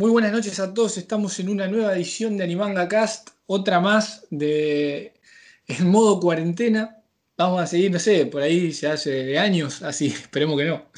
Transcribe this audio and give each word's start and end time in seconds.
Muy 0.00 0.10
buenas 0.10 0.32
noches 0.32 0.58
a 0.60 0.72
todos. 0.72 0.96
Estamos 0.96 1.38
en 1.40 1.50
una 1.50 1.68
nueva 1.68 1.94
edición 1.94 2.38
de 2.38 2.44
Animanga 2.44 2.88
Cast, 2.88 3.32
otra 3.44 3.80
más 3.80 4.26
de 4.30 5.12
en 5.66 5.90
modo 5.90 6.18
cuarentena. 6.18 7.02
Vamos 7.36 7.60
a 7.60 7.66
seguir, 7.66 7.90
no 7.90 7.98
sé, 7.98 8.24
por 8.24 8.40
ahí 8.40 8.72
se 8.72 8.86
hace 8.86 9.38
años, 9.38 9.82
así, 9.82 10.06
esperemos 10.22 10.58
que 10.58 10.64
no. 10.64 10.90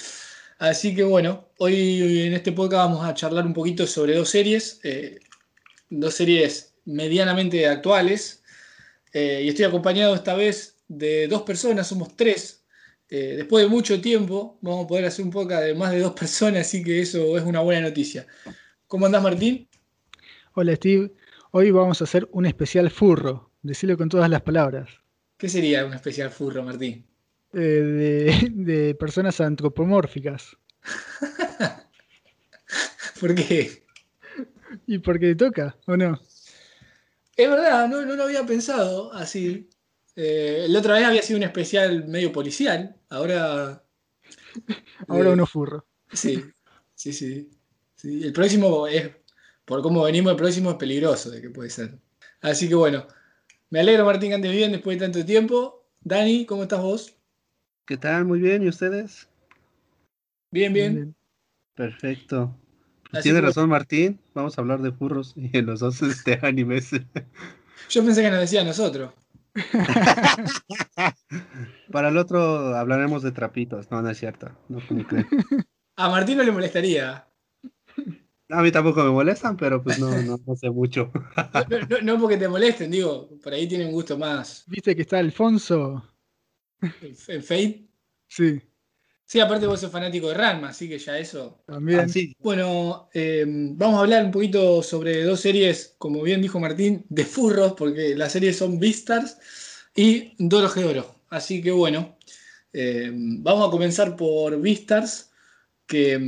Así 0.61 0.95
que 0.95 1.03
bueno, 1.03 1.49
hoy 1.59 2.27
en 2.27 2.33
este 2.35 2.53
podcast 2.53 2.91
vamos 2.91 3.05
a 3.05 3.13
charlar 3.13 3.45
un 3.45 3.53
poquito 3.53 3.89
sobre 3.89 4.15
dos 4.15 4.31
series, 4.31 4.79
eh, 4.85 5.19
dos 5.91 6.15
series 6.15 6.73
medianamente 6.85 7.67
actuales. 7.67 8.45
Eh, 9.13 9.41
y 9.43 9.49
estoy 9.49 9.65
acompañado 9.65 10.15
esta 10.15 10.35
vez 10.35 10.77
de 10.87 11.27
dos 11.27 11.43
personas, 11.43 11.89
somos 11.89 12.17
tres. 12.17 12.63
Eh, 13.09 13.35
después 13.39 13.65
de 13.65 13.69
mucho 13.69 14.01
tiempo 14.01 14.59
vamos 14.61 14.85
a 14.85 14.87
poder 14.87 15.07
hacer 15.07 15.25
un 15.25 15.33
podcast 15.33 15.65
de 15.65 15.75
más 15.75 15.91
de 15.91 15.99
dos 15.99 16.13
personas, 16.13 16.69
así 16.69 16.85
que 16.85 17.01
eso 17.01 17.37
es 17.37 17.43
una 17.43 17.59
buena 17.59 17.81
noticia. 17.81 18.29
¿Cómo 18.93 19.07
andás, 19.07 19.23
Martín? 19.23 19.67
Hola, 20.53 20.77
Steve. 20.77 21.15
Hoy 21.53 21.71
vamos 21.71 22.03
a 22.03 22.05
hacer 22.05 22.29
un 22.31 22.45
especial 22.45 22.91
furro. 22.91 23.51
Decirlo 23.63 23.97
con 23.97 24.11
todas 24.11 24.29
las 24.29 24.43
palabras. 24.43 24.91
¿Qué 25.39 25.49
sería 25.49 25.87
un 25.87 25.95
especial 25.95 26.29
furro, 26.29 26.63
Martín? 26.63 27.07
Eh, 27.55 28.51
de, 28.55 28.95
personas 29.01 29.41
antropomórficas. 29.41 30.59
¿Por 33.19 33.35
qué? 33.35 33.87
¿Y 34.87 34.99
porque 34.99 35.35
toca, 35.37 35.75
o 35.87 35.97
no? 35.97 36.21
Es 37.35 37.49
verdad, 37.49 37.89
no, 37.89 38.03
lo 38.03 38.25
había 38.25 38.45
pensado 38.45 39.11
así. 39.15 39.71
Eh, 40.17 40.67
la 40.69 40.81
otra 40.81 40.97
vez 40.97 41.05
había 41.05 41.23
sido 41.23 41.39
un 41.39 41.45
especial 41.45 42.09
medio 42.09 42.31
policial, 42.31 42.95
ahora. 43.09 43.83
Ahora 45.09 45.31
eh, 45.31 45.33
uno 45.33 45.47
furro. 45.47 45.87
Sí, 46.13 46.45
sí, 46.95 47.15
sí. 47.15 47.49
El 48.03 48.33
próximo 48.33 48.87
es, 48.87 49.11
por 49.65 49.83
cómo 49.83 50.03
venimos, 50.03 50.33
el 50.33 50.37
próximo 50.37 50.71
es 50.71 50.77
peligroso 50.77 51.31
de 51.31 51.41
que 51.41 51.51
puede 51.51 51.71
ser. 51.71 51.99
Así 52.41 52.69
que 52.69 52.75
bueno, 52.75 53.07
me 53.71 53.81
alegro 53.81 54.05
Martín 54.05 54.31
que 54.31 54.35
andes 54.35 54.53
bien 54.53 54.73
después 54.73 54.99
de 54.99 55.07
tanto 55.07 55.25
tiempo. 55.25 55.87
Dani, 56.01 56.47
¿cómo 56.47 56.65
estás 56.65 56.83
vos? 56.83 57.17
¿Qué 57.87 57.97
tal? 57.97 58.25
Muy 58.25 58.41
bien, 58.41 58.63
¿y 58.63 58.69
ustedes? 58.69 59.29
Bien, 60.51 60.73
bien. 60.73 61.15
Perfecto. 61.75 62.57
Pues 63.11 63.23
tiene 63.23 63.41
razón 63.41 63.69
Martín, 63.69 64.19
vamos 64.35 64.57
a 64.57 64.63
hablar 64.63 64.81
de 64.81 64.91
furros 64.91 65.35
y 65.37 65.57
en 65.57 65.67
los 65.67 65.81
dos 65.81 66.01
este, 66.03 66.39
animes. 66.43 66.91
Yo 67.91 68.05
pensé 68.05 68.23
que 68.23 68.31
nos 68.31 68.41
decía 68.41 68.63
a 68.63 68.65
nosotros. 68.65 69.13
Para 71.93 72.09
el 72.09 72.17
otro 72.17 72.75
hablaremos 72.75 73.23
de 73.23 73.33
trapitos, 73.33 73.91
no, 73.91 74.01
no 74.01 74.09
es 74.09 74.19
cierto. 74.19 74.51
No, 74.69 74.81
a 75.97 76.09
Martín 76.09 76.39
no 76.39 76.43
le 76.43 76.53
molestaría. 76.53 77.27
A 78.53 78.61
mí 78.61 78.71
tampoco 78.71 79.03
me 79.03 79.11
molestan, 79.11 79.57
pero 79.57 79.83
pues 79.83 79.99
no, 79.99 80.11
no, 80.23 80.57
sé 80.57 80.69
mucho. 80.69 81.11
no, 82.03 82.21
porque 82.21 82.37
te 82.37 82.49
molesten, 82.49 82.91
digo, 82.91 83.31
por 83.43 83.55
ahí 83.55 83.67
tienen 83.67 83.89
un 83.89 83.95
gusto 83.95 84.19
más. 84.19 84.65
¿Viste 84.67 84.95
que 84.95 85.03
está 85.03 85.19
Alfonso? 85.19 86.05
¿En 86.83 87.43
Fate? 87.43 87.87
Sí. 88.29 88.61
Sí, 89.25 89.41
aparte 89.41 89.67
vos 89.67 89.81
sos 89.81 89.91
fanático 89.91 90.29
de 90.29 90.35
Ranma, 90.35 90.69
así 90.69 90.87
que 90.87 90.99
ya 90.99 91.19
eso. 91.19 91.63
También. 91.65 92.01
Ah, 92.01 92.09
sí. 92.09 92.37
Bueno, 92.41 93.09
eh, 93.15 93.45
vamos 93.47 93.97
a 93.97 94.01
hablar 94.01 94.27
un 94.27 94.31
poquito 94.31 94.83
sobre 94.83 95.25
dos 95.25 95.41
series, 95.41 95.95
como 95.97 96.23
bien 96.23 96.43
dijo 96.43 96.61
Martín, 96.61 97.07
de 97.09 97.25
furros, 97.25 97.73
porque 97.73 98.15
las 98.15 98.33
series 98.33 98.59
son 98.59 98.79
Beastars 98.79 99.39
y 99.97 100.35
Doro 100.39 100.71
Oro. 100.87 101.23
Así 101.31 101.63
que 101.63 101.71
bueno, 101.71 102.19
eh, 102.75 103.11
vamos 103.15 103.67
a 103.67 103.71
comenzar 103.71 104.17
por 104.17 104.61
Beastars, 104.61 105.31
que, 105.87 106.21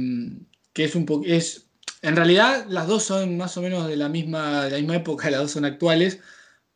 que 0.73 0.85
es 0.85 0.95
un 0.95 1.05
poco. 1.05 1.27
Es, 1.27 1.64
en 2.05 2.17
realidad, 2.17 2.67
las 2.69 2.87
dos 2.87 3.03
son 3.03 3.39
más 3.39 3.57
o 3.57 3.63
menos 3.63 3.89
de 3.89 3.97
la 3.97 4.11
misma, 4.11 4.67
de 4.67 4.73
la 4.73 4.77
misma 4.77 4.97
época, 4.97 5.31
las 5.31 5.41
dos 5.41 5.53
son 5.53 5.65
actuales, 5.65 6.21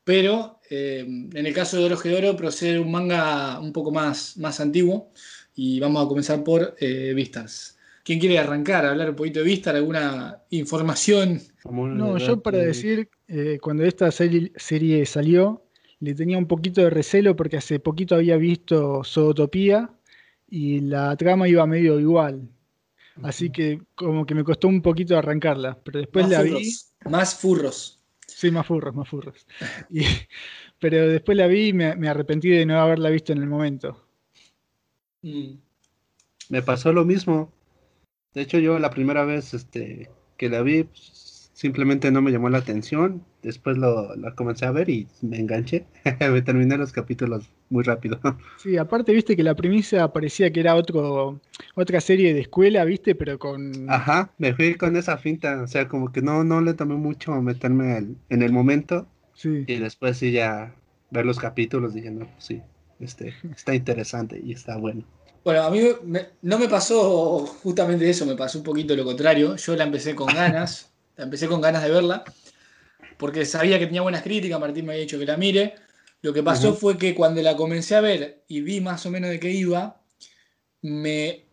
pero 0.03 0.59
eh, 0.71 1.01
en 1.07 1.47
el 1.47 1.53
caso 1.53 1.77
de 1.77 1.85
Oro 1.85 1.99
Oro 2.17 2.35
procede 2.35 2.79
un 2.79 2.91
manga 2.91 3.61
un 3.61 3.71
poco 3.75 3.91
más, 3.91 4.39
más 4.39 4.59
antiguo 4.59 5.13
y 5.55 5.81
vamos 5.81 6.03
a 6.03 6.09
comenzar 6.09 6.43
por 6.43 6.75
eh, 6.81 7.13
Vistas. 7.15 7.77
¿Quién 8.05 8.19
quiere 8.21 8.39
arrancar 8.39 8.87
a 8.87 8.91
hablar 8.93 9.11
un 9.11 9.17
poquito 9.17 9.41
de 9.41 9.45
Vistas? 9.45 9.75
¿Alguna 9.75 10.39
información? 10.49 11.43
No, 11.71 12.17
yo 12.17 12.41
para 12.43 12.57
decir, 12.57 13.11
eh, 13.29 13.59
cuando 13.61 13.85
esta 13.85 14.11
serie, 14.11 15.05
salió, 15.05 15.63
le 16.01 16.15
tenía 16.15 16.39
un 16.39 16.47
poquito 16.47 16.81
de 16.81 16.89
recelo 16.89 17.37
porque 17.37 17.59
hace 17.59 17.81
poquito 17.81 18.15
había 18.15 18.39
visto 18.39 19.05
Zootopía 19.05 19.91
y 20.49 20.81
la 20.81 21.15
trama 21.19 21.49
iba 21.49 21.67
medio 21.67 22.01
igual. 22.01 22.49
Así 23.23 23.51
que 23.51 23.81
como 23.95 24.25
que 24.25 24.35
me 24.35 24.45
costó 24.45 24.69
un 24.69 24.83
poquito 24.83 25.17
arrancarla, 25.17 25.79
pero 25.83 25.99
después 25.99 26.29
la 26.29 26.43
vi. 26.43 26.73
Más 27.09 27.35
furros. 27.35 28.01
Sí, 28.27 28.51
más 28.51 28.67
furros, 28.67 28.95
más 28.95 29.09
furros. 29.09 29.47
pero 30.79 31.09
después 31.09 31.37
la 31.37 31.47
vi 31.47 31.69
y 31.69 31.73
me 31.73 32.09
arrepentí 32.09 32.49
de 32.49 32.67
no 32.67 32.81
haberla 32.81 33.11
visto 33.11 33.33
en 33.33 33.39
el 33.39 33.49
momento. 33.49 34.09
Mm. 35.23 35.55
Me 36.49 36.63
pasó 36.63 36.93
lo 36.93 37.05
mismo. 37.05 37.53
De 38.35 38.43
hecho, 38.43 38.59
yo 38.59 38.79
la 38.79 38.91
primera 38.91 39.25
vez 39.25 39.55
este, 39.55 40.11
que 40.37 40.49
la 40.49 40.63
vi, 40.63 40.85
pues, 40.85 41.11
simplemente 41.59 42.13
no 42.13 42.23
me 42.23 42.31
llamó 42.31 42.49
la 42.51 42.59
atención. 42.59 43.25
Después 43.43 43.77
lo, 43.77 44.15
la 44.15 44.33
comencé 44.37 44.65
a 44.65 44.71
ver 44.71 44.89
y 44.89 45.09
me 45.23 45.41
enganché. 45.41 45.87
me 46.21 46.41
terminé 46.41 46.77
los 46.79 46.93
capítulos 46.93 47.51
muy 47.69 47.83
rápido. 47.83 48.21
sí, 48.59 48.77
aparte, 48.77 49.13
viste 49.13 49.37
que 49.37 49.43
la 49.43 49.57
premisa 49.57 50.13
parecía 50.13 50.53
que 50.53 50.61
era 50.61 50.77
otro, 50.77 51.41
otra 51.75 52.01
serie 52.01 52.33
de 52.33 52.43
escuela, 52.43 52.85
viste, 52.85 53.17
pero 53.17 53.41
con. 53.41 53.91
Ajá, 53.91 54.31
me 54.39 54.55
fui 54.55 54.77
con 54.77 54.97
esa 54.97 55.19
finta. 55.19 55.61
O 55.61 55.67
sea, 55.67 55.89
como 55.89 56.13
que 56.13 56.23
no, 56.23 56.45
no 56.45 56.61
le 56.61 56.75
tomé 56.75 56.95
mucho 56.95 57.33
meterme 57.43 58.07
en 58.29 58.43
el 58.43 58.53
momento. 58.53 59.09
Sí. 59.35 59.65
Y 59.67 59.77
después 59.79 60.17
sí 60.17 60.31
ya 60.31 60.73
ver 61.11 61.27
los 61.27 61.41
capítulos 61.41 61.93
dije, 61.93 62.13
no, 62.13 62.29
sí, 62.39 62.63
este, 63.01 63.35
está 63.51 63.75
interesante 63.75 64.41
y 64.41 64.53
está 64.53 64.77
bueno. 64.77 65.03
Bueno, 65.43 65.63
a 65.63 65.71
mí 65.71 65.81
no 66.43 66.59
me 66.59 66.69
pasó 66.69 67.39
justamente 67.63 68.09
eso, 68.09 68.27
me 68.27 68.37
pasó 68.37 68.59
un 68.59 68.65
poquito 68.65 68.95
lo 68.95 69.05
contrario. 69.05 69.57
Yo 69.57 69.75
la 69.75 69.85
empecé 69.85 70.15
con 70.15 70.29
ganas, 70.29 70.93
la 71.19 71.25
empecé 71.25 71.47
con 71.49 71.61
ganas 71.61 71.83
de 71.83 71.91
verla, 71.91 72.25
porque 73.19 73.45
sabía 73.45 73.79
que 73.79 73.87
tenía 73.87 74.01
buenas 74.01 74.23
críticas, 74.23 74.59
Martín 74.59 74.87
me 74.87 74.93
había 74.93 75.03
dicho 75.03 75.19
que 75.19 75.27
la 75.27 75.37
mire. 75.37 75.75
Lo 76.23 76.33
que 76.33 76.43
pasó 76.43 76.75
fue 76.75 76.97
que 76.97 77.15
cuando 77.15 77.43
la 77.43 77.55
comencé 77.55 77.95
a 77.95 78.01
ver 78.01 78.43
y 78.49 78.61
vi 78.63 78.81
más 78.81 79.05
o 79.07 79.11
menos 79.11 79.31
de 79.31 79.39
qué 79.39 79.51
iba, 79.51 80.01
me 80.83 81.45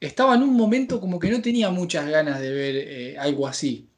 estaba 0.00 0.34
en 0.34 0.42
un 0.42 0.54
momento 0.54 1.00
como 1.00 1.18
que 1.18 1.28
no 1.28 1.42
tenía 1.42 1.68
muchas 1.70 2.08
ganas 2.08 2.40
de 2.40 2.50
ver 2.50 2.76
eh, 2.76 3.18
algo 3.18 3.46
así. 3.46 3.88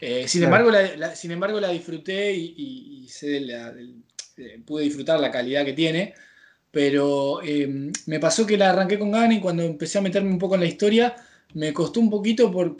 Eh, 0.00 0.26
sin, 0.28 0.44
embargo, 0.44 0.70
la, 0.70 1.14
sin 1.14 1.30
embargo, 1.30 1.60
la 1.60 1.68
disfruté 1.68 2.32
y, 2.32 3.06
eh, 3.22 4.62
pude 4.64 4.84
disfrutar 4.84 5.20
la 5.20 5.30
calidad 5.30 5.64
que 5.64 5.74
tiene 5.74 6.14
pero 6.70 7.42
em, 7.42 7.92
me 8.06 8.20
pasó 8.20 8.46
que 8.46 8.56
la 8.56 8.70
arranqué 8.70 8.98
con 8.98 9.10
ganas 9.10 9.36
y 9.36 9.40
cuando 9.40 9.62
empecé 9.62 9.98
a 9.98 10.02
meterme 10.02 10.30
un 10.30 10.38
poco 10.38 10.54
en 10.54 10.60
la 10.60 10.66
historia, 10.66 11.16
me 11.54 11.72
costó 11.72 12.00
un 12.00 12.10
poquito 12.10 12.50
por, 12.50 12.76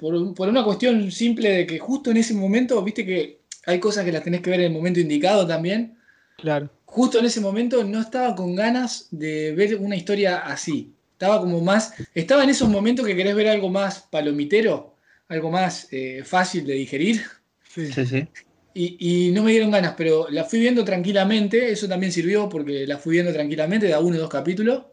una 0.49 0.65
cuestión 0.65 1.11
simple 1.11 1.51
de 1.51 1.67
que 1.67 1.79
justo 1.79 2.11
en 2.11 2.19
ese 2.19 2.35
momento, 2.35 2.83
viste 2.83 3.05
que 3.05 3.41
hay 3.67 3.81
cosas 3.81 4.05
que 4.05 4.13
las 4.13 4.25
tenés 4.25 4.41
que 4.41 4.51
ver 4.51 4.61
en 4.61 4.67
el 4.67 4.73
momento 4.73 5.01
indicado 5.01 5.47
también. 5.47 5.97
Claro. 6.37 6.71
Justo 6.85 7.19
en 7.19 7.27
ese 7.27 7.41
momento 7.41 7.85
no 7.85 8.01
estaba 8.01 8.35
con 8.35 8.55
ganas 8.57 9.09
de 9.11 9.53
ver 9.53 9.77
una 9.77 9.97
historia 9.97 10.39
así. 10.39 10.93
Estaba 11.13 11.41
como 11.41 11.61
más. 11.61 11.95
Estaba 12.15 12.45
en 12.45 12.51
esos 12.51 12.69
momentos 12.69 13.07
que 13.07 13.15
querés 13.15 13.35
ver 13.35 13.49
algo 13.49 13.69
más 13.69 14.01
palomitero, 14.11 14.97
algo 15.29 15.51
más 15.51 15.89
eh, 15.91 16.23
fácil 16.25 16.67
de 16.67 16.75
digerir. 16.75 17.23
Sí, 17.69 17.93
sí. 17.93 18.07
sí. 18.07 18.29
Y, 18.73 19.33
no 19.33 19.43
me 19.43 19.51
dieron 19.51 19.73
ganas, 19.73 19.95
pero 19.97 20.29
la 20.31 20.45
fui 20.45 20.61
viendo 20.61 20.85
tranquilamente, 20.85 21.73
eso 21.73 21.89
también 21.89 22.13
sirvió 22.13 22.49
porque 22.49 22.87
la 22.87 22.99
fui 22.99 23.15
viendo 23.15 23.33
tranquilamente, 23.33 23.89
da 23.89 23.99
uno 23.99 24.17
o 24.17 24.21
dos 24.21 24.31
capítulos, 24.31 24.85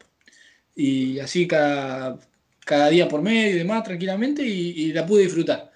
y 0.74 1.20
así 1.20 1.46
cada, 1.46 2.18
cada 2.68 2.90
día 2.90 3.08
por 3.08 3.22
medio 3.22 3.56
y 3.56 3.58
demás, 3.58 3.82
tranquilamente, 3.82 4.42
y, 4.44 4.92
la 4.92 5.06
pude 5.06 5.22
disfrutar. 5.22 5.72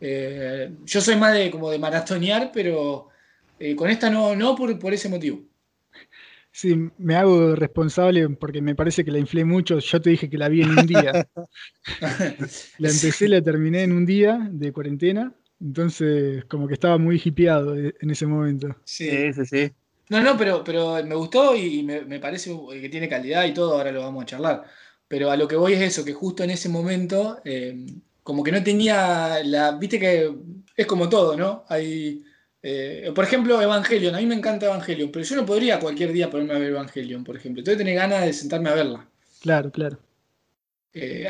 Eh, 0.00 0.70
yo 0.84 1.00
soy 1.00 1.16
más 1.16 1.34
de 1.34 1.50
como 1.50 1.70
de 1.70 1.78
maratonear, 1.78 2.50
pero 2.52 3.08
eh, 3.58 3.76
con 3.76 3.90
esta 3.90 4.08
no, 4.08 4.34
no 4.34 4.56
por, 4.56 4.78
por 4.78 4.94
ese 4.94 5.08
motivo. 5.08 5.42
Sí, 6.52 6.74
me 6.98 7.14
hago 7.14 7.54
responsable 7.54 8.28
porque 8.30 8.60
me 8.60 8.74
parece 8.74 9.04
que 9.04 9.10
la 9.10 9.18
inflé 9.18 9.44
mucho. 9.44 9.78
Yo 9.78 10.00
te 10.00 10.10
dije 10.10 10.28
que 10.28 10.38
la 10.38 10.48
vi 10.48 10.62
en 10.62 10.70
un 10.70 10.86
día. 10.86 11.28
la 12.78 12.90
empecé, 12.90 13.28
la 13.28 13.40
terminé 13.40 13.82
en 13.82 13.92
un 13.92 14.06
día 14.06 14.48
de 14.50 14.72
cuarentena 14.72 15.32
entonces, 15.60 16.44
como 16.46 16.66
que 16.66 16.74
estaba 16.74 16.96
muy 16.96 17.20
hipeado 17.22 17.76
e, 17.76 17.94
en 18.00 18.10
ese 18.10 18.26
momento. 18.26 18.74
Sí, 18.84 19.32
sí, 19.32 19.46
sí. 19.46 19.72
No, 20.08 20.20
no, 20.20 20.36
pero, 20.36 20.64
pero 20.64 21.04
me 21.04 21.14
gustó 21.14 21.54
y 21.54 21.82
me, 21.82 22.18
parece 22.18 22.50
que 22.80 22.88
tiene 22.88 23.08
calidad 23.08 23.44
y 23.44 23.54
todo, 23.54 23.74
ahora 23.74 23.92
lo 23.92 24.00
vamos 24.00 24.22
a 24.22 24.26
charlar. 24.26 24.64
Pero 25.10 25.28
a 25.32 25.36
lo 25.36 25.48
que 25.48 25.56
voy 25.56 25.72
es 25.72 25.80
eso, 25.80 26.04
que 26.04 26.12
justo 26.12 26.44
en 26.44 26.50
ese 26.50 26.68
momento, 26.68 27.40
eh, 27.44 27.84
como 28.22 28.44
que 28.44 28.52
no 28.52 28.62
tenía 28.62 29.42
la. 29.42 29.72
Viste 29.72 29.98
que 29.98 30.32
es 30.76 30.86
como 30.86 31.08
todo, 31.08 31.36
¿no? 31.36 31.64
Hay. 31.68 32.22
Eh, 32.62 33.10
por 33.12 33.24
ejemplo, 33.24 33.60
Evangelion. 33.60 34.14
A 34.14 34.18
mí 34.18 34.26
me 34.26 34.36
encanta 34.36 34.66
Evangelion, 34.66 35.10
pero 35.10 35.24
yo 35.24 35.34
no 35.34 35.44
podría 35.44 35.80
cualquier 35.80 36.12
día 36.12 36.30
ponerme 36.30 36.54
a 36.54 36.58
ver 36.58 36.68
Evangelion, 36.68 37.24
por 37.24 37.36
ejemplo. 37.36 37.60
Entonces 37.60 37.78
tenés 37.78 37.96
ganas 37.96 38.24
de 38.24 38.32
sentarme 38.32 38.70
a 38.70 38.74
verla. 38.74 39.08
Claro, 39.40 39.72
claro. 39.72 39.98
Eh, 40.94 41.26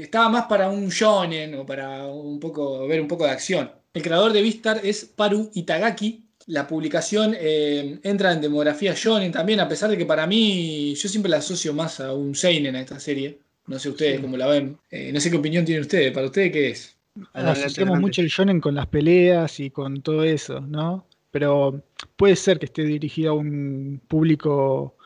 estaba 0.00 0.28
más 0.28 0.46
para 0.46 0.68
un 0.68 0.88
shonen 0.88 1.54
o 1.54 1.64
para 1.64 2.06
un 2.06 2.40
poco, 2.40 2.88
ver 2.88 3.00
un 3.00 3.06
poco 3.06 3.24
de 3.24 3.30
acción. 3.30 3.70
El 3.94 4.02
creador 4.02 4.32
de 4.32 4.42
Vistar 4.42 4.80
es 4.82 5.04
Paru 5.04 5.48
Itagaki. 5.54 6.21
La 6.46 6.66
publicación 6.66 7.34
eh, 7.38 7.98
entra 8.02 8.32
en 8.32 8.40
demografía 8.40 8.94
shonen 8.96 9.32
también, 9.32 9.60
a 9.60 9.68
pesar 9.68 9.90
de 9.90 9.98
que 9.98 10.06
para 10.06 10.26
mí 10.26 10.94
yo 10.94 11.08
siempre 11.08 11.30
la 11.30 11.38
asocio 11.38 11.72
más 11.72 12.00
a 12.00 12.12
un 12.12 12.34
seinen 12.34 12.76
a 12.76 12.80
esta 12.80 12.98
serie. 13.00 13.38
No 13.66 13.78
sé 13.78 13.90
ustedes 13.90 14.20
cómo 14.20 14.36
la 14.36 14.48
ven. 14.48 14.76
no 15.12 15.20
sé 15.20 15.30
qué 15.30 15.36
opinión 15.36 15.64
tienen 15.64 15.82
ustedes. 15.82 16.12
¿Para 16.12 16.26
ustedes 16.26 16.52
qué 16.52 16.70
es? 16.70 16.96
Asociamos 17.32 18.00
mucho 18.00 18.22
el 18.22 18.28
shonen 18.28 18.60
con 18.60 18.74
las 18.74 18.86
peleas 18.86 19.60
y 19.60 19.70
con 19.70 20.02
todo 20.02 20.24
eso, 20.24 20.60
¿no? 20.60 21.06
Pero 21.30 21.82
puede 22.16 22.36
ser 22.36 22.58
que 22.58 22.66
esté 22.66 22.84
dirigido 22.84 23.32
a 23.32 23.34
un 23.34 24.00
público 24.08 24.96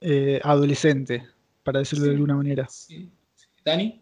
eh, 0.00 0.40
adolescente, 0.42 1.26
para 1.62 1.80
decirlo 1.80 2.06
de 2.06 2.12
alguna 2.12 2.36
manera. 2.36 2.68
¿Dani? 3.64 4.00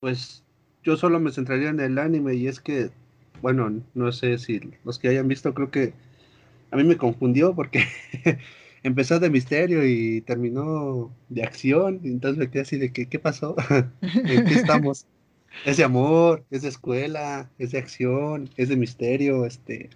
Pues 0.00 0.42
yo 0.82 0.96
solo 0.96 1.20
me 1.20 1.32
centraría 1.32 1.68
en 1.68 1.80
el 1.80 1.98
anime 1.98 2.34
y 2.34 2.46
es 2.46 2.60
que, 2.60 2.90
bueno, 3.42 3.82
no 3.94 4.12
sé 4.12 4.38
si 4.38 4.60
los 4.84 4.98
que 4.98 5.08
hayan 5.08 5.28
visto, 5.28 5.54
creo 5.54 5.70
que 5.70 5.92
a 6.70 6.76
mí 6.76 6.84
me 6.84 6.96
confundió 6.96 7.54
porque 7.54 7.84
empezó 8.82 9.18
de 9.18 9.30
misterio 9.30 9.86
y 9.86 10.20
terminó 10.22 11.10
de 11.28 11.42
acción, 11.42 12.00
entonces 12.04 12.38
me 12.38 12.50
quedé 12.50 12.62
así 12.62 12.78
de 12.78 12.92
que, 12.92 13.06
¿qué 13.06 13.18
pasó? 13.18 13.56
¿En 14.00 14.44
qué 14.44 14.54
estamos? 14.54 15.06
Es 15.64 15.76
de 15.76 15.84
amor, 15.84 16.44
es 16.50 16.62
de 16.62 16.68
escuela, 16.68 17.50
es 17.58 17.72
de 17.72 17.78
acción, 17.78 18.50
es 18.56 18.68
de 18.68 18.76
misterio, 18.76 19.44
este... 19.46 19.90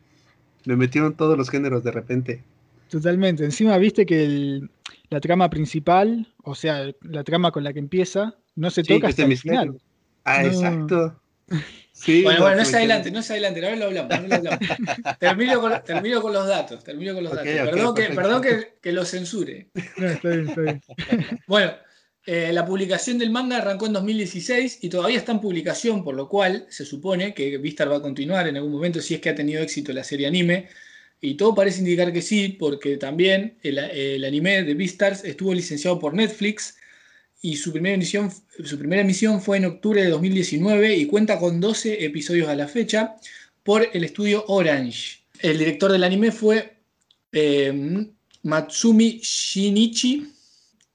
Me 0.67 0.77
metieron 0.77 1.15
todos 1.15 1.37
los 1.37 1.51
géneros 1.51 1.85
de 1.85 1.91
repente. 1.91 2.43
Totalmente. 2.89 3.45
Encima 3.45 3.77
viste 3.77 4.07
que 4.07 4.63
la 5.11 5.21
trama 5.21 5.51
principal, 5.51 6.33
o 6.43 6.55
sea, 6.55 6.91
la 7.03 7.23
trama 7.23 7.51
con 7.51 7.65
la 7.65 7.73
que 7.75 7.81
empieza, 7.81 8.35
no 8.57 8.71
se 8.71 8.83
toca 8.83 9.09
hasta 9.09 9.25
el 9.25 9.37
final. 9.37 9.79
Ah, 10.25 10.45
exacto. 10.45 11.21
bueno, 12.23 12.41
bueno, 12.41 12.57
no 12.57 12.65
se 12.65 12.77
adelante, 12.77 13.11
no 13.11 13.23
se 13.23 13.33
adelante, 13.35 13.65
ahora 13.65 13.77
lo 13.77 13.85
hablamos. 13.87 14.11
termino, 15.21 15.61
con, 15.61 15.85
termino, 15.85 16.21
con, 16.21 16.33
los 16.33 16.47
datos, 16.47 16.83
termino 16.83 17.15
con 17.15 17.25
los 17.25 17.35
datos. 17.35 17.53
perdón, 17.53 17.95
que, 17.95 18.03
perdón 18.09 18.43
que, 18.43 18.75
que, 18.81 18.93
lo 18.93 19.05
censure. 19.05 19.69
No, 19.97 20.09
está 20.09 20.29
bien, 20.29 20.49
está 20.49 20.61
bien. 20.61 20.83
bueno, 21.47 21.73
eh, 22.27 22.53
la 22.55 22.65
publicación 22.65 23.19
del 23.19 23.31
manga 23.31 23.59
arrancó 23.59 23.87
en 23.87 23.93
2016 23.93 24.79
y 24.81 24.89
todavía 24.89 25.19
está 25.19 25.33
en 25.33 25.41
publicación, 25.41 26.03
por 26.03 26.15
lo 26.15 26.29
cual 26.29 26.67
se 26.71 26.87
supone 26.87 27.35
que 27.35 27.59
Vistar 27.59 27.91
va 27.91 27.99
a 27.99 28.03
continuar 28.03 28.49
en 28.49 28.57
algún 28.57 28.73
momento 28.73 29.03
si 29.03 29.15
es 29.15 29.21
que 29.21 29.29
ha 29.29 29.35
tenido 29.35 29.63
éxito 29.63 29.93
la 29.93 30.05
serie 30.05 30.27
anime. 30.27 30.69
Y 31.21 31.35
todo 31.35 31.55
parece 31.55 31.81
indicar 31.81 32.13
que 32.13 32.23
sí, 32.23 32.49
porque 32.49 32.97
también 32.97 33.59
el, 33.63 34.25
anime 34.25 34.63
de 34.63 34.75
Beastars 34.75 35.25
estuvo 35.25 35.55
licenciado 35.55 35.99
por 35.99 36.15
Netflix 36.15 36.77
y 37.41 37.57
su 37.57 37.73
primera, 37.73 37.95
emisión, 37.95 38.31
su 38.63 38.79
primera 38.79 39.03
emisión 39.03 39.41
fue 39.41 39.57
en 39.57 39.65
octubre 39.65 40.03
de 40.03 40.11
2019 40.11 40.97
y 40.97 41.07
cuenta 41.07 41.39
con 41.39 41.61
12 41.61 42.05
episodios 42.05 42.49
a 42.49 42.55
la 42.55 42.69
fecha 42.69 43.17
por 43.63 43.89
el 43.93 44.05
estudio 44.05 44.45
Orange. 44.49 45.25
El 45.41 45.59
director 45.59 45.91
del 45.91 46.05
anime 46.05 46.31
fue 46.31 46.77
eh, 47.33 48.07
Matsumi 48.43 49.21
Shinichi. 49.23 50.33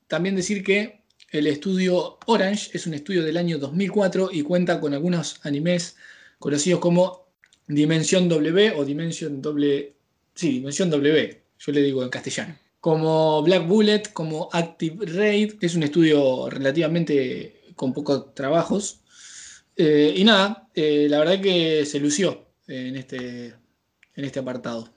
También 0.08 0.36
decir 0.36 0.64
que 0.64 1.02
el 1.32 1.48
estudio 1.48 2.18
Orange 2.26 2.72
es 2.74 2.88
un 2.88 2.94
estudio 2.94 3.24
del 3.24 3.38
año 3.38 3.58
2004 3.58 4.30
y 4.32 4.42
cuenta 4.42 4.80
con 4.80 4.94
algunos 4.94 5.40
animes 5.44 5.98
conocidos 6.40 6.80
como 6.80 7.28
Dimensión 7.68 8.30
W 8.30 8.74
o 8.76 8.86
Dimension 8.86 9.42
W. 9.42 9.94
Sí, 10.34 10.52
Dimensión 10.54 10.90
W, 10.90 11.42
yo 11.60 11.72
le 11.72 11.82
digo 11.82 12.04
en 12.04 12.10
castellano. 12.10 12.56
Como 12.80 13.44
Black 13.44 13.68
Bullet, 13.68 14.04
como 14.14 14.50
Active 14.52 15.06
Raid, 15.06 15.56
es 15.62 15.76
un 15.76 15.84
estudio 15.84 16.50
relativamente 16.50 17.62
con 17.76 17.94
pocos 17.94 18.34
trabajos. 18.34 19.02
Eh, 19.76 20.14
y 20.16 20.24
nada, 20.24 20.68
eh, 20.76 21.08
la 21.10 21.20
verdad 21.20 21.42
que 21.42 21.86
se 21.86 22.00
lució 22.00 22.48
en 22.68 22.96
este, 22.96 23.54
en 24.16 24.26
este 24.26 24.40
apartado. 24.40 24.90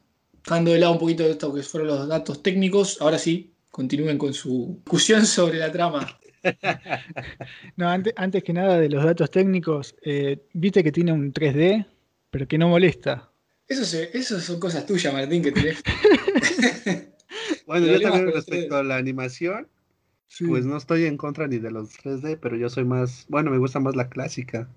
Dejando 0.45 0.73
de 0.73 0.81
lado 0.81 0.93
un 0.93 0.99
poquito 0.99 1.23
de 1.23 1.31
esto 1.31 1.55
que 1.55 1.63
fueron 1.63 1.89
los 1.89 2.09
datos 2.09 2.43
técnicos, 2.43 3.01
ahora 3.01 3.19
sí, 3.19 3.53
continúen 3.71 4.19
con 4.19 4.35
su 4.35 4.75
discusión 4.85 5.25
sobre 5.27 5.59
la 5.59 5.71
trama. 5.71 6.19
no, 7.77 7.89
antes, 7.89 8.13
antes, 8.17 8.43
que 8.43 8.53
nada 8.53 8.79
de 8.79 8.89
los 8.89 9.05
datos 9.05 9.31
técnicos, 9.31 9.95
eh, 10.03 10.45
viste 10.53 10.83
que 10.83 10.91
tiene 10.91 11.13
un 11.13 11.33
3D, 11.33 11.87
pero 12.31 12.49
que 12.49 12.59
no 12.59 12.69
molesta. 12.69 13.31
Eso, 13.69 13.97
eso 14.13 14.41
son 14.41 14.59
cosas 14.59 14.85
tuyas, 14.85 15.13
Martín, 15.13 15.43
que 15.43 15.53
tenés. 15.53 15.83
bueno, 17.67 17.87
yo 17.87 18.01
también 18.01 18.33
respecto 18.33 18.77
a 18.77 18.83
la 18.83 18.97
animación, 18.97 19.69
pues 20.47 20.65
no 20.65 20.77
estoy 20.77 21.05
en 21.05 21.17
contra 21.17 21.47
ni 21.47 21.59
de 21.59 21.71
los 21.71 21.99
3D, 21.99 22.39
pero 22.41 22.57
yo 22.57 22.69
soy 22.69 22.85
más, 22.85 23.27
bueno, 23.29 23.51
me 23.51 23.59
gusta 23.59 23.81
más 23.81 23.97
la 23.97 24.09
clásica 24.09 24.69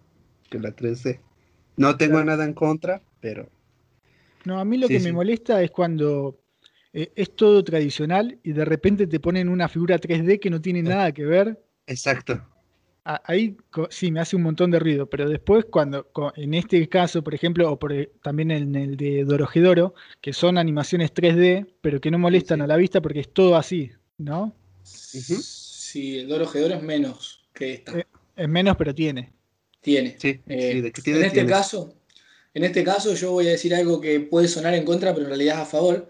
que 0.49 0.59
la 0.59 0.75
3D. 0.75 1.19
No 1.77 1.97
tengo 1.97 2.23
nada 2.23 2.45
en 2.45 2.53
contra, 2.53 3.01
pero... 3.19 3.49
No, 4.45 4.59
a 4.59 4.65
mí 4.65 4.77
lo 4.77 4.87
que 4.87 4.99
me 4.99 5.11
molesta 5.11 5.61
es 5.63 5.71
cuando 5.71 6.39
eh, 6.93 7.11
es 7.15 7.35
todo 7.35 7.63
tradicional 7.63 8.39
y 8.43 8.53
de 8.53 8.63
repente 8.63 9.07
te 9.07 9.19
ponen 9.19 9.49
una 9.49 9.67
figura 9.67 9.99
3D 9.99 10.39
que 10.39 10.49
no 10.49 10.61
tiene 10.61 10.83
nada 10.83 11.11
que 11.11 11.25
ver. 11.25 11.61
Exacto. 11.87 12.41
Ahí 13.05 13.55
sí 13.91 14.11
me 14.11 14.19
hace 14.19 14.35
un 14.35 14.41
montón 14.41 14.71
de 14.71 14.79
ruido, 14.79 15.07
pero 15.07 15.29
después 15.29 15.65
cuando, 15.65 16.07
en 16.35 16.55
este 16.55 16.89
caso, 16.89 17.23
por 17.23 17.35
ejemplo, 17.35 17.71
o 17.71 17.77
por, 17.77 17.93
eh, 17.93 18.11
también 18.23 18.49
en 18.49 18.73
el 18.73 18.97
de 18.97 19.23
Dorojedoro, 19.23 19.93
que 20.21 20.33
son 20.33 20.57
animaciones 20.57 21.13
3D, 21.13 21.67
pero 21.81 22.01
que 22.01 22.09
no 22.09 22.17
molestan 22.17 22.61
a 22.61 22.67
la 22.67 22.77
vista 22.77 23.01
porque 23.01 23.19
es 23.19 23.31
todo 23.31 23.57
así, 23.57 23.91
¿no? 24.17 24.55
Sí, 24.83 26.17
el 26.17 26.27
Dorojedoro 26.27 26.73
es 26.73 26.81
menos 26.81 27.45
que 27.53 27.73
esta. 27.75 27.99
Eh, 27.99 28.07
es 28.35 28.49
menos, 28.49 28.75
pero 28.75 28.93
tiene. 28.95 29.31
Tiene. 29.81 30.15
Sí, 30.17 30.41
en 30.47 31.23
este 31.23 31.45
caso, 31.45 31.93
en 32.55 32.63
este 32.63 32.83
caso 32.83 33.13
yo 33.13 33.33
voy 33.33 33.47
a 33.47 33.51
decir 33.51 33.75
algo 33.75 34.01
que 34.01 34.19
puede 34.19 34.47
sonar 34.47 34.73
en 34.73 34.83
contra, 34.83 35.13
pero 35.13 35.25
en 35.25 35.29
realidad 35.29 35.57
es 35.57 35.61
a 35.61 35.65
favor 35.65 36.09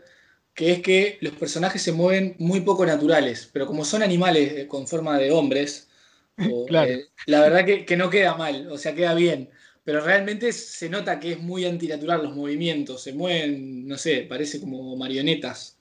que 0.54 0.72
es 0.72 0.82
que 0.82 1.18
los 1.20 1.34
personajes 1.34 1.82
se 1.82 1.92
mueven 1.92 2.36
muy 2.40 2.62
poco 2.62 2.86
naturales, 2.86 3.50
pero 3.52 3.68
como 3.68 3.84
son 3.84 4.02
animales 4.02 4.54
eh, 4.54 4.68
con 4.68 4.88
forma 4.88 5.20
de 5.20 5.30
hombres, 5.30 5.90
eh, 6.38 7.06
la 7.28 7.42
verdad 7.42 7.66
que, 7.66 7.98
no 7.98 8.10
queda 8.10 8.36
mal, 8.36 8.68
o 8.72 8.78
sea, 8.78 8.94
queda 8.96 9.14
bien. 9.14 9.50
Pero 9.84 10.02
realmente 10.02 10.52
se 10.52 10.90
nota 10.90 11.20
que 11.20 11.34
es 11.34 11.40
muy 11.40 11.64
antinatural 11.64 12.24
los 12.24 12.36
movimientos, 12.36 13.04
se 13.04 13.14
mueven, 13.14 13.88
no 13.88 13.98
sé, 13.98 14.26
parece 14.28 14.60
como 14.60 14.96
marionetas. 14.98 15.78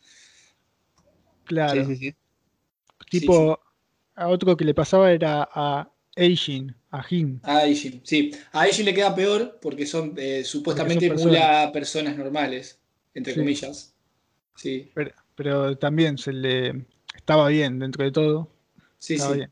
Claro. 1.45 1.87
Tipo, 3.09 3.61
a 4.15 4.29
otro 4.29 4.57
que 4.57 4.65
le 4.65 4.75
pasaba 4.75 5.11
era 5.11 5.49
a 5.53 5.91
Eijin, 6.17 6.75
a 6.91 7.03
Jin. 7.03 7.41
A 7.43 7.65
Eijin, 7.65 8.01
sí. 8.05 8.33
A 8.53 8.67
Eijin 8.67 8.85
le 8.85 8.95
queda 8.95 9.15
peor 9.15 9.59
porque 9.61 9.87
son 9.87 10.15
eh, 10.17 10.45
supuestamente 10.45 11.09
personas. 11.09 12.17
normales, 12.17 12.79
entre 13.15 13.35
comillas. 13.35 13.95
Sí. 14.55 14.93
Pero, 15.35 15.77
también 15.79 16.19
se 16.19 16.33
le 16.33 16.85
estaba 17.17 17.49
bien 17.49 17.79
dentro 17.79 18.05
de 18.05 18.13
todo. 18.13 18.51
Sí, 18.99 19.19
sí. 19.19 19.45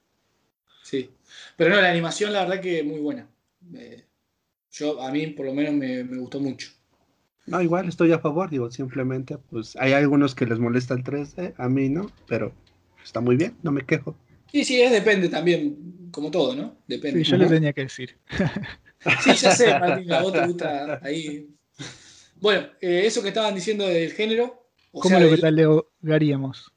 Sí. 0.92 1.10
Pero 1.56 1.70
no, 1.70 1.80
la 1.80 1.90
animación 1.90 2.34
la 2.34 2.44
verdad 2.44 2.60
que 2.60 2.82
muy 2.82 3.00
buena. 3.00 3.26
yo, 4.70 5.00
a 5.00 5.10
mí 5.10 5.28
por 5.28 5.46
lo 5.46 5.54
menos 5.54 5.72
me, 5.72 6.02
gustó 6.18 6.38
mucho. 6.38 6.68
No, 7.46 7.62
igual 7.62 7.88
estoy 7.88 8.12
a 8.12 8.18
favor, 8.18 8.50
digo, 8.50 8.70
simplemente, 8.70 9.38
pues 9.38 9.74
hay 9.76 9.94
algunos 9.94 10.34
que 10.34 10.44
les 10.44 10.58
molesta 10.58 10.92
el 10.92 11.02
3D, 11.02 11.54
a 11.56 11.68
mí 11.70 11.88
no, 11.88 12.12
pero 12.28 12.52
está 13.02 13.20
muy 13.20 13.36
bien, 13.36 13.56
no 13.62 13.72
me 13.72 13.86
quejo. 13.86 14.14
Sí, 14.52 14.66
sí, 14.66 14.82
es 14.82 14.92
depende 14.92 15.30
también, 15.30 16.10
como 16.10 16.30
todo, 16.30 16.54
¿no? 16.54 16.76
Depende. 16.86 17.24
Sí, 17.24 17.30
yo 17.30 17.38
le 17.38 17.46
tenía 17.46 17.72
que 17.72 17.84
decir. 17.84 18.18
Sí, 19.24 19.34
ya 19.34 19.50
sé, 19.50 19.76
Martín, 19.80 20.12
a 20.12 20.20
vos 20.20 20.32
te 20.32 20.46
gusta 20.46 21.00
ahí. 21.02 21.48
Bueno, 22.36 22.68
eh, 22.80 23.02
eso 23.06 23.22
que 23.22 23.28
estaban 23.28 23.54
diciendo 23.54 23.86
del 23.86 24.12
género, 24.12 24.68
¿Cómo 24.92 25.18
lo 25.18 25.30
catalogaríamos? 25.30 26.70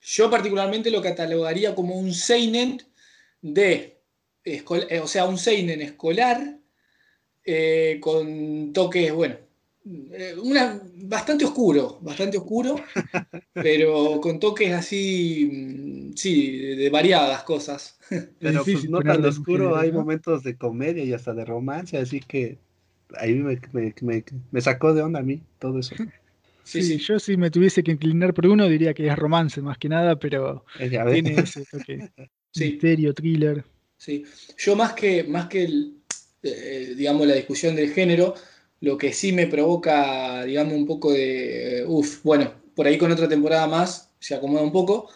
Yo 0.00 0.28
particularmente 0.28 0.90
lo 0.90 1.00
catalogaría 1.00 1.76
como 1.76 1.94
un 1.94 2.12
Seinen 2.12 2.82
de, 3.42 4.00
eh, 4.44 4.62
o 5.02 5.06
sea, 5.06 5.26
un 5.26 5.38
Seinen 5.38 5.80
escolar 5.80 6.58
eh, 7.44 7.98
con 8.00 8.72
toques, 8.72 9.12
bueno, 9.12 9.36
eh, 9.84 10.34
una, 10.42 10.80
bastante 11.04 11.44
oscuro, 11.44 11.98
bastante 12.00 12.38
oscuro, 12.38 12.76
pero 13.54 14.20
con 14.20 14.40
toques 14.40 14.72
así, 14.72 15.48
mm, 15.52 16.16
sí, 16.16 16.58
de, 16.58 16.90
variadas 16.90 17.44
cosas. 17.44 17.98
Pero 18.40 18.64
pues 18.64 18.88
no 18.88 19.00
tan 19.00 19.24
oscuro, 19.24 19.76
hay 19.76 19.92
momentos 19.92 20.42
de 20.42 20.56
comedia 20.56 21.04
y 21.04 21.12
hasta 21.12 21.34
de 21.34 21.44
romance, 21.44 21.96
así 21.98 22.20
que 22.20 22.58
ahí 23.16 23.34
me, 23.34 23.60
me 24.50 24.60
sacó 24.60 24.92
de 24.92 25.02
onda 25.02 25.20
a 25.20 25.22
mí 25.22 25.42
todo 25.58 25.78
eso. 25.78 25.94
Sí, 26.66 26.98
yo 26.98 27.20
si 27.20 27.36
me 27.36 27.48
tuviese 27.48 27.84
que 27.84 27.92
inclinar 27.92 28.34
por 28.34 28.48
uno 28.48 28.68
diría 28.68 28.92
que 28.92 29.06
es 29.06 29.14
romance 29.14 29.62
más 29.62 29.78
que 29.78 29.88
nada, 29.88 30.18
pero 30.18 30.64
tiene 30.76 31.36
ese 31.36 31.64
toque 31.64 32.10
misterio, 32.56 33.14
thriller. 33.14 33.64
Sí, 33.96 34.24
yo 34.58 34.76
más 34.76 34.92
que, 34.92 35.24
más 35.24 35.48
que 35.48 35.68
eh, 36.42 36.94
digamos, 36.96 37.26
la 37.26 37.34
discusión 37.34 37.74
del 37.74 37.92
género, 37.92 38.34
lo 38.80 38.98
que 38.98 39.12
sí 39.12 39.32
me 39.32 39.46
provoca, 39.46 40.44
digamos, 40.44 40.74
un 40.74 40.86
poco 40.86 41.12
de, 41.12 41.84
uff, 41.86 42.22
bueno, 42.22 42.52
por 42.74 42.86
ahí 42.86 42.98
con 42.98 43.10
otra 43.10 43.28
temporada 43.28 43.66
más 43.66 44.10
se 44.18 44.34
acomoda 44.34 44.62
un 44.62 44.72
poco, 44.72 45.08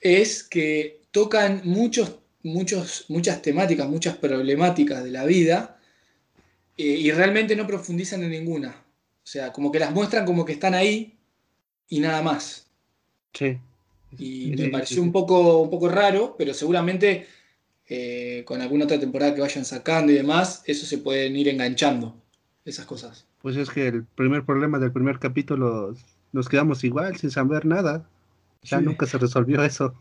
es 0.00 0.42
que 0.42 1.00
tocan 1.10 1.62
muchos 1.64 2.18
muchos, 2.44 3.06
muchas 3.08 3.42
temáticas, 3.42 3.88
muchas 3.88 4.16
problemáticas 4.16 5.02
de 5.02 5.10
la 5.10 5.24
vida 5.24 5.80
eh, 6.76 6.84
y 6.84 7.10
realmente 7.10 7.56
no 7.56 7.66
profundizan 7.66 8.22
en 8.22 8.30
ninguna. 8.30 8.70
O 8.70 9.26
sea, 9.26 9.52
como 9.52 9.72
que 9.72 9.80
las 9.80 9.92
muestran 9.92 10.24
como 10.24 10.44
que 10.44 10.52
están 10.52 10.74
ahí 10.74 11.18
y 11.88 11.98
nada 11.98 12.22
más. 12.22 12.66
Sí. 13.32 13.58
Y 14.18 14.54
me 14.56 14.68
pareció 14.68 15.02
un 15.02 15.12
poco, 15.12 15.60
un 15.62 15.70
poco 15.70 15.88
raro, 15.88 16.34
pero 16.36 16.54
seguramente 16.54 17.26
eh, 17.88 18.42
con 18.46 18.62
alguna 18.62 18.84
otra 18.84 18.98
temporada 18.98 19.34
que 19.34 19.40
vayan 19.40 19.64
sacando 19.64 20.10
y 20.10 20.14
demás, 20.14 20.62
eso 20.66 20.86
se 20.86 20.98
pueden 20.98 21.36
ir 21.36 21.48
enganchando, 21.48 22.16
esas 22.64 22.86
cosas. 22.86 23.26
Pues 23.42 23.56
es 23.56 23.68
que 23.68 23.88
el 23.88 24.04
primer 24.04 24.44
problema 24.44 24.78
del 24.78 24.92
primer 24.92 25.18
capítulo 25.18 25.94
nos 26.32 26.48
quedamos 26.48 26.82
igual, 26.82 27.16
sin 27.16 27.30
saber 27.30 27.66
nada. 27.66 28.08
Ya 28.62 28.80
nunca 28.80 29.04
se 29.06 29.18
resolvió 29.18 29.62
eso. 29.62 29.94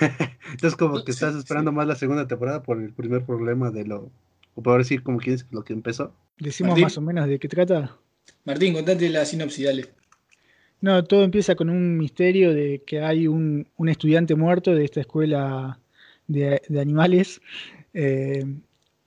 Entonces 0.50 0.76
como 0.76 1.04
que 1.04 1.12
estás 1.12 1.36
esperando 1.36 1.70
más 1.70 1.86
la 1.86 1.94
segunda 1.94 2.26
temporada 2.26 2.62
por 2.62 2.80
el 2.80 2.92
primer 2.92 3.24
problema 3.24 3.70
de 3.70 3.84
lo, 3.84 4.10
o 4.54 4.62
por 4.62 4.78
decir 4.78 5.02
como 5.02 5.18
quieres 5.18 5.46
lo 5.50 5.64
que 5.64 5.72
empezó. 5.72 6.12
Decimos 6.38 6.78
más 6.80 6.98
o 6.98 7.00
menos 7.00 7.28
de 7.28 7.38
qué 7.38 7.48
trata. 7.48 7.96
Martín, 8.44 8.74
contate 8.74 9.08
la 9.08 9.24
sinopsis, 9.24 9.66
dale. 9.66 9.88
No, 10.82 11.04
todo 11.04 11.22
empieza 11.22 11.54
con 11.54 11.70
un 11.70 11.96
misterio 11.96 12.52
de 12.52 12.82
que 12.84 13.00
hay 13.00 13.28
un, 13.28 13.66
estudiante 13.86 14.34
muerto 14.34 14.74
de 14.74 14.84
esta 14.84 15.00
escuela 15.00 15.78
de, 16.26 16.60
animales 16.80 17.40
eh, 17.94 18.44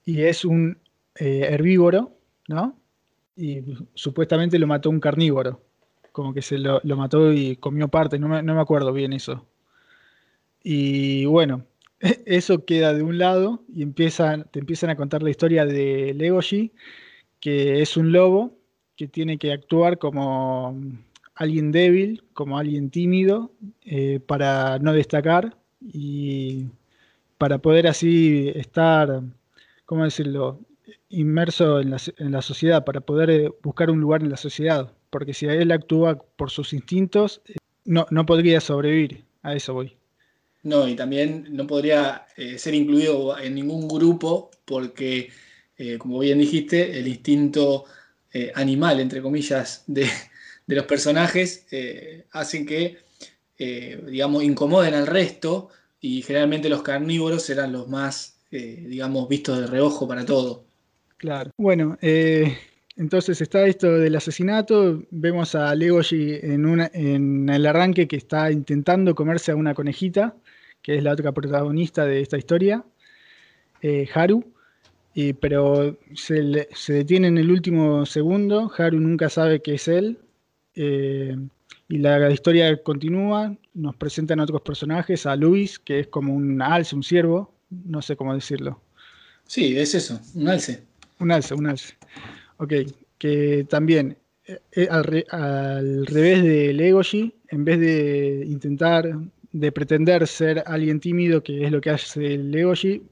y 0.04 0.22
es 0.22 0.44
un 0.44 0.78
eh, 1.16 1.48
herbívoro, 1.50 2.16
¿no? 2.48 2.78
Y 3.36 3.62
supuestamente 3.94 4.58
lo 4.58 4.66
mató 4.66 4.88
un 4.88 5.00
carnívoro, 5.00 5.60
como 6.12 6.32
que 6.32 6.40
se 6.42 6.58
lo, 6.58 6.80
mató 6.96 7.30
y 7.32 7.56
comió 7.56 7.88
parte, 7.88 8.18
no 8.18 8.28
me 8.28 8.60
acuerdo 8.60 8.92
bien 8.94 9.12
eso. 9.12 9.46
Y 10.62 11.26
bueno, 11.26 11.64
eso 12.26 12.64
queda 12.64 12.94
de 12.94 13.02
un 13.02 13.18
lado 13.18 13.62
y 13.72 13.82
empiezan, 13.82 14.46
te 14.50 14.60
empiezan 14.60 14.90
a 14.90 14.96
contar 14.96 15.22
la 15.22 15.30
historia 15.30 15.66
de 15.66 16.14
Legoshi, 16.14 16.72
que 17.38 17.82
es 17.82 17.96
un 17.96 18.12
lobo 18.12 18.58
que 18.96 19.08
tiene 19.08 19.38
que 19.38 19.52
actuar 19.52 19.98
como 19.98 20.74
alguien 21.36 21.70
débil, 21.70 22.24
como 22.32 22.58
alguien 22.58 22.90
tímido, 22.90 23.52
eh, 23.84 24.20
para 24.26 24.78
no 24.78 24.92
destacar 24.92 25.56
y 25.80 26.66
para 27.38 27.58
poder 27.58 27.86
así 27.86 28.50
estar, 28.56 29.22
¿cómo 29.84 30.04
decirlo?, 30.04 30.58
inmerso 31.08 31.80
en 31.80 31.90
la, 31.90 32.42
sociedad, 32.42 32.84
para 32.84 33.00
poder 33.00 33.30
eh, 33.30 33.50
buscar 33.62 33.90
un 33.90 34.00
lugar 34.00 34.22
en 34.22 34.30
la 34.30 34.36
sociedad. 34.36 34.92
Porque 35.10 35.34
si 35.34 35.46
él 35.46 35.70
actúa 35.70 36.18
por 36.36 36.50
sus 36.50 36.72
instintos, 36.72 37.42
eh, 37.46 37.54
no, 37.84 38.06
no 38.10 38.26
podría 38.26 38.60
sobrevivir. 38.60 39.24
A 39.42 39.54
eso 39.54 39.74
voy. 39.74 39.94
No, 40.64 40.88
y 40.88 40.96
también 40.96 41.46
no 41.50 41.68
podría 41.68 42.26
ser 42.56 42.74
incluido 42.74 43.38
en 43.38 43.54
ningún 43.54 43.86
grupo 43.86 44.50
porque, 44.64 45.30
como 45.98 46.18
bien 46.18 46.40
dijiste, 46.40 46.98
el 46.98 47.06
instinto 47.06 47.84
animal, 48.56 48.98
entre 48.98 49.22
comillas, 49.22 49.84
de, 49.86 50.08
los 50.74 50.86
personajes 50.86 51.66
hacen 52.32 52.66
que, 52.66 52.98
digamos, 53.58 54.42
incomoden 54.42 54.94
al 54.94 55.06
resto 55.06 55.68
y 56.00 56.22
generalmente 56.22 56.68
los 56.68 56.82
carnívoros 56.82 57.48
eran 57.50 57.72
los 57.72 57.88
más, 57.88 58.40
digamos, 58.50 59.28
vistos 59.28 59.60
de 59.60 59.66
reojo 59.66 60.08
para 60.08 60.24
todo. 60.24 60.64
Claro. 61.18 61.52
Bueno, 61.56 61.96
entonces 62.00 63.40
está 63.40 63.66
esto 63.66 63.92
del 63.98 64.16
asesinato. 64.16 65.02
Vemos 65.10 65.54
a 65.54 65.74
Legoshi 65.74 66.38
en, 66.42 66.80
en 66.92 67.48
el 67.48 67.66
arranque 67.66 68.08
que 68.08 68.16
está 68.16 68.50
intentando 68.50 69.14
comerse 69.14 69.52
a 69.52 69.56
una 69.56 69.74
conejita 69.74 70.34
que 70.86 70.94
es 70.94 71.02
la 71.02 71.14
otra 71.14 71.32
protagonista 71.32 72.06
de 72.06 72.20
esta 72.20 72.38
historia, 72.38 72.84
eh, 73.82 74.08
Haru, 74.14 74.44
pero 75.40 75.98
se, 76.14 76.68
detiene 76.86 77.26
en 77.26 77.38
el 77.38 77.50
último 77.50 78.06
segundo, 78.06 78.70
Haru 78.78 79.00
nunca 79.00 79.28
sabe 79.28 79.60
que 79.60 79.74
es 79.74 79.88
él, 79.88 80.16
eh, 80.76 81.36
y 81.88 81.98
la, 81.98 82.30
historia 82.30 82.82
continúa, 82.82 83.56
nos 83.74 83.96
presentan 83.96 84.40
otros 84.40 84.62
personajes, 84.62 85.26
a 85.26 85.36
Luis, 85.36 85.78
que 85.78 86.00
es 86.00 86.08
como 86.08 86.34
un 86.34 86.60
alce, 86.60 86.96
un 86.96 87.02
ciervo, 87.02 87.54
no 87.70 88.02
sé 88.02 88.16
cómo 88.16 88.34
decirlo. 88.34 88.80
Sí, 89.46 89.76
es 89.78 89.94
eso, 89.94 90.20
un 90.34 90.48
alce. 90.48 90.82
Un 91.18 91.32
alce, 91.32 91.54
un 91.54 91.66
alce. 91.66 91.94
Ok, 92.58 92.72
que 93.18 93.66
también 93.68 94.16
eh, 94.46 94.88
al, 94.90 95.24
al, 95.30 96.06
revés 96.06 96.42
de 96.42 96.72
Legoshi, 96.72 97.34
en 97.48 97.64
vez 97.64 97.80
de 97.80 98.44
intentar 98.46 99.16
de 99.52 99.72
pretender 99.72 100.26
ser 100.26 100.62
alguien 100.66 101.00
tímido, 101.00 101.42
que 101.42 101.64
es 101.64 101.72
lo 101.72 101.80
que 101.80 101.90
hace 101.90 102.36
Legoshi, 102.36 103.02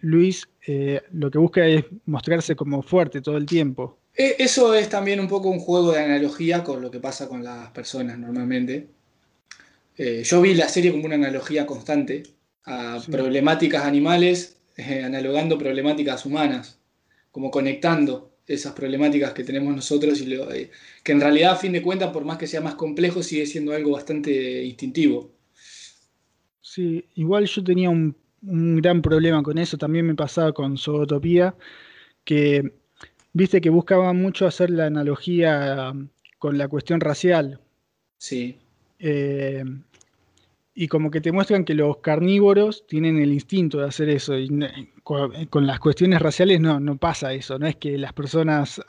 Luis 0.00 0.48
eh, 0.66 1.00
lo 1.12 1.30
que 1.30 1.38
busca 1.38 1.66
es 1.66 1.84
mostrarse 2.06 2.54
como 2.54 2.82
fuerte 2.82 3.20
todo 3.20 3.36
el 3.36 3.46
tiempo. 3.46 3.98
E, 4.14 4.36
eso 4.38 4.74
es 4.74 4.88
también 4.88 5.20
un 5.20 5.28
poco 5.28 5.48
un 5.48 5.60
juego 5.60 5.92
de 5.92 6.00
analogía 6.00 6.62
con 6.64 6.82
lo 6.82 6.90
que 6.90 7.00
pasa 7.00 7.28
con 7.28 7.42
las 7.42 7.70
personas 7.70 8.18
normalmente. 8.18 8.88
Eh, 9.96 10.22
yo 10.24 10.40
vi 10.40 10.54
la 10.54 10.68
serie 10.68 10.90
como 10.90 11.06
una 11.06 11.16
analogía 11.16 11.66
constante 11.66 12.22
a 12.64 13.00
problemáticas 13.10 13.84
animales, 13.84 14.56
eh, 14.76 15.02
analogando 15.04 15.58
problemáticas 15.58 16.24
humanas, 16.24 16.78
como 17.30 17.50
conectando 17.50 18.32
esas 18.46 18.72
problemáticas 18.72 19.32
que 19.32 19.44
tenemos 19.44 19.74
nosotros 19.74 20.20
y 20.20 20.38
que 21.02 21.12
en 21.12 21.20
realidad 21.20 21.52
a 21.52 21.56
fin 21.56 21.72
de 21.72 21.82
cuentas, 21.82 22.10
por 22.10 22.24
más 22.24 22.38
que 22.38 22.46
sea 22.46 22.60
más 22.60 22.74
complejo, 22.74 23.22
sigue 23.22 23.46
siendo 23.46 23.72
algo 23.72 23.92
bastante 23.92 24.64
instintivo. 24.64 25.30
Sí, 26.60 27.04
igual 27.14 27.46
yo 27.46 27.62
tenía 27.62 27.90
un, 27.90 28.16
gran 28.40 29.02
problema 29.02 29.42
con 29.42 29.58
eso, 29.58 29.78
también 29.78 30.06
me 30.06 30.14
pasaba 30.14 30.52
con 30.52 30.76
Zootopía, 30.76 31.54
que 32.24 32.72
viste 33.32 33.60
que 33.60 33.70
buscaba 33.70 34.12
mucho 34.12 34.46
hacer 34.46 34.70
la 34.70 34.86
analogía 34.86 35.90
um, 35.92 36.08
con 36.38 36.58
la 36.58 36.68
cuestión 36.68 37.00
racial. 37.00 37.60
Sí. 38.18 38.58
Eh, 38.98 39.64
y 40.74 40.88
como 40.88 41.10
que 41.10 41.20
te 41.20 41.32
muestran 41.32 41.64
que 41.64 41.74
los 41.74 41.98
carnívoros 41.98 42.86
tienen 42.86 43.18
el 43.18 43.32
instinto 43.32 43.78
de 43.78 43.88
hacer 43.88 44.08
eso. 44.08 44.38
Y 44.38 44.48
con, 45.02 45.66
las 45.66 45.80
cuestiones 45.80 46.20
raciales 46.20 46.60
no, 46.60 46.80
no 46.80 46.96
pasa 46.96 47.34
eso. 47.34 47.58
No 47.58 47.66
es 47.66 47.76
que 47.76 47.98
las 47.98 48.12
personas 48.12 48.80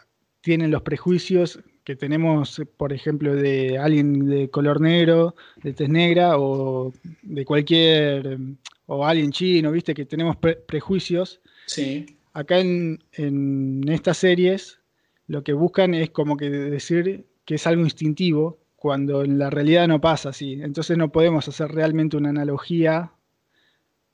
tienen 0.42 0.72
los 0.72 0.82
prejuicios 0.82 1.60
que 1.84 1.96
tenemos, 1.96 2.62
por 2.78 2.94
ejemplo, 2.94 3.36
de 3.36 3.78
alguien 3.78 4.28
de 4.28 4.50
color 4.50 4.80
negro, 4.80 5.36
de 5.62 5.74
tez 5.74 5.90
negra 5.90 6.38
o 6.38 6.94
de 7.22 7.44
cualquier, 7.44 8.38
o 8.86 9.06
alguien 9.06 9.32
chino, 9.32 9.72
viste, 9.72 9.94
que 9.94 10.06
tenemos 10.06 10.38
prejuicios. 10.38 11.42
Sí. 11.66 12.06
Acá 12.34 12.60
en, 12.60 13.04
en, 13.14 13.88
estas 13.90 14.18
series 14.18 14.80
lo 15.28 15.44
que 15.44 15.54
buscan 15.54 15.94
es 15.94 16.10
como 16.10 16.36
que 16.36 16.50
decir 16.50 17.26
que 17.46 17.56
es 17.56 17.68
algo 17.68 17.84
instintivo, 17.84 18.60
cuando 18.76 19.24
en 19.24 19.40
la 19.40 19.50
realidad 19.50 19.88
no 19.88 20.02
pasa 20.02 20.30
así. 20.30 20.60
Entonces 20.62 20.98
no 20.98 21.12
podemos 21.12 21.48
hacer 21.48 21.72
realmente 21.72 22.18
una 22.18 22.30
analogía. 22.30 23.12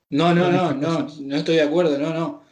No, 0.10 0.34
no, 0.34 0.52
no, 0.52 0.74
no, 0.74 1.08
no 1.22 1.36
estoy 1.36 1.56
de 1.56 1.64
acuerdo, 1.64 1.98
no, 1.98 2.14
no. 2.14 2.44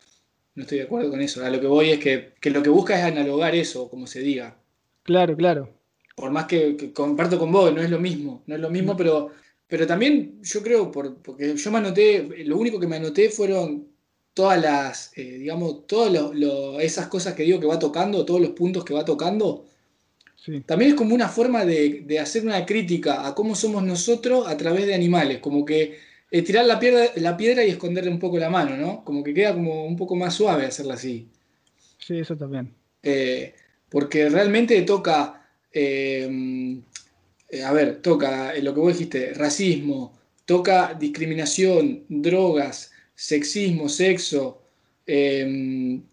No 0.56 0.64
estoy 0.64 0.80
de 0.80 0.86
acuerdo 0.86 1.12
con 1.12 1.22
eso. 1.22 1.46
A 1.46 1.52
lo 1.52 1.62
que 1.62 1.68
voy 1.68 1.92
es 1.92 2.00
que, 2.00 2.34
que 2.42 2.50
lo 2.50 2.64
que 2.64 2.70
busca 2.70 2.98
es 2.98 3.04
analogar 3.04 3.54
eso, 3.54 3.90
como 3.90 4.08
se 4.08 4.22
diga. 4.22 4.58
Claro, 5.04 5.38
claro. 5.38 5.70
Por 6.16 6.32
más 6.32 6.46
que, 6.46 6.92
comparto 6.94 7.38
con 7.38 7.52
vos, 7.52 7.72
no 7.72 7.82
es 7.82 7.92
lo 7.92 8.00
mismo, 8.00 8.42
no 8.48 8.56
es 8.56 8.62
lo 8.62 8.72
mismo, 8.72 8.98
pero, 8.98 9.30
pero 9.68 9.86
también 9.86 10.42
yo 10.42 10.64
creo, 10.64 10.92
porque 10.92 11.56
yo 11.56 11.72
me 11.72 11.78
anoté, 11.78 12.44
lo 12.44 12.58
único 12.58 12.80
que 12.80 12.88
me 12.88 12.96
anoté 12.96 13.30
fueron 13.30 13.88
todas 14.38 14.62
las, 14.62 15.12
eh, 15.18 15.40
digamos, 15.40 15.88
todas 15.88 16.14
esas 16.80 17.08
cosas 17.08 17.34
que 17.34 17.42
digo 17.42 17.60
que 17.60 17.66
va 17.66 17.80
tocando, 17.80 18.24
todos 18.24 18.40
los 18.40 18.52
puntos 18.52 18.86
que 18.86 18.94
va 18.94 19.04
tocando. 19.04 19.66
También 20.68 20.92
es 20.92 20.96
como 20.96 21.16
una 21.16 21.28
forma 21.28 21.66
de, 21.66 22.20
hacer 22.22 22.44
una 22.44 22.64
crítica 22.64 23.26
a 23.28 23.34
cómo 23.34 23.56
somos 23.56 23.84
nosotros 23.84 24.48
a 24.48 24.56
través 24.56 24.86
de 24.86 24.94
animales, 24.94 25.40
como 25.40 25.66
que 25.66 25.98
eh, 26.30 26.42
tirar 26.44 26.66
la 26.68 26.78
piedra, 26.78 27.06
la 27.16 27.36
piedra 27.36 27.66
y 27.66 27.72
esconderle 27.72 28.12
un 28.12 28.20
poco 28.20 28.38
la 28.38 28.52
mano, 28.52 28.78
¿no? 28.78 29.04
Como 29.04 29.24
que 29.24 29.34
queda 29.34 29.56
como 29.56 29.86
un 29.86 29.98
poco 29.98 30.16
más 30.16 30.36
suave 30.36 30.68
hacerla 30.68 30.94
así. 30.94 31.28
Sí, 31.98 32.20
eso 32.20 32.38
también. 32.38 32.72
Eh, 33.02 33.56
porque 33.90 34.30
realmente 34.30 34.80
toca, 34.84 35.50
eh, 35.74 36.80
a 37.66 37.74
ver, 37.74 38.04
toca 38.04 38.54
lo 38.62 38.72
que 38.76 38.80
vos 38.80 38.94
dijiste, 38.94 39.34
racismo, 39.34 40.16
toca 40.46 40.94
discriminación, 40.94 42.04
drogas, 42.08 42.92
sexismo, 43.18 43.90
sexo, 43.90 44.62
em, 45.06 46.04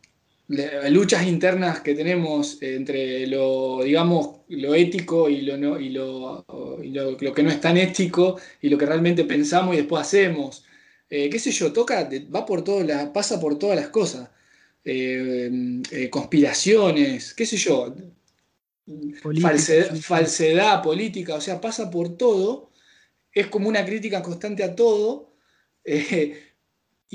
luchas 0.90 1.26
internas 1.26 1.80
que 1.80 1.94
tenemos 1.94 2.62
entre 2.62 3.26
lo, 3.26 3.82
digamos, 3.84 4.40
lo 4.48 4.74
ético 4.74 5.28
y 5.28 5.42
lo, 5.42 5.78
y 5.80 5.90
lo, 5.90 6.44
lo, 6.48 7.34
que 7.34 7.42
no 7.42 7.50
es 7.50 7.60
tan 7.60 7.76
ético 7.76 8.38
y 8.60 8.68
lo 8.68 8.78
que 8.78 8.86
realmente 8.86 9.24
pensamos 9.24 9.74
y 9.74 9.78
después 9.78 10.02
hacemos. 10.02 10.64
Eh, 11.10 11.28
qué 11.30 11.38
sé 11.38 11.50
yo, 11.52 11.72
toca, 11.72 12.08
va 12.34 12.46
por 12.46 12.64
todo, 12.64 12.84
pasa 13.12 13.40
por 13.40 13.58
todas 13.58 13.76
las 13.76 13.88
cosas. 13.88 14.30
Eh, 14.84 15.50
eh, 15.92 16.10
conspiraciones, 16.10 17.32
qué 17.34 17.46
sé 17.46 17.56
yo, 17.56 17.94
falsedad, 20.02 20.82
política, 20.82 21.36
o 21.36 21.40
sea, 21.40 21.60
pasa 21.60 21.90
por 21.90 22.16
todo, 22.18 22.70
es 23.32 23.46
como 23.46 23.68
una 23.68 23.84
crítica 23.84 24.22
constante 24.22 24.62
a 24.62 24.74
todo, 24.76 25.32
eh, 25.84 26.43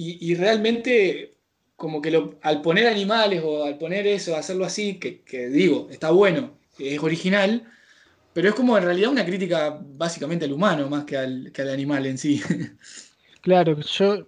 y, 0.01 0.35
realmente 0.35 1.35
como 1.75 2.01
que 2.01 2.11
lo, 2.11 2.37
al 2.41 2.61
poner 2.61 2.87
animales 2.87 3.41
o 3.43 3.63
al 3.63 3.77
poner 3.77 4.05
eso, 4.07 4.35
hacerlo 4.35 4.65
así, 4.65 4.95
que, 4.99 5.49
digo, 5.49 5.87
está 5.91 6.11
bueno, 6.11 6.57
es 6.77 7.01
original, 7.01 7.71
pero 8.33 8.49
es 8.49 8.55
como 8.55 8.77
en 8.77 8.83
realidad 8.83 9.11
una 9.11 9.25
crítica 9.25 9.79
básicamente 9.81 10.45
al 10.45 10.53
humano 10.53 10.89
más 10.89 11.05
que 11.05 11.17
al, 11.17 11.51
que 11.51 11.61
al 11.61 11.69
animal 11.69 12.05
en 12.05 12.17
sí. 12.17 12.41
Claro, 13.41 13.79
yo, 13.79 14.27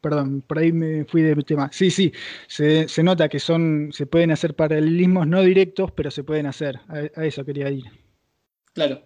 perdón, 0.00 0.42
por 0.42 0.58
ahí 0.58 0.72
me 0.72 1.04
fui 1.04 1.22
de 1.22 1.36
tema. 1.44 1.70
Sí, 1.72 1.92
sí, 1.92 2.12
se, 2.48 2.86
nota 3.02 3.28
que 3.28 3.38
son, 3.38 3.90
se 3.92 4.06
pueden 4.06 4.32
hacer 4.32 4.54
paralelismos 4.54 5.28
no 5.28 5.42
directos, 5.42 5.92
pero 5.92 6.10
se 6.10 6.24
pueden 6.24 6.46
hacer. 6.46 6.80
A, 6.88 7.24
eso 7.24 7.44
quería 7.44 7.70
ir. 7.70 7.84
Claro. 8.72 9.02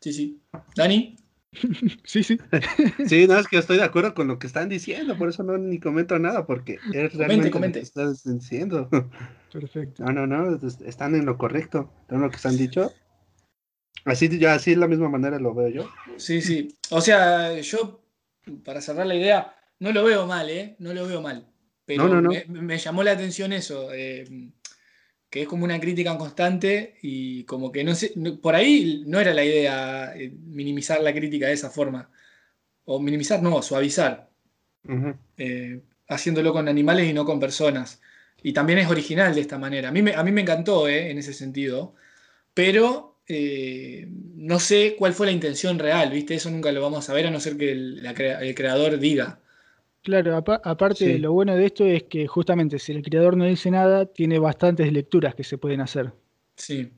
Sí, 0.00 0.12
sí. 0.12 0.40
Dani. 0.74 1.14
sí, 2.04 2.22
sí. 2.22 2.38
sí, 3.06 3.26
no, 3.26 3.38
es 3.38 3.48
que 3.48 3.58
estoy 3.58 3.78
de 3.78 3.84
acuerdo 3.84 4.14
con 4.14 4.28
lo 4.28 4.38
que 4.38 4.46
están 4.46 4.68
diciendo, 4.68 5.16
por 5.16 5.28
eso 5.28 5.42
no 5.42 5.56
ni 5.58 5.80
comento 5.80 6.18
nada, 6.18 6.46
porque 6.46 6.78
es 6.92 7.14
realmente 7.14 7.50
comente. 7.50 7.78
lo 7.78 7.82
que 7.82 7.86
estás 7.86 8.24
diciendo. 8.24 8.88
Perfecto. 9.52 10.04
No, 10.04 10.12
no, 10.12 10.26
no, 10.26 10.58
están 10.84 11.14
en 11.14 11.24
lo 11.24 11.38
correcto, 11.38 11.92
en 12.10 12.20
lo 12.20 12.30
que 12.30 12.36
están 12.36 12.56
dicho. 12.56 12.92
Así, 14.04 14.38
ya 14.38 14.54
así 14.54 14.70
de 14.72 14.76
la 14.76 14.88
misma 14.88 15.08
manera 15.08 15.38
lo 15.38 15.54
veo 15.54 15.68
yo. 15.68 15.90
Sí, 16.16 16.40
sí. 16.40 16.76
O 16.90 17.00
sea, 17.00 17.58
yo 17.60 18.02
para 18.64 18.80
cerrar 18.80 19.06
la 19.06 19.14
idea, 19.14 19.54
no 19.78 19.92
lo 19.92 20.04
veo 20.04 20.26
mal, 20.26 20.48
¿eh? 20.50 20.76
No 20.78 20.94
lo 20.94 21.06
veo 21.06 21.20
mal. 21.20 21.46
Pero 21.84 22.20
Me, 22.48 22.78
llamó 22.78 23.02
la 23.02 23.12
atención 23.12 23.52
eso, 23.52 23.92
eh, 23.94 24.50
que 25.30 25.42
es 25.42 25.48
como 25.48 25.64
una 25.64 25.80
crítica 25.80 26.16
constante 26.16 26.96
y 27.02 27.44
como 27.44 27.70
que 27.72 27.84
no 27.84 27.94
sé, 27.94 28.12
por 28.40 28.54
ahí 28.54 29.04
no 29.06 29.20
era 29.20 29.34
la 29.34 29.44
idea 29.44 30.14
eh, 30.16 30.30
minimizar 30.30 31.00
la 31.02 31.12
crítica 31.12 31.46
de 31.46 31.54
esa 31.54 31.70
forma. 31.70 32.10
O 32.84 33.00
minimizar, 33.00 33.42
no, 33.42 33.60
suavizar. 33.62 34.30
Eh, 35.36 35.80
haciéndolo 36.08 36.52
con 36.52 36.68
animales 36.68 37.08
y 37.08 37.12
no 37.12 37.24
con 37.26 37.38
personas. 37.40 38.00
Y 38.42 38.52
también 38.52 38.78
es 38.78 38.88
original 38.88 39.34
de 39.34 39.42
esta 39.42 39.58
manera. 39.58 39.90
A 39.90 39.92
mí 39.92 40.02
me, 40.02 40.14
a 40.14 40.22
mí 40.22 40.32
me 40.32 40.40
encantó 40.42 40.88
en 40.88 41.18
ese 41.18 41.34
sentido. 41.34 41.94
Pero 42.54 43.18
eh, 43.28 44.08
no 44.36 44.58
sé 44.58 44.96
cuál 44.98 45.12
fue 45.12 45.26
la 45.26 45.32
intención 45.32 45.78
real, 45.78 46.10
¿viste? 46.10 46.34
Eso 46.34 46.50
nunca 46.50 46.72
lo 46.72 46.80
vamos 46.80 47.08
a 47.10 47.12
ver 47.12 47.26
a 47.26 47.30
no 47.30 47.40
ser 47.40 47.56
que 47.58 47.72
el, 47.72 48.54
creador 48.56 48.98
diga. 48.98 49.40
Claro, 50.02 50.36
aparte 50.36 51.18
lo 51.18 51.32
bueno 51.32 51.54
de 51.54 51.66
esto 51.66 51.84
es 51.84 52.04
que 52.04 52.26
justamente 52.26 52.78
si 52.78 52.92
el 52.92 53.02
creador 53.02 53.36
no 53.36 53.44
dice 53.44 53.70
nada, 53.70 54.06
tiene 54.06 54.38
bastantes 54.38 54.92
lecturas 54.92 55.34
que 55.34 55.44
se 55.44 55.58
pueden 55.58 55.80
hacer. 55.80 56.12
Sí. 56.56 56.90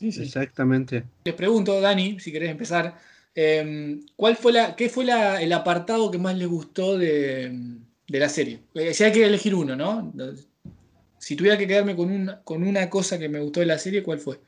Exactamente. 0.00 1.04
Les 1.24 1.34
pregunto, 1.34 1.80
Dani, 1.80 2.18
si 2.18 2.32
querés 2.32 2.50
empezar, 2.50 2.96
em, 3.34 4.06
¿cuál 4.16 4.36
fue 4.36 4.52
la, 4.52 4.74
¿qué 4.74 4.88
fue 4.88 5.04
el 5.04 5.52
apartado 5.52 6.10
que 6.10 6.18
más 6.18 6.36
le 6.36 6.46
gustó 6.46 6.96
de, 6.96 7.52
la 8.06 8.28
serie? 8.28 8.60
Eh, 8.74 8.94
si 8.94 9.04
hay 9.04 9.12
que 9.12 9.24
elegir 9.24 9.54
uno, 9.54 9.76
¿no? 9.76 10.12
Si 11.18 11.36
tuviera 11.36 11.58
que 11.58 11.66
quedarme 11.66 11.94
con 11.94 12.38
con 12.44 12.62
una 12.62 12.88
cosa 12.88 13.18
que 13.18 13.28
me 13.28 13.40
gustó 13.40 13.60
de 13.60 13.66
la 13.66 13.78
serie, 13.78 14.02
¿cuál 14.02 14.18
fue? 14.18 14.40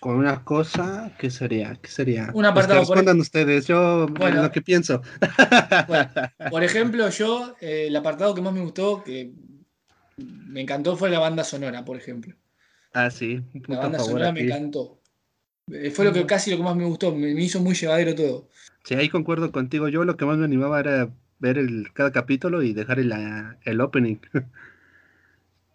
Con 0.00 0.16
una 0.16 0.44
cosa, 0.44 1.12
¿qué 1.18 1.30
sería? 1.30 1.76
¿Qué 1.82 1.88
sería? 1.88 2.30
Un 2.32 2.44
apartado. 2.44 2.80
Pues 2.80 2.88
respondan 2.88 3.20
ustedes, 3.20 3.66
yo 3.66 4.06
bueno, 4.08 4.42
lo 4.42 4.52
que 4.52 4.62
pienso. 4.62 5.02
por 6.50 6.62
ejemplo, 6.62 7.08
yo, 7.10 7.56
eh, 7.60 7.86
el 7.88 7.96
apartado 7.96 8.34
que 8.34 8.40
más 8.40 8.52
me 8.52 8.60
gustó, 8.60 9.02
que 9.02 9.32
me 10.16 10.60
encantó, 10.60 10.96
fue 10.96 11.10
la 11.10 11.18
banda 11.18 11.44
sonora, 11.44 11.84
por 11.84 11.96
ejemplo. 11.96 12.34
Ah, 12.92 13.10
sí. 13.10 13.42
la 13.66 13.78
banda 13.78 13.98
sonora 13.98 14.32
me 14.32 14.42
encantó. 14.42 15.00
Eh, 15.70 15.90
fue 15.90 16.04
lo 16.04 16.12
que 16.12 16.24
casi 16.26 16.50
lo 16.50 16.56
que 16.56 16.62
más 16.62 16.76
me 16.76 16.84
gustó, 16.84 17.14
me, 17.14 17.30
hizo 17.30 17.60
muy 17.60 17.74
llevadero 17.74 18.14
todo. 18.14 18.48
Sí, 18.84 18.94
ahí 18.94 19.08
concuerdo 19.08 19.52
contigo. 19.52 19.88
Yo 19.88 20.04
lo 20.04 20.16
que 20.16 20.24
más 20.24 20.38
me 20.38 20.44
animaba 20.44 20.80
era 20.80 21.10
ver 21.40 21.58
el, 21.58 21.92
cada 21.92 22.12
capítulo 22.12 22.62
y 22.62 22.72
dejar 22.72 23.00
el, 23.00 23.12
el 23.64 23.80
opening. 23.80 24.16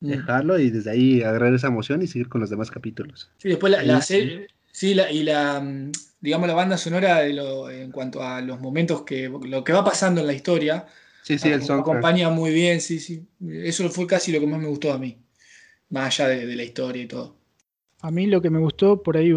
Dejarlo 0.09 0.59
y 0.59 0.69
desde 0.69 0.91
ahí 0.91 1.21
agarrar 1.21 1.53
esa 1.53 1.67
emoción 1.67 2.01
y 2.01 2.07
seguir 2.07 2.27
con 2.27 2.41
los 2.41 2.49
demás 2.49 2.69
capítulos. 2.69 3.31
Sí, 3.37 3.47
después 3.47 3.71
la, 3.71 4.01
serie, 4.01 4.47
sí, 4.69 4.93
la, 4.93 5.09
y 5.09 5.23
la, 5.23 5.61
mm, 5.61 5.91
digamos, 6.19 6.47
la 6.47 6.53
banda 6.53 6.77
sonora 6.77 7.19
de 7.19 7.33
lo, 7.33 7.69
en 7.69 7.89
cuanto 7.91 8.21
a 8.21 8.41
los 8.41 8.59
momentos 8.59 9.03
que, 9.03 9.29
lo 9.29 9.63
que 9.63 9.71
va 9.71 9.83
pasando 9.85 10.19
en 10.19 10.27
la 10.27 10.33
historia, 10.33 10.87
sí, 11.21 11.39
sí, 11.39 11.49
el 11.49 11.63
acompaña 11.71 12.29
muy 12.29 12.53
bien, 12.53 12.81
sí, 12.81 12.99
sí. 12.99 13.25
Eso 13.47 13.89
fue 13.89 14.05
casi 14.05 14.33
lo 14.33 14.41
que 14.41 14.47
más 14.47 14.59
me 14.59 14.67
gustó 14.67 14.91
a 14.91 14.97
mí, 14.97 15.17
más 15.89 16.19
allá 16.19 16.29
de, 16.29 16.53
la 16.53 16.63
historia 16.63 17.03
y 17.03 17.07
todo. 17.07 17.37
A 18.01 18.11
mí 18.11 18.27
lo 18.27 18.41
que 18.41 18.49
me 18.49 18.59
gustó, 18.59 19.01
por 19.01 19.15
ahí 19.15 19.33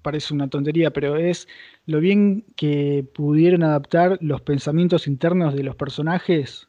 parece 0.00 0.32
una 0.32 0.48
tontería, 0.48 0.92
pero 0.92 1.16
es 1.16 1.46
lo 1.84 2.00
bien 2.00 2.44
que 2.56 3.04
pudieron 3.14 3.62
adaptar 3.62 4.16
los 4.22 4.40
pensamientos 4.40 5.06
internos 5.06 5.54
de 5.54 5.62
los 5.62 5.76
personajes 5.76 6.65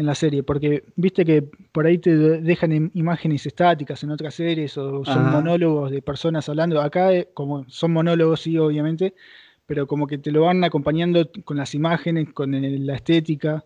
en 0.00 0.06
la 0.06 0.14
serie, 0.14 0.42
porque 0.42 0.82
viste 0.96 1.26
que 1.26 1.42
por 1.42 1.86
ahí 1.86 1.98
te 1.98 2.16
dejan 2.16 2.90
imágenes 2.94 3.44
estáticas 3.44 4.02
en 4.02 4.10
otras 4.10 4.34
series 4.34 4.78
o 4.78 5.04
son 5.04 5.30
monólogos 5.30 5.90
de 5.90 6.00
personas 6.00 6.48
hablando. 6.48 6.80
Acá, 6.80 7.12
eh, 7.12 7.28
como 7.34 7.68
son 7.68 7.92
monólogos, 7.92 8.40
sí, 8.40 8.56
obviamente, 8.56 9.14
pero 9.66 9.86
como 9.86 10.06
que 10.06 10.16
te 10.16 10.30
lo 10.30 10.42
van 10.42 10.64
acompañando 10.64 11.30
con 11.44 11.58
las 11.58 11.74
imágenes, 11.74 12.32
con 12.32 12.50
la 12.86 12.94
estética. 12.94 13.62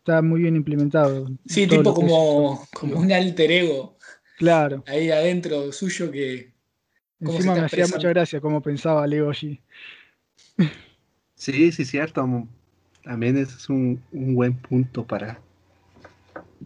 Está 0.00 0.20
muy 0.20 0.42
bien 0.42 0.54
implementado. 0.54 1.30
Sí, 1.46 1.66
tipo 1.66 1.94
como, 1.94 2.62
como 2.74 2.98
un 3.00 3.10
alter 3.10 3.50
ego. 3.50 3.96
Claro. 4.36 4.84
Ahí 4.86 5.10
adentro 5.10 5.72
suyo 5.72 6.10
que. 6.10 6.52
Encima 7.20 7.54
me 7.54 7.60
hacía 7.60 7.86
mucha 7.86 8.10
gracia 8.10 8.38
como 8.38 8.60
pensaba 8.60 9.06
Leo 9.06 9.30
allí. 9.30 9.62
Sí, 11.36 11.72
sí, 11.72 11.86
cierto. 11.86 12.46
También 13.02 13.38
es 13.38 13.70
un, 13.70 14.02
un 14.12 14.34
buen 14.34 14.54
punto 14.58 15.06
para, 15.06 15.40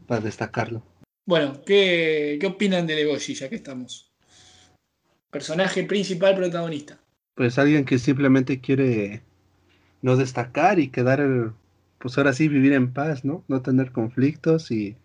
para 0.07 0.21
destacarlo. 0.21 0.83
Bueno, 1.27 1.61
¿qué, 1.67 2.39
opinan 2.47 2.87
de 2.87 2.97
Legoshi 2.97 3.35
ya 3.35 3.49
que 3.49 3.57
estamos? 3.57 4.11
Personaje 5.31 5.85
principal, 5.85 6.35
protagonista. 6.35 6.99
Pues 7.35 7.59
alguien 7.59 7.85
que 7.85 7.99
simplemente 7.99 8.61
quiere 8.61 9.23
no 10.01 10.17
destacar 10.17 10.79
y 10.79 10.89
quedar, 10.89 11.53
pues 11.99 12.17
ahora 12.17 12.33
sí 12.33 12.49
vivir 12.49 12.73
en 12.73 12.93
paz, 12.93 13.25
¿no? 13.25 13.45
No 13.47 13.61
tener 13.61 13.93
conflictos 13.93 14.71
y 14.71 14.97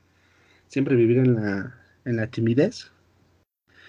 siempre 0.67 0.95
vivir 0.95 1.17
en 1.17 1.35
la, 1.35 1.75
en 2.05 2.15
la 2.15 2.27
timidez. 2.27 2.91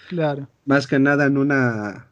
Claro. 0.09 0.49
Más 0.65 0.87
que 0.87 0.99
nada 0.99 1.25
en 1.25 1.37
una, 1.37 2.07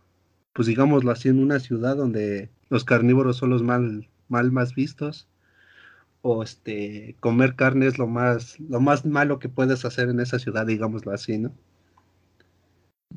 pues 0.54 0.68
digámoslo 0.68 1.12
así, 1.12 1.28
en 1.28 1.40
una 1.40 1.60
ciudad 1.60 1.98
donde 1.98 2.50
los 2.70 2.86
carnívoros 2.86 3.38
son 3.38 3.50
los 3.50 3.62
mal, 3.62 4.08
mal 4.30 4.52
más 4.52 4.74
vistos 4.74 5.28
o 6.26 6.42
este 6.42 7.18
comer 7.20 7.56
carne 7.56 7.86
es 7.86 8.00
lo 8.00 8.08
más 8.08 8.58
lo 8.62 8.80
más 8.80 9.06
malo 9.06 9.40
que 9.40 9.50
puedes 9.50 9.84
hacer 9.84 10.08
en 10.10 10.22
esa 10.22 10.40
ciudad, 10.40 10.66
digámoslo 10.66 11.12
así, 11.12 11.38
¿no? 11.38 11.54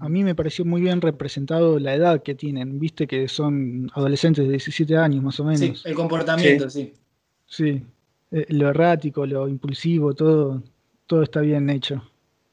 A 0.00 0.08
mí 0.08 0.24
me 0.24 0.34
pareció 0.34 0.64
muy 0.64 0.82
bien 0.82 1.00
representado 1.00 1.78
la 1.78 1.94
edad 1.94 2.22
que 2.22 2.34
tienen, 2.34 2.78
viste 2.78 3.06
que 3.06 3.28
son 3.28 3.90
adolescentes 3.94 4.44
de 4.44 4.50
17 4.50 4.96
años 4.96 5.22
más 5.22 5.40
o 5.40 5.44
menos. 5.44 5.60
Sí, 5.60 5.88
el 5.88 5.94
comportamiento, 5.94 6.68
sí. 6.68 6.92
Sí, 7.46 7.82
eh, 8.32 8.46
lo 8.48 8.68
errático, 8.68 9.24
lo 9.24 9.48
impulsivo, 9.48 10.12
todo, 10.12 10.62
todo 11.06 11.22
está 11.22 11.40
bien 11.40 11.70
hecho. 11.70 12.02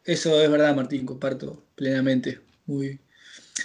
Eso 0.06 0.40
es 0.40 0.50
verdad, 0.50 0.76
Martín, 0.76 1.06
comparto 1.06 1.64
plenamente. 1.76 2.40
Muy... 2.68 3.00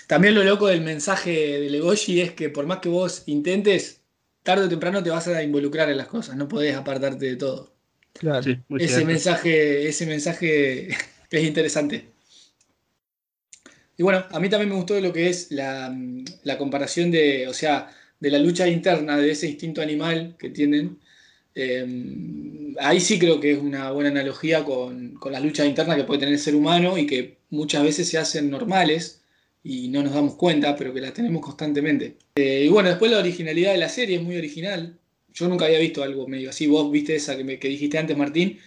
También 0.06 0.34
lo 0.34 0.42
loco 0.42 0.66
del 0.66 0.80
mensaje 0.80 1.60
de 1.60 1.70
Legoshi 1.70 2.20
es 2.20 2.32
que 2.32 2.48
por 2.48 2.66
más 2.66 2.78
que 2.78 2.88
vos 2.88 3.24
intentes, 3.26 3.97
tarde 4.42 4.64
o 4.64 4.68
temprano 4.68 5.02
te 5.02 5.10
vas 5.10 5.28
a 5.28 5.42
involucrar 5.42 5.90
en 5.90 5.96
las 5.96 6.06
cosas, 6.06 6.36
no 6.36 6.48
podés 6.48 6.74
apartarte 6.74 7.26
de 7.26 7.36
todo. 7.36 7.72
Claro. 8.14 8.50
ese 8.78 9.04
mensaje, 9.04 9.88
ese 9.88 10.06
mensaje 10.06 10.88
es 11.30 11.44
interesante. 11.44 12.06
Y 13.96 14.02
bueno, 14.02 14.24
a 14.30 14.40
mí 14.40 14.48
también 14.48 14.70
me 14.70 14.76
gustó 14.76 15.00
lo 15.00 15.12
que 15.12 15.28
es 15.28 15.50
la, 15.50 15.92
comparación 16.56 17.10
de, 17.10 17.48
o 17.48 17.54
sea, 17.54 17.90
de 18.20 18.30
la 18.30 18.38
lucha 18.38 18.68
interna 18.68 19.16
de 19.16 19.32
ese 19.32 19.48
instinto 19.48 19.82
animal 19.82 20.36
que 20.38 20.50
tienen. 20.50 20.98
Em, 21.54 22.76
ahí 22.80 23.00
sí 23.00 23.18
creo 23.18 23.40
que 23.40 23.52
es 23.52 23.58
una 23.58 23.90
buena 23.90 24.10
analogía 24.10 24.64
con, 24.64 25.14
con 25.14 25.32
las 25.32 25.42
luchas 25.42 25.66
internas 25.66 25.96
que 25.96 26.04
puede 26.04 26.20
tener 26.20 26.34
el 26.34 26.40
ser 26.40 26.54
humano 26.54 26.96
y 26.96 27.06
que 27.06 27.38
muchas 27.50 27.82
veces 27.82 28.08
se 28.08 28.18
hacen 28.18 28.50
normales 28.50 29.17
y 29.62 29.88
no 29.88 30.02
nos 30.02 30.14
damos 30.14 30.34
cuenta, 30.34 30.76
pero 30.76 30.92
que 30.92 31.00
la 31.00 31.12
tenemos 31.12 31.42
constantemente. 31.42 32.16
Eh, 32.36 32.64
y 32.66 32.68
bueno, 32.68 32.88
después 32.88 33.10
la 33.10 33.18
originalidad 33.18 33.72
de 33.72 33.78
la 33.78 33.88
serie 33.88 34.16
es 34.16 34.22
muy 34.22 34.36
original. 34.36 34.98
Yo 35.32 35.48
nunca 35.48 35.66
había 35.66 35.78
visto 35.78 36.02
algo 36.02 36.26
medio 36.26 36.50
así. 36.50 36.66
Vos 36.66 36.90
viste 36.90 37.14
esa 37.14 37.36
que, 37.36 37.44
me, 37.44 37.56
dijiste 37.56 37.98
antes, 37.98 38.16
Martín. 38.16 38.58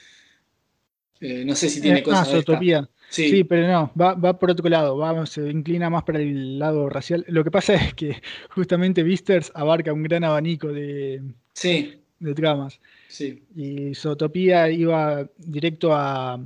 Eh, 1.19 1.43
no 1.45 1.55
sé 1.55 1.69
si 1.69 1.81
tiene 1.81 1.99
eh, 1.99 2.03
cosas. 2.03 2.29
Ah, 2.33 2.37
utopía. 2.37 2.89
Sí. 3.09 3.29
sí. 3.29 3.43
pero 3.43 3.67
no, 3.67 3.91
va, 3.99 4.13
va, 4.13 4.39
por 4.39 4.51
otro 4.51 4.69
lado, 4.69 4.97
va, 4.97 5.25
se 5.25 5.49
inclina 5.49 5.89
más 5.89 6.03
para 6.03 6.19
el 6.19 6.59
lado 6.59 6.87
racial. 6.89 7.25
Lo 7.27 7.43
que 7.43 7.51
pasa 7.51 7.73
es 7.75 7.93
que 7.93 8.21
justamente 8.49 9.03
Visters 9.03 9.51
abarca 9.53 9.93
un 9.93 10.03
gran 10.03 10.23
abanico 10.23 10.69
de, 10.69 11.21
sí. 11.53 12.01
de 12.19 12.33
tramas. 12.33 12.79
Sí. 13.07 13.43
Y 13.55 13.93
Zootopía 13.95 14.69
iba 14.69 15.29
directo 15.37 15.93
a, 15.93 16.39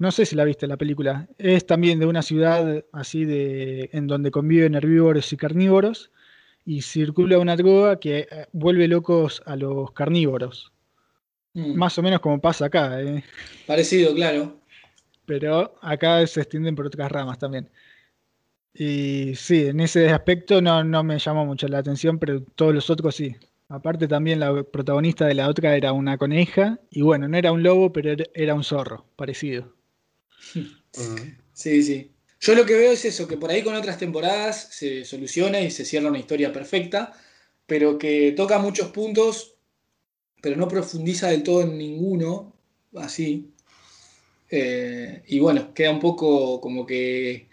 no 0.00 0.10
sé 0.10 0.24
si 0.24 0.34
la 0.34 0.44
viste 0.44 0.66
la 0.66 0.78
película. 0.78 1.28
Es 1.36 1.66
también 1.66 2.00
de 2.00 2.06
una 2.06 2.22
ciudad 2.22 2.82
así 2.90 3.26
de 3.26 3.90
en 3.92 4.06
donde 4.06 4.30
conviven 4.30 4.74
herbívoros 4.74 5.30
y 5.30 5.36
carnívoros 5.36 6.10
y 6.64 6.80
circula 6.80 7.38
una 7.38 7.54
droga 7.54 8.00
que 8.00 8.20
eh, 8.20 8.46
vuelve 8.52 8.88
locos 8.88 9.42
a 9.44 9.56
los 9.56 9.92
carnívoros. 9.92 10.72
Mm. 11.52 11.74
Más 11.74 11.98
o 11.98 12.02
menos 12.02 12.20
como 12.20 12.40
pasa 12.40 12.64
acá. 12.64 12.98
¿eh? 13.02 13.22
Parecido, 13.66 14.14
claro. 14.14 14.56
Pero 15.26 15.74
acá 15.82 16.26
se 16.26 16.40
extienden 16.40 16.74
por 16.74 16.86
otras 16.86 17.12
ramas 17.12 17.38
también. 17.38 17.68
Y 18.72 19.34
sí, 19.34 19.66
en 19.66 19.80
ese 19.80 20.08
aspecto 20.08 20.62
no, 20.62 20.82
no 20.82 21.04
me 21.04 21.18
llamó 21.18 21.44
mucho 21.44 21.68
la 21.68 21.76
atención, 21.76 22.18
pero 22.18 22.42
todos 22.54 22.74
los 22.74 22.88
otros 22.88 23.14
sí. 23.16 23.36
Aparte 23.68 24.08
también 24.08 24.40
la 24.40 24.62
protagonista 24.62 25.26
de 25.26 25.34
la 25.34 25.46
otra 25.46 25.76
era 25.76 25.92
una 25.92 26.16
coneja 26.16 26.80
y 26.90 27.02
bueno, 27.02 27.28
no 27.28 27.36
era 27.36 27.52
un 27.52 27.62
lobo, 27.62 27.92
pero 27.92 28.24
era 28.32 28.54
un 28.54 28.64
zorro, 28.64 29.04
parecido. 29.16 29.78
Sí, 31.52 31.82
sí. 31.82 32.10
Yo 32.40 32.54
lo 32.54 32.64
que 32.64 32.74
veo 32.74 32.92
es 32.92 33.04
eso, 33.04 33.28
que 33.28 33.36
por 33.36 33.50
ahí 33.50 33.62
con 33.62 33.74
otras 33.74 33.98
temporadas 33.98 34.68
se 34.72 35.04
soluciona 35.04 35.60
y 35.60 35.70
se 35.70 35.84
cierra 35.84 36.08
una 36.08 36.18
historia 36.18 36.52
perfecta, 36.52 37.12
pero 37.66 37.98
que 37.98 38.32
toca 38.32 38.58
muchos 38.58 38.88
puntos, 38.88 39.56
pero 40.40 40.56
no 40.56 40.66
profundiza 40.66 41.28
del 41.28 41.42
todo 41.42 41.62
en 41.62 41.76
ninguno, 41.76 42.56
así. 42.96 43.52
Eh, 44.48 45.22
y 45.26 45.38
bueno, 45.38 45.74
queda 45.74 45.90
un 45.90 46.00
poco 46.00 46.60
como 46.60 46.86
que... 46.86 47.48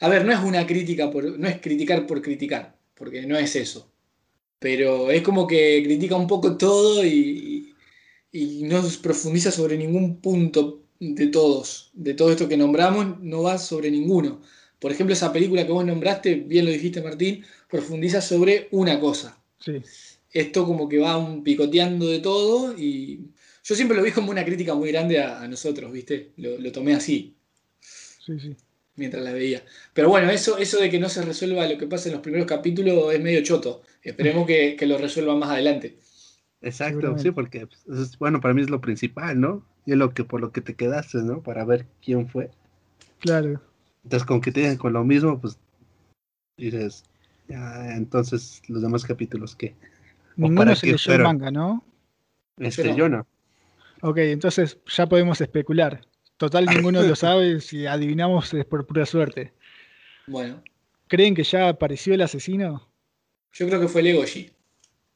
A 0.00 0.08
ver, 0.08 0.24
no 0.24 0.32
es 0.32 0.38
una 0.40 0.66
crítica, 0.66 1.10
no 1.12 1.48
es 1.48 1.60
criticar 1.60 2.06
por 2.06 2.22
criticar, 2.22 2.74
porque 2.94 3.26
no 3.26 3.36
es 3.36 3.54
eso. 3.54 3.92
Pero 4.58 5.10
es 5.10 5.22
como 5.22 5.46
que 5.46 5.82
critica 5.84 6.16
un 6.16 6.26
poco 6.26 6.56
todo 6.56 7.04
y 7.04 7.74
no 8.32 8.82
profundiza 9.02 9.50
sobre 9.50 9.76
ningún 9.76 10.20
punto 10.20 10.87
de 11.00 11.28
todos, 11.28 11.90
de 11.92 12.14
todo 12.14 12.30
esto 12.30 12.48
que 12.48 12.56
nombramos, 12.56 13.20
no 13.20 13.42
va 13.42 13.58
sobre 13.58 13.90
ninguno. 13.90 14.40
Por 14.78 14.92
ejemplo, 14.92 15.12
esa 15.12 15.32
película 15.32 15.66
que 15.66 15.72
vos 15.72 15.84
nombraste, 15.84 16.36
bien 16.36 16.64
lo 16.64 16.70
dijiste 16.70 17.02
Martín, 17.02 17.44
profundiza 17.68 18.20
sobre 18.20 18.68
una 18.70 19.00
cosa. 19.00 19.40
Esto 20.32 20.66
como 20.66 20.88
que 20.88 20.98
va 20.98 21.16
un 21.16 21.42
picoteando 21.42 22.06
de 22.06 22.20
todo 22.20 22.78
y 22.78 23.20
yo 23.64 23.74
siempre 23.74 23.96
lo 23.96 24.02
vi 24.02 24.12
como 24.12 24.30
una 24.30 24.44
crítica 24.44 24.74
muy 24.74 24.90
grande 24.90 25.20
a, 25.20 25.46
nosotros, 25.48 25.92
¿viste? 25.92 26.32
Lo, 26.36 26.72
tomé 26.72 26.94
así. 26.94 27.34
Sí, 27.80 28.38
sí. 28.38 28.56
Mientras 28.94 29.22
la 29.22 29.32
veía. 29.32 29.64
Pero 29.94 30.08
bueno, 30.08 30.30
eso, 30.30 30.58
eso 30.58 30.78
de 30.80 30.90
que 30.90 30.98
no 30.98 31.08
se 31.08 31.22
resuelva 31.22 31.66
lo 31.66 31.78
que 31.78 31.86
pasa 31.86 32.08
en 32.08 32.14
los 32.14 32.22
primeros 32.22 32.46
capítulos 32.46 33.12
es 33.12 33.20
medio 33.20 33.42
choto. 33.42 33.82
Esperemos 34.02 34.46
que, 34.46 34.76
que 34.76 34.86
lo 34.86 34.98
resuelva 34.98 35.34
más 35.36 35.50
adelante. 35.50 35.98
Exacto, 36.60 37.16
sí, 37.18 37.30
porque 37.30 37.68
pues, 37.86 38.18
bueno, 38.18 38.40
para 38.40 38.54
mí 38.54 38.62
es 38.62 38.70
lo 38.70 38.80
principal, 38.80 39.40
¿no? 39.40 39.62
Y 39.86 39.92
es 39.92 39.98
lo 39.98 40.12
que 40.12 40.24
por 40.24 40.40
lo 40.40 40.50
que 40.50 40.60
te 40.60 40.74
quedaste, 40.74 41.18
¿no? 41.18 41.40
Para 41.40 41.64
ver 41.64 41.86
quién 42.02 42.28
fue. 42.28 42.50
Claro. 43.20 43.60
Entonces, 44.04 44.26
con 44.26 44.40
que 44.40 44.52
te 44.52 44.60
digan 44.60 44.76
con 44.76 44.92
lo 44.92 45.04
mismo, 45.04 45.40
pues 45.40 45.58
dices, 46.56 47.04
ya, 47.48 47.96
entonces 47.96 48.62
los 48.68 48.82
demás 48.82 49.04
capítulos, 49.04 49.54
¿qué? 49.54 49.74
Ninguno 50.36 50.74
se 50.74 50.86
leyó 50.88 51.12
el 51.14 51.22
manga, 51.22 51.50
¿no? 51.50 51.84
Este, 52.58 52.94
yo 52.94 53.08
no. 53.08 53.26
Ok, 54.02 54.18
entonces 54.18 54.78
ya 54.86 55.08
podemos 55.08 55.40
especular. 55.40 56.00
Total, 56.36 56.66
ninguno 56.66 57.02
lo 57.02 57.16
sabe, 57.16 57.60
si 57.60 57.86
adivinamos 57.86 58.52
es 58.54 58.64
por 58.64 58.86
pura 58.86 59.06
suerte. 59.06 59.52
Bueno. 60.26 60.62
¿Creen 61.08 61.34
que 61.34 61.44
ya 61.44 61.68
apareció 61.68 62.14
el 62.14 62.20
asesino? 62.20 62.88
Yo 63.52 63.66
creo 63.66 63.80
que 63.80 63.88
fue 63.88 64.02
Legoshi. 64.02 64.50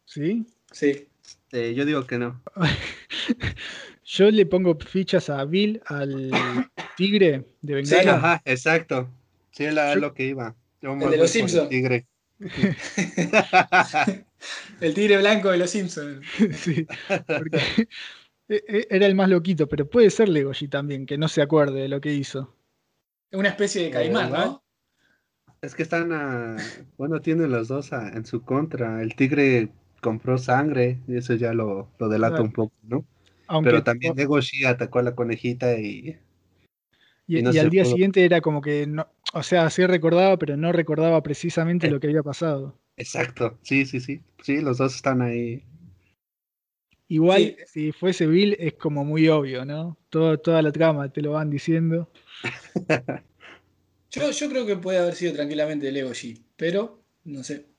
¿Sí? 0.06 0.46
Sí. 0.70 1.08
Este, 1.24 1.74
yo 1.74 1.84
digo 1.84 2.06
que 2.06 2.18
no. 2.18 2.42
Yo 4.04 4.30
le 4.30 4.44
pongo 4.46 4.76
fichas 4.78 5.30
a 5.30 5.44
Bill, 5.44 5.80
al 5.86 6.30
tigre 6.96 7.44
de 7.62 7.74
Bengala. 7.74 8.02
Sí, 8.02 8.08
ajá, 8.08 8.42
exacto. 8.44 9.08
Sí, 9.52 9.64
era 9.64 9.94
lo 9.94 10.12
que 10.12 10.26
iba. 10.26 10.56
el 10.80 10.98
de 10.98 11.16
los 11.16 11.30
Simpsons. 11.30 11.68
Tigre. 11.68 12.06
el 14.80 14.94
tigre 14.94 15.18
blanco 15.18 15.50
de 15.50 15.58
los 15.58 15.70
Simpsons. 15.70 16.26
sí, 16.56 16.86
porque 17.26 17.58
e, 18.48 18.64
e, 18.66 18.86
era 18.90 19.06
el 19.06 19.14
más 19.14 19.28
loquito, 19.28 19.68
pero 19.68 19.88
puede 19.88 20.10
ser 20.10 20.28
Legoshi 20.28 20.68
también, 20.68 21.06
que 21.06 21.16
no 21.16 21.28
se 21.28 21.40
acuerde 21.40 21.82
de 21.82 21.88
lo 21.88 22.00
que 22.00 22.12
hizo. 22.12 22.56
Es 23.30 23.38
una 23.38 23.50
especie 23.50 23.84
de 23.84 23.90
caimán, 23.90 24.32
¿no? 24.32 24.64
Es 25.62 25.74
que 25.74 25.84
están 25.84 26.12
a. 26.12 26.56
Bueno, 26.96 27.20
tienen 27.20 27.52
los 27.52 27.68
dos 27.68 27.92
en 27.92 28.26
su 28.26 28.42
contra. 28.42 29.00
El 29.00 29.14
tigre 29.14 29.70
compró 30.02 30.36
sangre 30.36 30.98
y 31.06 31.16
eso 31.16 31.34
ya 31.34 31.54
lo, 31.54 31.88
lo 31.98 32.08
delata 32.08 32.42
un 32.42 32.52
poco, 32.52 32.74
¿no? 32.82 33.06
Pero 33.62 33.82
también 33.82 34.14
Legoshi 34.16 34.64
atacó 34.64 34.98
a 34.98 35.02
la 35.02 35.14
conejita 35.14 35.78
y. 35.78 36.18
Y, 37.26 37.58
al 37.58 37.70
día 37.70 37.84
siguiente 37.84 38.24
era 38.24 38.40
como 38.40 38.60
que, 38.60 38.86
no, 38.86 39.06
o 39.32 39.42
sea, 39.42 39.70
sí 39.70 39.86
recordaba, 39.86 40.36
pero 40.38 40.56
no 40.56 40.72
recordaba 40.72 41.22
precisamente 41.22 41.88
lo 41.88 42.00
que 42.00 42.08
había 42.08 42.22
pasado. 42.22 42.78
Exacto, 42.96 43.58
sí, 43.62 43.86
sí, 43.86 44.00
sí. 44.00 44.20
Sí, 44.42 44.60
los 44.60 44.78
dos 44.78 44.94
están 44.96 45.22
ahí. 45.22 45.62
Igual, 47.08 47.56
si 47.66 47.92
fuese 47.92 48.26
Bill, 48.26 48.56
es 48.58 48.74
como 48.74 49.04
muy 49.04 49.28
obvio, 49.28 49.64
¿no? 49.64 49.96
Todo, 50.10 50.38
toda 50.38 50.60
la 50.62 50.72
trama 50.72 51.10
te 51.10 51.22
lo 51.22 51.32
van 51.32 51.48
diciendo. 51.48 52.10
yo, 54.10 54.30
yo 54.30 54.48
creo 54.50 54.66
que 54.66 54.76
puede 54.76 54.98
haber 54.98 55.14
sido 55.14 55.32
tranquilamente 55.32 55.92
Legoshi, 55.92 56.44
pero 56.56 57.02
no 57.24 57.44
sé. 57.44 57.71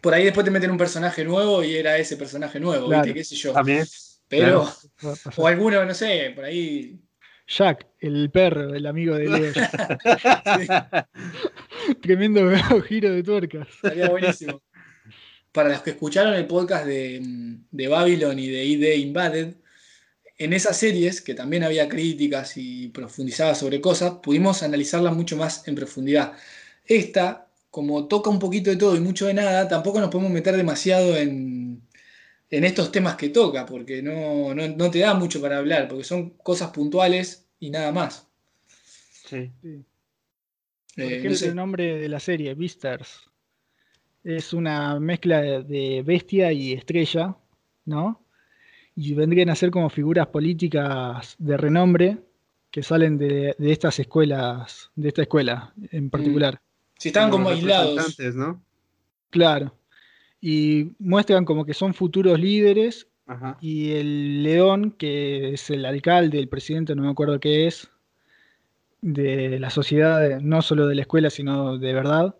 Por 0.00 0.14
ahí 0.14 0.24
después 0.24 0.44
te 0.44 0.50
meten 0.50 0.70
un 0.70 0.78
personaje 0.78 1.24
nuevo 1.24 1.62
y 1.62 1.76
era 1.76 1.98
ese 1.98 2.16
personaje 2.16 2.60
nuevo, 2.60 2.88
¿viste? 2.88 3.14
¿Qué 3.14 3.24
sé 3.24 3.36
yo? 3.36 3.52
También. 3.52 3.86
Pero, 4.28 4.70
o 5.36 5.46
alguno, 5.46 5.84
no 5.84 5.94
sé, 5.94 6.32
por 6.34 6.44
ahí. 6.44 7.00
Jack, 7.46 7.86
el 8.00 8.30
perro, 8.30 8.74
el 8.74 8.86
amigo 8.86 9.14
de 9.14 9.28
Leo. 9.28 9.52
Tremendo 12.02 12.50
giro 12.88 13.10
de 13.10 13.22
tuercas. 13.22 13.68
Estaría 13.68 14.10
buenísimo. 14.10 14.62
Para 15.50 15.70
los 15.70 15.80
que 15.80 15.90
escucharon 15.90 16.34
el 16.34 16.46
podcast 16.46 16.84
de, 16.84 17.20
de 17.70 17.88
Babylon 17.88 18.38
y 18.38 18.48
de 18.48 18.64
ID 18.66 18.98
Invaded, 18.98 19.54
en 20.36 20.52
esas 20.52 20.76
series, 20.76 21.20
que 21.20 21.34
también 21.34 21.64
había 21.64 21.88
críticas 21.88 22.56
y 22.56 22.88
profundizaba 22.88 23.54
sobre 23.54 23.80
cosas, 23.80 24.16
pudimos 24.22 24.62
analizarlas 24.62 25.14
mucho 25.14 25.36
más 25.36 25.66
en 25.66 25.74
profundidad. 25.74 26.34
Esta, 26.84 27.47
como 27.78 28.08
toca 28.08 28.28
un 28.28 28.40
poquito 28.40 28.70
de 28.70 28.76
todo 28.76 28.96
y 28.96 29.00
mucho 29.00 29.26
de 29.26 29.34
nada, 29.34 29.68
tampoco 29.68 30.00
nos 30.00 30.10
podemos 30.10 30.32
meter 30.32 30.56
demasiado 30.56 31.16
en, 31.16 31.80
en 32.50 32.64
estos 32.64 32.90
temas 32.90 33.14
que 33.14 33.28
toca, 33.28 33.64
porque 33.66 34.02
no, 34.02 34.52
no, 34.52 34.90
te 34.90 34.98
da 34.98 35.14
mucho 35.14 35.40
para 35.40 35.58
hablar, 35.58 35.86
porque 35.86 36.02
son 36.02 36.30
cosas 36.30 36.72
puntuales 36.72 37.48
y 37.60 37.70
nada 37.70 37.92
más. 37.92 38.26
Sí. 38.66 39.52
Por 39.62 41.04
eh, 41.04 41.18
ejemplo, 41.18 41.46
el 41.46 41.54
nombre 41.54 41.98
de 41.98 42.08
la 42.08 42.18
serie, 42.18 42.52
Beastars, 42.54 43.30
es 44.24 44.52
una 44.52 44.98
mezcla 44.98 45.40
de 45.40 46.02
bestia 46.04 46.50
y 46.50 46.72
estrella, 46.72 47.36
¿no? 47.84 48.24
Y 48.96 49.14
vendrían 49.14 49.50
a 49.50 49.54
ser 49.54 49.70
como 49.70 49.88
figuras 49.88 50.26
políticas 50.26 51.36
de 51.38 51.56
renombre 51.56 52.18
que 52.72 52.82
salen 52.82 53.18
de, 53.18 53.54
estas 53.60 54.00
escuelas, 54.00 54.90
de 54.96 55.06
esta 55.10 55.22
escuela 55.22 55.72
en 55.92 56.06
mm. 56.06 56.10
Si 56.98 57.08
estaban 57.08 57.30
como, 57.30 57.48
aislados. 57.48 58.18
¿no? 58.34 58.62
Claro 59.30 59.72
y 60.40 60.92
muestran 60.98 61.44
como 61.44 61.64
que 61.64 61.74
son 61.74 61.94
futuros 61.94 62.38
líderes 62.38 63.08
y 63.60 63.92
el 63.92 64.42
león, 64.42 64.92
que 64.92 65.52
es 65.52 65.68
el 65.68 65.84
alcalde, 65.84 66.38
el 66.38 66.48
presidente, 66.48 66.94
no 66.94 67.02
me 67.02 67.10
acuerdo 67.10 67.38
qué 67.40 67.66
es, 67.66 67.90
de 69.02 69.58
la 69.60 69.68
sociedad, 69.68 70.40
no 70.40 70.62
solo 70.62 70.86
de 70.86 70.94
la 70.94 71.02
escuela, 71.02 71.28
sino 71.28 71.76
de 71.76 71.92
verdad, 71.92 72.36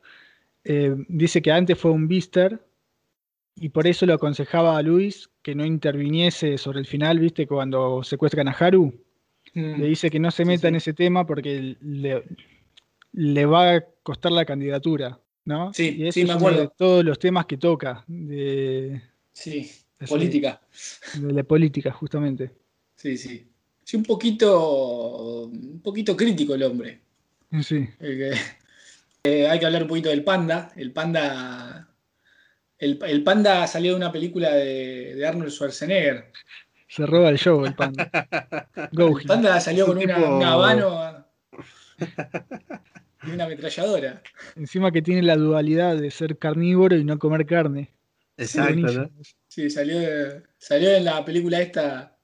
eh, 0.65 0.95
dice 1.09 1.43
que 1.43 1.53
antes 1.53 1.77
fue 1.77 1.91
un 1.91 2.09
Beaster 2.09 2.59
y 3.57 3.69
por 3.69 3.87
eso 3.87 4.07
lo 4.07 4.15
aconsejaba 4.15 4.79
a 4.79 4.83
Luis 4.83 5.29
que 5.43 5.55
no 5.55 5.67
interviniese 5.67 6.57
sobre 6.57 6.79
el 6.79 6.87
final, 6.87 7.19
viste, 7.19 7.47
cuando 7.47 8.03
secuestran 8.03 8.49
a 8.49 8.53
Haru. 8.53 8.95
Mm. 9.53 9.81
Le 9.81 9.87
dice 9.89 10.09
que 10.09 10.21
no 10.21 10.31
se 10.31 10.47
meta 10.47 10.69
en 10.69 10.77
ese 10.77 10.95
tema 10.95 11.27
porque 11.27 11.77
le, 11.83 12.25
le 13.13 13.47
va 13.47 13.75
a 13.75 13.85
costar 14.03 14.33
la 14.33 14.45
candidatura. 14.45 15.21
¿no? 15.49 15.73
Sí, 15.73 16.13
sí, 16.13 16.25
me 16.25 16.33
acuerdo. 16.33 16.61
De 16.61 16.71
todos 16.77 17.05
los 17.05 17.19
temas 17.19 17.47
que 17.47 17.57
toca. 17.57 18.05
De, 18.07 19.01
sí, 19.33 19.71
política. 20.07 20.61
De 21.15 21.33
la 21.33 21.43
política, 21.43 21.91
justamente. 21.91 22.53
Sí, 22.97 23.17
sí. 23.17 23.51
Sí, 23.83 23.97
un 23.97 24.03
poquito, 24.03 25.45
un 25.47 25.81
poquito 25.83 26.15
crítico 26.15 26.55
el 26.55 26.63
hombre. 26.65 27.01
Sí. 27.63 27.89
Eh, 27.99 29.49
hay 29.49 29.59
que 29.59 29.67
hablar 29.67 29.83
un 29.83 29.89
poquito 29.89 30.11
del 30.11 30.23
panda. 30.23 30.71
El 30.77 30.93
panda. 30.93 31.89
El, 32.77 33.25
panda 33.25 33.67
salió 33.67 33.93
de 33.93 33.97
una 33.97 34.13
película 34.13 34.53
de, 34.53 35.25
Arnold 35.27 35.51
Schwarzenegger. 35.51 36.31
Se 36.89 37.07
roba 37.07 37.31
el 37.31 37.39
show 37.39 37.65
el 37.65 37.75
panda. 37.75 38.11
el 38.93 39.27
panda 39.27 39.59
salió 39.61 39.87
con 39.87 39.97
una, 39.97 40.53
habano 40.53 41.25
y 43.27 43.31
una 43.31 43.45
ametralladora. 43.45 44.23
Encima 44.57 44.91
que 44.93 45.03
tiene 45.03 45.23
la 45.23 45.37
dualidad 45.37 45.97
de 45.97 46.11
ser 46.11 46.39
carnívoro 46.39 46.97
y 46.97 47.05
no 47.05 47.19
comer 47.19 47.47
carne. 47.47 47.93
Exacto, 48.37 49.11
Sí, 49.49 49.69
salió, 49.71 49.99
salió 50.59 50.95
en 50.95 51.05
la 51.05 51.25
película 51.25 51.61
esta 51.61 52.17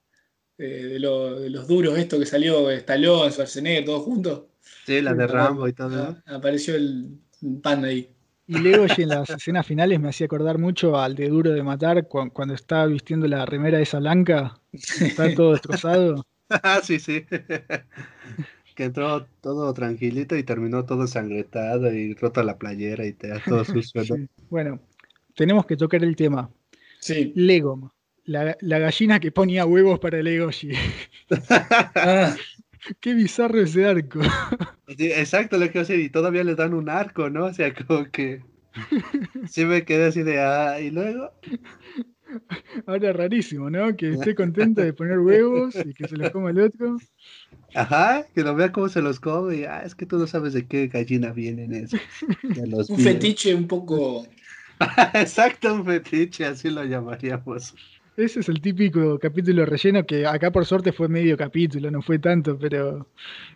eh, 0.57 0.65
de, 0.65 1.01
los 1.01 1.67
duros, 1.67 1.99
esto 1.99 2.19
que 2.19 2.27
salió 2.27 2.71
Stallone, 2.71 3.33
Schwarzenegger, 3.33 3.85
todos 3.85 4.03
juntos. 4.05 4.43
Sí, 4.87 5.01
la 5.01 5.15
de 5.15 5.27
Rambo 5.27 5.67
y 5.67 5.73
todo. 5.73 6.17
Apareció 6.27 6.77
el 6.77 7.19
panda 7.61 7.89
ahí. 7.89 8.09
Y 8.47 8.59
Legoshi 8.59 9.03
en 9.03 9.09
las 9.09 9.31
escenas 9.31 9.67
finales 9.67 9.99
me 9.99 10.11
hacía 10.11 10.27
acordar 10.27 10.59
mucho 10.59 10.99
al 10.99 11.15
de 11.15 11.29
Duro 11.29 11.51
de 11.51 11.63
Matar 11.63 12.07
cuando 12.09 12.55
estaba 12.55 12.87
vistiendo 12.87 13.27
la 13.27 13.47
remera 13.47 13.81
esa 13.81 13.99
blanca, 13.99 14.61
está 14.73 15.35
todo 15.35 15.53
destrozado. 15.53 16.25
Ah, 16.63 16.81
sí, 16.85 17.01
sí. 17.01 17.25
Que 18.75 18.85
entró 18.85 19.27
todo 19.41 19.73
tranquilito 19.73 20.37
y 20.37 20.43
terminó 20.43 20.85
todo 20.85 21.03
ensangretado 21.03 21.93
y 21.93 22.15
roto 22.15 22.43
la 22.43 22.59
playera 22.59 23.07
y 23.07 23.13
te 23.13 23.29
da 23.29 23.41
todo 23.45 23.65
sucio. 23.65 24.03
Bueno, 24.51 24.81
tenemos 25.35 25.67
que 25.67 25.77
tocar 25.77 26.03
el 26.05 26.17
tema. 26.17 26.51
Sí. 27.01 27.33
Lego, 27.35 27.93
la, 28.25 28.57
gallina 28.61 29.21
que 29.21 29.33
ponía 29.33 29.67
huevos 29.67 29.99
para 29.99 30.23
Legoshi. 30.23 30.73
ah. 31.97 32.35
Qué 33.01 33.15
bizarro 33.15 33.61
ese 33.61 33.87
arco. 33.87 34.21
exacto 34.87 35.57
lo 35.57 35.71
que 35.71 35.79
hacer 35.79 36.01
y 36.01 36.11
todavía 36.11 36.45
le 36.45 36.55
dan 36.55 36.75
un 36.75 36.91
arco, 36.91 37.31
¿no? 37.31 37.47
O 37.47 37.53
sea, 37.53 37.73
como 37.73 38.11
que 38.11 38.43
sí 39.49 39.65
me 39.65 39.85
quedé 39.85 40.07
así 40.07 40.23
de 40.23 40.41
ah, 40.41 40.81
y 40.81 40.91
luego. 40.91 41.33
Ahora 42.87 43.13
rarísimo, 43.13 43.71
¿no? 43.71 43.97
Que 43.97 44.11
esté 44.11 44.35
contento 44.35 44.83
de 44.83 44.93
poner 44.93 45.19
huevos 45.19 45.75
y 45.77 45.95
que 45.95 46.09
se 46.09 46.17
los 46.17 46.31
coma 46.31 46.51
el 46.51 46.61
otro. 46.61 46.97
Ajá, 47.75 48.27
que 48.35 48.43
lo 48.43 48.55
vea 48.55 48.73
cómo 48.73 48.89
se 48.89 49.03
los 49.03 49.21
come 49.21 49.57
y 49.57 49.65
ah, 49.65 49.83
es 49.85 49.95
que 49.95 50.07
tú 50.07 50.19
no 50.19 50.27
sabes 50.27 50.53
de 50.53 50.67
qué 50.67 50.89
gallina 50.89 51.33
vienen 51.33 51.75
eso. 51.75 51.97
un 52.89 52.99
fetiche 52.99 53.55
un 53.55 53.67
poco. 53.67 54.27
Exacto, 55.15 55.75
un 55.75 55.85
fetiche, 55.85 56.45
así 56.45 56.71
lo 56.71 56.85
llamaríamos. 56.85 57.75
Ese 58.17 58.41
es 58.41 58.49
el 58.49 58.61
típico 58.61 59.19
capítulo 59.19 59.67
relleno 59.67 60.07
que 60.07 60.25
acá 60.25 60.53
por 60.53 60.65
suerte 60.65 60.93
fue 60.93 61.09
medio 61.09 61.37
capítulo, 61.37 61.91
no 61.91 62.01
fue 62.01 62.21
tanto, 62.21 62.57
pero 62.57 63.09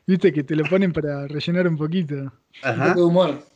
viste 0.05 0.33
que 0.33 0.43
te 0.43 0.57
lo 0.57 0.65
ponen 0.65 0.93
para 0.93 1.29
rellenar 1.29 1.69
un 1.69 1.77
poquito. 1.77 2.33
Ajá. 2.63 2.73
Un 2.73 2.89
poco 2.89 3.01
de 3.01 3.07
humor. 3.07 3.47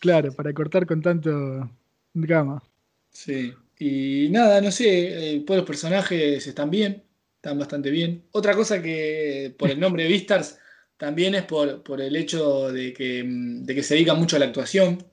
Claro, 0.00 0.32
para 0.32 0.52
cortar 0.52 0.86
con 0.86 1.00
tanto 1.00 1.70
drama. 2.12 2.62
Sí. 3.10 3.52
Y 3.78 4.28
nada, 4.30 4.60
no 4.60 4.70
sé, 4.70 5.36
eh, 5.36 5.44
pues 5.46 5.58
los 5.58 5.66
personajes 5.66 6.46
están 6.46 6.70
bien, 6.70 7.04
están 7.36 7.58
bastante 7.58 7.90
bien. 7.90 8.24
Otra 8.32 8.54
cosa 8.54 8.82
que 8.82 9.54
por 9.56 9.70
el 9.70 9.78
nombre 9.78 10.02
de 10.02 10.08
Vistars 10.08 10.58
también 10.96 11.34
es 11.36 11.44
por, 11.44 11.82
por 11.82 12.00
el 12.00 12.16
hecho 12.16 12.72
de 12.72 12.92
que, 12.92 13.22
de 13.24 13.74
que 13.74 13.82
se 13.82 13.94
dedica 13.94 14.14
mucho 14.14 14.36
a 14.36 14.40
la 14.40 14.46
actuación. 14.46 15.04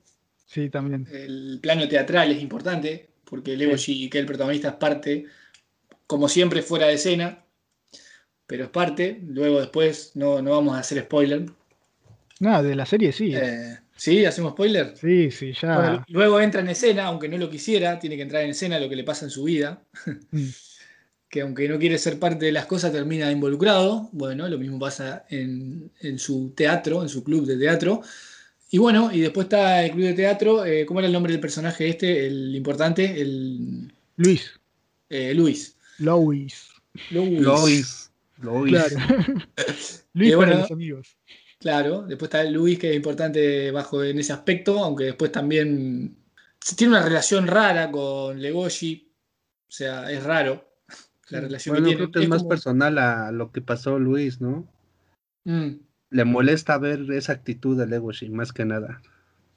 Sí, 0.47 0.69
también. 0.69 1.08
El 1.12 1.60
plano 1.62 1.88
teatral 1.88 2.32
es 2.32 2.41
importante 2.41 3.10
porque 3.25 3.58
Leo 3.58 3.75
que 3.75 4.19
el 4.19 4.25
protagonista, 4.25 4.69
es 4.69 4.75
parte, 4.75 5.25
como 6.08 6.30
siempre, 6.30 6.62
fuera 6.62 6.88
de 6.88 6.93
escena, 6.93 7.43
pero 8.47 8.65
es 8.65 8.69
parte. 8.69 9.19
Luego, 9.28 9.60
después, 9.60 10.12
no, 10.15 10.41
no 10.41 10.51
vamos 10.51 10.75
a 10.75 10.80
hacer 10.80 11.01
spoiler. 11.01 11.45
No, 12.39 12.63
de 12.63 12.75
la 12.75 12.86
serie 12.86 13.12
sí. 13.12 13.34
Eh, 13.36 13.78
¿Sí? 13.95 14.25
¿Hacemos 14.25 14.51
spoiler? 14.51 14.93
Sí, 14.97 15.31
sí, 15.31 15.53
ya. 15.60 16.03
luego 16.10 16.41
entra 16.41 16.62
en 16.62 16.69
escena, 16.69 17.05
aunque 17.05 17.29
no 17.29 17.38
lo 17.38 17.49
quisiera, 17.49 17.97
tiene 17.97 18.17
que 18.17 18.23
entrar 18.23 18.43
en 18.43 18.51
escena 18.51 18.79
lo 18.79 18.89
que 18.89 18.95
le 18.95 19.03
pasa 19.03 19.25
en 19.25 19.31
su 19.31 19.43
vida. 19.43 19.81
Mm. 20.31 20.45
que 21.29 21.41
aunque 21.41 21.67
no 21.67 21.79
quiere 21.79 21.97
ser 21.97 22.19
parte 22.19 22.45
de 22.45 22.51
las 22.51 22.65
cosas, 22.65 22.91
termina 22.91 23.31
involucrado. 23.31 24.10
Bueno, 24.12 24.47
lo 24.47 24.58
mismo 24.58 24.79
pasa 24.79 25.25
en, 25.29 25.91
en 25.99 26.19
su 26.19 26.53
teatro, 26.55 27.01
en 27.01 27.10
su 27.10 27.23
club 27.23 27.45
de 27.45 27.58
teatro. 27.58 28.01
Y 28.71 28.77
bueno, 28.77 29.12
y 29.12 29.21
después 29.21 29.45
está 29.45 29.84
el 29.84 29.91
club 29.91 30.05
de 30.05 30.13
teatro. 30.13 30.65
Eh, 30.65 30.86
¿Cómo 30.86 30.99
era 30.99 31.08
el 31.08 31.13
nombre 31.13 31.31
del 31.31 31.41
personaje 31.41 31.88
este? 31.88 32.27
El 32.27 32.55
importante, 32.55 33.21
el. 33.21 33.93
Luis. 34.17 34.51
Eh, 35.10 35.34
Luis. 35.34 35.77
Luis. 35.99 36.69
Luis. 37.12 37.41
Luis. 37.41 38.12
Claro. 38.38 38.95
Luis 40.13 40.36
para 40.36 40.55
los 40.60 40.71
amigos. 40.71 41.17
Claro, 41.65 42.04
después 42.04 42.30
está 42.30 42.43
Luis, 42.43 42.78
que 42.78 42.91
es 42.91 42.95
importante 42.95 43.71
bajo 43.71 44.04
en 44.04 44.19
ese 44.19 44.34
aspecto, 44.34 44.84
aunque 44.84 45.06
después 45.06 45.32
también 45.32 46.15
tiene 46.78 46.93
una 46.93 47.04
relación 47.04 47.47
rara 47.47 47.89
con 47.91 48.39
Legoshi. 48.39 49.12
O 49.67 49.71
sea, 49.71 50.12
es 50.12 50.23
raro 50.23 50.63
la 51.30 51.41
relación 51.41 51.75
que 51.75 51.82
tiene. 51.82 51.97
Creo 51.97 52.12
que 52.12 52.23
es, 52.23 52.30
más 52.30 52.43
personal 52.43 52.97
a 52.99 53.32
lo 53.32 53.51
que 53.51 53.62
pasó 53.62 53.97
Luis, 53.97 54.39
¿no? 54.41 54.67
Mm 55.43 55.86
le 56.15 56.23
molesta 56.23 56.78
ver 56.78 57.12
esa 57.12 57.34
actitud 57.34 57.78
de 57.78 57.88
Legoshi, 57.88 58.30
más 58.30 58.54
que 58.54 58.63
nada. 58.63 59.01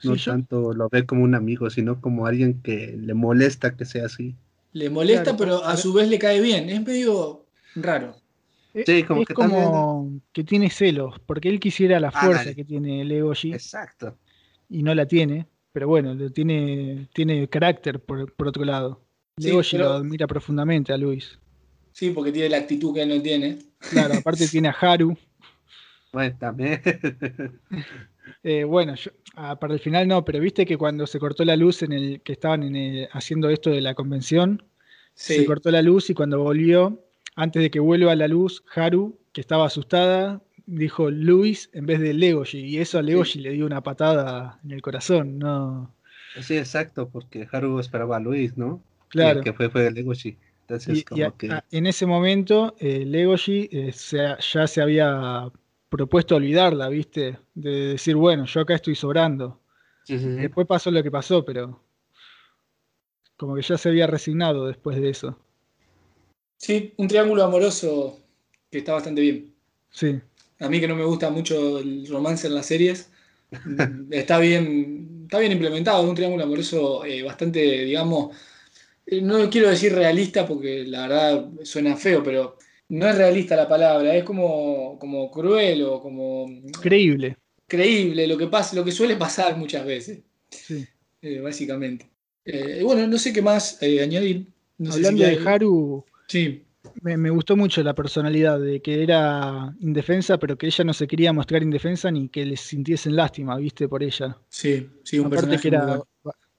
No 0.02 0.16
tanto 0.16 0.72
lo 0.72 0.88
ve 0.88 1.06
como 1.06 1.22
un 1.22 1.36
amigo, 1.36 1.70
sino 1.70 2.00
como 2.00 2.26
alguien 2.26 2.62
que 2.62 2.96
le 2.98 3.14
molesta 3.14 3.76
que 3.76 3.84
sea 3.84 4.06
así. 4.06 4.34
Le 4.72 4.90
molesta, 4.90 5.36
pero 5.36 5.64
a 5.64 5.76
su 5.76 5.92
vez 5.92 6.08
le 6.08 6.18
cae 6.18 6.40
bien. 6.40 6.68
Es 6.68 6.84
medio 6.84 7.46
raro. 7.76 8.16
Sí, 8.86 9.02
como 9.04 9.22
es 9.22 9.28
que 9.28 9.34
como 9.34 10.20
que 10.32 10.44
tiene 10.44 10.70
celos, 10.70 11.18
porque 11.26 11.48
él 11.48 11.60
quisiera 11.60 12.00
la 12.00 12.10
fuerza 12.10 12.54
que 12.54 12.64
tiene 12.64 13.04
Legoshi. 13.04 13.52
Exacto. 13.52 14.16
Y 14.68 14.82
no 14.82 14.94
la 14.94 15.06
tiene, 15.06 15.46
pero 15.72 15.88
bueno, 15.88 16.16
tiene, 16.30 17.08
tiene 17.14 17.48
carácter 17.48 18.00
por, 18.00 18.34
otro 18.46 18.64
lado. 18.64 19.02
Legoshi 19.36 19.78
lo 19.78 19.92
admira 19.92 20.26
profundamente 20.26 20.92
a 20.92 20.98
Luis. 20.98 21.38
Sí, 21.92 22.10
porque 22.10 22.32
tiene 22.32 22.50
la 22.50 22.58
actitud 22.58 22.94
que 22.94 23.02
él 23.02 23.08
no 23.08 23.22
tiene. 23.22 23.58
Claro, 23.78 24.14
aparte 24.14 24.46
tiene 24.48 24.68
a 24.68 24.72
Haru, 24.72 25.16
bueno, 26.12 26.36
también. 26.38 26.80
Eh, 28.42 28.62
bueno, 28.62 28.94
ah, 29.36 29.58
para 29.58 29.72
el 29.72 29.80
final 29.80 30.06
no, 30.06 30.22
pero 30.22 30.38
viste 30.38 30.66
que 30.66 30.76
cuando 30.76 31.06
se 31.06 31.18
cortó 31.18 31.46
la 31.46 31.56
luz 31.56 31.82
en 31.82 31.92
el 31.92 32.20
que 32.20 32.32
estaban 32.32 32.62
haciendo 33.10 33.48
esto 33.48 33.70
de 33.70 33.80
la 33.80 33.94
convención, 33.94 34.62
se 35.14 35.46
cortó 35.46 35.70
la 35.70 35.80
luz 35.80 36.10
y 36.10 36.14
cuando 36.14 36.38
volvió, 36.42 37.07
antes 37.38 37.62
de 37.62 37.70
que 37.70 37.78
vuelva 37.78 38.16
la 38.16 38.26
luz, 38.26 38.64
Haru, 38.74 39.16
que 39.32 39.40
estaba 39.40 39.64
asustada, 39.64 40.42
dijo 40.66 41.08
Luis 41.08 41.70
en 41.72 41.86
vez 41.86 42.00
de 42.00 42.12
Legoshi, 42.12 42.58
y 42.58 42.78
eso 42.78 42.98
a 42.98 43.02
Legoshi 43.02 43.38
le 43.38 43.52
dio 43.52 43.64
una 43.64 43.80
patada 43.80 44.58
en 44.64 44.72
el 44.72 44.82
corazón, 44.82 45.38
¿no? 45.38 45.94
Sí, 46.40 46.58
exacto, 46.58 47.08
porque 47.08 47.46
Haru 47.50 47.78
esperaba 47.78 48.16
a 48.16 48.20
Luis, 48.20 48.58
¿no? 48.58 48.82
Claro. 49.06 49.40
que 49.42 49.52
fue, 49.52 49.70
fue 49.70 49.88
Legoshi. 49.88 50.36
Entonces, 50.62 51.04
como 51.04 51.36
que... 51.36 51.48
en 51.70 51.86
ese 51.86 52.06
momento, 52.06 52.74
eh, 52.80 53.04
Legoshi 53.06 53.68
eh, 53.70 53.92
ya 53.92 54.66
se 54.66 54.82
había 54.82 55.48
propuesto 55.88 56.34
olvidarla, 56.34 56.88
¿viste? 56.88 57.38
De 57.54 57.70
decir, 57.92 58.16
bueno, 58.16 58.46
yo 58.46 58.62
acá 58.62 58.74
estoy 58.74 58.96
sobrando. 58.96 59.60
Después 60.08 60.66
pasó 60.66 60.90
lo 60.90 61.04
que 61.04 61.10
pasó, 61.12 61.44
pero 61.44 61.84
como 63.36 63.54
que 63.54 63.62
ya 63.62 63.78
se 63.78 63.90
había 63.90 64.08
resignado 64.08 64.66
después 64.66 65.00
de 65.00 65.10
eso. 65.10 65.38
Sí, 66.58 66.92
un 66.96 67.08
triángulo 67.08 67.44
amoroso 67.44 68.20
que 68.70 68.78
está 68.78 68.92
bastante 68.92 69.22
bien. 69.22 69.54
Sí. 69.90 70.20
A 70.60 70.68
mí 70.68 70.80
que 70.80 70.88
no 70.88 70.96
me 70.96 71.04
gusta 71.04 71.30
mucho 71.30 71.78
el 71.78 72.06
romance 72.08 72.46
en 72.48 72.54
las 72.54 72.66
series, 72.66 73.10
está 74.10 74.38
bien, 74.38 75.22
está 75.24 75.38
bien 75.38 75.52
implementado, 75.52 76.08
un 76.08 76.14
triángulo 76.14 76.44
amoroso 76.44 77.04
eh, 77.04 77.22
bastante, 77.22 77.84
digamos, 77.84 78.36
eh, 79.06 79.22
no 79.22 79.48
quiero 79.48 79.70
decir 79.70 79.94
realista 79.94 80.46
porque 80.46 80.84
la 80.84 81.02
verdad 81.02 81.48
suena 81.62 81.96
feo, 81.96 82.22
pero 82.22 82.58
no 82.88 83.08
es 83.08 83.16
realista 83.16 83.56
la 83.56 83.68
palabra, 83.68 84.14
es 84.14 84.24
como, 84.24 84.98
como 84.98 85.30
cruel 85.30 85.82
o 85.84 86.00
como... 86.00 86.46
Creíble. 86.80 87.36
Creíble, 87.66 88.26
lo 88.26 88.36
que, 88.36 88.48
pasa, 88.48 88.74
lo 88.74 88.84
que 88.84 88.92
suele 88.92 89.16
pasar 89.16 89.56
muchas 89.56 89.84
veces. 89.86 90.20
Sí. 90.50 90.86
Eh, 91.22 91.40
básicamente. 91.40 92.08
Eh, 92.44 92.80
bueno, 92.82 93.06
no 93.06 93.18
sé 93.18 93.32
qué 93.32 93.42
más 93.42 93.82
añadir. 93.82 94.46
Hablando 94.90 95.24
de 95.24 95.38
Haru, 95.44 96.04
sí. 96.28 96.64
Me, 97.02 97.30
gustó 97.30 97.56
mucho 97.56 97.82
la 97.82 97.94
personalidad 97.94 98.58
de 98.60 98.80
que 98.80 99.02
era 99.02 99.74
indefensa, 99.80 100.38
pero 100.38 100.56
que 100.56 100.66
ella 100.66 100.84
no 100.84 100.92
se 100.92 101.06
quería 101.06 101.32
mostrar 101.32 101.62
indefensa 101.62 102.10
ni 102.10 102.28
que 102.28 102.46
les 102.46 102.60
sintiesen 102.60 103.16
lástima, 103.16 103.56
viste, 103.56 103.88
por 103.88 104.02
ella. 104.02 104.38
Sí, 104.48 104.88
sí, 105.04 105.18
un 105.18 105.26
Aparte 105.26 105.58
que 105.58 105.68
era 105.68 106.00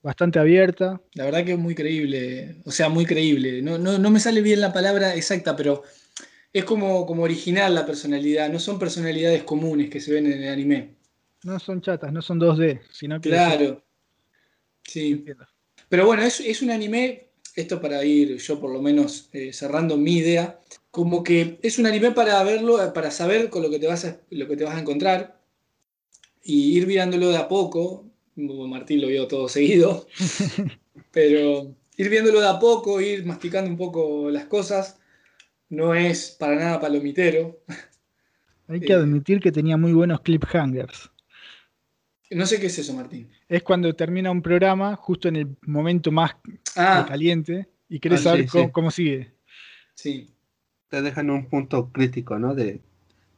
bastante 0.01 0.39
abierta. 0.39 1.01
La 1.13 1.25
verdad 1.25 1.43
que 1.45 1.53
es 1.53 1.59
muy 1.59 1.75
creíble, 1.75 2.57
o 2.65 2.71
sea, 2.71 2.89
muy 2.89 3.05
creíble. 3.05 3.61
No, 3.61 3.77
no, 3.77 3.97
no 3.97 4.09
me 4.11 4.19
sale 4.19 4.41
bien 4.41 4.61
la 4.61 4.71
palabra 4.71 5.15
exacta, 5.15 5.55
pero 5.55 5.83
es 6.51 6.63
como, 6.63 7.05
como 7.05 7.23
original 7.23 7.75
la 7.75 7.85
personalidad, 7.85 8.49
no 8.49 8.59
son 8.59 8.79
personalidades 8.79 9.43
comunes 9.43 9.89
que 9.89 9.99
se 9.99 10.13
ven 10.13 10.25
en 10.27 10.43
el 10.43 10.49
anime. 10.49 10.95
No 11.43 11.59
son 11.59 11.81
chatas, 11.81 12.11
no 12.11 12.21
son 12.21 12.39
2D, 12.39 12.81
sino 12.91 13.21
que. 13.21 13.29
Claro. 13.29 13.83
Sí. 14.83 15.23
Pero 15.87 16.05
bueno, 16.05 16.23
es, 16.23 16.39
es, 16.39 16.61
un 16.61 16.71
anime, 16.71 17.28
esto 17.59 17.81
para 17.81 18.03
ir 18.03 18.37
yo 18.37 18.59
por 18.59 18.71
lo 18.71 18.81
menos 18.81 19.29
eh, 19.33 19.53
cerrando 19.53 19.97
mi 19.97 20.17
idea, 20.17 20.59
como 20.91 21.23
que 21.23 21.59
es 21.61 21.79
un 21.79 21.85
anime 21.85 22.11
para 22.11 22.41
verlo, 22.43 22.93
para 22.93 23.11
saber 23.11 23.49
con 23.49 23.61
lo 23.61 23.69
que 23.69 23.79
te 23.79 23.87
vas 23.87 24.05
a, 24.05 24.19
lo 24.29 24.47
que 24.47 24.57
te 24.57 24.63
vas 24.63 24.75
a 24.75 24.79
encontrar 24.79 25.39
y 26.43 26.77
ir 26.77 26.87
mirándolo 26.87 27.29
de 27.29 27.37
a 27.37 27.47
poco. 27.47 28.05
Martín 28.35 29.01
lo 29.01 29.07
vio 29.07 29.27
todo 29.27 29.49
seguido, 29.49 30.07
pero 31.11 31.75
ir 31.97 32.09
viéndolo 32.09 32.39
de 32.39 32.47
a 32.47 32.57
poco, 32.57 33.01
ir 33.01 33.25
masticando 33.25 33.69
un 33.69 33.77
poco 33.77 34.29
las 34.29 34.45
cosas 34.45 34.97
no 35.69 35.93
es 35.93 36.35
para 36.39 36.55
nada 36.55 36.79
palomitero. 36.79 37.59
Hay 38.67 38.79
que 38.79 38.93
admitir 38.93 39.39
que 39.39 39.51
tenía 39.51 39.77
muy 39.77 39.93
buenos 39.93 40.21
cliphangers. 40.21 41.11
No 42.31 42.45
sé 42.45 42.59
qué 42.59 42.67
es 42.67 42.77
eso, 42.77 42.93
Martín. 42.93 43.27
Es 43.47 43.63
cuando 43.63 43.93
termina 43.95 44.29
un 44.29 44.41
programa 44.41 44.95
justo 44.95 45.27
en 45.27 45.35
el 45.35 45.47
momento 45.65 46.11
más 46.11 46.35
ah. 46.75 47.05
caliente 47.07 47.67
y 47.87 47.99
querés 47.99 48.21
ah, 48.21 48.23
saber 48.23 48.71
cómo, 48.71 48.91
sigue. 48.91 49.31
Sí. 49.95 50.29
Te 50.89 51.01
dejan 51.01 51.29
un 51.29 51.47
punto 51.47 51.91
crítico, 51.91 52.37
¿no? 52.37 52.53
De 52.53 52.81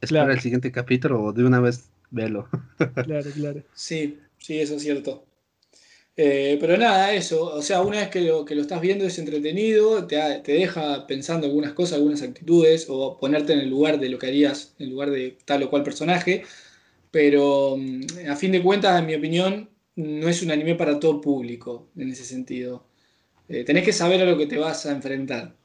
esperar 0.01 0.32
el 0.32 0.39
siguiente 0.41 0.71
capítulo 0.71 1.23
o 1.23 1.34
de 1.34 1.45
una 1.45 1.60
vez 1.60 1.89
verlo. 2.10 2.49
claro, 3.04 3.32
claro. 3.34 3.63
Sí, 3.73 4.19
sí, 4.38 4.60
eso 4.60 4.75
es 4.75 4.82
cierto. 4.82 5.25
Eh, 6.17 6.58
pero 6.60 6.77
nada, 6.77 7.13
eso. 7.13 7.45
O 7.45 7.62
sea, 7.62 7.82
una 7.82 7.99
vez 7.99 8.10
que 8.10 8.21
lo, 8.21 8.43
que 8.43 8.56
lo 8.56 8.62
estás 8.62 8.82
viendo 8.82 9.06
es 9.06 9.17
entretenido, 9.17 10.06
te, 10.06 10.17
te, 10.43 10.51
deja 10.51 11.08
pensando 11.08 11.47
algunas 11.47 11.71
cosas, 11.71 11.95
algunas 11.95 12.21
actitudes, 12.21 12.88
o 12.89 13.17
ponerte 13.17 13.54
en 13.54 13.60
el 13.60 13.69
lugar 13.69 13.99
de 13.99 14.10
lo 14.10 14.19
que 14.19 14.27
harías, 14.27 14.75
en 14.80 14.89
lugar 14.89 15.12
de 15.12 15.38
tal 15.45 15.63
o 15.63 15.69
cual 15.69 15.84
personaje. 15.84 16.43
Pero 17.12 17.78
mm, 17.78 18.30
a 18.30 18.36
fin 18.36 18.52
de 18.52 18.63
cuentas, 18.63 19.00
en 19.00 19.06
mi 19.06 19.15
opinión, 19.15 19.69
no 19.95 20.30
es 20.30 20.41
un 20.41 20.52
anime 20.52 20.76
para 20.76 21.00
todo 21.00 21.21
público 21.21 21.89
en 21.95 22.10
ese 22.10 22.24
sentido. 22.24 22.88
Eh, 23.50 23.63
tenés 23.63 23.84
que 23.84 23.93
saber 23.93 24.21
a 24.21 24.26
lo 24.26 24.38
que 24.38 24.47
te 24.47 24.58
vas 24.58 24.86
a 24.86 24.91
enfrentar. 24.91 25.56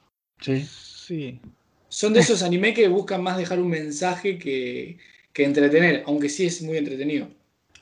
Sí. 0.40 0.66
Sí. 1.06 1.40
Son 1.88 2.12
de 2.12 2.20
esos 2.20 2.42
anime 2.42 2.74
que 2.74 2.88
buscan 2.88 3.22
más 3.22 3.38
dejar 3.38 3.60
un 3.60 3.68
mensaje 3.68 4.38
que, 4.38 4.98
que 5.32 5.44
entretener, 5.44 6.02
aunque 6.06 6.28
sí 6.28 6.46
es 6.46 6.60
muy 6.62 6.76
entretenido. 6.76 7.28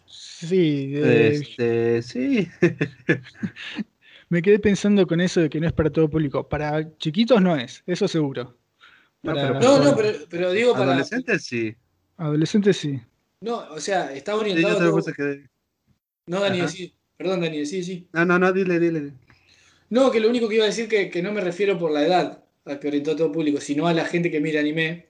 Sí, 0.07 0.93
este, 0.95 2.03
sí. 2.03 2.49
Me 4.29 4.43
quedé 4.43 4.59
pensando 4.59 5.07
con 5.07 5.21
eso 5.21 5.41
de 5.41 5.49
que 5.49 5.61
no 5.61 5.67
es 5.67 5.73
para 5.73 5.91
todo 5.91 6.11
público. 6.11 6.49
Para 6.49 6.97
chiquitos 6.99 7.41
no 7.41 7.57
es, 7.57 7.83
eso 7.87 8.07
seguro. 8.09 8.57
No, 9.23 9.33
no, 9.33 9.97
pero, 10.29 10.53
digo 10.53 10.73
para. 10.73 10.93
Adolescentes 10.93 11.45
sí. 11.45 11.75
Adolescentes 12.19 12.77
sí. 12.77 13.01
No, 13.45 13.59
o 13.71 13.79
sea, 13.79 14.11
está 14.15 14.35
orientado. 14.37 14.81
No, 16.27 16.41
Dani, 16.41 16.67
sí. 16.67 16.95
Perdón, 17.19 17.43
Dani, 17.43 17.67
sí, 17.67 17.85
sí. 17.85 18.09
No, 18.15 18.25
no, 18.25 18.39
no, 18.39 18.51
dile, 18.55 18.81
dile. 18.81 19.13
No, 19.91 20.11
que 20.11 20.19
lo 20.19 20.31
único 20.31 20.49
que 20.49 20.55
iba 20.55 20.65
a 20.65 20.69
decir 20.69 20.89
que, 20.89 21.11
que 21.11 21.21
no 21.21 21.31
me 21.31 21.43
refiero 21.43 21.79
por 21.79 21.91
la 21.91 22.07
edad 22.07 22.43
a 22.65 22.81
que 22.81 22.89
orientó 22.89 23.11
a 23.11 23.17
todo 23.17 23.31
público, 23.31 23.61
sino 23.61 23.87
a 23.87 23.93
la 23.93 24.07
gente 24.07 24.31
que 24.31 24.41
mira 24.41 24.61
anime, 24.61 25.09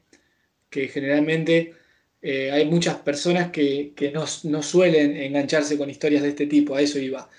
que 0.68 0.88
generalmente 0.88 1.74
eh, 2.20 2.50
hay 2.50 2.64
muchas 2.64 2.96
personas 2.96 3.52
que, 3.52 3.94
no, 4.12 4.62
suelen 4.62 5.16
engancharse 5.16 5.78
con 5.78 5.88
historias 5.88 6.24
de 6.24 6.30
este 6.30 6.48
tipo, 6.48 6.74
a 6.74 6.80
eso 6.80 6.98
iba. 6.98 7.30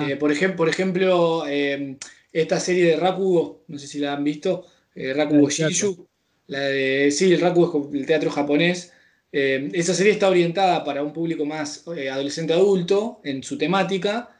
Eh, 0.00 0.16
por, 0.16 0.32
ejemplo, 0.32 0.56
por 0.56 0.68
ejemplo 0.68 1.44
eh, 1.46 1.96
esta 2.32 2.58
serie 2.58 2.86
de 2.86 2.96
Rakugo, 2.96 3.62
no 3.68 3.78
sé 3.78 3.86
si 3.86 4.00
la 4.00 4.14
han 4.14 4.24
visto, 4.24 4.66
Rakugo 4.96 5.48
Shishu, 5.48 6.08
la 6.48 6.58
de, 6.58 7.12
sí, 7.12 7.32
el 7.32 7.40
Rakugo 7.40 7.88
es 7.90 8.00
el 8.00 8.06
teatro 8.06 8.28
japonés. 8.28 8.91
Esa 9.32 9.94
serie 9.94 10.12
está 10.12 10.28
orientada 10.28 10.84
para 10.84 11.02
un 11.02 11.12
público 11.12 11.46
más 11.46 11.84
adolescente 11.88 12.52
adulto 12.52 13.20
en 13.24 13.42
su 13.42 13.56
temática, 13.56 14.38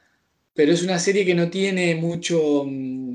pero 0.55 0.73
es 0.73 0.83
una 0.83 0.99
serie 0.99 1.25
que 1.25 1.35
no 1.35 1.49
tiene 1.49 1.95
mucho, 1.95 2.65
mm, 2.67 3.13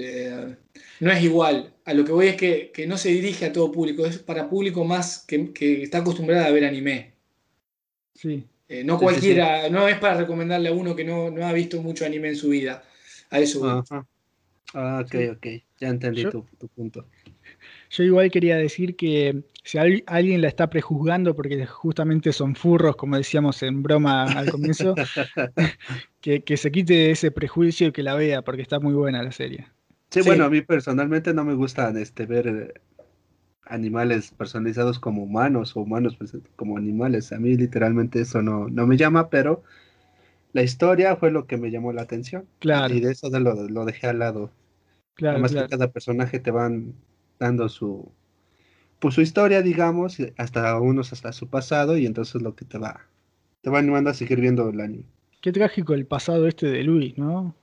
no 1.02 1.12
es 1.12 1.24
igual 1.24 1.74
a 1.88 1.94
lo 1.94 2.04
que 2.04 2.12
voy 2.12 2.28
es 2.28 2.36
que, 2.36 2.86
no 2.86 2.98
se 2.98 3.08
dirige 3.08 3.46
a 3.46 3.54
todo 3.54 3.72
público, 3.72 4.06
es 4.06 4.18
para 4.18 4.50
público 4.50 4.84
más 4.84 5.26
que, 5.26 5.54
está 5.82 6.00
acostumbrado 6.00 6.46
a 6.46 6.52
ver 6.52 6.66
anime. 6.66 7.14
Sí. 8.14 8.44
Eh, 8.68 8.84
no 8.84 9.00
cualquiera, 9.00 9.70
no 9.70 9.88
es 9.88 9.98
para 9.98 10.18
recomendarle 10.18 10.68
a 10.68 10.74
uno 10.74 10.98
que 10.98 11.06
no, 11.06 11.28
ha 11.46 11.54
visto 11.54 11.82
mucho 11.82 12.06
anime 12.06 12.28
en 12.28 12.36
su 12.36 12.50
vida. 12.50 12.84
A 13.30 13.40
eso 13.40 13.86
Ah, 14.74 15.02
ok, 15.02 15.16
ok. 15.38 15.48
Ya 15.80 15.88
entendí 15.88 16.26
tu, 16.26 16.46
punto. 16.76 17.08
Yo 17.90 18.04
igual 18.04 18.30
quería 18.32 18.58
decir 18.58 18.98
que 18.98 19.44
si 19.68 19.78
alguien 19.78 20.42
la 20.42 20.48
está 20.48 20.70
prejuzgando 20.70 21.36
porque 21.36 21.66
justamente 21.66 22.32
son 22.32 22.56
furros, 22.56 22.96
como 22.96 23.18
decíamos 23.18 23.62
en 23.64 23.84
broma 23.84 24.24
al 24.24 24.50
comienzo, 24.50 24.96
que, 26.22 26.42
que 26.42 26.56
se 26.56 26.72
quite 26.72 27.12
ese 27.12 27.32
prejuicio 27.32 27.88
y 27.88 27.92
que 27.92 28.02
la 28.02 28.16
vea 28.16 28.42
porque 28.44 28.62
está 28.62 28.80
muy 28.80 28.94
buena 28.94 29.22
la 29.22 29.34
serie. 29.34 29.68
Sí, 30.10 30.22
bueno, 30.22 30.46
a 30.46 30.50
mí 30.50 30.62
personalmente 30.62 31.34
no 31.34 31.44
me 31.44 31.54
gusta 31.54 31.90
este, 32.00 32.26
ver 32.26 32.48
eh, 32.48 32.74
animales 33.66 34.32
personalizados 34.32 35.00
como 35.00 35.24
humanos 35.24 35.76
o 35.76 35.82
humanos 35.82 36.16
pues, 36.16 36.38
como 36.56 36.78
animales. 36.78 37.34
A 37.34 37.38
mí 37.38 37.58
literalmente 37.58 38.22
eso 38.22 38.42
no, 38.42 38.70
no 38.70 38.88
me 38.88 38.96
llama, 38.96 39.30
pero 39.30 39.64
la 40.54 40.64
historia 40.64 41.18
fue 41.18 41.30
lo 41.30 41.46
que 41.46 41.58
me 41.58 41.72
llamó 41.72 41.92
la 41.92 42.04
atención. 42.04 42.46
Claro. 42.60 42.94
Y 42.94 43.02
de 43.02 43.12
eso 43.12 43.30
lo, 43.30 43.68
lo 43.68 43.84
dejé 43.84 44.08
al 44.08 44.20
lado. 44.20 44.50
Claro, 45.16 45.40
Además 45.40 45.54
que 45.54 45.68
cada 45.68 45.92
personaje 45.92 46.40
te 46.40 46.52
van 46.52 46.94
dando 47.38 47.68
su 47.68 48.10
pues 49.00 49.16
su 49.16 49.22
historia, 49.22 49.62
digamos, 49.62 50.18
hasta 50.38 50.80
unos 50.80 51.14
hasta 51.14 51.32
su 51.34 51.48
pasado, 51.48 51.98
y 51.98 52.06
entonces 52.06 52.42
lo 52.42 52.56
que 52.56 52.66
te 52.66 52.78
va, 52.78 53.02
te 53.62 53.70
va 53.70 53.80
animando 53.80 54.10
a 54.10 54.14
seguir 54.14 54.42
viendo 54.42 54.70
el 54.70 54.80
anime. 54.80 55.06
Qué 55.42 55.52
trágico 55.52 55.94
el 55.94 56.06
pasado 56.06 56.48
este 56.48 56.68
de 56.68 56.84
Luis, 56.84 57.18
¿no? 57.18 57.56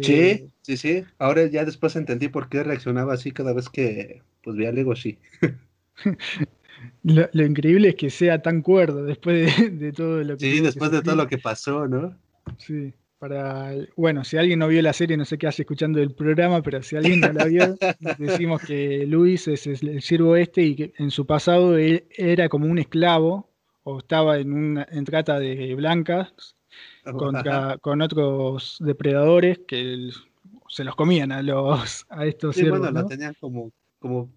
Sí, 0.00 0.50
sí, 0.62 0.76
sí. 0.76 1.04
Ahora 1.18 1.46
ya 1.46 1.64
después 1.64 1.96
entendí 1.96 2.28
por 2.28 2.48
qué 2.48 2.62
reaccionaba 2.62 3.14
así 3.14 3.32
cada 3.32 3.52
vez 3.52 3.68
que 3.68 4.22
pues 4.42 4.56
veía 4.56 4.72
Legoshi. 4.72 5.18
lo, 7.02 7.28
lo, 7.32 7.44
increíble 7.44 7.90
es 7.90 7.94
que 7.96 8.10
sea 8.10 8.40
tan 8.40 8.62
cuerdo 8.62 9.04
después 9.04 9.78
de, 9.78 9.92
todo 9.92 10.22
lo 10.22 10.36
que. 10.36 10.50
Sí, 10.52 10.60
después 10.60 10.90
de 10.90 11.02
todo 11.02 11.16
lo 11.16 11.26
que 11.26 11.38
pasó, 11.38 11.86
¿no? 11.86 12.16
Sí. 12.58 12.94
Para, 13.24 13.72
bueno, 13.96 14.22
si 14.22 14.36
alguien 14.36 14.58
no 14.58 14.68
vio 14.68 14.82
la 14.82 14.92
serie, 14.92 15.16
no 15.16 15.24
sé 15.24 15.38
qué 15.38 15.46
hace 15.46 15.62
escuchando 15.62 15.98
el 15.98 16.10
programa, 16.10 16.60
pero 16.60 16.82
si 16.82 16.94
alguien 16.94 17.20
no 17.20 17.32
la 17.32 17.46
vio, 17.46 17.74
decimos 18.18 18.60
que 18.60 19.06
Luis 19.06 19.48
es 19.48 19.66
el 19.66 20.02
siervo 20.02 20.36
este 20.36 20.60
y 20.62 20.76
que 20.76 20.92
en 20.98 21.10
su 21.10 21.24
pasado 21.24 21.78
él 21.78 22.04
era 22.10 22.50
como 22.50 22.66
un 22.66 22.78
esclavo 22.78 23.48
o 23.82 24.00
estaba 24.00 24.36
en 24.36 24.52
una 24.52 24.86
en 24.90 25.06
trata 25.06 25.38
de 25.38 25.74
blancas 25.74 26.54
contra, 27.16 27.78
con 27.78 28.02
otros 28.02 28.76
depredadores 28.80 29.58
que 29.66 30.10
se 30.68 30.84
los 30.84 30.94
comían 30.94 31.32
a 31.32 31.40
los 31.40 32.04
a 32.10 32.26
estos 32.26 32.56
sí, 32.56 32.68
bueno, 32.68 32.90
la 32.90 33.06
tenían 33.06 33.34
como 33.40 33.72
como 34.00 34.28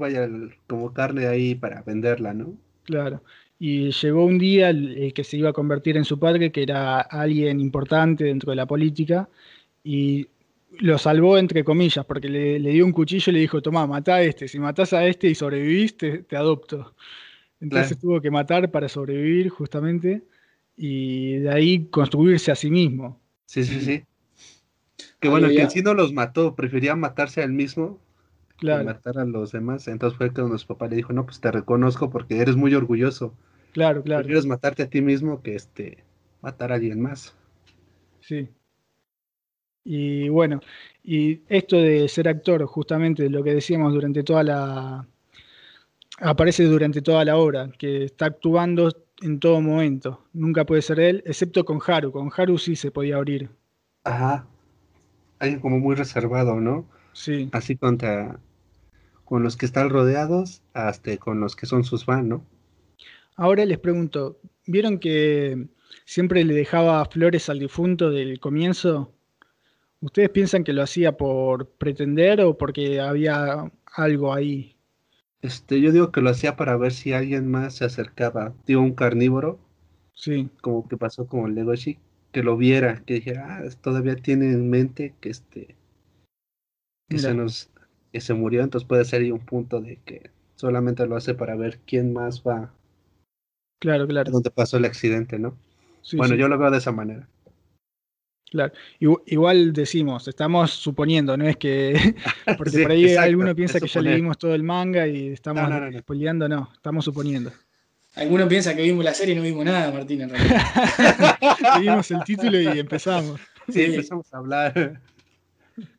vaya 0.00 0.28
como 0.66 0.92
carne 0.92 1.28
ahí 1.28 1.54
para 1.54 1.82
venderla, 1.82 2.34
¿no? 2.34 2.54
Claro. 2.82 3.22
Y 3.64 3.92
llegó 3.92 4.24
un 4.24 4.38
día 4.38 4.70
el, 4.70 5.12
que 5.14 5.22
se 5.22 5.36
iba 5.36 5.50
a 5.50 5.52
convertir 5.52 5.96
en 5.96 6.04
su 6.04 6.18
padre, 6.18 6.50
que 6.50 6.64
era 6.64 7.00
alguien 7.00 7.60
importante 7.60 8.24
dentro 8.24 8.50
de 8.50 8.56
la 8.56 8.66
política, 8.66 9.28
y 9.84 10.26
lo 10.80 10.98
salvó 10.98 11.38
entre 11.38 11.62
comillas, 11.62 12.04
porque 12.04 12.28
le, 12.28 12.58
dio 12.58 12.84
un 12.84 12.90
cuchillo 12.90 13.30
y 13.30 13.34
le 13.34 13.38
dijo, 13.38 13.62
toma, 13.62 13.86
mata 13.86 14.16
a 14.16 14.22
este, 14.22 14.48
si 14.48 14.58
matas 14.58 14.92
a 14.92 15.06
este 15.06 15.28
y 15.28 15.36
sobrevivís, 15.36 15.96
te, 15.96 16.26
adopto. 16.34 16.96
Entonces 17.60 18.00
tuvo 18.00 18.20
que 18.20 18.32
matar 18.32 18.68
para 18.72 18.88
sobrevivir 18.88 19.48
justamente 19.48 20.24
y 20.76 21.34
de 21.34 21.50
ahí 21.52 21.86
construirse 21.86 22.50
a 22.50 22.56
sí 22.56 22.68
mismo. 22.68 23.20
Sí, 23.46 23.62
sí, 23.62 23.80
sí. 23.80 24.02
Que 25.20 25.28
bueno, 25.28 25.48
que 25.48 25.70
si 25.70 25.82
no 25.82 25.94
los 25.94 26.12
mató, 26.12 26.56
prefería 26.56 26.96
matarse 26.96 27.42
a 27.42 27.44
él 27.44 27.52
mismo 27.52 28.00
claro. 28.56 28.80
que 28.80 28.86
matar 28.86 29.18
a 29.18 29.24
los 29.24 29.52
demás. 29.52 29.86
Entonces 29.86 30.18
fue 30.18 30.32
cuando 30.32 30.58
su 30.58 30.66
papá 30.66 30.88
le 30.88 30.96
dijo, 30.96 31.12
no, 31.12 31.24
pues 31.24 31.38
te 31.38 31.52
reconozco 31.52 32.10
porque 32.10 32.40
eres 32.40 32.56
muy 32.56 32.74
orgulloso. 32.74 33.36
Claro, 33.72 34.02
claro. 34.02 34.20
Prefieres 34.22 34.46
matarte 34.46 34.82
a 34.82 34.90
ti 34.90 35.00
mismo 35.00 35.42
que 35.42 35.54
este 35.54 36.04
matar 36.42 36.72
a 36.72 36.74
alguien 36.76 37.00
más. 37.00 37.34
Sí. 38.20 38.48
Y 39.84 40.28
bueno, 40.28 40.60
y 41.02 41.40
esto 41.48 41.76
de 41.76 42.08
ser 42.08 42.28
actor, 42.28 42.64
justamente 42.66 43.28
lo 43.28 43.42
que 43.42 43.54
decíamos 43.54 43.92
durante 43.92 44.22
toda 44.22 44.42
la... 44.44 45.06
aparece 46.18 46.64
durante 46.64 47.02
toda 47.02 47.24
la 47.24 47.36
obra, 47.36 47.70
que 47.78 48.04
está 48.04 48.26
actuando 48.26 48.92
en 49.22 49.40
todo 49.40 49.60
momento. 49.60 50.24
Nunca 50.32 50.64
puede 50.64 50.82
ser 50.82 51.00
él, 51.00 51.22
excepto 51.26 51.64
con 51.64 51.80
Haru. 51.84 52.12
Con 52.12 52.30
Haru 52.36 52.58
sí 52.58 52.76
se 52.76 52.90
podía 52.90 53.16
abrir. 53.16 53.50
Ajá. 54.04 54.46
Alguien 55.38 55.60
como 55.60 55.80
muy 55.80 55.96
reservado, 55.96 56.60
¿no? 56.60 56.86
Sí. 57.12 57.48
Así 57.52 57.76
contra 57.76 58.38
con 59.24 59.42
los 59.42 59.56
que 59.56 59.66
están 59.66 59.88
rodeados 59.90 60.62
hasta 60.74 61.16
con 61.16 61.40
los 61.40 61.56
que 61.56 61.66
son 61.66 61.84
sus 61.84 62.04
fans, 62.04 62.26
¿no? 62.26 62.44
Ahora 63.36 63.64
les 63.64 63.78
pregunto, 63.78 64.40
¿vieron 64.66 64.98
que 64.98 65.68
siempre 66.04 66.44
le 66.44 66.54
dejaba 66.54 67.04
flores 67.06 67.48
al 67.48 67.58
difunto 67.58 68.10
del 68.10 68.40
comienzo? 68.40 69.12
¿Ustedes 70.00 70.30
piensan 70.30 70.64
que 70.64 70.72
lo 70.72 70.82
hacía 70.82 71.16
por 71.16 71.68
pretender 71.70 72.40
o 72.40 72.58
porque 72.58 73.00
había 73.00 73.70
algo 73.94 74.32
ahí 74.32 74.76
este, 75.42 75.80
yo 75.80 75.90
digo 75.90 76.12
que 76.12 76.20
lo 76.20 76.30
hacía 76.30 76.56
para 76.56 76.76
ver 76.76 76.92
si 76.92 77.12
alguien 77.12 77.50
más 77.50 77.74
se 77.74 77.84
acercaba, 77.84 78.54
digo, 78.64 78.80
un 78.80 78.94
carnívoro. 78.94 79.58
Sí. 80.14 80.48
Como 80.60 80.88
que 80.88 80.96
pasó 80.96 81.26
con 81.26 81.46
el 81.46 81.56
Legoshi, 81.56 81.98
que 82.30 82.44
lo 82.44 82.56
viera, 82.56 83.02
que 83.04 83.14
dijera, 83.14 83.58
ah, 83.58 83.68
todavía 83.80 84.14
tiene 84.14 84.52
en 84.52 84.70
mente 84.70 85.14
que 85.20 85.30
este, 85.30 85.74
que 87.08 87.18
se 87.18 87.34
nos, 87.34 87.70
que 88.12 88.20
se 88.20 88.34
murió, 88.34 88.62
entonces 88.62 88.86
puede 88.86 89.04
ser 89.04 89.22
ahí 89.22 89.32
un 89.32 89.44
punto 89.44 89.80
de 89.80 89.96
que 90.04 90.30
solamente 90.54 91.06
lo 91.06 91.16
hace 91.16 91.34
para 91.34 91.56
ver 91.56 91.80
quién 91.86 92.12
más 92.12 92.44
va. 92.44 92.72
Claro, 93.82 94.06
claro. 94.06 94.30
Donde 94.30 94.52
pasó 94.52 94.76
el 94.76 94.84
accidente, 94.84 95.40
¿no? 95.40 95.58
bueno, 96.12 96.36
yo 96.36 96.46
lo 96.46 96.56
veo 96.56 96.70
de 96.70 96.78
esa 96.78 96.92
manera. 96.92 97.28
Claro, 98.48 98.72
igual 99.00 99.72
decimos, 99.72 100.28
estamos 100.28 100.70
suponiendo, 100.70 101.36
no 101.36 101.48
es 101.48 101.56
que. 101.56 102.14
Porque 102.58 102.82
por 102.82 102.92
ahí 102.92 103.16
alguno 103.16 103.56
piensa 103.56 103.80
que 103.80 103.88
ya 103.88 104.00
leímos 104.00 104.38
todo 104.38 104.54
el 104.54 104.62
manga 104.62 105.08
y 105.08 105.28
estamos 105.32 105.68
no, 105.68 105.80
no, 105.80 106.48
no, 106.48 106.70
estamos 106.72 107.04
suponiendo. 107.04 107.50
Alguno 108.14 108.46
piensa 108.46 108.76
que 108.76 108.82
vimos 108.82 109.04
la 109.04 109.14
serie 109.14 109.34
y 109.34 109.38
no 109.38 109.42
vimos 109.42 109.64
nada, 109.64 109.90
Martín, 109.90 110.20
en 110.20 110.30
realidad. 110.30 111.38
Leímos 111.80 112.08
el 112.12 112.22
título 112.22 112.60
y 112.60 112.78
empezamos. 112.78 113.40
Sí, 113.68 113.82
empezamos 113.82 114.32
a 114.32 114.36
hablar. 114.36 115.00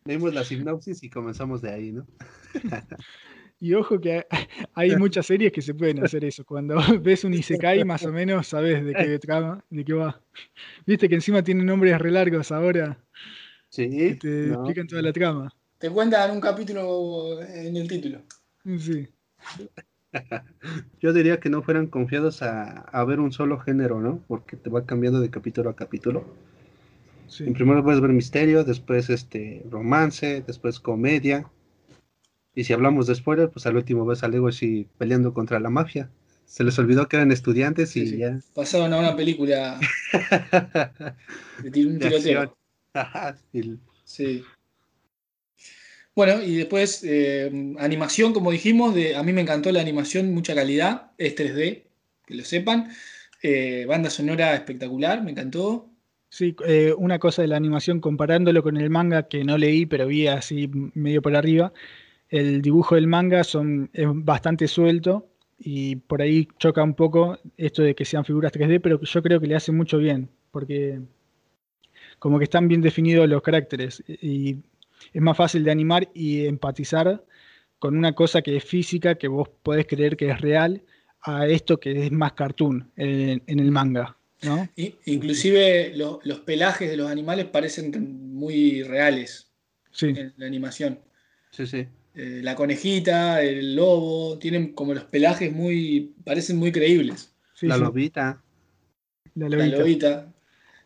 Leímos 0.05 0.33
la 0.33 0.45
sinopsis 0.45 1.03
y 1.03 1.09
comenzamos 1.09 1.61
de 1.61 1.73
ahí, 1.73 1.91
¿no? 1.91 2.07
Y 3.63 3.75
ojo 3.75 3.97
que 3.97 4.27
hay 4.73 4.93
muchas 4.97 5.25
series 5.25 5.53
que 5.53 5.61
se 5.61 5.73
pueden 5.73 6.03
hacer 6.03 6.25
eso. 6.25 6.43
Cuando 6.43 6.75
ves 7.01 7.23
un 7.23 7.33
Isekai, 7.33 7.85
más 7.85 8.03
o 8.03 8.11
menos 8.11 8.47
sabes 8.47 8.83
de 8.83 8.93
qué 8.93 9.17
trama, 9.19 9.63
de 9.69 9.85
qué 9.85 9.93
va. 9.93 10.21
Viste 10.85 11.07
que 11.07 11.15
encima 11.15 11.41
tiene 11.41 11.63
nombres 11.63 11.97
re 11.97 12.11
largos 12.11 12.51
ahora. 12.51 13.01
Sí. 13.69 13.89
Que 13.89 14.15
te 14.15 14.47
explican 14.49 14.85
toda 14.85 15.01
la 15.01 15.13
trama. 15.13 15.55
Te 15.77 15.89
cuentan 15.89 16.31
un 16.31 16.41
capítulo 16.41 17.41
en 17.41 17.77
el 17.77 17.87
título. 17.87 18.19
Sí. 18.77 19.07
Yo 20.99 21.13
diría 21.13 21.39
que 21.39 21.49
no 21.49 21.61
fueran 21.61 21.87
confiados 21.87 22.41
a, 22.41 23.05
ver 23.05 23.21
un 23.21 23.31
solo 23.31 23.59
género, 23.59 24.01
¿no? 24.01 24.21
Porque 24.27 24.57
te 24.57 24.69
va 24.69 24.85
cambiando 24.85 25.21
de 25.21 25.29
capítulo 25.29 25.69
a 25.69 25.75
capítulo. 25.77 26.25
Sí. 27.29 27.45
En 27.45 27.53
primero 27.53 27.81
puedes 27.81 28.01
ver 28.01 28.11
misterio, 28.11 28.65
después 28.65 29.09
este 29.09 29.65
romance, 29.71 30.43
después 30.45 30.81
comedia. 30.81 31.49
Y 32.55 32.63
si 32.63 32.73
hablamos 32.73 33.07
de 33.07 33.15
spoiler, 33.15 33.49
pues 33.49 33.65
al 33.65 33.75
último 33.75 34.05
ves 34.05 34.23
a 34.23 34.27
Legoshi 34.27 34.87
peleando 34.97 35.33
contra 35.33 35.59
la 35.59 35.69
mafia. 35.69 36.09
Se 36.45 36.63
les 36.63 36.77
olvidó 36.77 37.07
que 37.07 37.15
eran 37.15 37.31
estudiantes 37.31 37.95
y 37.95 38.17
ya. 38.17 38.39
Pasaron 38.53 38.93
a 38.93 38.99
una 38.99 39.15
película 39.15 39.79
de 41.63 41.85
un 41.85 41.99
tiroteo. 41.99 42.55
sí. 44.03 44.43
Bueno, 46.15 46.43
y 46.43 46.57
después 46.57 47.03
eh, 47.03 47.51
animación, 47.79 48.33
como 48.33 48.51
dijimos, 48.51 48.93
de, 48.93 49.15
a 49.15 49.23
mí 49.23 49.33
me 49.33 49.41
encantó 49.41 49.71
la 49.71 49.81
animación, 49.81 50.31
mucha 50.31 50.53
calidad, 50.53 51.11
es 51.17 51.35
3D, 51.35 51.85
que 52.27 52.35
lo 52.35 52.43
sepan. 52.43 52.91
Eh, 53.41 53.85
banda 53.87 54.11
sonora 54.11 54.53
espectacular, 54.53 55.23
me 55.23 55.31
encantó. 55.31 55.89
Sí, 56.29 56.55
eh, 56.65 56.93
una 56.97 57.17
cosa 57.19 57.41
de 57.41 57.47
la 57.47 57.57
animación, 57.57 57.99
comparándolo 57.99 58.61
con 58.61 58.77
el 58.77 58.89
manga 58.89 59.27
que 59.27 59.43
no 59.43 59.57
leí, 59.57 59.85
pero 59.85 60.07
vi 60.07 60.27
así 60.27 60.69
medio 60.93 61.21
por 61.21 61.35
arriba, 61.35 61.73
el 62.33 62.63
dibujo 62.63 62.95
del 62.95 63.05
manga 63.05 63.43
son, 63.43 63.91
es 63.93 64.07
bastante 64.11 64.67
suelto 64.67 65.29
y 65.59 65.97
por 65.97 66.19
ahí 66.19 66.47
choca 66.57 66.81
un 66.81 66.95
poco 66.95 67.37
esto 67.57 67.83
de 67.83 67.93
que 67.93 68.05
sean 68.05 68.25
figuras 68.25 68.51
3D, 68.51 68.81
pero 68.81 68.99
yo 68.99 69.21
creo 69.21 69.39
que 69.39 69.45
le 69.45 69.55
hace 69.55 69.71
mucho 69.71 69.99
bien, 69.99 70.27
porque 70.49 70.99
como 72.17 72.39
que 72.39 72.45
están 72.45 72.67
bien 72.67 72.81
definidos 72.81 73.29
los 73.29 73.43
caracteres 73.43 74.03
y 74.07 74.57
es 75.13 75.21
más 75.21 75.37
fácil 75.37 75.63
de 75.63 75.69
animar 75.69 76.09
y 76.15 76.47
empatizar 76.47 77.23
con 77.77 77.95
una 77.95 78.13
cosa 78.13 78.41
que 78.41 78.57
es 78.57 78.63
física, 78.63 79.13
que 79.13 79.27
vos 79.27 79.47
podés 79.61 79.85
creer 79.85 80.17
que 80.17 80.31
es 80.31 80.41
real, 80.41 80.81
a 81.21 81.45
esto 81.45 81.79
que 81.79 82.07
es 82.07 82.11
más 82.11 82.33
cartoon 82.33 82.91
en, 82.95 83.43
el 83.45 83.69
manga. 83.69 84.17
¿no? 84.41 84.67
inclusive 85.05 85.93
los 85.95 86.39
pelajes 86.39 86.89
de 86.89 86.97
los 86.97 87.11
animales 87.11 87.45
parecen 87.45 88.33
muy 88.33 88.81
reales 88.81 89.51
en 90.01 90.33
la 90.35 90.47
animación. 90.47 90.99
Sí, 91.51 91.67
sí. 91.67 91.87
Eh, 92.15 92.41
la 92.43 92.55
conejita, 92.55 93.41
el 93.41 93.75
lobo, 93.75 94.37
tienen 94.37 94.73
como 94.73 94.93
los 94.93 95.05
pelajes 95.05 95.51
muy, 95.51 96.13
parecen 96.23 96.57
muy 96.57 96.71
creíbles. 96.71 97.33
la 97.61 97.77
lobita. 97.77 98.41
La 99.35 99.49
lobita. 99.49 100.31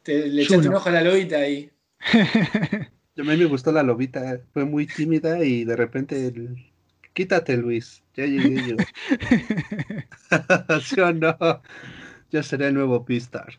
le 0.06 0.42
echaste 0.42 0.70
un 0.70 0.76
ojo 0.76 0.88
a 0.88 0.94
la 0.94 1.02
lobita 1.02 1.38
ahí. 1.38 1.70
A 3.18 3.24
mí 3.24 3.36
me 3.36 3.46
gustó 3.46 3.72
la 3.72 3.82
lobita, 3.82 4.40
fue 4.54 4.64
muy 4.64 4.86
tímida 4.86 5.44
y 5.44 5.66
de 5.66 5.76
repente, 5.76 6.32
quítate 7.14 7.58
Luis, 7.58 8.04
ya 8.16 8.28
llegué 8.28 8.70
yo. 8.70 8.76
¿Sí 10.82 11.00
o 11.00 11.12
no? 11.12 11.36
Ya 12.30 12.44
seré 12.44 12.68
el 12.68 12.76
nuevo 12.76 13.04
Pistar. 13.04 13.58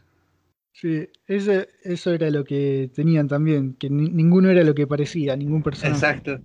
Sí, 0.73 1.09
eso, 1.27 1.67
eso 1.83 2.13
era 2.13 2.31
lo 2.31 2.45
que 2.45 2.89
tenían 2.95 3.27
también, 3.27 3.75
que 3.75 3.91
ninguno 3.91 4.49
era 4.49 4.63
lo 4.63 4.77
que 4.77 4.87
parecía, 4.87 5.35
ningún 5.35 5.65
personaje. 5.65 5.97
Exacto. 5.97 6.41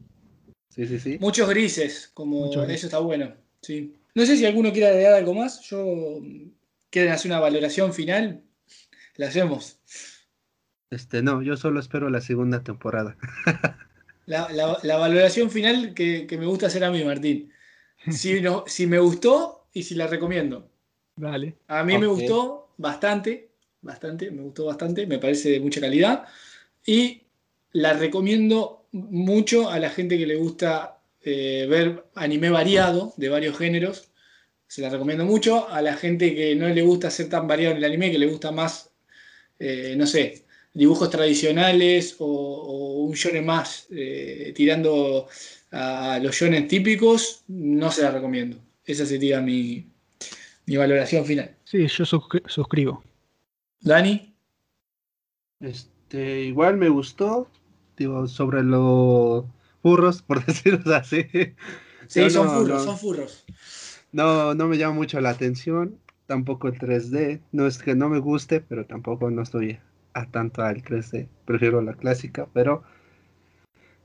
Sí, 0.73 0.87
sí, 0.87 0.99
sí. 0.99 1.17
Muchos 1.19 1.47
grises, 1.49 2.09
como 2.13 2.51
eso 2.63 2.87
está 2.87 2.97
bueno. 2.99 3.33
Sí. 3.61 3.93
No 4.15 4.25
sé 4.25 4.37
si 4.37 4.45
alguno 4.45 4.71
quiere 4.71 4.87
agregar 4.87 5.13
algo 5.13 5.33
más. 5.33 5.61
Yo 5.61 6.19
quieren 6.89 7.11
hacer 7.11 7.31
una 7.31 7.39
valoración 7.39 7.93
final, 7.93 8.41
la 9.15 9.27
hacemos. 9.27 9.77
Este, 10.89 11.21
no, 11.21 11.41
yo 11.41 11.57
solo 11.57 11.79
espero 11.79 12.09
la 12.09 12.21
segunda 12.21 12.63
temporada. 12.63 13.17
la, 14.25 14.97
valoración 14.97 15.51
final 15.51 15.93
que, 15.93 16.27
me 16.39 16.45
gusta 16.45 16.67
hacer 16.67 16.83
a 16.83 16.91
mí, 16.91 17.03
Martín. 17.03 17.51
Si, 18.09 18.41
no, 18.41 18.63
si 18.67 18.87
me 18.87 18.99
gustó 18.99 19.67
y 19.73 19.83
si 19.83 19.95
la 19.95 20.07
recomiendo. 20.07 20.69
Vale. 21.15 21.55
A 21.67 21.83
mí 21.83 21.97
me 21.97 22.07
gustó 22.07 22.73
bastante, 22.77 23.49
bastante, 23.81 24.31
me 24.31 24.41
gustó 24.41 24.65
bastante, 24.65 25.05
me 25.05 25.19
parece 25.19 25.51
de 25.51 25.59
mucha 25.59 25.81
calidad. 25.81 26.25
Y 26.85 27.21
la 27.71 27.93
recomiendo 27.93 28.82
mucho 28.93 29.69
a 29.69 29.79
la 29.79 29.89
gente 29.89 30.17
que 30.17 30.25
le 30.25 30.35
gusta 30.35 31.01
eh, 31.21 31.65
ver 31.69 32.05
anime 32.15 32.49
variado 32.49 33.13
de 33.17 33.29
varios 33.29 33.57
géneros. 33.57 34.09
Se 34.67 34.81
la 34.81 34.89
recomiendo 34.89 35.25
mucho. 35.25 35.67
A 35.69 35.81
la 35.81 35.95
gente 35.95 36.33
que 36.33 36.55
no 36.55 36.69
le 36.69 36.81
gusta 36.81 37.09
ser 37.09 37.29
tan 37.29 37.47
variado 37.47 37.71
en 37.71 37.77
el 37.79 37.83
anime, 37.83 38.11
que 38.11 38.19
le 38.19 38.27
gusta 38.27 38.51
más, 38.51 38.91
eh, 39.59 39.95
no 39.97 40.07
sé, 40.07 40.45
dibujos 40.73 41.09
tradicionales 41.09 42.15
o, 42.19 43.03
un 43.03 43.13
shonen 43.13 43.45
más 43.45 43.87
eh, 43.91 44.53
tirando 44.55 45.27
a 45.71 46.19
los 46.21 46.35
shonen 46.35 46.67
típicos, 46.67 47.43
no 47.47 47.91
se 47.91 48.03
la 48.03 48.11
recomiendo. 48.11 48.57
Esa 48.85 49.05
sería 49.05 49.41
mi, 49.41 49.87
valoración 50.67 51.25
final. 51.25 51.55
Sí, 51.63 51.87
yo 51.87 52.05
suscribo. 52.05 53.03
Dani. 53.81 54.33
Este, 55.59 56.41
igual 56.41 56.77
me 56.77 56.89
gustó, 56.89 57.49
digo, 57.97 58.27
sobre 58.27 58.63
los 58.63 59.45
furros, 59.81 60.21
por 60.21 60.45
decirlo 60.45 60.95
así. 60.95 61.25
Sí, 62.07 62.29
son 62.29 62.49
furros, 62.49 62.83
son 62.83 62.97
furros. 62.97 63.45
No, 64.11 64.53
no 64.53 64.67
me 64.67 64.77
llama 64.77 64.95
mucho 64.95 65.19
la 65.21 65.31
atención, 65.31 65.97
tampoco 66.27 66.67
el 66.67 66.77
3D, 66.77 67.41
no 67.51 67.65
es 67.65 67.77
que 67.79 67.95
no 67.95 68.09
me 68.09 68.19
guste, 68.19 68.61
pero 68.61 68.85
tampoco 68.85 69.29
no 69.31 69.41
estoy 69.41 69.79
a 70.13 70.27
tanto 70.27 70.63
al 70.63 70.83
3D, 70.83 71.27
prefiero 71.45 71.81
la 71.81 71.93
clásica, 71.93 72.47
pero 72.53 72.83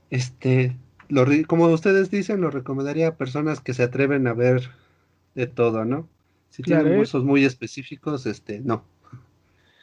este, 0.09 0.75
lo, 1.07 1.25
como 1.47 1.67
ustedes 1.67 2.09
dicen, 2.09 2.41
lo 2.41 2.49
recomendaría 2.49 3.09
a 3.09 3.15
personas 3.17 3.61
que 3.61 3.73
se 3.73 3.83
atreven 3.83 4.27
a 4.27 4.33
ver 4.33 4.69
de 5.35 5.47
todo, 5.47 5.85
¿no? 5.85 6.07
Si 6.49 6.63
tienen 6.63 6.97
gustos 6.97 7.23
muy 7.23 7.45
específicos, 7.45 8.25
este, 8.25 8.59
no. 8.59 8.83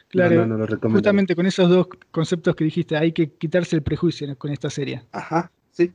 Claro, 0.09 0.45
no, 0.45 0.57
lo 0.57 0.89
justamente 0.89 1.35
con 1.35 1.45
esos 1.45 1.69
dos 1.69 1.87
conceptos 2.11 2.55
que 2.55 2.63
dijiste, 2.63 2.95
hay 2.95 3.11
que 3.11 3.29
quitarse 3.31 3.75
el 3.75 3.83
prejuicio 3.83 4.37
con 4.37 4.51
esta 4.51 4.69
serie. 4.69 5.03
Ajá, 5.11 5.51
sí, 5.71 5.91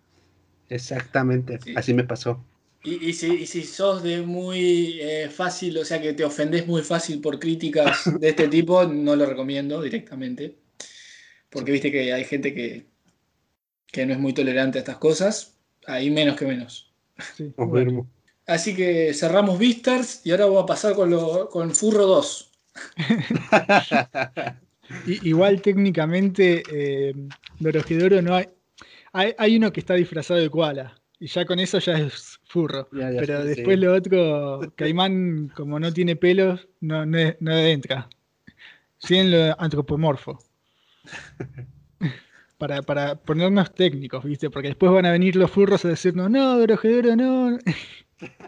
exactamente, 0.68 1.58
así 1.76 1.94
me 1.94 2.04
pasó. 2.04 2.44
Y, 2.84 3.12
si, 3.12 3.62
sos 3.62 4.02
de 4.02 4.22
muy 4.22 4.98
eh, 5.00 5.28
fácil, 5.30 5.78
o 5.78 5.84
sea 5.84 6.02
que 6.02 6.14
te 6.14 6.24
ofendes 6.24 6.66
muy 6.66 6.82
fácil 6.82 7.20
por 7.20 7.38
críticas 7.38 8.10
de 8.20 8.28
este 8.28 8.48
tipo, 8.48 8.84
no 8.84 9.14
lo 9.14 9.24
recomiendo 9.24 9.80
directamente. 9.80 10.56
Porque 11.48 11.70
viste 11.70 11.92
que 11.92 12.12
hay 12.12 12.24
gente 12.24 12.52
que, 12.52 12.86
que 13.86 14.04
no 14.04 14.14
es 14.14 14.18
muy 14.18 14.32
tolerante 14.32 14.78
a 14.78 14.80
estas 14.80 14.96
cosas. 14.96 15.58
Ahí 15.86 16.10
menos 16.10 16.36
que 16.36 16.46
menos. 16.46 16.92
Sí, 17.36 17.52
Así 18.46 18.74
que 18.74 19.14
cerramos 19.14 19.58
Vistars 19.58 20.22
y 20.24 20.32
ahora 20.32 20.46
voy 20.46 20.62
a 20.62 20.66
pasar 20.66 20.94
con, 20.94 21.10
lo, 21.10 21.48
con 21.50 21.72
Furro 21.74 22.06
2. 22.06 22.51
Igual 25.06 25.62
técnicamente, 25.62 26.62
eh, 26.70 27.14
no 28.22 28.34
hay, 28.34 28.48
hay, 29.12 29.34
hay. 29.38 29.56
uno 29.56 29.72
que 29.72 29.80
está 29.80 29.94
disfrazado 29.94 30.40
de 30.40 30.50
koala. 30.50 30.94
Y 31.18 31.28
ya 31.28 31.44
con 31.44 31.60
eso 31.60 31.78
ya 31.78 31.98
es 31.98 32.40
furro. 32.48 32.88
Pero 32.90 33.44
después 33.44 33.78
lo 33.78 33.94
otro, 33.94 34.72
Caimán, 34.74 35.52
como 35.54 35.78
no 35.78 35.92
tiene 35.92 36.16
pelos, 36.16 36.68
no, 36.80 37.06
no, 37.06 37.52
entra. 37.52 38.08
Sí 38.98 39.16
en 39.16 39.30
lo 39.30 39.60
antropomorfo. 39.60 40.38
para, 42.58 42.82
para 42.82 43.14
ponernos 43.16 43.72
técnicos, 43.74 44.24
¿viste? 44.24 44.50
Porque 44.50 44.68
después 44.68 44.92
van 44.92 45.06
a 45.06 45.12
venir 45.12 45.36
los 45.36 45.50
furros 45.50 45.84
a 45.84 45.88
decirnos, 45.88 46.30
no, 46.30 46.58
Drojedoro, 46.58 47.16
no. 47.16 47.58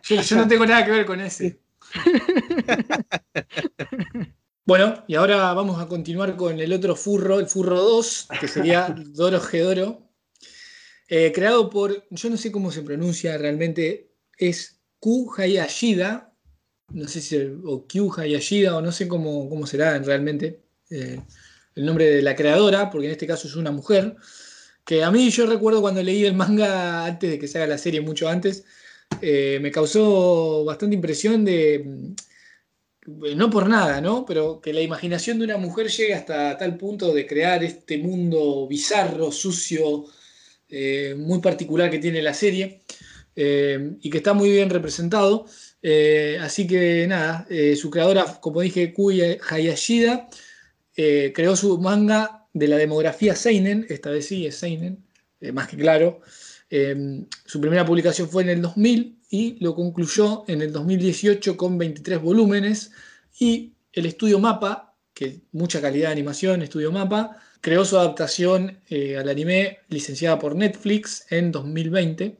Yo, 0.02 0.20
yo 0.22 0.36
no 0.36 0.48
tengo 0.48 0.66
nada 0.66 0.84
que 0.84 0.90
ver 0.90 1.06
con 1.06 1.20
ese. 1.20 1.60
bueno, 4.66 5.04
y 5.06 5.14
ahora 5.14 5.52
vamos 5.52 5.80
a 5.80 5.88
continuar 5.88 6.36
con 6.36 6.60
el 6.60 6.72
otro 6.72 6.96
furro, 6.96 7.40
el 7.40 7.46
furro 7.46 7.80
2, 7.80 8.28
que 8.40 8.48
sería 8.48 8.88
Doro 9.08 9.40
eh, 11.08 11.32
creado 11.34 11.68
por, 11.68 12.06
yo 12.10 12.30
no 12.30 12.36
sé 12.36 12.50
cómo 12.50 12.72
se 12.72 12.82
pronuncia 12.82 13.36
realmente, 13.36 14.12
es 14.38 14.80
Ku 14.98 15.32
Hayashida, 15.36 16.34
no 16.88 17.08
sé 17.08 17.20
si, 17.20 17.36
o 17.64 17.86
Q 17.86 18.14
Hayashida, 18.16 18.76
o 18.76 18.80
no 18.80 18.90
sé 18.90 19.06
cómo, 19.06 19.48
cómo 19.48 19.66
será 19.66 19.98
realmente 19.98 20.62
eh, 20.90 21.20
el 21.74 21.84
nombre 21.84 22.06
de 22.06 22.22
la 22.22 22.34
creadora, 22.34 22.90
porque 22.90 23.06
en 23.06 23.12
este 23.12 23.26
caso 23.26 23.48
es 23.48 23.56
una 23.56 23.70
mujer, 23.70 24.16
que 24.84 25.04
a 25.04 25.10
mí 25.10 25.30
yo 25.30 25.46
recuerdo 25.46 25.80
cuando 25.80 26.02
leí 26.02 26.24
el 26.24 26.34
manga 26.34 27.04
antes 27.04 27.30
de 27.30 27.38
que 27.38 27.48
se 27.48 27.58
haga 27.58 27.66
la 27.66 27.78
serie, 27.78 28.00
mucho 28.00 28.28
antes, 28.28 28.64
eh, 29.20 29.58
me 29.62 29.70
causó 29.70 30.64
bastante 30.64 30.94
impresión 30.96 31.44
de, 31.44 32.14
no 33.06 33.50
por 33.50 33.68
nada, 33.68 34.00
¿no? 34.00 34.24
Pero 34.26 34.60
que 34.60 34.72
la 34.72 34.80
imaginación 34.80 35.38
de 35.38 35.46
una 35.46 35.56
mujer 35.56 35.88
llegue 35.88 36.14
hasta 36.14 36.56
tal 36.58 36.76
punto 36.76 37.12
de 37.14 37.26
crear 37.26 37.64
este 37.64 37.98
mundo 37.98 38.66
bizarro, 38.68 39.32
sucio, 39.32 40.04
eh, 40.68 41.14
muy 41.16 41.40
particular 41.40 41.90
que 41.90 41.98
tiene 41.98 42.22
la 42.22 42.34
serie. 42.34 42.82
eh, 43.36 43.96
y 44.00 44.10
que 44.10 44.18
está 44.18 44.32
muy 44.32 44.50
bien 44.50 44.70
representado. 44.70 45.46
Así 46.40 46.66
que 46.66 47.06
nada, 47.06 47.46
su 47.76 47.90
creadora, 47.90 48.24
como 48.40 48.60
dije, 48.62 48.92
Kui 48.94 49.20
Hayashida, 49.50 50.28
creó 50.94 51.56
su 51.56 51.78
manga 51.78 52.46
de 52.54 52.68
la 52.68 52.76
demografía 52.76 53.34
Seinen, 53.34 53.86
esta 53.88 54.10
vez 54.10 54.26
sí 54.26 54.46
es 54.46 54.56
Seinen, 54.56 55.04
más 55.52 55.68
que 55.68 55.76
claro. 55.76 56.22
Su 57.44 57.60
primera 57.60 57.84
publicación 57.84 58.28
fue 58.28 58.42
en 58.42 58.48
el 58.48 58.62
2000 58.62 59.18
y 59.30 59.56
lo 59.60 59.74
concluyó 59.74 60.44
en 60.48 60.62
el 60.62 60.72
2018 60.72 61.56
con 61.56 61.78
23 61.78 62.20
volúmenes 62.20 62.92
y 63.38 63.72
el 63.92 64.06
estudio 64.06 64.38
Mapa, 64.38 64.94
que 65.12 65.40
mucha 65.52 65.80
calidad 65.80 66.08
de 66.08 66.12
animación, 66.12 66.62
estudio 66.62 66.90
Mapa, 66.90 67.36
creó 67.60 67.84
su 67.84 67.96
adaptación 67.96 68.80
eh, 68.88 69.16
al 69.16 69.28
anime 69.28 69.78
licenciada 69.88 70.38
por 70.38 70.56
Netflix 70.56 71.26
en 71.30 71.52
2020, 71.52 72.38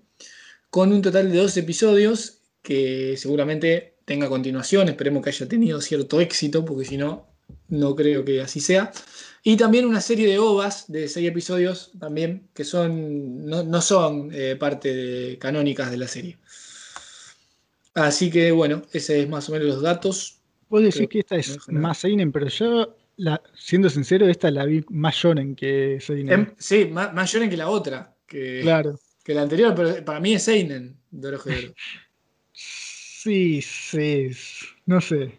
con 0.71 0.93
un 0.93 1.01
total 1.01 1.31
de 1.31 1.39
dos 1.39 1.57
episodios 1.57 2.39
que 2.63 3.17
seguramente 3.17 3.95
tenga 4.05 4.29
continuación, 4.29 4.89
esperemos 4.89 5.23
que 5.23 5.31
haya 5.31 5.49
tenido 5.49 5.81
cierto 5.81 6.21
éxito, 6.21 6.65
porque 6.65 6.85
si 6.85 6.97
no, 6.97 7.27
no 7.69 7.95
creo 7.95 8.25
que 8.25 8.41
así 8.41 8.61
sea. 8.61 8.93
Y 9.47 9.59
también 9.59 9.85
una 9.85 10.01
serie 10.01 10.27
de 10.27 10.39
ovas 10.39 10.91
de 10.91 11.07
seis 11.07 11.29
episodios 11.29 11.93
también, 12.01 12.49
que 12.55 12.65
son, 12.65 13.45
no, 13.45 13.81
son 13.83 14.31
eh, 14.33 14.57
parte 14.57 15.37
canónicas 15.39 15.91
de 15.91 15.99
la 15.99 16.09
serie. 16.09 16.39
Así 17.93 18.31
que 18.31 18.51
bueno, 18.53 18.81
ese 18.95 19.21
es 19.21 19.29
más 19.29 19.47
o 19.51 19.53
menos 19.53 19.69
los 19.69 19.83
datos. 19.83 20.41
Puedo 20.69 20.87
decir 20.87 21.11
que 21.11 21.19
esta 21.19 21.37
es 21.37 21.59
más 21.69 21.99
Seinen, 21.99 22.33
pero 22.33 22.49
yo, 22.49 22.97
siendo 23.55 23.91
sincero, 23.91 24.27
esta 24.27 24.51
la 24.51 24.65
vi 24.65 24.83
más 24.89 25.15
Shonen 25.15 25.55
que 25.55 25.99
Seinen. 26.01 26.33
Em, 26.33 26.55
sí, 26.57 26.87
más, 26.87 27.13
más, 27.13 27.31
Shonen 27.31 27.51
que 27.51 27.59
la 27.59 27.69
otra. 27.69 28.17
Que, 28.27 28.61
claro. 28.63 28.99
Que 29.23 29.35
la 29.35 29.43
anterior, 29.43 29.75
pero 29.75 30.03
para 30.07 30.21
mí 30.21 30.33
es 30.33 30.43
Seinen, 30.43 30.97
de 31.11 31.39
Sí, 32.55 33.61
sí, 33.61 34.31
no 34.87 35.03
sé. 35.03 35.39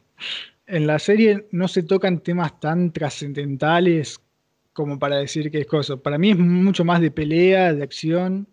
En 0.68 0.88
la 0.88 1.00
serie 1.00 1.48
no 1.52 1.68
se 1.68 1.84
tocan 1.84 2.22
temas 2.22 2.60
tan 2.60 2.92
trascendentales 2.92 4.20
como 4.74 5.00
para 5.00 5.18
decir 5.18 5.50
que 5.52 5.62
es 5.62 5.68
cosa. 5.68 5.96
Para 5.96 6.18
mí 6.18 6.32
es 6.32 6.38
mucho 6.38 6.84
más 6.84 7.00
de 7.02 7.12
pelea, 7.12 7.74
de 7.74 7.84
acción, 7.84 8.48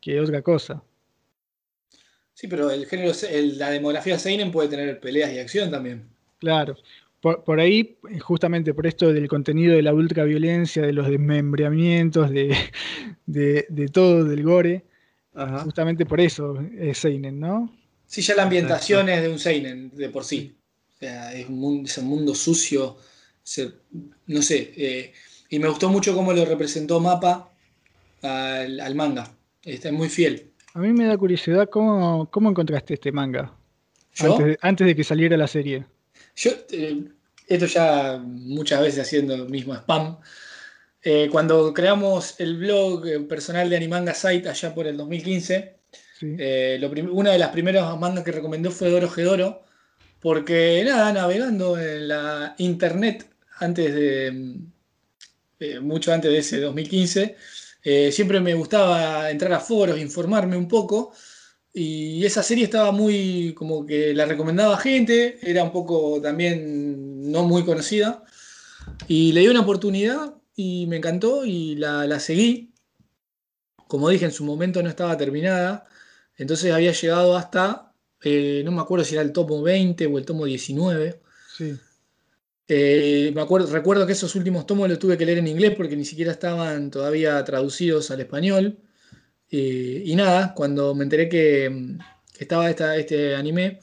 que 0.00 0.20
otra 0.20 0.42
cosa. 0.42 0.82
Sí, 2.34 2.48
pero 2.48 2.70
el 2.70 2.86
género, 2.86 3.12
la 3.56 3.70
demografía 3.70 4.18
Seinen 4.18 4.50
puede 4.50 4.68
tener 4.68 5.00
peleas 5.00 5.32
y 5.32 5.38
acción 5.38 5.70
también. 5.70 6.08
Claro. 6.38 6.76
Por, 7.20 7.58
ahí, 7.58 7.96
justamente 8.20 8.74
por 8.74 8.86
esto 8.86 9.10
del 9.10 9.28
contenido 9.28 9.74
de 9.74 9.80
la 9.80 9.94
ultraviolencia, 9.94 10.82
de 10.82 10.92
los 10.92 11.08
desmembramientos, 11.08 12.30
de, 12.30 12.54
de, 13.24 13.88
todo, 13.90 14.24
del 14.24 14.42
gore, 14.42 14.84
justamente 15.62 16.04
por 16.04 16.20
eso 16.20 16.62
es 16.78 16.98
Seinen, 16.98 17.40
¿no? 17.40 17.74
Sí, 18.06 18.20
ya 18.20 18.34
la 18.34 18.42
ambientación 18.42 19.08
es 19.08 19.22
de 19.22 19.30
un 19.30 19.38
Seinen, 19.38 19.90
de 19.96 20.10
por 20.10 20.24
sí. 20.24 20.54
O 20.94 20.98
sea, 20.98 21.34
es 21.34 21.48
un 21.48 21.58
mundo, 21.58 21.88
es 21.88 21.98
un 21.98 22.06
mundo 22.06 22.34
sucio, 22.34 22.96
no 24.26 24.42
sé. 24.42 24.72
Eh, 24.76 25.12
y 25.50 25.58
me 25.58 25.68
gustó 25.68 25.88
mucho 25.88 26.14
cómo 26.14 26.32
lo 26.32 26.44
representó 26.44 27.00
Mapa 27.00 27.50
al, 28.22 28.80
al 28.80 28.94
manga. 28.94 29.30
Está 29.62 29.90
muy 29.92 30.08
fiel. 30.08 30.54
A 30.74 30.80
mí 30.80 30.92
me 30.92 31.06
da 31.06 31.16
curiosidad 31.16 31.68
cómo, 31.70 32.28
encontraste 32.34 32.94
este 32.94 33.12
manga. 33.12 33.52
Antes, 34.60 34.86
de, 34.86 34.96
que 34.96 35.04
saliera 35.04 35.36
la 35.36 35.46
serie. 35.46 35.84
Yo, 36.34 36.50
eh, 36.70 37.04
esto 37.46 37.66
ya 37.66 38.20
muchas 38.20 38.80
veces 38.80 39.00
haciendo 39.00 39.34
el 39.34 39.48
mismo 39.48 39.74
spam. 39.74 40.18
Eh, 41.02 41.28
cuando 41.30 41.72
creamos 41.72 42.40
el 42.40 42.56
blog 42.56 43.28
personal 43.28 43.70
de 43.70 43.76
Animanga 43.76 44.14
Site 44.14 44.48
allá 44.48 44.74
por 44.74 44.86
el 44.86 44.96
2015, 44.96 45.76
una 47.12 47.32
de 47.32 47.38
las 47.38 47.50
primeras 47.50 47.98
mangas 47.98 48.24
que 48.24 48.32
recomendó 48.32 48.70
fue 48.70 48.90
Doro 48.90 49.08
Gedoro, 49.08 49.63
porque 50.24 50.82
nada, 50.86 51.12
navegando 51.12 51.78
en 51.78 52.08
la 52.08 52.54
internet 52.56 53.28
antes 53.58 53.94
de, 53.94 54.58
mucho 55.82 56.14
antes 56.14 56.30
de 56.30 56.38
ese 56.38 56.60
2015, 56.60 57.36
eh, 57.82 58.10
siempre 58.10 58.40
me 58.40 58.54
gustaba 58.54 59.30
entrar 59.30 59.52
a 59.52 59.60
foros, 59.60 60.00
informarme 60.00 60.56
un 60.56 60.66
poco. 60.66 61.12
Y 61.74 62.24
esa 62.24 62.42
serie 62.42 62.64
estaba 62.64 62.90
muy, 62.90 63.52
como 63.52 63.84
que 63.84 64.14
la 64.14 64.24
recomendaba 64.24 64.78
gente, 64.78 65.38
era 65.42 65.62
un 65.62 65.72
poco 65.72 66.18
también 66.22 67.30
no 67.30 67.42
muy 67.42 67.62
conocida. 67.62 68.24
Y 69.06 69.32
le 69.32 69.40
di 69.40 69.48
una 69.48 69.60
oportunidad 69.60 70.36
y 70.56 70.86
me 70.86 70.96
encantó 70.96 71.44
y 71.44 71.74
la, 71.74 72.18
seguí. 72.18 72.72
Como 73.88 74.08
dije, 74.08 74.24
en 74.24 74.32
su 74.32 74.46
momento 74.46 74.82
no 74.82 74.88
estaba 74.88 75.18
terminada. 75.18 75.86
Entonces 76.38 76.72
había 76.72 76.92
llegado 76.92 77.36
hasta, 77.36 77.93
eh, 78.24 78.62
no 78.64 78.72
me 78.72 78.80
acuerdo 78.80 79.04
si 79.04 79.14
era 79.14 79.22
el 79.22 79.32
tomo 79.32 79.62
20 79.62 80.06
o 80.06 80.18
el 80.18 80.24
tomo 80.24 80.44
19. 80.46 81.20
Sí. 81.56 81.76
Eh, 82.66 83.30
me 83.34 83.42
acuerdo, 83.42 83.70
recuerdo 83.70 84.06
que 84.06 84.12
esos 84.12 84.34
últimos 84.36 84.66
tomos 84.66 84.88
los 84.88 84.98
tuve 84.98 85.18
que 85.18 85.26
leer 85.26 85.38
en 85.38 85.48
inglés 85.48 85.74
porque 85.76 85.96
ni 85.96 86.04
siquiera 86.04 86.32
estaban 86.32 86.90
todavía 86.90 87.42
traducidos 87.44 88.10
al 88.10 88.20
español. 88.20 88.78
Eh, 89.50 90.02
y 90.06 90.16
nada, 90.16 90.54
cuando 90.54 90.94
me 90.94 91.04
enteré 91.04 91.28
que, 91.28 91.96
estaba 92.38 92.70
este 92.70 93.36
anime, 93.36 93.80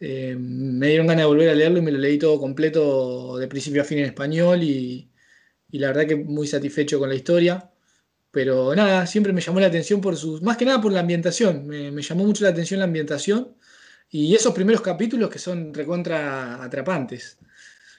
eh, 0.00 0.36
me 0.38 0.88
dieron 0.88 1.06
ganas 1.06 1.24
de 1.24 1.26
volver 1.26 1.50
a 1.50 1.54
leerlo 1.54 1.78
y 1.78 1.82
me 1.82 1.92
lo 1.92 1.98
leí 1.98 2.18
todo 2.18 2.40
completo 2.40 3.36
de 3.38 3.48
principio 3.48 3.82
a 3.82 3.84
fin 3.84 3.98
en 3.98 4.06
español 4.06 4.62
y, 4.62 5.10
la 5.72 5.88
verdad 5.88 6.06
que 6.06 6.16
muy 6.16 6.46
satisfecho 6.46 6.98
con 6.98 7.08
la 7.08 7.14
historia. 7.14 7.70
Pero 8.32 8.74
nada, 8.76 9.06
siempre 9.06 9.32
me 9.32 9.40
llamó 9.40 9.60
la 9.60 9.66
atención 9.66 10.00
por 10.00 10.16
sus. 10.16 10.42
Más 10.42 10.56
que 10.56 10.64
nada 10.64 10.80
por 10.80 10.92
la 10.92 11.00
ambientación. 11.00 11.66
Me, 11.66 11.90
me 11.90 12.02
llamó 12.02 12.24
mucho 12.24 12.44
la 12.44 12.50
atención 12.50 12.78
la 12.80 12.86
ambientación. 12.86 13.56
Y 14.10 14.34
esos 14.34 14.52
primeros 14.52 14.80
capítulos 14.80 15.30
que 15.30 15.38
son 15.38 15.72
recontra 15.72 16.62
atrapantes 16.62 17.38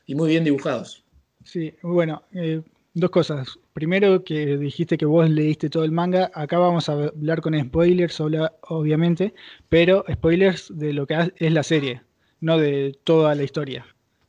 y 0.05 0.15
muy 0.15 0.29
bien 0.29 0.43
dibujados. 0.43 1.05
Sí, 1.45 1.73
bueno, 1.81 2.23
eh, 2.33 2.61
dos 2.93 3.09
cosas. 3.09 3.57
Primero, 3.73 4.23
que 4.23 4.57
dijiste 4.57 4.97
que 4.97 5.05
vos 5.05 5.29
leíste 5.29 5.69
todo 5.69 5.85
el 5.85 5.91
manga. 5.91 6.29
Acá 6.33 6.57
vamos 6.57 6.89
a 6.89 6.93
hablar 6.93 7.41
con 7.41 7.59
spoilers, 7.59 8.19
obviamente, 8.19 9.33
pero 9.69 10.03
spoilers 10.11 10.77
de 10.77 10.93
lo 10.93 11.07
que 11.07 11.31
es 11.37 11.53
la 11.53 11.63
serie, 11.63 12.01
no 12.41 12.57
de 12.57 12.97
toda 13.05 13.33
la 13.33 13.43
historia. 13.43 13.85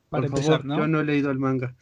Para 0.08 0.26
empezar, 0.26 0.64
¿no? 0.64 0.78
Yo 0.78 0.86
no 0.86 1.00
he 1.00 1.04
leído 1.04 1.30
el 1.30 1.38
manga. 1.38 1.74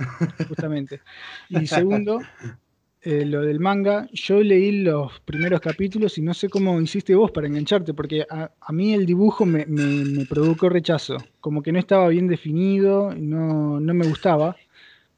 Justamente. 0.48 1.00
Y 1.48 1.66
segundo, 1.66 2.20
eh, 3.02 3.24
lo 3.24 3.40
del 3.40 3.60
manga, 3.60 4.08
yo 4.12 4.42
leí 4.42 4.82
los 4.82 5.20
primeros 5.20 5.60
capítulos 5.60 6.18
y 6.18 6.22
no 6.22 6.34
sé 6.34 6.50
cómo 6.50 6.78
hiciste 6.82 7.14
vos 7.14 7.30
para 7.30 7.46
engancharte, 7.46 7.94
porque 7.94 8.26
a, 8.28 8.72
mí 8.72 8.92
el 8.92 9.06
dibujo 9.06 9.46
me, 9.46 9.64
me, 9.64 10.26
provocó 10.26 10.68
rechazo, 10.68 11.16
como 11.40 11.62
que 11.62 11.72
no 11.72 11.78
estaba 11.78 12.08
bien 12.08 12.28
definido, 12.28 13.14
no, 13.16 13.80
no 13.80 13.94
me 13.94 14.06
gustaba, 14.06 14.54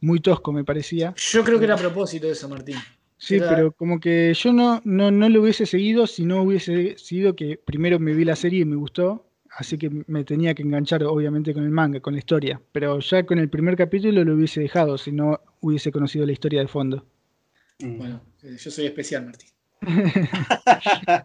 muy 0.01 0.21
tosco 0.21 0.53
me 0.53 0.63
parecía. 0.63 1.13
Yo 1.17 1.43
creo 1.43 1.59
que 1.59 1.65
era 1.65 1.75
a 1.75 1.79
propósito 1.79 2.31
eso, 2.31 2.49
Martín. 2.49 2.77
Sí, 3.19 3.39
pero 3.39 3.73
como 3.73 3.99
que 3.99 4.33
yo 4.35 4.53
no, 4.53 4.81
no, 4.85 5.11
no 5.11 5.29
lo 5.29 5.43
hubiese 5.43 5.67
seguido 5.67 6.07
si 6.07 6.25
no 6.25 6.43
hubiese 6.43 6.97
sido 6.99 7.35
que 7.35 7.57
primero 7.57 7.99
me 7.99 8.15
vi 8.15 8.25
la 8.25 8.37
serie 8.37 8.61
y 8.61 8.65
me 8.65 8.77
gustó, 8.77 9.27
así 9.51 9.77
que 9.77 9.91
me 10.07 10.23
tenía 10.25 10.55
que 10.55 10.63
enganchar 10.63 11.03
obviamente 11.03 11.53
con 11.53 11.65
el 11.65 11.71
manga, 11.71 11.99
con 11.99 12.15
la 12.15 12.21
historia, 12.21 12.61
pero 12.71 13.01
ya 13.01 13.25
con 13.25 13.41
el 13.41 13.49
primer 13.49 13.77
capítulo 13.77 14.25
lo 14.25 14.35
hubiese 14.35 14.61
dejado 14.61 14.99
si 14.99 15.11
no 15.11 15.41
hubiese 15.61 15.91
conocido 15.91 16.27
la 16.27 16.33
historia 16.33 16.61
de 16.61 16.69
fondo. 16.69 17.05
Mm. 17.83 17.99
Bueno, 17.99 18.23
eh, 18.43 18.57
yo 18.59 18.71
soy 18.71 18.87
especial, 18.87 19.27
Martín. 19.27 19.51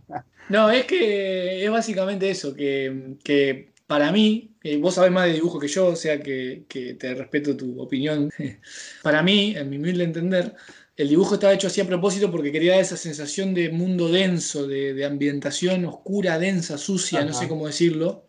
no, 0.49 0.69
es 0.71 0.85
que 0.85 1.63
es 1.63 1.69
básicamente 1.69 2.29
eso, 2.29 2.55
que, 2.55 3.71
para 3.85 4.11
mí, 4.11 4.55
vos 4.79 4.95
sabés 4.95 5.11
más 5.11 5.27
de 5.27 5.33
dibujo 5.33 5.59
que 5.59 5.67
yo, 5.67 5.87
o 5.87 5.95
sea 5.95 6.19
que, 6.19 6.65
te 6.67 7.13
respeto 7.13 7.55
tu 7.55 7.79
opinión. 7.79 8.29
para 9.03 9.21
mí, 9.21 9.55
en 9.55 9.69
mi 9.69 9.77
humilde 9.77 10.03
entender, 10.03 10.55
el 10.95 11.09
dibujo 11.09 11.35
estaba 11.35 11.53
hecho 11.53 11.67
así 11.67 11.79
a 11.79 11.85
propósito 11.85 12.31
porque 12.31 12.51
quería 12.51 12.71
dar 12.71 12.81
esa 12.81 12.97
sensación 12.97 13.53
de 13.53 13.69
mundo 13.69 14.09
denso, 14.09 14.67
de, 14.67 15.05
ambientación 15.05 15.85
oscura, 15.85 16.39
densa, 16.39 16.77
sucia, 16.77 17.23
no 17.23 17.33
sé 17.33 17.47
cómo 17.47 17.67
decirlo. 17.67 18.25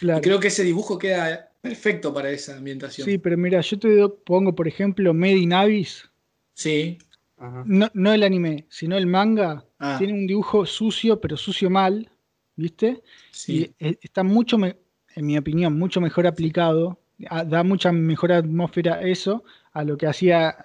Y 0.00 0.20
creo 0.20 0.40
que 0.40 0.48
ese 0.48 0.62
dibujo 0.62 0.98
queda 0.98 1.50
perfecto 1.60 2.14
para 2.14 2.30
esa 2.30 2.56
ambientación. 2.56 3.04
Sí, 3.04 3.18
pero 3.18 3.36
mira, 3.36 3.60
yo 3.60 3.78
te 3.78 4.08
pongo, 4.24 4.54
por 4.54 4.66
ejemplo, 4.66 5.12
Made 5.12 5.36
in 5.36 5.52
Abyss. 5.52 6.08
Sí. 7.38 7.84
No, 7.92 8.12
el 8.12 8.22
anime, 8.22 8.66
sino 8.68 8.96
el 8.96 9.06
manga. 9.06 9.64
Ah. 9.78 9.96
Tiene 9.98 10.12
un 10.12 10.26
dibujo 10.26 10.66
sucio, 10.66 11.20
pero 11.20 11.36
sucio 11.36 11.70
mal, 11.70 12.10
¿viste? 12.56 13.02
Sí. 13.30 13.72
Y 13.78 13.86
e, 13.86 13.98
está 14.02 14.22
mucho, 14.22 14.56
en 14.64 15.26
mi 15.26 15.38
opinión, 15.38 15.78
mucho 15.78 16.00
mejor 16.00 16.26
aplicado. 16.26 16.98
Da 17.18 17.64
mucha 17.64 17.90
mejor 17.90 18.30
atmósfera 18.30 19.02
eso 19.02 19.42
a 19.72 19.82
lo 19.82 19.96
que 19.96 20.06
hacía 20.06 20.56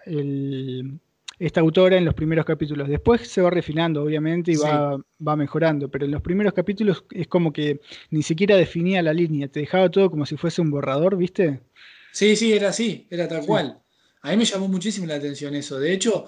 esta 1.39 1.61
autora 1.61 1.97
en 1.97 2.05
los 2.05 2.13
primeros 2.13 2.45
capítulos. 2.45 2.87
Después 2.87 3.27
se 3.27 3.41
va 3.41 3.49
refinando, 3.49 4.03
obviamente, 4.03 4.51
y 4.51 4.55
va, 4.55 4.97
va, 5.27 5.35
mejorando, 5.35 5.89
pero 5.89 6.05
en 6.05 6.11
los 6.11 6.21
primeros 6.21 6.53
capítulos 6.53 7.05
es 7.11 7.27
como 7.27 7.51
que 7.51 7.81
ni 8.11 8.21
siquiera 8.21 8.55
definía 8.55 9.01
la 9.01 9.13
línea, 9.13 9.47
te 9.47 9.61
dejaba 9.61 9.89
todo 9.89 10.11
como 10.11 10.27
si 10.27 10.37
fuese 10.37 10.61
un 10.61 10.69
borrador, 10.69 11.17
¿viste? 11.17 11.59
Sí, 12.11 12.35
sí, 12.35 12.53
era 12.53 12.69
así, 12.69 13.07
era 13.09 13.27
tal 13.27 13.45
cual. 13.45 13.79
A 14.21 14.29
mí 14.31 14.37
me 14.37 14.45
llamó 14.45 14.67
muchísimo 14.67 15.07
la 15.07 15.15
atención 15.15 15.55
eso. 15.55 15.79
De 15.79 15.91
hecho, 15.91 16.27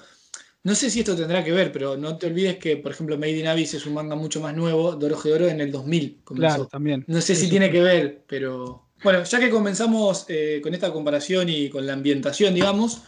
No 0.65 0.73
sé 0.73 0.89
si 0.89 1.01
esto 1.01 1.15
tendrá 1.15 1.43
que 1.43 1.51
ver, 1.51 1.71
pero 1.71 1.95
no 1.95 2.17
te 2.17 2.25
olvides 2.25 2.57
que, 2.57 2.75
por 2.75 2.91
ejemplo, 2.91 3.19
Made 3.19 3.37
in 3.37 3.45
Abyss 3.45 3.75
es 3.75 3.85
un 3.85 3.93
manga 3.93 4.15
mucho 4.15 4.41
más 4.41 4.55
nuevo, 4.55 4.95
Doro 4.95 5.15
Oro 5.15 5.47
en 5.47 5.61
el 5.61 5.71
2000 5.71 6.21
comenzó. 6.23 6.47
Claro, 6.47 6.65
también. 6.65 7.03
No 7.05 7.21
sé 7.21 7.35
si 7.35 7.47
tiene 7.47 7.69
que 7.69 7.83
ver, 7.83 8.23
pero... 8.25 8.87
Bueno, 9.03 9.23
ya 9.23 9.39
que 9.39 9.51
comenzamos 9.51 10.25
eh, 10.27 10.59
con 10.63 10.73
esta 10.73 10.91
comparación 10.91 11.49
y 11.49 11.69
con 11.69 11.85
la 11.85 11.93
ambientación, 11.93 12.55
digamos, 12.55 13.03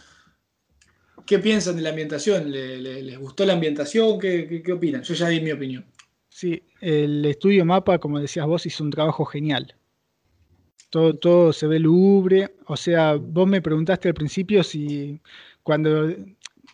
¿qué 1.26 1.40
piensan 1.40 1.74
de 1.74 1.82
la 1.82 1.88
ambientación? 1.88 2.48
les 2.48 3.18
gustó 3.18 3.44
la 3.44 3.54
ambientación? 3.54 4.20
¿Qué, 4.20 4.62
qué 4.64 4.72
opinan? 4.72 5.02
Yo 5.02 5.14
ya 5.14 5.26
di 5.26 5.40
mi 5.40 5.50
opinión. 5.50 5.84
Sí, 6.28 6.62
el 6.80 7.24
estudio 7.24 7.64
Mapa, 7.64 7.98
como 7.98 8.20
decías 8.20 8.46
vos, 8.46 8.66
hizo 8.66 8.84
un 8.84 8.90
trabajo 8.90 9.24
genial. 9.24 9.74
Todo, 10.90 11.14
todo 11.14 11.52
se 11.52 11.66
ve 11.66 11.80
lúgubre. 11.80 12.54
O 12.66 12.76
sea, 12.76 13.14
vos 13.14 13.48
me 13.48 13.60
preguntaste 13.60 14.06
al 14.06 14.14
principio 14.14 14.62
si 14.62 15.20
cuando 15.68 16.14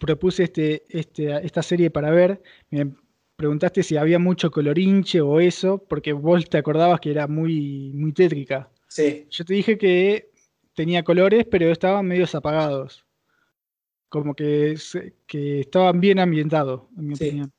propuse 0.05 0.44
este, 0.44 0.84
este, 0.90 1.34
esta 1.46 1.62
serie 1.62 1.90
para 1.90 2.11
ver, 2.11 2.42
me 2.70 2.94
preguntaste 3.36 3.82
si 3.82 3.96
había 3.96 4.18
mucho 4.18 4.50
colorinche 4.50 5.22
o 5.22 5.40
eso, 5.40 5.78
porque 5.88 6.12
vos 6.12 6.46
te 6.48 6.59
acordabas 6.59 7.00
que 7.00 7.11
era 7.11 7.26
muy, 7.26 7.90
muy 7.94 8.12
tétrica. 8.12 8.70
Sí. 8.86 9.26
Yo 9.30 9.46
te 9.46 9.55
dije 9.55 9.78
que 9.78 10.30
tenía 10.74 11.02
colores, 11.02 11.46
pero 11.50 11.70
estaban 11.70 12.07
medios 12.07 12.34
apagados. 12.34 13.07
Como 14.11 14.34
que, 14.34 14.76
que 15.26 15.61
estaban 15.61 16.00
bien 16.00 16.18
ambientados, 16.18 16.82
en 16.98 17.07
mi 17.07 17.14
opinión. 17.14 17.52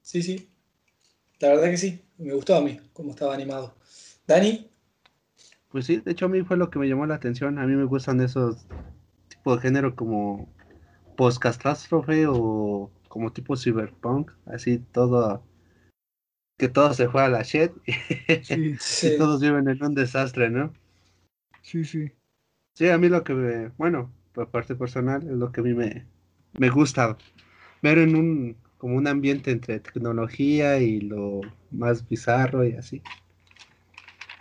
Sí, 0.00 0.22
sí. 0.22 0.48
La 1.40 1.48
verdad 1.48 1.70
que 1.70 1.76
sí. 1.76 2.00
Me 2.16 2.32
gustó 2.32 2.54
a 2.56 2.60
mí 2.60 2.78
cómo 2.92 3.10
estaba 3.10 3.34
animado. 3.34 3.74
¿Dani? 4.26 4.70
Pues 5.68 5.86
sí, 5.86 5.96
de 5.98 6.12
hecho 6.12 6.26
a 6.26 6.28
mí 6.28 6.42
fue 6.42 6.56
lo 6.56 6.70
que 6.70 6.78
me 6.78 6.88
llamó 6.88 7.06
la 7.06 7.16
atención. 7.16 7.58
A 7.58 7.66
mí 7.66 7.74
me 7.74 7.84
gustan 7.84 8.20
esos 8.20 8.66
tipos 9.28 9.56
de 9.56 9.68
género 9.68 9.94
como 9.94 10.48
post-catástrofe 11.18 12.28
o 12.28 12.92
como 13.08 13.32
tipo 13.32 13.56
cyberpunk, 13.56 14.30
así 14.46 14.78
todo, 14.78 15.42
que 16.56 16.68
todo 16.68 16.94
se 16.94 17.08
fue 17.08 17.24
a 17.24 17.28
la 17.28 17.42
shit 17.42 17.72
y, 17.88 19.18
todos 19.18 19.40
viven 19.40 19.68
en 19.68 19.82
un 19.82 19.94
desastre, 19.96 20.48
¿no? 20.48 20.72
Sí, 21.62 21.84
sí. 21.84 22.12
Sí, 22.76 22.88
a 22.88 22.98
mí 22.98 23.08
lo 23.08 23.24
que, 23.24 23.34
me, 23.34 23.68
bueno, 23.78 24.12
por 24.32 24.48
parte 24.50 24.76
personal, 24.76 25.24
es 25.24 25.36
lo 25.36 25.50
que 25.50 25.60
a 25.60 25.64
mí 25.64 25.74
me, 25.74 26.06
me 26.56 26.70
gusta 26.70 27.18
ver 27.82 27.98
en 27.98 28.14
un, 28.14 28.56
como 28.76 28.94
un 28.94 29.08
ambiente 29.08 29.50
entre 29.50 29.80
tecnología 29.80 30.78
y 30.78 31.00
lo 31.00 31.40
más 31.72 32.08
bizarro 32.08 32.64
y 32.64 32.74
así. 32.74 33.02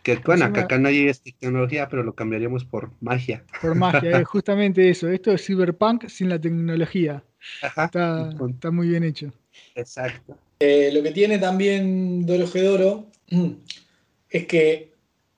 Que 0.08 0.22
bueno, 0.24 0.46
acá, 0.46 0.78
no 0.78 0.88
hay 0.88 1.12
tecnología, 1.38 1.90
pero 1.90 2.02
lo 2.02 2.16
cambiaríamos 2.16 2.64
por 2.64 2.92
magia. 3.02 3.44
Por 3.62 3.76
magia, 3.76 4.22
es 4.22 4.26
justamente 4.26 4.90
eso. 4.90 5.10
Esto 5.10 5.34
es 5.34 5.46
cyberpunk 5.46 6.08
sin 6.08 6.30
la 6.30 6.40
tecnología. 6.40 7.22
está, 7.62 8.72
muy 8.72 8.88
bien 8.88 9.04
hecho. 9.04 9.34
Exacto. 9.76 10.38
Eh, 10.62 10.92
lo 10.94 11.04
que 11.04 11.12
tiene 11.12 11.40
también 11.40 12.26
Doro 12.26 12.48
Gedoro 12.48 13.08
es 14.30 14.48
que, 14.48 14.94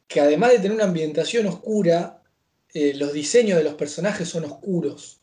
que, 0.07 0.22
además 0.22 0.51
de 0.51 0.59
tener 0.59 0.74
una 0.74 0.84
ambientación 0.84 1.47
oscura, 1.47 2.22
eh, 2.72 2.93
los 2.93 3.11
diseños 3.11 3.57
de 3.57 3.63
los 3.63 3.74
personajes 3.74 4.30
son 4.30 4.45
oscuros. 4.45 5.20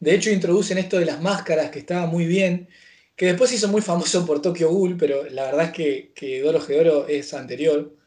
De 0.00 0.12
hecho, 0.12 0.30
introducen 0.30 0.78
esto 0.78 0.98
de 0.98 1.06
las 1.06 1.22
máscaras, 1.22 1.70
que 1.70 1.78
estaba 1.78 2.06
muy 2.06 2.26
bien, 2.26 2.68
que 3.14 3.26
después 3.26 3.52
hizo 3.52 3.68
muy 3.68 3.80
famoso 3.80 4.26
por 4.26 4.42
Tokyo 4.42 4.70
Ghoul, 4.70 4.96
pero 4.96 5.22
la 5.30 5.44
verdad 5.44 5.66
es 5.66 5.70
que, 5.70 6.12
que 6.16 6.40
Doro 6.40 6.60
Gedoro 6.60 7.06
es 7.06 7.32
anterior 7.32 8.01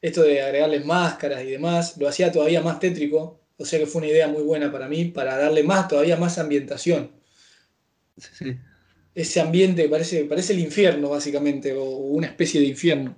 esto 0.00 0.22
de 0.22 0.42
agregarle 0.42 0.80
máscaras 0.80 1.42
y 1.42 1.50
demás, 1.50 1.96
lo 1.98 2.08
hacía 2.08 2.30
todavía 2.30 2.60
más 2.60 2.78
tétrico, 2.78 3.40
o 3.56 3.64
sea 3.64 3.78
que 3.78 3.86
fue 3.86 4.00
una 4.00 4.10
idea 4.10 4.28
muy 4.28 4.42
buena 4.42 4.70
para 4.70 4.88
mí, 4.88 5.06
para 5.06 5.36
darle 5.36 5.62
más, 5.62 5.88
todavía 5.88 6.16
más 6.16 6.38
ambientación. 6.38 7.10
Ese 9.14 9.40
ambiente 9.40 9.88
parece, 9.88 10.24
parece 10.24 10.52
el 10.52 10.60
infierno, 10.60 11.10
básicamente, 11.10 11.72
o 11.72 11.84
una 11.84 12.28
especie 12.28 12.60
de 12.60 12.68
infierno. 12.68 13.16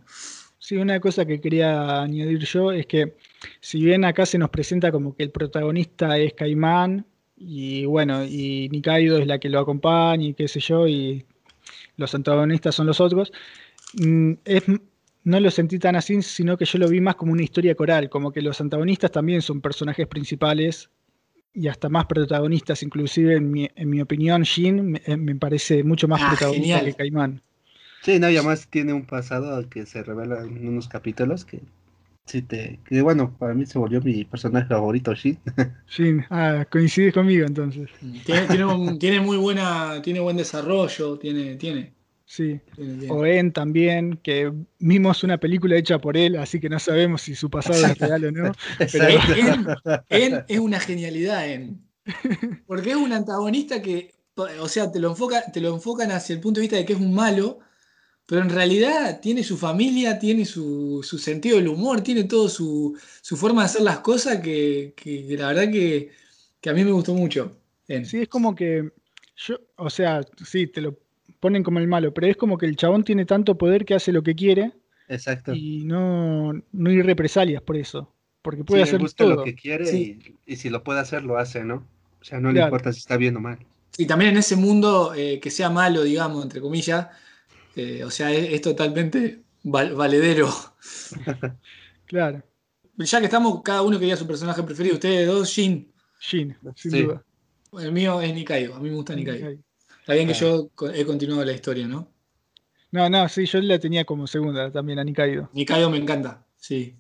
Sí, 0.59 0.76
una 0.76 1.01
cosa 1.01 1.26
que 1.26 1.41
quería 1.41 2.01
añadir 2.01 2.39
yo 2.45 2.72
es 2.72 2.87
que 2.87 3.16
si 3.61 3.83
bien 3.83 4.05
acá 4.05 4.24
se 4.24 4.39
nos 4.39 4.51
presenta 4.51 4.93
como 4.93 5.14
que 5.14 5.24
el 5.24 5.31
protagonista 5.31 6.16
es 6.16 6.33
Caimán, 6.33 7.05
y 7.37 7.87
bueno, 7.87 8.24
y 8.24 8.68
Nikaido 8.70 9.18
es 9.18 9.26
la 9.26 9.39
que 9.39 9.49
lo 9.49 9.59
acompaña 9.61 10.24
y 10.24 10.35
qué 10.35 10.47
sé 10.49 10.61
yo, 10.61 10.87
y 10.87 11.24
los 11.97 12.14
antagonistas 12.14 12.74
son 12.74 12.87
los 12.87 13.01
otros, 13.01 13.33
mm, 13.95 14.33
es 14.45 14.62
no 15.25 15.41
lo 15.41 15.51
sentí 15.51 15.79
tan 15.79 15.97
así, 15.97 16.23
sino 16.23 16.57
que 16.57 16.64
yo 16.64 16.79
lo 16.79 16.89
vi 16.89 17.01
más 17.01 17.16
como 17.16 17.33
una 17.33 17.43
historia 17.43 17.75
coral, 17.75 18.09
como 18.09 18.33
que 18.33 18.43
los 18.43 18.61
antagonistas 18.61 19.11
también 19.11 19.43
son 19.43 19.61
personajes 19.61 20.07
principales 20.07 20.91
y 21.53 21.68
hasta 21.68 21.89
más 21.89 22.07
protagonistas, 22.07 22.83
inclusive 22.83 23.37
en 23.37 23.51
mi, 23.51 23.68
en 23.75 23.91
mi 23.91 24.01
opinión, 24.01 24.43
Shin 24.43 24.93
me, 24.93 25.03
eh, 25.05 25.35
parece 25.39 25.83
mucho 25.83 26.09
más 26.09 26.23
ah, 26.23 26.29
protagonista 26.31 26.85
que 26.85 26.95
Caimán. 26.95 27.43
Sí, 28.03 28.18
no, 28.18 28.31
y 28.31 28.37
además 28.37 28.68
tiene 28.68 28.93
un 28.93 29.05
pasado 29.05 29.68
que 29.68 29.85
se 29.85 30.03
revela 30.03 30.41
en 30.41 30.66
unos 30.66 30.89
capítulos 30.89 31.45
que 31.45 31.61
sí 32.25 32.43
te, 32.43 32.79
que 32.85 33.03
bueno, 33.03 33.37
para 33.39 33.53
mí 33.53 33.66
se 33.66 33.79
volvió 33.79 34.01
mi 34.01 34.25
personaje 34.25 34.68
favorito, 34.68 35.12
Shin. 35.14 35.39
Shin, 35.89 36.25
ah, 36.31 36.64
coincides 36.71 37.12
conmigo 37.12 37.47
entonces. 37.47 37.91
Tiene, 38.25 38.47
tiene, 38.47 38.99
tiene 38.99 39.21
muy 39.21 39.37
buena, 39.37 40.01
tiene 40.03 40.21
buen 40.21 40.37
desarrollo, 40.37 41.18
tiene, 41.18 41.57
tiene. 41.57 41.99
Sí, 42.31 42.61
o 43.09 43.26
En 43.26 43.53
también, 43.53 44.16
que 44.22 44.53
vimos 44.78 45.24
una 45.24 45.39
película 45.39 45.76
hecha 45.76 45.99
por 45.99 46.16
él, 46.16 46.37
así 46.37 46.61
que 46.61 46.68
no 46.68 46.78
sabemos 46.78 47.22
si 47.22 47.35
su 47.35 47.51
pasado 47.51 47.85
es 47.85 47.99
real 47.99 48.24
o 48.26 48.31
no. 48.31 48.53
Pero 48.78 49.09
en, 50.09 50.45
es 50.49 50.59
una 50.61 50.78
genialidad, 50.78 51.51
En. 51.51 51.83
Porque 52.68 52.91
es 52.91 52.97
un 52.97 53.12
antagonista 53.12 53.83
que, 53.83 54.14
o 54.37 54.68
sea, 54.68 54.93
te 54.93 55.01
lo, 55.01 55.09
enfoca, 55.11 55.51
te 55.51 55.61
lo 55.61 55.74
enfocan 55.74 56.12
hacia 56.12 56.35
el 56.35 56.41
punto 56.41 56.61
de 56.61 56.66
vista 56.66 56.76
de 56.76 56.85
que 56.85 56.93
es 56.93 57.01
un 57.01 57.12
malo, 57.12 57.59
pero 58.26 58.43
en 58.43 58.51
realidad 58.51 59.18
tiene 59.18 59.43
su 59.43 59.59
familia, 59.59 60.20
tiene 60.20 60.45
su, 60.45 61.03
sentido 61.03 61.57
del 61.57 61.66
humor, 61.66 62.01
tiene 62.01 62.22
todo 62.22 62.49
su, 62.49 62.97
forma 63.24 63.62
de 63.62 63.66
hacer 63.66 63.83
las 63.83 63.99
cosas 63.99 64.39
que, 64.39 64.95
la 65.37 65.49
verdad 65.49 65.68
que, 65.72 66.12
que, 66.61 66.70
a 66.70 66.74
mí 66.74 66.85
me 66.85 66.93
gustó 66.93 67.12
mucho. 67.12 67.57
Sí, 68.05 68.18
es 68.18 68.28
como 68.28 68.55
que 68.55 68.89
yo, 69.35 69.57
o 69.74 69.91
sea, 69.91 70.20
sí, 70.47 70.68
te 70.68 70.81
lo 70.81 70.97
ponen 71.41 71.62
como 71.62 71.78
el 71.78 71.88
malo, 71.88 72.14
pero 72.14 72.26
es 72.26 72.36
como 72.36 72.59
que 72.59 72.66
el 72.66 72.76
chabón 72.76 73.03
tiene 73.03 73.24
tanto 73.24 73.57
poder 73.57 73.84
que 73.84 73.95
hace 73.95 74.12
lo 74.12 74.22
que 74.22 74.34
quiere. 74.34 74.72
Exacto. 75.09 75.53
Y 75.55 75.82
no, 75.84 76.53
no 76.53 76.91
hay 76.91 77.03
represalias 77.03 77.62
por 77.62 77.76
eso. 77.76 78.14
Porque 78.43 78.64
puede 78.64 78.82
hacer 78.82 79.01
todo. 79.12 79.36
lo 79.36 79.45
que 79.45 79.55
quiere 79.55 79.91
y, 80.47 80.57
si 80.57 80.70
lo 80.70 80.82
puede 80.82 81.01
hacer, 81.01 81.24
lo 81.24 81.36
hace, 81.36 81.64
¿no? 81.64 81.86
O 82.20 82.24
sea, 82.24 82.41
no 82.41 82.53
le 82.53 82.62
importa 82.62 82.93
si 82.93 83.01
está 83.01 83.16
bien 83.16 83.36
o 83.36 83.41
mal. 83.41 83.59
Y 83.99 84.07
también 84.07 84.32
en 84.32 84.38
ese 84.38 84.57
mundo 84.57 85.12
eh, 85.14 85.41
que 85.41 85.51
sea 85.51 85.68
malo, 85.68 86.03
digamos, 86.03 86.43
entre 86.43 86.61
comillas, 86.61 87.09
eh, 87.76 88.03
o 88.05 88.11
sea, 88.11 88.32
es, 88.32 88.61
totalmente 88.61 89.41
valedero. 89.62 90.49
claro. 92.07 92.43
Ya 92.97 93.18
que 93.18 93.26
estamos, 93.26 93.62
cada 93.62 93.82
uno 93.82 93.99
quería 93.99 94.16
su 94.16 94.26
personaje 94.26 94.62
preferido. 94.62 94.95
Ustedes 94.95 95.26
dos, 95.26 95.49
Shin. 95.49 95.91
Shin, 96.20 96.57
sin 96.76 97.07
duda. 97.07 97.24
El 97.78 97.93
mío 97.93 98.20
es 98.20 98.34
Nikaido, 98.34 98.74
a 98.74 98.80
mí 98.80 98.91
me 98.91 98.97
gusta 98.97 99.14
Nikaido. 99.14 99.59
Está 100.11 100.16
bien 100.16 100.26
que 100.26 100.34
yo 100.34 100.70
he 100.92 101.04
continuado 101.04 101.44
la 101.44 101.52
historia, 101.52 101.86
¿no? 101.86 102.11
No, 102.90 103.08
no, 103.08 103.28
sí, 103.28 103.46
yo 103.46 103.61
la 103.61 103.78
tenía 103.78 104.04
como 104.04 104.26
segunda 104.26 104.68
también 104.72 104.98
a 104.98 105.04
Nikaido. 105.04 105.48
Nikaido 105.52 105.88
me 105.88 105.98
encanta, 105.98 106.44
sí. 106.56 106.96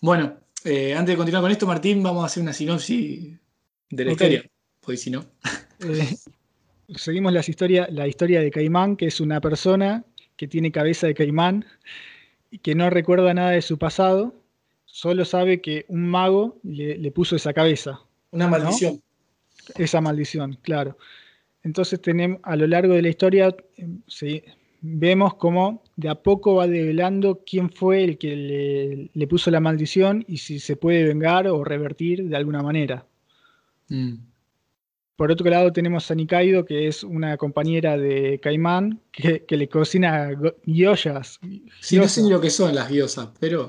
Bueno, 0.00 0.38
eh, 0.64 0.94
antes 0.94 1.12
de 1.12 1.16
continuar 1.18 1.42
con 1.42 1.50
esto, 1.50 1.66
Martín, 1.66 2.02
vamos 2.02 2.22
a 2.22 2.26
hacer 2.28 2.42
una 2.42 2.54
sinopsis 2.54 3.38
de 3.90 4.04
la 4.06 4.12
historia, 4.12 4.42
pues 4.80 5.02
si 5.02 5.10
no. 5.10 5.26
Eh, 5.80 6.16
seguimos 6.96 7.30
la 7.30 7.40
historia, 7.46 7.86
la 7.92 8.08
historia 8.08 8.40
de 8.40 8.50
Caimán, 8.50 8.96
que 8.96 9.08
es 9.08 9.20
una 9.20 9.42
persona 9.42 10.02
que 10.36 10.48
tiene 10.48 10.72
cabeza 10.72 11.06
de 11.06 11.12
caimán 11.14 11.66
y 12.50 12.58
que 12.60 12.74
no 12.74 12.88
recuerda 12.88 13.34
nada 13.34 13.50
de 13.50 13.60
su 13.60 13.76
pasado, 13.76 14.34
solo 14.86 15.26
sabe 15.26 15.60
que 15.60 15.84
un 15.88 16.08
mago 16.08 16.58
le, 16.62 17.10
puso 17.10 17.36
esa 17.36 17.52
cabeza. 17.52 18.00
Una 18.30 18.48
maldición. 18.48 19.02
Esa 19.76 20.00
maldición, 20.00 20.58
claro. 20.62 20.96
Entonces 21.62 22.00
tenemos, 22.00 22.40
a 22.44 22.56
lo 22.56 22.66
largo 22.66 22.94
de 22.94 23.02
la 23.02 23.08
historia 23.08 23.54
vemos 24.80 25.34
cómo 25.34 25.82
de 25.96 26.08
a 26.08 26.14
poco 26.14 26.56
va 26.56 26.66
develando 26.66 27.42
quién 27.44 27.70
fue 27.70 28.04
el 28.04 28.18
que 28.18 29.10
le, 29.12 29.26
puso 29.26 29.50
la 29.50 29.60
maldición 29.60 30.24
y 30.28 30.38
si 30.38 30.60
se 30.60 30.76
puede 30.76 31.04
vengar 31.04 31.48
o 31.48 31.64
revertir 31.64 32.28
de 32.28 32.36
alguna 32.36 32.62
manera. 32.62 33.04
Mm. 33.88 34.14
Por 35.16 35.32
otro 35.32 35.50
lado 35.50 35.72
tenemos 35.72 36.08
a 36.12 36.14
Nikaido, 36.14 36.64
que 36.64 36.86
es 36.86 37.02
una 37.02 37.36
compañera 37.36 37.98
de 37.98 38.38
Caimán, 38.40 39.00
que, 39.10 39.44
le 39.48 39.68
cocina 39.68 40.30
guiosas. 40.64 41.40
Sí, 41.80 41.96
no 41.96 42.06
sé 42.06 42.22
ni 42.22 42.30
lo 42.30 42.40
que 42.40 42.50
son 42.50 42.74
las 42.74 42.88
guiosas, 42.88 43.30
pero... 43.40 43.68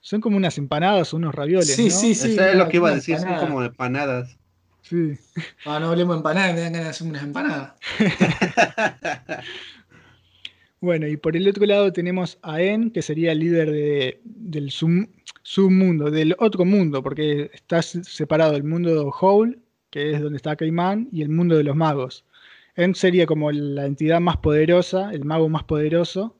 Son, 0.00 0.20
como 0.22 0.38
unas 0.38 0.56
empanadas 0.56 1.12
o 1.12 1.18
unos 1.18 1.34
ravioles. 1.34 1.74
Sí, 1.74 1.90
sí, 1.90 2.14
sí. 2.14 2.32
Eso 2.32 2.42
es 2.46 2.56
lo 2.56 2.68
que 2.70 2.78
iba 2.78 2.88
a 2.88 2.94
decir, 2.94 3.18
son 3.18 3.36
como 3.36 3.62
empanadas. 3.62 4.37
Sí. 4.88 5.18
Ah, 5.66 5.78
no 5.78 5.90
hablemos 5.90 6.14
de 6.14 6.18
empanadas, 6.18 6.54
me 6.54 6.60
dan 6.60 6.72
ganas 6.72 6.86
de 6.86 6.90
hacer 6.90 7.06
unas 7.06 7.22
empanadas. 7.22 7.74
bueno, 10.80 11.06
y 11.06 11.18
por 11.18 11.36
el 11.36 11.46
otro 11.46 11.66
lado 11.66 11.92
tenemos 11.92 12.38
a 12.40 12.62
En, 12.62 12.90
que 12.90 13.02
sería 13.02 13.32
el 13.32 13.40
líder 13.40 13.70
de, 13.70 14.20
del 14.24 14.70
submundo, 14.70 16.10
del 16.10 16.34
otro 16.38 16.64
mundo, 16.64 17.02
porque 17.02 17.50
está 17.52 17.82
separado 17.82 18.56
el 18.56 18.64
mundo 18.64 18.94
de 18.94 19.10
Howl, 19.20 19.60
que 19.90 20.12
es 20.12 20.22
donde 20.22 20.38
está 20.38 20.56
Caimán, 20.56 21.08
y 21.12 21.20
el 21.20 21.28
mundo 21.28 21.56
de 21.56 21.64
los 21.64 21.76
magos. 21.76 22.24
End 22.74 22.94
sería 22.94 23.26
como 23.26 23.52
la 23.52 23.84
entidad 23.84 24.20
más 24.20 24.38
poderosa, 24.38 25.12
el 25.12 25.24
mago 25.26 25.50
más 25.50 25.64
poderoso, 25.64 26.38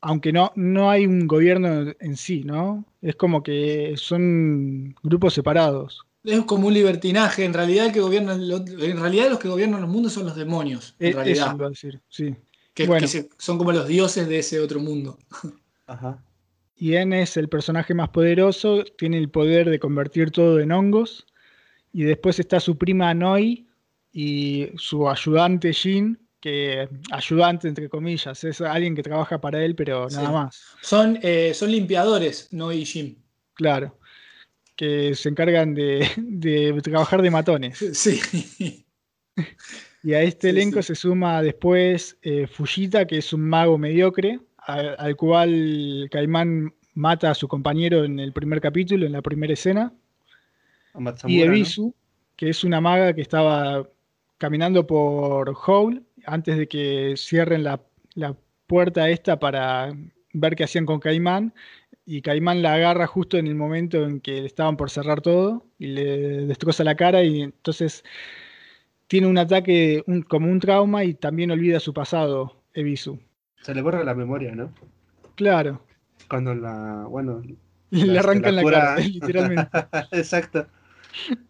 aunque 0.00 0.32
no, 0.32 0.52
no 0.56 0.90
hay 0.90 1.06
un 1.06 1.26
gobierno 1.28 1.92
en 2.00 2.16
sí, 2.16 2.42
¿no? 2.44 2.84
Es 3.02 3.14
como 3.16 3.42
que 3.42 3.94
son 3.96 4.96
grupos 5.02 5.34
separados. 5.34 6.05
Es 6.26 6.40
como 6.44 6.66
un 6.68 6.74
libertinaje. 6.74 7.44
En 7.44 7.54
realidad, 7.54 7.86
el 7.86 7.92
que 7.92 8.00
gobierna, 8.00 8.34
en 8.34 9.00
realidad 9.00 9.30
los 9.30 9.38
que 9.38 9.48
gobiernan 9.48 9.80
el 9.80 9.86
mundo 9.86 10.10
son 10.10 10.26
los 10.26 10.34
demonios. 10.36 10.94
En 10.98 11.10
Eh, 11.10 11.12
realidad. 11.12 11.46
Eso 11.46 11.56
iba 11.56 11.66
a 11.66 11.70
decir, 11.70 12.00
sí. 12.08 12.34
Que, 12.74 12.86
Bueno. 12.86 13.00
que 13.02 13.08
se- 13.08 13.28
son 13.38 13.56
como 13.58 13.72
los 13.72 13.86
dioses 13.86 14.28
de 14.28 14.38
ese 14.40 14.60
otro 14.60 14.80
mundo. 14.80 15.18
Ajá. 15.86 16.22
Y 16.76 16.94
En 16.96 17.12
es 17.14 17.36
el 17.38 17.48
personaje 17.48 17.94
más 17.94 18.10
poderoso, 18.10 18.84
tiene 18.98 19.16
el 19.18 19.30
poder 19.30 19.70
de 19.70 19.78
convertir 19.78 20.30
todo 20.30 20.60
en 20.60 20.72
hongos. 20.72 21.24
Y 21.92 22.02
después 22.02 22.38
está 22.38 22.60
su 22.60 22.76
prima 22.76 23.14
Noi 23.14 23.66
y 24.12 24.68
su 24.76 25.08
ayudante 25.08 25.72
Jin, 25.72 26.18
que 26.40 26.88
ayudante 27.12 27.66
entre 27.68 27.88
comillas, 27.88 28.44
es 28.44 28.60
alguien 28.60 28.94
que 28.94 29.02
trabaja 29.02 29.40
para 29.40 29.64
él, 29.64 29.74
pero 29.74 30.10
Sí. 30.10 30.16
nada 30.16 30.30
más. 30.32 30.60
Son, 30.82 31.18
eh, 31.22 31.52
son 31.54 31.70
limpiadores, 31.70 32.48
no 32.52 32.72
y 32.72 32.84
Jim. 32.84 33.16
Claro. 33.54 33.96
Que 34.76 35.14
se 35.14 35.30
encargan 35.30 35.74
de, 35.74 36.08
de 36.16 36.80
trabajar 36.82 37.22
de 37.22 37.30
matones. 37.30 37.78
Sí. 37.94 38.84
Y 40.02 40.14
a 40.14 40.22
este 40.22 40.50
elenco 40.50 40.80
sí. 40.82 40.88
se 40.88 40.94
suma 40.94 41.42
después 41.42 42.16
eh, 42.22 42.46
Fujita, 42.46 43.06
que 43.06 43.18
es 43.18 43.32
un 43.32 43.40
mago 43.42 43.76
mediocre, 43.76 44.38
al 44.56 45.16
cual 45.16 46.08
Caimán 46.10 46.72
mata 46.94 47.30
a 47.30 47.34
su 47.34 47.48
compañero 47.48 48.04
en 48.04 48.20
el 48.20 48.32
primer 48.32 48.60
capítulo, 48.60 49.04
en 49.04 49.12
la 49.12 49.22
primera 49.22 49.52
escena. 49.52 49.92
Y. 51.26 51.42
Ebisu, 51.42 51.94
que 52.36 52.48
es 52.48 52.64
una 52.64 52.80
maga 52.80 53.14
que 53.14 53.20
estaba 53.20 53.88
caminando 54.38 54.86
por 54.86 55.54
Howl 55.66 56.04
antes 56.24 56.56
de 56.56 56.68
que 56.68 57.14
cierren 57.16 57.64
la, 57.64 57.82
la 58.14 58.36
puerta 58.66 59.08
esta 59.10 59.38
para 59.38 59.92
ver 60.32 60.56
qué 60.56 60.64
hacían 60.64 60.86
con 60.86 61.00
Caimán. 61.00 61.54
Y 62.08 62.22
Caimán 62.22 62.62
la 62.62 62.74
agarra 62.74 63.06
justo 63.08 63.36
en 63.36 63.48
el 63.48 63.56
momento 63.56 64.04
en 64.06 64.20
que 64.20 64.46
estaban 64.46 64.76
por 64.76 64.90
cerrar 64.90 65.20
todo 65.20 65.66
y 65.76 65.88
le 65.88 66.46
destroza 66.46 66.84
la 66.84 66.94
cara 66.94 67.24
y 67.24 67.42
entonces 67.42 68.04
tiene 69.08 69.26
un 69.26 69.38
ataque 69.38 70.04
un- 70.06 70.22
como 70.22 70.50
un 70.50 70.60
trauma 70.60 71.02
y 71.04 71.14
también 71.14 71.50
olvida 71.50 71.80
su 71.80 71.92
pasado, 71.92 72.62
Ebisu. 72.74 73.18
Se 73.62 73.74
le 73.74 73.82
borra 73.82 74.04
la 74.04 74.14
memoria, 74.14 74.54
¿no? 74.54 74.72
Claro, 75.34 75.82
Cuando 76.28 76.54
la, 76.54 77.06
bueno, 77.08 77.42
le 77.90 78.18
arrancan 78.18 78.54
la, 78.56 78.62
cara, 78.64 78.96
literalmente. 79.00 79.68
Exacto. 80.12 80.66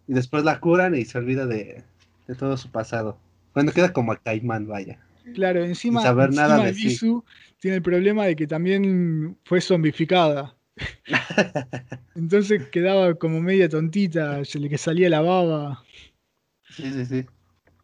Y 0.09 0.15
después 0.15 0.43
la 0.45 0.59
curan 0.61 0.95
y 0.95 1.05
se 1.05 1.19
olvida 1.19 1.47
de, 1.47 1.83
de 2.27 2.35
todo 2.35 2.57
su 2.57 2.71
pasado. 2.71 3.19
Bueno, 3.55 3.73
queda 3.73 3.93
como 3.93 4.13
a 4.13 4.17
Caimán, 4.17 4.67
vaya. 4.67 5.01
Claro, 5.35 5.65
encima, 5.65 6.01
saber 6.03 6.27
encima 6.29 6.49
nada 6.49 6.65
de 6.65 6.75
sí. 6.75 6.89
Tiene 7.61 7.77
el 7.77 7.83
problema 7.83 8.27
de 8.27 8.37
que 8.37 8.47
también 8.47 9.39
fue 9.45 9.61
zombificada. 9.61 10.57
Entonces 12.15 12.69
quedaba 12.69 13.15
como 13.15 13.41
media 13.41 13.69
tontita, 13.69 14.45
se 14.45 14.59
le 14.59 14.69
que 14.69 14.79
salía 14.79 15.09
la 15.11 15.21
baba. 15.21 15.85
Sí, 16.71 16.83
sí, 16.93 17.07
sí. 17.07 17.27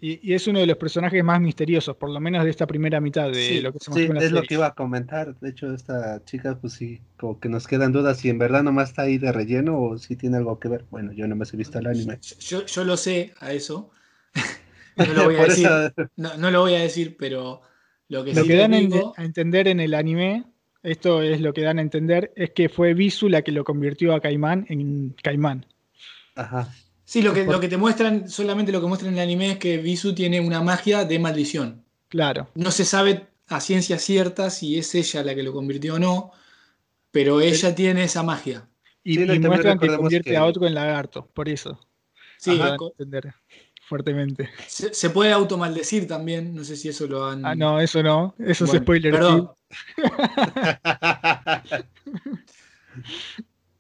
Y, 0.01 0.31
y 0.31 0.35
es 0.35 0.47
uno 0.49 0.59
de 0.59 0.67
los 0.67 0.77
personajes 0.77 1.23
más 1.23 1.41
misteriosos, 1.41 1.97
por 1.97 2.11
lo 2.11 2.19
menos 2.19 2.43
de 2.45 2.51
esta 2.51 2.67
primera 2.67 3.01
mitad 3.01 3.31
de 3.31 3.35
Sí, 3.35 3.61
lo 3.61 3.73
que 3.73 3.79
se 3.81 3.91
Sí, 3.91 4.01
mostró 4.01 4.11
en 4.11 4.17
la 4.17 4.27
es 4.27 4.33
lo 4.33 4.43
que 4.43 4.55
iba 4.55 4.67
a 4.67 4.75
comentar. 4.75 5.39
De 5.39 5.51
hecho, 5.51 5.73
esta 5.73 6.25
chica, 6.25 6.59
pues 6.61 6.73
sí, 6.75 7.01
como 7.19 7.39
que 7.39 7.49
nos 7.49 7.67
quedan 7.67 7.93
dudas 7.93 8.19
si 8.19 8.29
en 8.31 8.39
verdad 8.39 8.63
nomás 8.63 8.91
está 8.91 9.03
ahí 9.03 9.19
de 9.19 9.33
relleno 9.33 9.81
o 9.81 9.99
si 9.99 10.17
tiene 10.17 10.39
algo 10.39 10.59
que 10.59 10.69
ver. 10.69 10.85
Bueno, 10.91 11.13
yo 11.13 11.27
nomás 11.29 11.55
he 11.55 11.57
visto 11.57 11.79
el 11.79 11.87
anime. 11.87 12.19
Yo, 12.41 12.67
yo 12.67 12.85
lo 12.85 12.97
sé 12.97 13.35
a 13.39 13.53
eso. 13.53 13.91
No 14.97 15.13
lo 15.15 15.25
voy 15.25 15.37
a 15.37 15.43
decir. 15.45 15.67
eso- 15.67 16.09
No, 16.17 16.37
no 16.37 16.51
lo 16.51 16.61
voy 16.61 16.75
a 16.75 16.81
decir, 16.81 17.17
pero 17.19 17.63
lo 18.13 18.23
que 18.25 18.35
Lo 18.35 18.43
sí 18.43 18.49
que 18.49 18.55
te 18.55 18.59
dan 18.61 18.75
en- 18.75 18.93
a 19.17 19.25
entender 19.25 19.69
en 19.69 19.81
el 19.81 19.95
anime, 19.95 20.45
esto 20.83 21.23
es 21.23 21.41
lo 21.41 21.53
que 21.55 21.63
dan 21.63 21.79
a 21.79 21.83
entender, 21.83 22.33
es 22.37 22.51
que 22.51 22.69
fue 22.69 22.93
Bisu 22.95 23.29
la 23.29 23.43
que 23.43 23.53
lo 23.53 23.65
convirtió 23.65 24.15
a 24.15 24.21
Caimán 24.21 24.67
en 24.69 25.15
Caimán. 25.23 25.65
Ajá. 26.35 26.69
Sí, 27.05 27.23
lo 27.23 27.33
que, 27.35 27.45
lo 27.45 27.59
que 27.61 27.69
te 27.69 27.77
muestran, 27.77 28.29
solamente 28.29 28.71
lo 28.73 28.81
que 28.81 28.87
muestran 28.87 29.13
en 29.13 29.19
el 29.19 29.25
anime 29.25 29.53
es 29.53 29.59
que 29.59 29.79
Bisu 29.79 30.15
tiene 30.15 30.41
una 30.41 30.63
magia 30.63 31.05
de 31.05 31.19
maldición. 31.19 31.85
Claro. 32.09 32.49
No 32.55 32.71
se 32.71 32.85
sabe 32.85 33.27
a 33.49 33.61
ciencia 33.61 33.99
cierta 33.99 34.51
si 34.51 34.79
es 34.79 34.95
ella 34.95 35.23
la 35.25 35.35
que 35.35 35.43
lo 35.43 35.53
convirtió 35.53 35.95
o 35.95 35.99
no, 35.99 36.33
pero 37.11 37.41
ella 37.41 37.75
tiene 37.75 38.05
esa 38.05 38.23
magia. 38.23 38.69
Y, 39.05 39.17
Sí, 39.17 39.23
y 39.23 39.39
muestran 39.41 39.79
que 39.79 39.89
convierte 39.89 40.31
que- 40.31 40.37
a 40.37 40.45
otro 40.45 40.67
en 40.67 40.75
lagarto, 40.75 41.27
por 41.35 41.49
eso. 41.49 41.79
Sí, 42.39 42.53
Lo 42.53 42.59
dan 42.65 42.73
a 42.75 42.77
co- 42.77 42.91
entender 42.99 43.35
fuertemente. 43.93 44.49
se, 44.67 44.93
se 44.95 45.11
puede 45.11 45.33
automaldecir 45.33 46.07
también, 46.07 46.55
no 46.55 46.65
sé 46.65 46.77
si 46.77 46.89
eso 46.89 47.07
lo 47.07 47.27
han... 47.27 47.45
Ah, 47.45 47.55
no, 47.55 47.79
eso 47.81 48.03
no. 48.03 48.35
Eso 48.39 48.65
es 48.65 48.71
spoiler. 48.73 49.13
Perdón. 49.13 49.51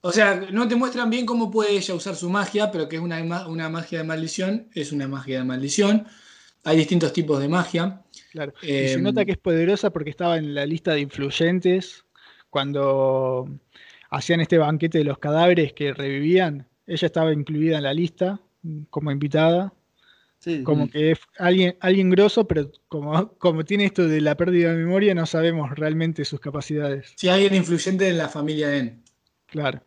O 0.04 0.10
sea, 0.10 0.48
no 0.50 0.66
te 0.66 0.74
muestran 0.74 1.10
bien 1.10 1.24
cómo 1.24 1.48
puede 1.50 1.76
ella 1.76 1.94
usar 1.94 2.16
su 2.16 2.28
magia, 2.28 2.72
pero 2.72 2.88
que 2.88 2.96
es 2.96 3.02
una, 3.02 3.22
ma- 3.22 3.46
una 3.46 3.68
magia 3.68 3.98
de 3.98 4.04
maldición, 4.04 4.68
es 4.74 4.90
una 4.90 5.06
magia 5.06 5.38
de 5.38 5.44
maldición. 5.44 6.06
Hay 6.64 6.76
distintos 6.76 7.12
tipos 7.12 7.38
de 7.40 7.48
magia. 7.48 8.02
Claro. 8.32 8.52
Y 8.62 8.66
se 8.66 8.94
Em, 8.94 9.02
nota 9.02 9.24
que 9.24 9.32
es 9.32 9.38
poderosa 9.38 9.90
porque 9.90 10.10
estaba 10.10 10.38
en 10.38 10.54
la 10.56 10.66
lista 10.66 10.92
de 10.94 11.00
influyentes 11.00 12.04
cuando 12.50 13.48
hacían 14.10 14.40
este 14.40 14.58
banquete 14.58 14.98
de 14.98 15.04
los 15.04 15.18
cadáveres 15.18 15.72
que 15.72 15.94
revivían. 15.94 16.66
Ella 16.86 17.06
estaba 17.06 17.32
incluida 17.32 17.76
en 17.76 17.84
la 17.84 17.94
lista 17.94 18.40
como 18.90 19.12
invitada. 19.12 19.72
Sí, 20.43 20.64
Como 20.64 20.90
que 20.90 21.12
es 21.12 21.18
alguien, 21.38 21.76
alguien 21.78 22.11
grosso, 22.11 22.49
pero 22.49 22.68
como, 22.88 23.32
como 23.38 23.64
tiene 23.64 23.84
esto 23.84 24.09
de 24.09 24.20
la 24.20 24.36
pérdida 24.36 24.70
de 24.72 24.76
memoria, 24.84 25.14
no 25.14 25.24
sabemos 25.24 25.70
realmente 25.76 26.24
sus 26.24 26.40
capacidades. 26.40 27.12
Si 27.16 27.28
hay 27.28 27.45
alguien 27.45 27.55
influyente 27.62 28.09
en 28.09 28.18
la 28.18 28.28
familia 28.28 28.76
En. 28.76 29.05
Claro. 29.47 29.82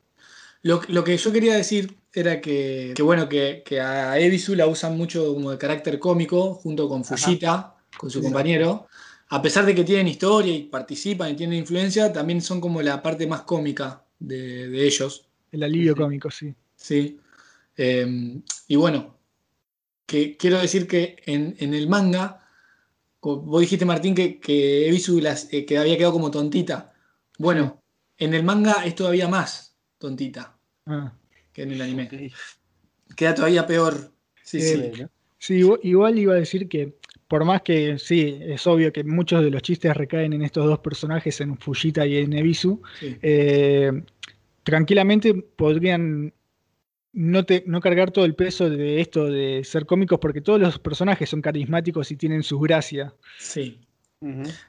Lo, 0.61 0.81
lo 0.87 1.03
que 1.03 1.17
yo 1.17 1.31
quería 1.33 1.55
decir 1.57 1.97
era 2.13 2.39
que, 2.39 2.93
que 2.95 3.03
bueno, 3.03 3.27
que, 3.27 3.63
que 3.65 3.81
a 3.81 4.17
Ebisu 4.17 4.55
la 4.55 4.65
usan 4.67 4.95
mucho 4.97 5.33
como 5.33 5.51
de 5.51 5.57
carácter 5.57 5.99
cómico, 5.99 6.53
junto 6.53 6.87
con 6.87 7.03
Fujita, 7.03 7.75
con 7.97 8.09
su 8.09 8.19
Sí. 8.19 8.23
compañero. 8.23 8.87
A 9.29 9.41
pesar 9.41 9.65
de 9.65 9.75
que 9.75 9.83
tienen 9.83 10.07
historia 10.07 10.55
y 10.55 10.63
participan 10.63 11.31
y 11.31 11.35
tienen 11.35 11.59
influencia, 11.59 12.13
también 12.13 12.41
son 12.41 12.61
como 12.61 12.81
la 12.81 13.01
parte 13.03 13.27
más 13.27 13.41
cómica 13.41 14.03
de, 14.19 14.69
de 14.69 14.85
ellos. 14.87 15.27
El 15.51 15.63
alivio 15.63 15.93
Sí. 15.93 15.99
cómico, 16.01 16.31
sí. 16.31 16.53
¿sí? 16.77 17.19
Eh, 17.75 18.39
y 18.67 18.75
bueno, 18.77 19.14
que 20.05 20.37
quiero 20.37 20.59
decir 20.59 20.87
que 20.87 21.17
en, 21.25 21.55
en 21.59 21.73
el 21.73 21.87
manga, 21.87 22.47
vos 23.21 23.61
dijiste 23.61 23.85
Martín 23.85 24.13
que, 24.15 24.39
que 24.39 24.87
Ebisu 24.87 25.19
las- 25.19 25.51
eh, 25.51 25.65
que 25.65 25.77
había 25.77 25.97
quedado 25.97 26.13
como 26.13 26.29
tontita. 26.31 26.93
Bueno, 27.39 27.81
en 28.17 28.33
el 28.33 28.43
manga 28.43 28.85
es 28.85 28.95
todavía 28.95 29.27
más 29.27 29.75
tontita 29.97 30.57
Ah. 30.85 31.13
que 31.51 31.63
en 31.63 31.71
el 31.71 31.81
anime. 31.81 32.31
Queda 33.15 33.33
todavía 33.33 33.65
peor. 33.65 34.11
Sí, 34.43 34.61
sí. 34.61 34.73
Eh, 34.73 34.91
Sí, 34.95 35.01
¿no? 35.01 35.09
Sí, 35.39 35.53
igu- 35.61 35.79
igual 35.83 36.17
iba 36.19 36.33
a 36.33 36.37
decir 36.37 36.67
que, 36.69 36.95
por 37.27 37.43
más 37.45 37.61
que 37.61 37.97
sí, 37.99 38.37
es 38.41 38.65
obvio 38.67 38.91
que 38.93 39.03
muchos 39.03 39.43
de 39.43 39.49
los 39.51 39.61
chistes 39.63 39.95
recaen 39.95 40.33
en 40.33 40.41
estos 40.43 40.65
dos 40.65 40.79
personajes, 40.79 41.39
en 41.41 41.57
Fujita 41.57 42.05
y 42.05 42.17
en 42.17 42.33
Ebisu, 42.33 42.81
sí. 42.99 43.17
eh, 43.21 43.91
tranquilamente 44.63 45.33
podrían 45.33 46.33
no, 47.15 47.45
te- 47.45 47.63
no 47.65 47.81
cargar 47.81 48.11
todo 48.11 48.25
el 48.25 48.35
peso 48.35 48.69
de 48.69 49.01
esto 49.01 49.25
de 49.25 49.63
ser 49.63 49.85
cómicos, 49.85 50.19
porque 50.19 50.41
todos 50.41 50.59
los 50.59 50.77
personajes 50.79 51.29
son 51.29 51.41
carismáticos 51.41 52.11
y 52.11 52.15
tienen 52.17 52.43
su 52.43 52.59
gracia. 52.59 53.13
Sí. 53.39 53.79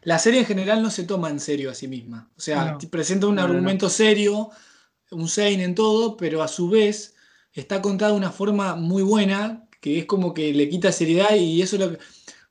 La 0.03 0.18
serie 0.18 0.40
en 0.40 0.47
general 0.47 0.82
no 0.82 0.90
se 0.90 1.05
toma 1.05 1.30
en 1.30 1.40
serio 1.40 1.70
a 1.70 1.74
sí 1.74 1.88
misma. 1.88 2.30
O 2.36 2.40
sea, 2.40 2.72
No. 2.72 2.90
presenta 2.90 3.26
un 3.26 3.34
No, 3.36 3.42
no, 3.42 3.49
no. 3.49 3.55
argumento 3.55 3.88
serio, 3.88 4.51
un 5.11 5.28
sein 5.28 5.61
en 5.61 5.74
todo, 5.74 6.16
pero 6.16 6.42
a 6.42 6.49
su 6.49 6.68
vez 6.68 7.14
está 7.53 7.80
contada 7.82 8.12
de 8.12 8.18
una 8.18 8.30
forma 8.32 8.74
muy 8.76 9.03
buena, 9.03 9.66
que 9.80 9.99
es 9.99 10.05
como 10.07 10.34
que 10.34 10.53
le 10.53 10.68
quita 10.68 10.92
seriedad 10.92 11.34
y 11.36 11.62
eso 11.62 11.76
es 11.76 11.82
lo 11.82 11.90
que... 11.92 11.99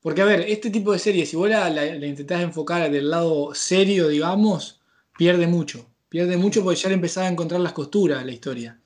Porque, 0.02 0.22
a 0.22 0.26
ver, 0.26 0.42
este 0.48 0.70
tipo 0.70 0.92
de 0.94 1.00
series, 1.00 1.30
si 1.30 1.36
vos 1.36 1.50
la, 1.50 1.70
la- 1.70 1.96
la 1.96 2.06
intentás 2.06 2.42
enfocar 2.42 2.90
del 2.92 3.10
lado 3.10 3.54
serio, 3.56 4.08
digamos, 4.08 4.82
pierde 5.18 5.48
mucho. 5.48 5.88
Pierde 6.10 6.38
mucho 6.38 6.64
porque 6.64 6.80
ya 6.80 6.90
le 6.90 6.96
empezaba 6.96 7.28
a 7.28 7.32
encontrar 7.32 7.60
las 7.62 7.74
costuras 7.74 8.22
a 8.22 8.26
la 8.26 8.32
historia. 8.32 8.80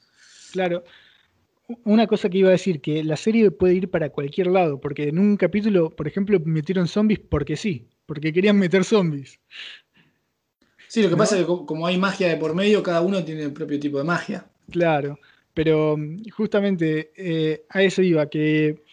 Claro. 0.51 0.84
Una 1.84 2.07
cosa 2.07 2.30
que 2.30 2.39
iba 2.39 2.49
a 2.49 2.53
decir, 2.53 2.82
que 2.82 3.03
la 3.03 3.15
serie 3.15 3.51
puede 3.51 3.76
ir 3.76 3.89
para 3.91 4.09
cualquier 4.09 4.47
lado, 4.47 4.82
porque 4.82 5.09
en 5.09 5.20
un 5.20 5.38
capítulo, 5.38 5.91
por 5.91 6.07
ejemplo, 6.07 6.39
metieron 6.43 6.88
zombies 6.88 7.20
porque 7.20 7.55
sí, 7.55 7.88
porque 8.07 8.34
querían 8.34 8.57
meter 8.57 8.84
zombies. 8.84 9.39
Sí, 10.88 11.03
lo 11.03 11.09
que 11.09 11.11
¿No? 11.13 11.20
pasa 11.20 11.36
es 11.36 11.41
que 11.41 11.47
co- 11.47 11.65
como 11.65 11.86
hay 11.86 11.97
magia 11.97 12.28
de 12.28 12.38
por 12.38 12.55
medio, 12.55 12.82
cada 12.82 13.01
uno 13.01 13.24
tiene 13.24 13.43
el 13.43 13.53
propio 13.53 13.80
tipo 13.80 13.99
de 13.99 14.03
magia. 14.03 14.45
Claro, 14.72 15.20
pero 15.53 15.95
mm, 15.97 16.30
justamente 16.32 17.11
eh, 17.15 17.65
a 17.70 17.84
eso 17.84 18.01
iba, 18.01 18.28
que 18.30 18.84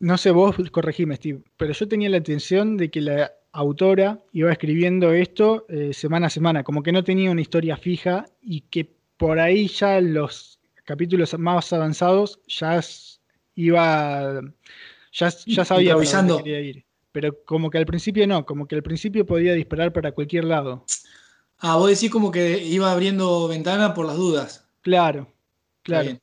no 0.00 0.16
sé, 0.16 0.30
vos 0.30 0.56
corregime, 0.70 1.16
Steve, 1.16 1.40
pero 1.56 1.72
yo 1.72 1.88
tenía 1.88 2.08
la 2.08 2.18
intención 2.18 2.76
de 2.76 2.90
que 2.90 3.00
la 3.00 3.32
autora 3.52 4.20
iba 4.32 4.52
escribiendo 4.52 5.12
esto 5.12 5.66
eh, 5.68 5.92
semana 5.92 6.26
a 6.28 6.30
semana, 6.30 6.62
como 6.62 6.82
que 6.82 6.92
no 6.92 7.02
tenía 7.02 7.30
una 7.30 7.40
historia 7.40 7.76
fija 7.76 8.26
y 8.40 8.62
que 8.62 8.88
por 9.16 9.40
ahí 9.40 9.66
ya 9.68 10.00
los 10.00 10.57
capítulos 10.88 11.38
más 11.38 11.72
avanzados 11.72 12.40
ya 12.48 12.80
iba 13.54 14.40
Ya, 15.12 15.28
ya 15.46 15.64
sabía 15.64 15.94
dónde 15.94 16.36
quería 16.42 16.60
ir. 16.60 16.84
Pero 17.12 17.42
como 17.44 17.70
que 17.70 17.78
al 17.78 17.86
principio 17.86 18.26
no, 18.26 18.44
como 18.44 18.66
que 18.66 18.76
al 18.76 18.82
principio 18.82 19.26
podía 19.26 19.54
disparar 19.54 19.92
para 19.92 20.12
cualquier 20.12 20.44
lado. 20.44 20.84
Ah, 21.58 21.76
vos 21.76 21.90
decís 21.90 22.10
como 22.10 22.30
que 22.30 22.58
iba 22.64 22.92
abriendo 22.92 23.48
ventana 23.48 23.94
por 23.94 24.06
las 24.06 24.16
dudas. 24.16 24.68
Claro, 24.82 25.20
Está 25.22 25.82
claro. 25.82 26.04
bien, 26.04 26.22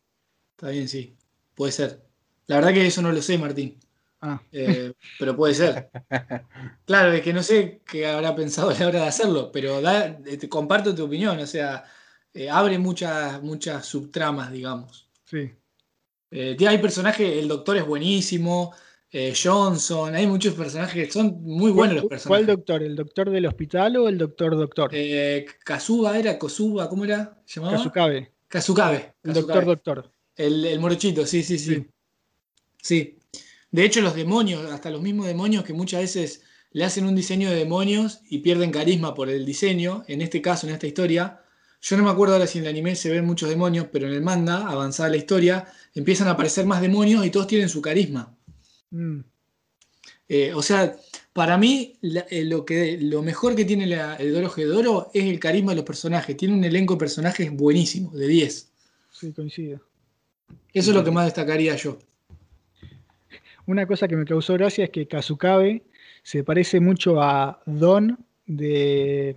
está 0.55 0.69
bien, 0.69 0.87
sí. 0.87 1.17
Puede 1.55 1.71
ser. 1.71 2.01
La 2.47 2.57
verdad 2.57 2.73
que 2.73 2.85
eso 2.87 3.01
no 3.01 3.11
lo 3.11 3.21
sé, 3.21 3.37
Martín. 3.37 3.77
Ah, 4.21 4.39
Eh, 4.51 4.93
pero 5.19 5.35
puede 5.35 5.53
ser. 5.53 5.89
Claro, 6.85 7.11
es 7.13 7.21
que 7.23 7.33
no 7.33 7.41
sé 7.43 7.81
qué 7.85 8.05
habrá 8.07 8.35
pensado 8.35 8.69
a 8.69 8.73
la 8.75 8.87
hora 8.87 9.01
de 9.01 9.07
hacerlo, 9.07 9.51
pero 9.51 9.81
da- 9.81 10.05
eh, 10.25 10.37
te 10.37 10.47
comparto 10.47 10.93
tu 10.95 11.05
opinión. 11.05 11.39
O 11.39 11.47
sea, 11.47 11.83
eh, 12.35 12.49
abre 12.49 12.77
muchas, 12.77 13.41
muchas 13.41 13.85
subtramas, 13.87 14.51
digamos. 14.51 15.09
sí. 15.25 15.49
Eh, 16.31 16.57
hay 16.67 16.77
personajes, 16.79 17.37
el 17.37 17.47
doctor 17.47 17.77
es 17.77 17.85
buenísimo, 17.85 18.73
eh, 19.09 19.33
Johnson, 19.41 20.13
hay 20.15 20.27
muchos 20.27 20.53
personajes 20.55 21.05
que 21.07 21.13
son 21.13 21.41
muy 21.43 21.71
buenos 21.71 21.95
los 21.95 22.03
¿Cuál- 22.03 22.09
personajes. 22.09 22.27
¿Cuál 22.27 22.57
doctor? 22.57 22.83
¿El 22.83 22.95
doctor 22.97 23.29
del 23.29 23.45
hospital 23.45 23.95
o 23.97 24.09
el 24.09 24.17
doctor 24.17 24.57
doctor? 24.57 24.89
Eh, 24.91 25.45
Kazuba 25.63 26.17
era, 26.17 26.37
Kosuba, 26.37 26.89
¿cómo 26.89 27.05
era? 27.05 27.41
¿Se 27.45 27.59
llamaba? 27.61 27.77
Kazukabe. 27.77 28.31
Kazukabe. 28.49 28.97
El 29.23 29.33
Kazukabe. 29.33 29.33
doctor 29.33 29.65
doctor. 29.65 30.11
El, 30.35 30.65
el 30.65 30.79
morochito, 30.81 31.25
sí, 31.25 31.41
sí, 31.43 31.57
sí, 31.57 31.75
Sí. 31.75 31.87
sí. 32.81 33.19
De 33.71 33.85
hecho, 33.85 34.01
los 34.01 34.15
demonios, 34.15 34.69
hasta 34.71 34.89
los 34.89 35.01
mismos 35.01 35.27
demonios 35.27 35.63
que 35.63 35.73
muchas 35.73 36.01
veces 36.01 36.43
le 36.71 36.83
hacen 36.83 37.05
un 37.05 37.15
diseño 37.15 37.49
de 37.49 37.55
demonios 37.55 38.19
y 38.29 38.39
pierden 38.39 38.71
carisma 38.71 39.13
por 39.13 39.29
el 39.29 39.45
diseño, 39.45 40.03
en 40.07 40.21
este 40.21 40.41
caso, 40.41 40.67
en 40.67 40.73
esta 40.73 40.87
historia, 40.87 41.39
yo 41.87 41.97
no 41.97 42.03
me 42.03 42.09
acuerdo 42.09 42.33
ahora 42.33 42.47
si 42.47 42.57
en 42.57 42.63
el 42.63 42.71
anime 42.71 42.95
se 42.95 43.11
ven 43.11 43.25
muchos 43.25 43.47
demonios, 43.47 43.85
pero 43.91 44.07
en 44.07 44.13
el 44.13 44.21
manga, 44.21 44.67
avanzada 44.67 45.09
la 45.09 45.17
historia, 45.17 45.67
empiezan 45.93 46.27
a 46.27 46.31
aparecer 46.31 46.65
más 46.65 46.81
demonios 46.81 47.23
y 47.23 47.29
todos 47.29 47.45
tienen 47.45 47.69
su 47.69 47.79
carisma. 47.81 48.35
Mm, 48.91 49.19
Eh, 50.27 50.51
o 50.55 50.63
sea, 50.63 50.95
para 51.33 51.55
mí, 51.55 51.93
la- 52.01 52.25
eh, 52.31 52.43
lo, 52.45 52.65
que, 52.65 52.97
lo 52.99 53.21
mejor 53.21 53.55
que 53.55 53.63
tiene 53.65 53.85
la- 53.85 54.15
el 54.15 54.33
Doroje 54.33 54.65
de 54.65 54.71
Oro 54.71 55.11
es 55.13 55.25
el 55.25 55.39
carisma 55.39 55.73
de 55.73 55.75
los 55.75 55.85
personajes. 55.85 56.35
Tiene 56.35 56.55
un 56.55 56.63
elenco 56.63 56.95
de 56.95 56.99
personajes 56.99 57.51
buenísimo, 57.51 58.09
de 58.11 58.27
10. 58.27 58.71
sí, 59.11 59.31
coincido. 59.33 59.79
Eso 60.73 60.89
es 60.89 60.95
lo 60.95 61.03
que 61.03 61.11
más 61.11 61.25
destacaría 61.25 61.75
yo. 61.75 61.99
Una 63.67 63.85
cosa 63.85 64.07
que 64.07 64.15
me 64.15 64.25
causó 64.25 64.53
gracia 64.53 64.85
es 64.85 64.89
que 64.89 65.07
Kazukabe 65.07 65.83
se 66.23 66.43
parece 66.43 66.79
mucho 66.79 67.21
a 67.21 67.61
Don 67.67 68.17
de 68.47 69.35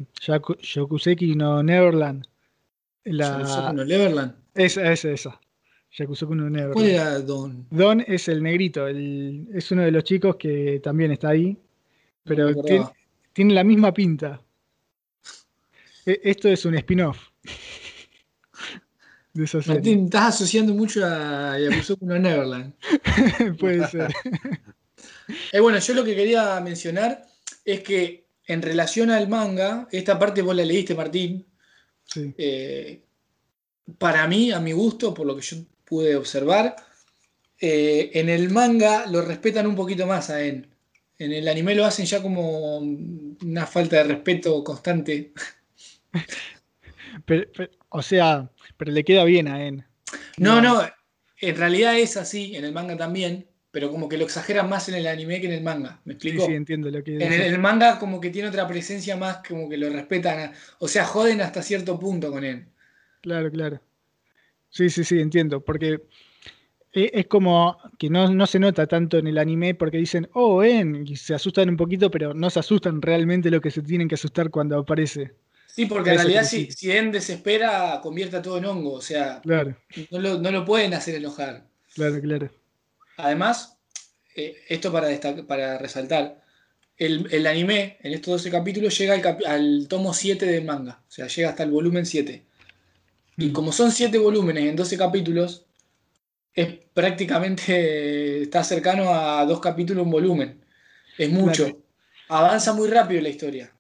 Yokuseki 0.75 1.35
no 1.37 1.63
Neverland. 1.63 2.27
La, 3.13 3.73
No, 3.73 3.85
Leverland. 3.85 4.35
esa, 4.55 4.93
esa, 4.93 5.11
esa. 5.11 5.41
Yakusoku 5.97 6.35
no 6.35 6.43
¿Cuál 6.43 6.53
Neverland. 6.53 6.89
era 6.89 7.19
Don? 7.21 7.67
Don 7.71 8.01
es 8.07 8.29
el 8.29 8.43
negrito, 8.43 8.87
el- 8.87 9.49
es 9.55 9.71
uno 9.71 9.83
de 9.83 9.91
los 9.91 10.05
chicos 10.05 10.37
que 10.37 10.81
también 10.83 11.13
está 11.13 11.31
ahí, 11.31 11.57
pero 12.25 12.55
tiene, 13.35 13.55
la 13.55 13.65
misma 13.65 13.93
pinta. 13.95 14.41
E- 16.05 16.21
Esto 16.25 16.49
es 16.49 16.65
un 16.65 16.75
spin-off. 16.77 17.19
De 19.35 19.45
esa 19.45 19.61
serie. 19.63 19.75
Martín, 19.77 20.05
estás 20.07 20.35
asociando 20.35 20.75
mucho 20.75 21.05
a 21.05 21.59
Yakusoku 21.59 22.05
no 22.07 22.19
Neverland. 22.19 22.75
Puede 23.61 23.87
ser. 23.89 24.13
Eh, 25.53 25.61
bueno, 25.61 25.79
yo 25.79 25.93
lo 25.95 26.05
que 26.05 26.17
quería 26.17 26.59
mencionar 26.61 27.23
es 27.65 27.81
que 27.81 28.27
en 28.47 28.63
relación 28.63 29.11
al 29.11 29.29
manga, 29.29 29.87
esta 29.93 30.19
parte 30.19 30.41
vos 30.41 30.57
la 30.57 30.65
leíste, 30.65 30.95
Martín, 30.95 31.45
Sí. 32.09 32.35
eh, 32.39 33.03
para 33.99 34.27
mí, 34.27 34.51
a 34.51 34.59
mi 34.61 34.73
gusto, 34.73 35.15
por 35.15 35.27
lo 35.27 35.37
que 35.37 35.43
yo 35.43 35.57
pude 35.85 36.17
observar, 36.17 36.75
eh, 37.61 38.11
en 38.15 38.29
el 38.29 38.51
manga 38.51 39.07
lo 39.07 39.23
respetan 39.23 39.67
un 39.67 39.77
poquito 39.77 40.07
más 40.07 40.31
a 40.31 40.43
En. 40.45 40.67
En 41.19 41.33
el 41.33 41.49
anime 41.49 41.75
lo 41.75 41.85
hacen 41.85 42.07
ya 42.07 42.23
como 42.23 42.79
una 42.79 43.67
falta 43.67 43.97
de 43.97 44.05
respeto 44.05 44.63
constante. 44.65 45.33
Pero- 47.25 47.51
pero- 47.57 47.71
o 47.91 48.03
sea, 48.03 48.51
pero 48.77 48.93
le 48.93 49.05
queda 49.05 49.25
bien 49.25 49.49
a 49.49 49.67
En. 49.67 49.85
No, 50.37 50.61
no, 50.61 50.81
en 51.41 51.57
realidad 51.57 51.99
es 51.99 52.17
así, 52.17 52.55
en 52.57 52.65
el 52.65 52.73
manga 52.73 52.97
también, 52.97 53.47
pero 53.79 53.91
como 53.93 54.09
que 54.09 54.19
lo 54.19 54.25
exageran 54.25 54.69
más 54.69 54.89
en 54.89 54.97
el 54.97 55.07
anime 55.07 55.41
que 55.41 55.47
en 55.47 55.53
el 55.55 55.63
manga. 55.63 56.01
¿Me 56.05 56.15
Sí, 56.15 56.17
explico? 56.17 56.47
sí, 56.47 56.53
entiendo 56.55 56.91
lo 56.91 57.03
que 57.05 57.13
En 57.19 57.33
el, 57.33 57.59
manga 57.61 57.99
como 58.01 58.21
que 58.21 58.31
tiene 58.31 58.49
otra 58.49 58.67
presencia 58.67 59.17
más, 59.17 59.39
como 59.49 59.69
que 59.69 59.77
lo 59.77 59.89
respetan, 59.91 60.39
a- 60.41 60.53
o 60.81 60.89
sea, 60.89 61.05
joden 61.05 61.41
hasta 61.41 61.63
cierto 61.63 61.99
punto 61.99 62.31
con 62.33 62.45
él. 62.45 62.67
Claro, 63.21 63.51
claro. 63.51 63.81
Sí, 64.71 64.91
sí, 64.91 65.05
sí, 65.05 65.21
entiendo. 65.21 65.65
Porque 65.65 66.03
e- 66.93 67.11
es 67.15 67.27
como 67.29 67.79
que 67.99 68.11
no, 68.11 68.33
no 68.33 68.47
se 68.47 68.59
nota 68.61 68.87
tanto 68.87 69.19
en 69.19 69.27
el 69.29 69.39
anime 69.39 69.75
porque 69.75 69.99
dicen, 69.99 70.29
oh, 70.35 70.65
En, 70.65 71.07
y 71.07 71.17
se 71.17 71.35
asustan 71.35 71.71
un 71.71 71.77
poquito, 71.77 72.11
pero 72.11 72.35
no 72.35 72.51
se 72.51 72.61
asustan 72.61 73.03
realmente 73.03 73.51
lo 73.51 73.61
que 73.61 73.71
se 73.71 73.83
tienen 73.83 74.09
que 74.09 74.17
asustar 74.17 74.51
cuando 74.51 74.79
aparece. 74.79 75.35
Sí, 75.67 75.87
porque 75.87 76.11
en 76.11 76.17
realidad 76.17 76.45
si, 76.45 76.67
sí. 76.67 76.73
si 76.73 76.91
En 76.91 77.13
desespera, 77.13 78.01
convierte 78.03 78.37
a 78.37 78.43
todo 78.43 78.59
en 78.59 78.65
hongo, 78.67 78.95
o 78.95 79.01
sea, 79.03 79.41
Claro, 79.43 79.77
no 80.11 80.19
lo, 80.19 80.39
no 80.41 80.51
lo 80.51 80.65
pueden 80.65 80.95
hacer 80.95 81.15
enojar. 81.17 81.69
claro, 81.95 82.21
claro. 82.21 82.51
Además, 83.19 83.77
eh, 84.37 84.57
esto 84.69 84.91
para, 84.93 85.11
destac- 85.11 85.45
para 85.47 85.77
resaltar, 85.79 86.43
el, 86.97 87.27
el 87.33 87.47
anime 87.47 87.99
en 88.01 88.13
estos 88.13 88.33
12 88.33 88.51
capítulos 88.51 88.97
llega 88.97 89.15
al, 89.15 89.23
capi- 89.23 89.45
al 89.47 89.87
tomo 89.89 90.15
7 90.15 90.47
del 90.47 90.65
manga, 90.65 91.03
o 91.07 91.11
sea, 91.11 91.27
llega 91.27 91.51
hasta 91.51 91.65
el 91.65 91.71
volumen 91.71 92.07
7. 92.07 92.45
Y 93.37 93.47
Mm. 93.47 93.53
como 93.53 93.73
son 93.73 93.93
7 93.93 94.19
volúmenes 94.19 94.65
en 94.65 94.77
12 94.77 94.97
capítulos, 94.97 95.67
es 96.55 96.69
prácticamente, 96.95 98.43
está 98.43 98.65
cercano 98.65 99.13
a 99.13 99.45
dos 99.47 99.61
capítulos 99.61 100.05
un 100.05 100.11
volumen. 100.13 100.65
Es 101.19 101.29
mucho. 101.31 101.83
Avanza 102.29 102.73
muy 102.73 102.89
rápido 102.89 103.21
la 103.23 103.29
historia. 103.31 103.73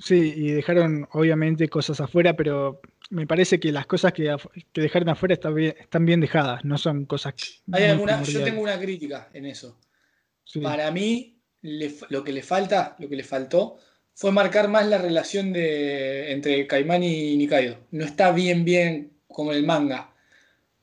Sí, 0.00 0.32
y 0.36 0.50
dejaron 0.52 1.06
obviamente 1.12 1.68
cosas 1.68 2.00
afuera, 2.00 2.34
pero 2.34 2.80
me 3.10 3.26
parece 3.26 3.60
que 3.60 3.70
las 3.72 3.86
cosas 3.86 4.12
que, 4.12 4.34
que 4.72 4.80
dejaron 4.80 5.10
afuera 5.10 5.34
están 5.34 5.54
bien, 5.54 5.74
están 5.78 6.06
bien 6.06 6.20
dejadas, 6.20 6.64
no 6.64 6.78
son 6.78 7.04
cosas. 7.06 7.34
Hay 7.72 7.84
muy 7.84 7.90
alguna, 7.92 8.22
yo 8.22 8.42
tengo 8.42 8.62
una 8.62 8.78
crítica 8.80 9.30
en 9.32 9.46
eso. 9.46 9.78
Sí, 10.44 10.60
Para 10.60 10.90
mí, 10.90 11.40
le 11.62 11.94
lo 12.08 12.24
que 12.24 12.32
le 12.32 12.42
falta, 12.42 12.96
lo 12.98 13.08
que 13.08 13.16
le 13.16 13.24
faltó, 13.24 13.78
fue 14.14 14.32
marcar 14.32 14.68
más 14.68 14.86
la 14.86 14.98
relación 14.98 15.52
de, 15.52 16.32
entre 16.32 16.66
Caimán 16.66 17.02
y 17.04 17.36
Nikaido. 17.36 17.86
No 17.90 18.04
está 18.04 18.32
bien, 18.32 18.64
bien 18.64 19.12
como 19.28 19.52
en 19.52 19.58
el 19.58 19.66
manga. 19.66 20.14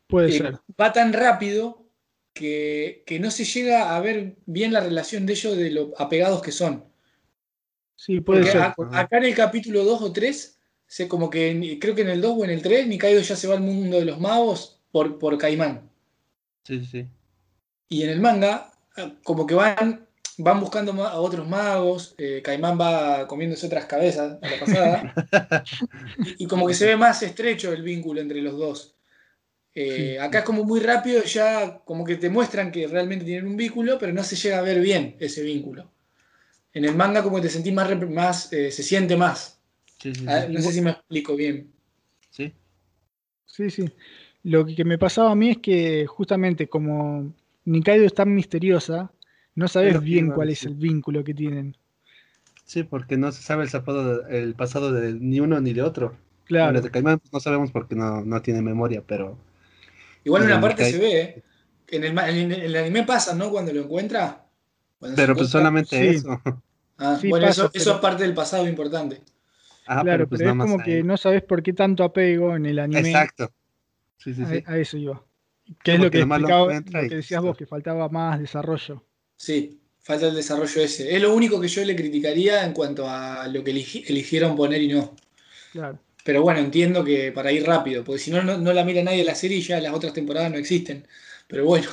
puede 0.08 0.30
Eh, 0.30 0.32
ser. 0.32 0.60
va 0.80 0.94
tan 0.94 1.14
rápido 1.14 1.90
que, 2.34 3.04
que 3.06 3.20
no 3.20 3.32
se 3.32 3.46
llega 3.46 3.96
a 3.96 4.00
ver 4.02 4.38
bien 4.46 4.74
la 4.74 4.82
relación 4.82 5.26
de 5.26 5.34
ellos 5.34 5.58
de 5.58 5.72
lo 5.72 5.94
apegados 5.98 6.42
que 6.42 6.52
son. 6.52 6.87
Sí, 7.98 8.22
puede 8.22 8.42
Porque 8.42 8.52
ser. 8.52 8.62
a- 8.62 8.76
acá 8.94 9.18
en 9.18 9.26
el 9.26 9.36
capítulo 9.36 9.84
2 9.84 10.02
o 10.02 10.14
3, 10.14 10.60
se, 10.86 11.08
como 11.10 11.30
que 11.30 11.78
creo 11.82 11.96
que 11.96 12.04
en 12.04 12.10
el 12.10 12.22
2 12.22 12.36
o 12.38 12.44
en 12.46 12.52
el 12.52 12.62
3, 12.62 12.88
Nikaido 12.88 13.20
ya 13.22 13.36
se 13.36 13.48
va 13.48 13.56
al 13.56 13.62
mundo 13.62 13.98
de 14.00 14.06
los 14.06 14.20
magos 14.20 14.80
por, 14.92 15.18
por 15.20 15.38
Caimán. 15.38 15.90
Sí, 16.64 16.86
sí. 16.86 17.06
Y 17.90 18.04
en 18.04 18.10
el 18.12 18.20
manga, 18.22 18.72
ah, 18.98 19.12
como 19.24 19.46
que 19.48 19.56
van, 19.56 20.06
van 20.38 20.60
buscando 20.60 20.94
a 21.04 21.20
otros 21.20 21.48
magos, 21.48 22.14
eh, 22.20 22.42
Caimán 22.44 22.80
va 22.80 23.28
comiéndose 23.28 23.66
otras 23.66 23.86
cabezas 23.86 24.38
a 24.42 24.48
la 24.50 24.60
pasada, 24.60 25.14
y, 26.38 26.44
y 26.44 26.48
como 26.48 26.68
que 26.68 26.74
se 26.76 26.86
ve 26.86 26.96
más 26.98 27.24
estrecho 27.24 27.74
el 27.74 27.82
vínculo 27.82 28.22
entre 28.22 28.42
los 28.42 28.58
dos. 28.58 28.94
Eh, 29.74 30.14
Sí. 30.14 30.18
Acá 30.18 30.40
es 30.40 30.44
como 30.46 30.64
muy 30.64 30.80
rápido, 30.80 31.24
ya 31.24 31.80
como 31.86 32.04
que 32.06 32.16
te 32.16 32.30
muestran 32.30 32.72
que 32.72 32.88
realmente 32.88 33.26
tienen 33.26 33.48
un 33.48 33.58
vínculo, 33.58 33.98
pero 34.00 34.12
no 34.14 34.24
se 34.24 34.36
llega 34.36 34.60
a 34.60 34.62
ver 34.64 34.80
bien 34.80 35.16
ese 35.20 35.42
vínculo. 35.44 35.92
En 36.74 36.86
el 36.86 36.96
manga 36.96 37.24
como 37.24 37.38
que 37.38 37.44
te 37.44 37.50
sentís 37.50 37.74
más, 37.74 38.10
más 38.10 38.54
eh, 38.54 38.72
se 38.72 38.84
siente 38.84 39.18
más. 39.18 39.62
Sí, 40.00 40.14
sí, 40.16 40.26
Ah, 40.28 40.46
sí. 40.48 40.54
No 40.54 40.62
sé 40.62 40.74
si 40.74 40.82
me 40.82 40.92
explico 40.92 41.36
bien. 41.36 41.74
Sí. 42.30 42.54
Sí, 43.46 43.70
sí. 43.72 43.86
Lo 44.44 44.66
que 44.66 44.86
me 44.86 44.98
pasaba 45.00 45.32
a 45.32 45.36
mí 45.36 45.50
es 45.52 45.58
que 45.58 46.06
justamente 46.08 46.68
como 46.70 47.34
Nikaido 47.66 48.06
es 48.06 48.14
tan 48.14 48.34
misteriosa, 48.34 49.12
no 49.56 49.66
Es 49.66 49.72
sabes 49.74 50.00
bien 50.00 50.32
cuál 50.32 50.50
es 50.50 50.66
el 50.66 50.76
vínculo 50.76 51.24
que 51.24 51.34
tienen. 51.34 51.76
Sí, 52.66 52.84
porque 52.84 53.18
no 53.18 53.32
se 53.32 53.42
sabe 53.42 53.64
el, 53.64 53.70
zapado 53.70 54.18
de- 54.24 54.40
el 54.44 54.54
pasado 54.56 54.92
de 54.92 55.14
ni 55.14 55.40
uno 55.40 55.60
ni 55.62 55.74
de 55.74 55.82
otro. 55.82 56.18
Claro, 56.46 56.74
Bueno, 56.74 56.82
de 56.82 56.92
Caimán 56.92 57.20
pues, 57.20 57.32
no 57.34 57.40
sabemos 57.40 57.72
porque 57.72 57.96
no, 57.96 58.22
no 58.26 58.42
tiene 58.42 58.62
memoria, 58.62 59.04
pero 59.06 59.38
Igual 60.24 60.44
en 60.44 60.50
una 60.50 60.62
parte 60.62 60.84
Nikai- 60.84 60.92
se 60.92 60.98
ve, 61.00 61.22
¿eh? 61.22 61.44
En 61.88 62.04
el, 62.04 62.14
ma- 62.14 62.30
en 62.30 62.38
el- 62.38 62.52
en 62.54 62.62
el 62.62 62.76
anime 62.76 63.04
pasa, 63.04 63.34
¿no? 63.34 63.50
Cuando 63.50 63.74
lo 63.74 63.82
encuentra. 63.82 64.47
Pero 65.16 65.36
pues 65.36 65.50
solamente 65.50 66.00
Sí. 66.00 66.18
eso. 66.18 66.42
Ah, 66.98 67.18
Sí, 67.22 67.30
bueno, 67.30 67.46
pasa, 67.48 67.70
eso, 67.74 67.94
es 67.94 68.00
parte 68.00 68.24
del 68.24 68.34
pasado 68.34 68.68
importante. 68.68 69.22
Ah, 69.86 70.02
claro, 70.04 70.28
pues 70.28 70.40
pero, 70.40 70.56
nada 70.56 70.68
es 70.68 70.72
como 70.74 70.84
que 70.84 71.04
no 71.04 71.16
sabes 71.16 71.44
por 71.44 71.62
qué 71.62 71.74
tanto 71.74 72.04
apego 72.04 72.56
en 72.56 72.66
el 72.66 72.80
anime. 72.80 73.02
Exacto. 73.02 73.52
Sí, 74.18 74.34
sí, 74.34 74.42
A, 74.44 74.48
sí. 74.50 74.64
a 74.66 74.78
eso 74.80 74.98
iba. 74.98 75.24
Que 75.84 75.94
es 75.94 76.00
lo 76.00 76.10
que 76.10 76.20
lo 76.20 76.26
explicaba, 76.26 76.82
que 76.84 77.16
decías 77.16 77.42
vos, 77.42 77.56
que 77.56 77.66
faltaba 77.66 78.10
más 78.10 78.40
desarrollo. 78.40 79.04
Sí, 79.36 79.80
falta 80.00 80.28
el 80.28 80.36
desarrollo 80.36 80.82
ese. 80.82 81.16
Es 81.16 81.22
lo 81.22 81.34
único 81.36 81.62
que 81.62 81.68
yo 81.68 81.86
le 81.86 81.96
criticaría 81.96 82.66
en 82.66 82.74
cuanto 82.74 83.08
a 83.08 83.48
lo 83.48 83.64
que 83.64 83.74
eligi- 83.74 84.04
eligieron 84.08 84.56
poner 84.56 84.82
y 84.82 84.88
no. 84.88 85.14
Claro. 85.74 86.00
Pero 86.24 86.42
bueno, 86.42 86.60
entiendo 86.60 87.04
que 87.04 87.32
para 87.32 87.52
ir 87.52 87.66
rápido, 87.66 88.04
porque 88.04 88.20
si 88.20 88.32
no, 88.32 88.42
no, 88.44 88.58
no 88.58 88.74
la 88.74 88.84
mira 88.84 89.04
nadie 89.04 89.24
la 89.24 89.36
serie 89.36 89.58
y 89.58 89.62
ya 89.62 89.80
las 89.80 89.94
otras 89.94 90.14
temporadas 90.14 90.52
no 90.52 90.58
existen. 90.58 91.08
Pero 91.48 91.66
bueno. 91.66 91.88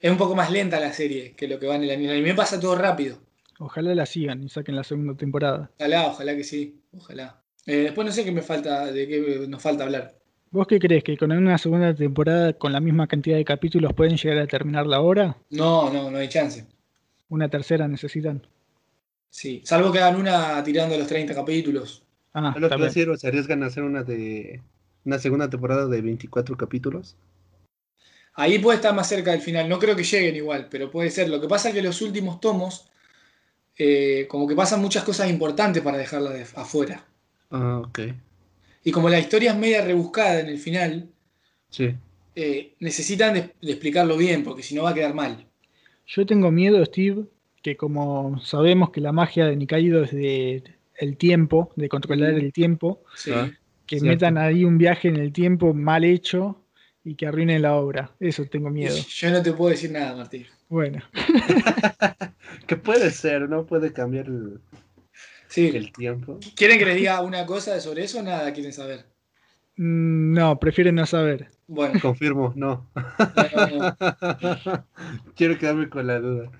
Es 0.00 0.10
un 0.10 0.16
poco 0.16 0.34
más 0.34 0.50
lenta 0.50 0.78
la 0.80 0.92
serie 0.92 1.32
que 1.32 1.48
lo 1.48 1.58
que 1.58 1.66
va 1.66 1.76
en 1.76 1.84
el 1.84 1.90
anime. 1.90 2.12
El 2.12 2.18
anime 2.18 2.34
pasa 2.34 2.60
todo 2.60 2.76
rápido. 2.76 3.18
Ojalá 3.58 3.94
la 3.94 4.06
sigan 4.06 4.44
y 4.44 4.48
saquen 4.48 4.76
la 4.76 4.84
segunda 4.84 5.14
temporada. 5.14 5.70
Ojalá, 5.78 6.06
ojalá 6.06 6.36
que 6.36 6.44
sí. 6.44 6.80
Ojalá. 6.92 7.42
Eh, 7.66 7.76
después 7.76 8.06
no 8.06 8.12
sé 8.12 8.24
qué 8.24 8.32
me 8.32 8.42
falta, 8.42 8.92
de 8.92 9.08
qué 9.08 9.46
nos 9.48 9.60
falta 9.60 9.84
hablar. 9.84 10.14
¿Vos 10.50 10.66
qué 10.66 10.78
crees? 10.78 11.04
¿Que 11.04 11.16
con 11.16 11.32
una 11.32 11.58
segunda 11.58 11.94
temporada 11.94 12.52
con 12.54 12.72
la 12.72 12.80
misma 12.80 13.06
cantidad 13.06 13.36
de 13.36 13.44
capítulos 13.44 13.92
pueden 13.92 14.16
llegar 14.16 14.38
a 14.38 14.46
terminar 14.46 14.86
la 14.86 15.00
hora? 15.00 15.36
No, 15.50 15.92
no, 15.92 16.10
no 16.10 16.18
hay 16.18 16.28
chance. 16.28 16.64
¿Una 17.28 17.48
tercera 17.50 17.86
necesitan? 17.86 18.46
Sí, 19.28 19.60
salvo 19.64 19.92
que 19.92 19.98
hagan 19.98 20.18
una 20.18 20.62
tirando 20.64 20.96
los 20.96 21.06
30 21.06 21.34
capítulos. 21.34 22.02
Ah, 22.32 22.54
lo 22.58 22.70
que 22.70 22.76
decir, 22.76 23.08
¿se 23.18 23.28
arriesgan 23.28 23.62
a 23.62 23.66
hacer 23.66 23.82
una 23.82 24.02
de 24.02 24.62
una 25.04 25.18
segunda 25.18 25.50
temporada 25.50 25.86
de 25.86 26.00
24 26.00 26.56
capítulos? 26.56 27.16
Ahí 28.38 28.60
puede 28.60 28.76
estar 28.76 28.94
más 28.94 29.08
cerca 29.08 29.32
del 29.32 29.40
final. 29.40 29.68
No 29.68 29.80
creo 29.80 29.96
que 29.96 30.04
lleguen 30.04 30.36
igual, 30.36 30.68
pero 30.70 30.92
puede 30.92 31.10
ser. 31.10 31.28
Lo 31.28 31.40
que 31.40 31.48
pasa 31.48 31.70
es 31.70 31.74
que 31.74 31.82
los 31.82 32.00
últimos 32.02 32.40
tomos, 32.40 32.88
eh, 33.76 34.26
como 34.28 34.46
que 34.46 34.54
pasan 34.54 34.80
muchas 34.80 35.02
cosas 35.02 35.28
importantes 35.28 35.82
para 35.82 35.98
dejarlas 35.98 36.56
afuera. 36.56 37.04
Ah, 37.50 37.82
ok. 37.84 37.98
Y 38.84 38.92
como 38.92 39.08
la 39.08 39.18
historia 39.18 39.50
es 39.50 39.58
media 39.58 39.84
rebuscada 39.84 40.38
en 40.38 40.46
el 40.46 40.58
final, 40.58 41.08
sí. 41.68 41.96
Eh, 42.36 42.74
necesitan 42.78 43.34
de, 43.34 43.50
explicarlo 43.60 44.16
bien, 44.16 44.44
porque 44.44 44.62
si 44.62 44.76
no 44.76 44.84
va 44.84 44.90
a 44.90 44.94
quedar 44.94 45.14
mal. 45.14 45.44
Yo 46.06 46.24
tengo 46.24 46.52
miedo, 46.52 46.84
Steve, 46.84 47.24
que 47.60 47.76
como 47.76 48.38
sabemos 48.38 48.90
que 48.90 49.00
la 49.00 49.10
magia 49.10 49.46
de 49.46 49.56
Nikaido 49.56 50.04
es 50.04 50.12
de 50.12 50.62
el 50.94 51.16
tiempo, 51.16 51.72
de 51.74 51.88
controlar 51.88 52.34
el 52.34 52.52
tiempo, 52.52 53.02
ah, 53.32 53.50
que 53.84 54.00
metan 54.00 54.38
ahí 54.38 54.64
un 54.64 54.78
viaje 54.78 55.08
en 55.08 55.16
el 55.16 55.32
tiempo 55.32 55.74
mal 55.74 56.04
hecho 56.04 56.62
y 57.08 57.14
que 57.14 57.26
arruinen 57.26 57.62
la 57.62 57.74
obra. 57.74 58.10
Eso 58.20 58.44
tengo 58.44 58.68
miedo. 58.68 58.94
Yo 59.08 59.30
no 59.30 59.42
te 59.42 59.52
puedo 59.52 59.70
decir 59.70 59.90
nada, 59.90 60.14
Martín. 60.14 60.46
Bueno. 60.68 61.02
que 62.66 62.76
puede 62.76 63.10
ser, 63.10 63.48
¿no? 63.48 63.64
Puede 63.64 63.94
cambiar 63.94 64.26
el, 64.26 64.60
Sí. 65.48 65.70
El 65.74 65.90
tiempo. 65.92 66.38
¿Quieren 66.54 66.78
que 66.78 66.84
les 66.84 66.96
diga 66.96 67.22
una 67.22 67.46
cosa 67.46 67.80
sobre 67.80 68.04
eso 68.04 68.18
o 68.18 68.22
nada 68.22 68.52
quieren 68.52 68.74
saber? 68.74 69.06
Mm, 69.76 70.34
no, 70.34 70.58
prefieren 70.58 70.96
no 70.96 71.06
saber. 71.06 71.48
Bueno. 71.66 71.98
Confirmo, 72.00 72.52
no. 72.54 72.86
quiero 75.34 75.58
quedarme 75.58 75.88
con 75.88 76.06
la 76.06 76.20
duda. 76.20 76.50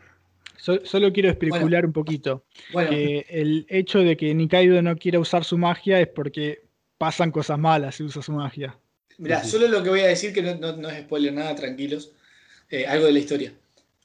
solo 0.56 1.12
quiero 1.12 1.28
especular 1.28 1.84
un 1.84 1.92
poquito. 1.92 2.46
Bueno. 2.72 2.90
el 2.90 3.66
hecho 3.68 3.98
de 3.98 4.16
que 4.16 4.34
Nikaido 4.34 4.80
no 4.80 4.96
quiera 4.96 5.20
usar 5.20 5.44
su 5.44 5.58
magia 5.58 6.00
es 6.00 6.08
porque 6.08 6.62
pasan 6.96 7.30
cosas 7.30 7.58
malas 7.58 7.96
si 7.96 8.04
usa 8.04 8.22
su 8.22 8.32
magia. 8.32 8.78
Mira, 9.18 9.42
solo 9.42 9.66
lo 9.66 9.82
que 9.82 9.90
voy 9.90 10.00
a 10.00 10.06
decir, 10.06 10.32
que 10.32 10.42
no, 10.42 10.88
es 10.88 11.02
spoiler 11.02 11.32
nada, 11.32 11.54
tranquilos, 11.56 12.12
eh, 12.70 12.86
algo 12.86 13.06
de 13.06 13.12
la 13.12 13.18
historia. 13.18 13.52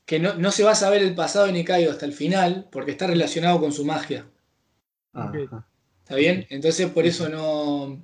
Que 0.05 0.19
no, 0.19 0.33
no 0.33 0.51
se 0.51 0.63
va 0.63 0.71
a 0.71 0.75
saber 0.75 1.03
el 1.03 1.15
pasado 1.15 1.45
de 1.45 1.53
Nikaido 1.53 1.91
hasta 1.91 2.05
el 2.05 2.13
final 2.13 2.67
porque 2.71 2.91
está 2.91 3.07
relacionado 3.07 3.59
con 3.59 3.71
su 3.71 3.85
magia. 3.85 4.27
¿Está 5.13 6.15
bien? 6.15 6.47
Entonces 6.49 6.89
por 6.89 7.05
eso 7.05 7.29
no, 7.29 8.03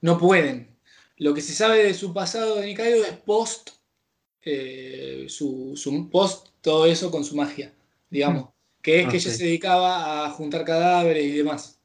no 0.00 0.18
pueden. 0.18 0.76
Lo 1.18 1.34
que 1.34 1.42
se 1.42 1.52
sabe 1.52 1.84
de 1.84 1.94
su 1.94 2.14
pasado 2.14 2.56
de 2.56 2.66
Nikaido 2.66 3.04
es 3.04 3.12
post, 3.12 3.70
eh, 4.42 5.26
su, 5.28 6.08
post, 6.10 6.48
todo 6.62 6.86
eso 6.86 7.10
con 7.10 7.22
su 7.22 7.36
magia, 7.36 7.72
digamos. 8.08 8.44
Mm. 8.44 8.48
Que 8.80 9.00
es 9.00 9.08
que 9.08 9.16
ella 9.18 9.30
se 9.30 9.44
dedicaba 9.44 10.24
a 10.24 10.30
juntar 10.30 10.64
cadáveres 10.64 11.22
y 11.22 11.32
demás. 11.32 11.78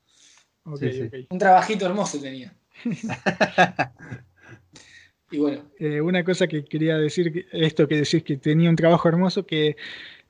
Un 0.64 1.38
trabajito 1.38 1.86
hermoso 1.86 2.20
tenía. 2.22 2.56
y 5.32 5.38
bueno. 5.40 5.64
Eh, 5.80 6.02
una 6.02 6.24
cosa 6.24 6.48
que 6.48 6.64
quería 6.64 6.98
decir, 6.98 7.48
esto 7.52 7.88
que 7.88 7.96
decís 7.96 8.24
que 8.24 8.38
tenía 8.38 8.70
un 8.70 8.76
trabajo 8.76 9.08
hermoso, 9.08 9.46
que 9.46 9.76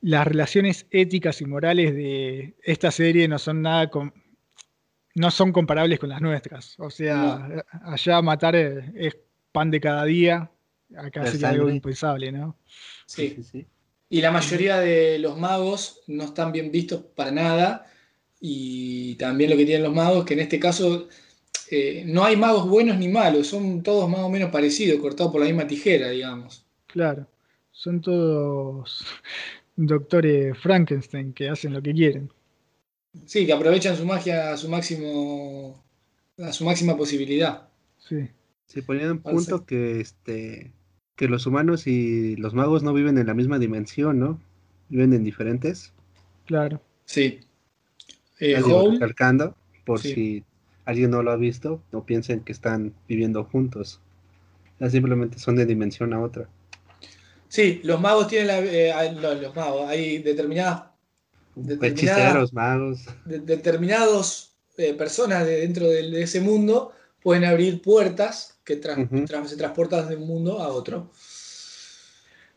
las 0.01 0.25
relaciones 0.25 0.85
éticas 0.91 1.41
y 1.41 1.45
morales 1.45 1.93
de 1.93 2.55
esta 2.63 2.91
serie 2.91 3.27
no 3.27 3.39
son 3.39 3.61
nada 3.61 3.89
no 5.15 5.31
son 5.31 5.51
comparables 5.53 5.99
con 5.99 6.09
las 6.09 6.21
nuestras. 6.21 6.75
O 6.77 6.89
sea, 6.89 7.47
allá 7.83 8.21
matar 8.21 8.55
es, 8.55 9.17
pan 9.51 9.71
de 9.71 9.79
cada 9.79 10.03
día, 10.03 10.51
acá 10.97 11.25
sería 11.25 11.49
algo 11.49 11.69
impensable, 11.69 12.31
¿no? 12.31 12.57
Sí. 13.05 13.37
sí, 13.49 13.65
Y 14.09 14.21
la 14.21 14.31
mayoría 14.31 14.79
de 14.79 15.17
los 15.19 15.37
magos 15.37 16.01
no 16.07 16.25
están 16.25 16.51
bien 16.51 16.71
vistos 16.71 17.01
para 17.15 17.31
nada. 17.31 17.85
Y 18.41 19.15
también 19.15 19.49
lo 19.49 19.57
que 19.57 19.65
tienen 19.65 19.83
los 19.83 19.95
magos, 19.95 20.25
que 20.25 20.33
en 20.33 20.41
este 20.41 20.59
caso 20.59 21.07
eh, 21.72 22.03
no 22.05 22.24
hay 22.24 22.38
magos 22.38 22.68
buenos 22.68 22.97
ni 22.97 23.07
malos, 23.07 23.47
son 23.47 23.82
todos 23.82 24.09
más 24.09 24.22
o 24.22 24.30
menos 24.30 24.51
parecidos, 24.51 24.99
cortados 24.99 25.32
por 25.32 25.41
la 25.41 25.47
misma 25.47 25.68
tijera, 25.68 26.09
digamos. 26.09 26.66
Claro, 26.88 27.28
son 27.72 28.01
todos 28.01 29.05
doctores 29.76 30.57
Frankenstein 30.57 31.34
que 31.34 31.49
hacen 31.49 31.74
lo 31.74 31.82
que 31.82 31.93
quieren. 31.93 32.32
Sí, 33.26 33.45
que 33.45 33.53
aprovechan 33.53 33.95
su 33.95 34.05
magia 34.05 34.51
a 34.51 34.57
su 34.57 34.70
máximo 34.70 35.84
a 36.38 36.51
su 36.51 36.66
máxima 36.66 36.97
posibilidad. 36.97 37.70
Sí. 37.97 38.28
Se 38.66 38.84
ponían 38.84 39.11
en 39.11 39.20
punto 39.20 39.66
que 39.66 40.01
este 40.01 40.74
que 41.16 41.28
los 41.28 41.45
humanos 41.45 41.88
y 41.88 42.36
los 42.36 42.53
magos 42.53 42.84
no 42.84 42.93
viven 42.93 43.18
en 43.18 43.28
la 43.28 43.34
misma 43.34 43.57
dimensión, 43.57 44.20
¿no? 44.20 44.41
Viven 44.89 45.13
en 45.13 45.24
diferentes. 45.24 45.93
Claro. 46.45 46.82
Sí. 47.05 47.39
Eh, 48.39 48.61
por 49.86 49.99
si 49.99 50.43
alguien 50.86 51.11
no 51.11 51.23
lo 51.23 51.31
ha 51.31 51.36
visto, 51.36 51.81
no 51.91 52.05
piensen 52.05 52.41
que 52.41 52.51
están 52.51 52.93
viviendo 53.07 53.43
juntos. 53.43 53.99
simplemente 54.89 55.39
son 55.39 55.55
de 55.55 55.65
dimensión 55.65 56.13
a 56.13 56.21
otra. 56.21 56.47
Sí, 57.47 57.81
los 57.83 57.99
magos 57.99 58.27
tienen 58.27 58.47
la, 58.47 58.59
eh, 58.59 59.13
los 59.13 59.55
magos, 59.55 59.88
hay 59.88 60.19
determinadas, 60.19 60.83
determinados 61.55 62.53
magos. 62.53 63.05
determinados 63.25 64.55
eh, 64.77 64.93
personas 64.93 65.45
de, 65.45 65.61
dentro 65.61 65.88
de, 65.88 66.21
ese 66.21 66.41
mundo 66.41 66.91
pueden 67.21 67.45
abrir 67.45 67.81
puertas 67.81 68.59
que 68.63 68.75
se 68.75 69.57
transportan 69.57 70.09
de 70.09 70.15
un 70.15 70.27
mundo 70.27 70.59
a 70.59 70.67
otro. 70.67 71.11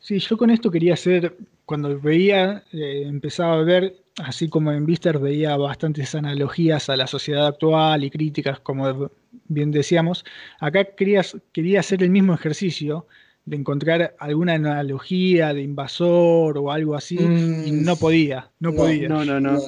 Sí, 0.01 0.19
yo 0.19 0.37
con 0.37 0.51
esto 0.51 0.71
quería 0.71 0.95
hacer, 0.95 1.37
cuando 1.69 2.01
veía, 2.01 2.65
eh, 2.73 3.03
empezaba 3.05 3.61
a 3.61 3.63
ver, 3.63 4.03
así 4.25 4.49
como 4.49 4.73
en 4.73 4.87
Vister 4.87 5.19
veía 5.19 5.55
bastantes 5.59 6.15
analogías 6.15 6.89
a 6.89 6.97
la 6.97 7.07
sociedad 7.07 7.47
actual 7.47 8.05
y 8.05 8.11
críticas, 8.11 8.59
como 8.61 9.11
bien 9.49 9.71
decíamos, 9.71 10.25
acá 10.61 10.85
quería, 10.97 11.21
quería 11.53 11.81
hacer 11.81 12.03
el 12.03 12.09
mismo 12.09 12.33
ejercicio 12.33 13.07
de 13.45 13.57
encontrar 13.57 14.17
alguna 14.19 14.55
analogía 14.55 15.53
de 15.53 15.61
invasor 15.61 16.57
o 16.57 16.73
algo 16.73 16.95
así 16.95 17.19
y 17.19 17.73
mm, 17.73 17.85
no 17.85 17.97
podía, 17.97 18.51
no, 18.61 18.73
podía. 18.73 19.07
No, 19.07 19.27
no, 19.27 19.39
no. 19.39 19.61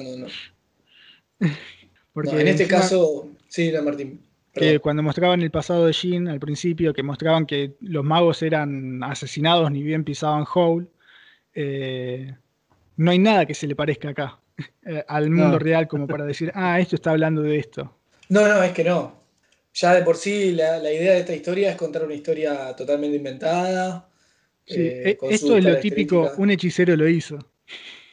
Porque 2.13 2.41
en 2.41 2.47
este 2.47 2.65
caso, 2.65 3.29
sí, 3.47 3.71
Martín. 3.85 4.21
Que 4.55 4.79
cuando 4.79 5.03
mostraban 5.03 5.43
el 5.43 5.51
pasado 5.51 5.85
de 5.85 5.93
Jin 5.93 6.27
al 6.27 6.39
principio, 6.39 6.95
que 6.95 7.03
mostraban 7.03 7.45
que 7.45 7.75
los 7.79 8.03
magos 8.03 8.41
eran 8.41 9.03
asesinados 9.03 9.69
ni 9.71 9.83
bien 9.83 10.03
pisaban 10.03 10.45
Howl, 10.51 10.89
eh, 11.53 12.35
no 12.97 13.11
hay 13.11 13.19
nada 13.19 13.45
que 13.45 13.53
se 13.53 13.67
le 13.67 13.75
parezca 13.75 14.09
acá 14.09 14.39
eh, 14.85 15.03
al 15.07 15.29
mundo 15.29 15.59
real 15.59 15.87
como 15.87 16.07
para 16.07 16.25
decir, 16.25 16.51
ah, 16.55 16.79
esto 16.79 16.95
está 16.95 17.11
hablando 17.11 17.41
de 17.41 17.57
esto. 17.57 17.97
No, 18.29 18.47
no, 18.47 18.63
es 18.63 18.71
que 18.71 18.83
no 18.83 19.21
ya 19.73 19.93
de 19.95 20.03
por 20.03 20.17
sí 20.17 20.51
la, 20.51 20.79
idea 20.79 21.13
de 21.13 21.19
esta 21.19 21.35
historia 21.35 21.71
es 21.71 21.77
contar 21.77 22.03
una 22.03 22.13
historia 22.13 22.75
totalmente 22.75 23.17
inventada. 23.17 24.09
Eh, 24.67 25.17
e, 25.21 25.33
esto 25.33 25.57
es 25.57 25.63
lo 25.63 25.79
típico, 25.79 26.31
un 26.37 26.51
hechicero 26.51 26.95
lo 26.95 27.07
hizo. 27.07 27.37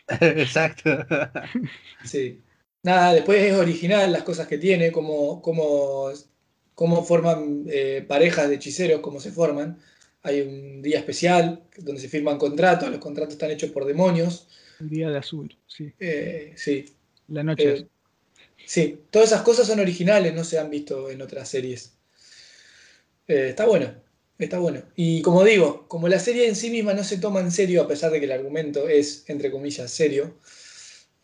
Exacto. 0.21 0.91
sí. 2.05 2.43
Nada, 2.83 3.13
después 3.13 3.43
es 3.43 3.55
original 3.55 4.13
las 4.13 4.23
cosas 4.23 4.47
que 4.47 4.57
tiene, 4.57 4.93
cómo, 4.93 5.43
cómo, 5.43 7.05
forman 7.05 7.65
eh, 7.69 8.05
parejas 8.07 8.49
de 8.49 8.55
hechiceros, 8.55 9.01
cómo 9.01 9.21
se 9.21 9.33
forman. 9.33 9.79
Hay 10.23 10.41
un 10.41 10.83
día 10.83 10.99
especial 10.99 11.63
donde 11.77 12.01
se 12.01 12.09
firman 12.09 12.39
contratos, 12.39 12.91
los 12.91 12.99
contratos 12.99 13.35
están 13.35 13.51
hechos 13.51 13.71
por 13.71 13.85
demonios. 13.85 14.49
El 14.81 14.91
día 14.91 15.11
de 15.11 15.19
azul, 15.19 15.57
sí. 15.67 15.93
Eh, 15.99 16.53
sí. 16.57 16.85
La 17.29 17.43
noche. 17.43 17.87
Sí, 18.67 19.01
todas 19.11 19.29
esas 19.29 19.43
cosas 19.43 19.67
son 19.67 19.81
originales, 19.81 20.35
no 20.35 20.45
se 20.45 20.59
han 20.59 20.71
visto 20.71 21.11
en 21.11 21.23
otras 21.23 21.49
series. 21.49 21.95
Eh, 23.27 23.49
está 23.51 23.67
bueno, 23.67 23.95
está 24.39 24.59
bueno. 24.59 24.83
Y 24.97 25.23
como 25.23 25.45
digo, 25.45 25.87
como 25.89 26.09
la 26.09 26.19
serie 26.19 26.49
en 26.49 26.57
sí 26.57 26.71
misma 26.71 26.95
no 26.95 27.05
se 27.05 27.19
toma 27.19 27.41
en 27.41 27.53
serio, 27.53 27.83
a 27.83 27.89
pesar 27.89 28.11
de 28.11 28.19
que 28.19 28.27
el 28.27 28.33
argumento 28.33 28.89
es, 28.89 29.25
entre 29.29 29.51
comillas, 29.51 29.91
serio, 29.91 30.35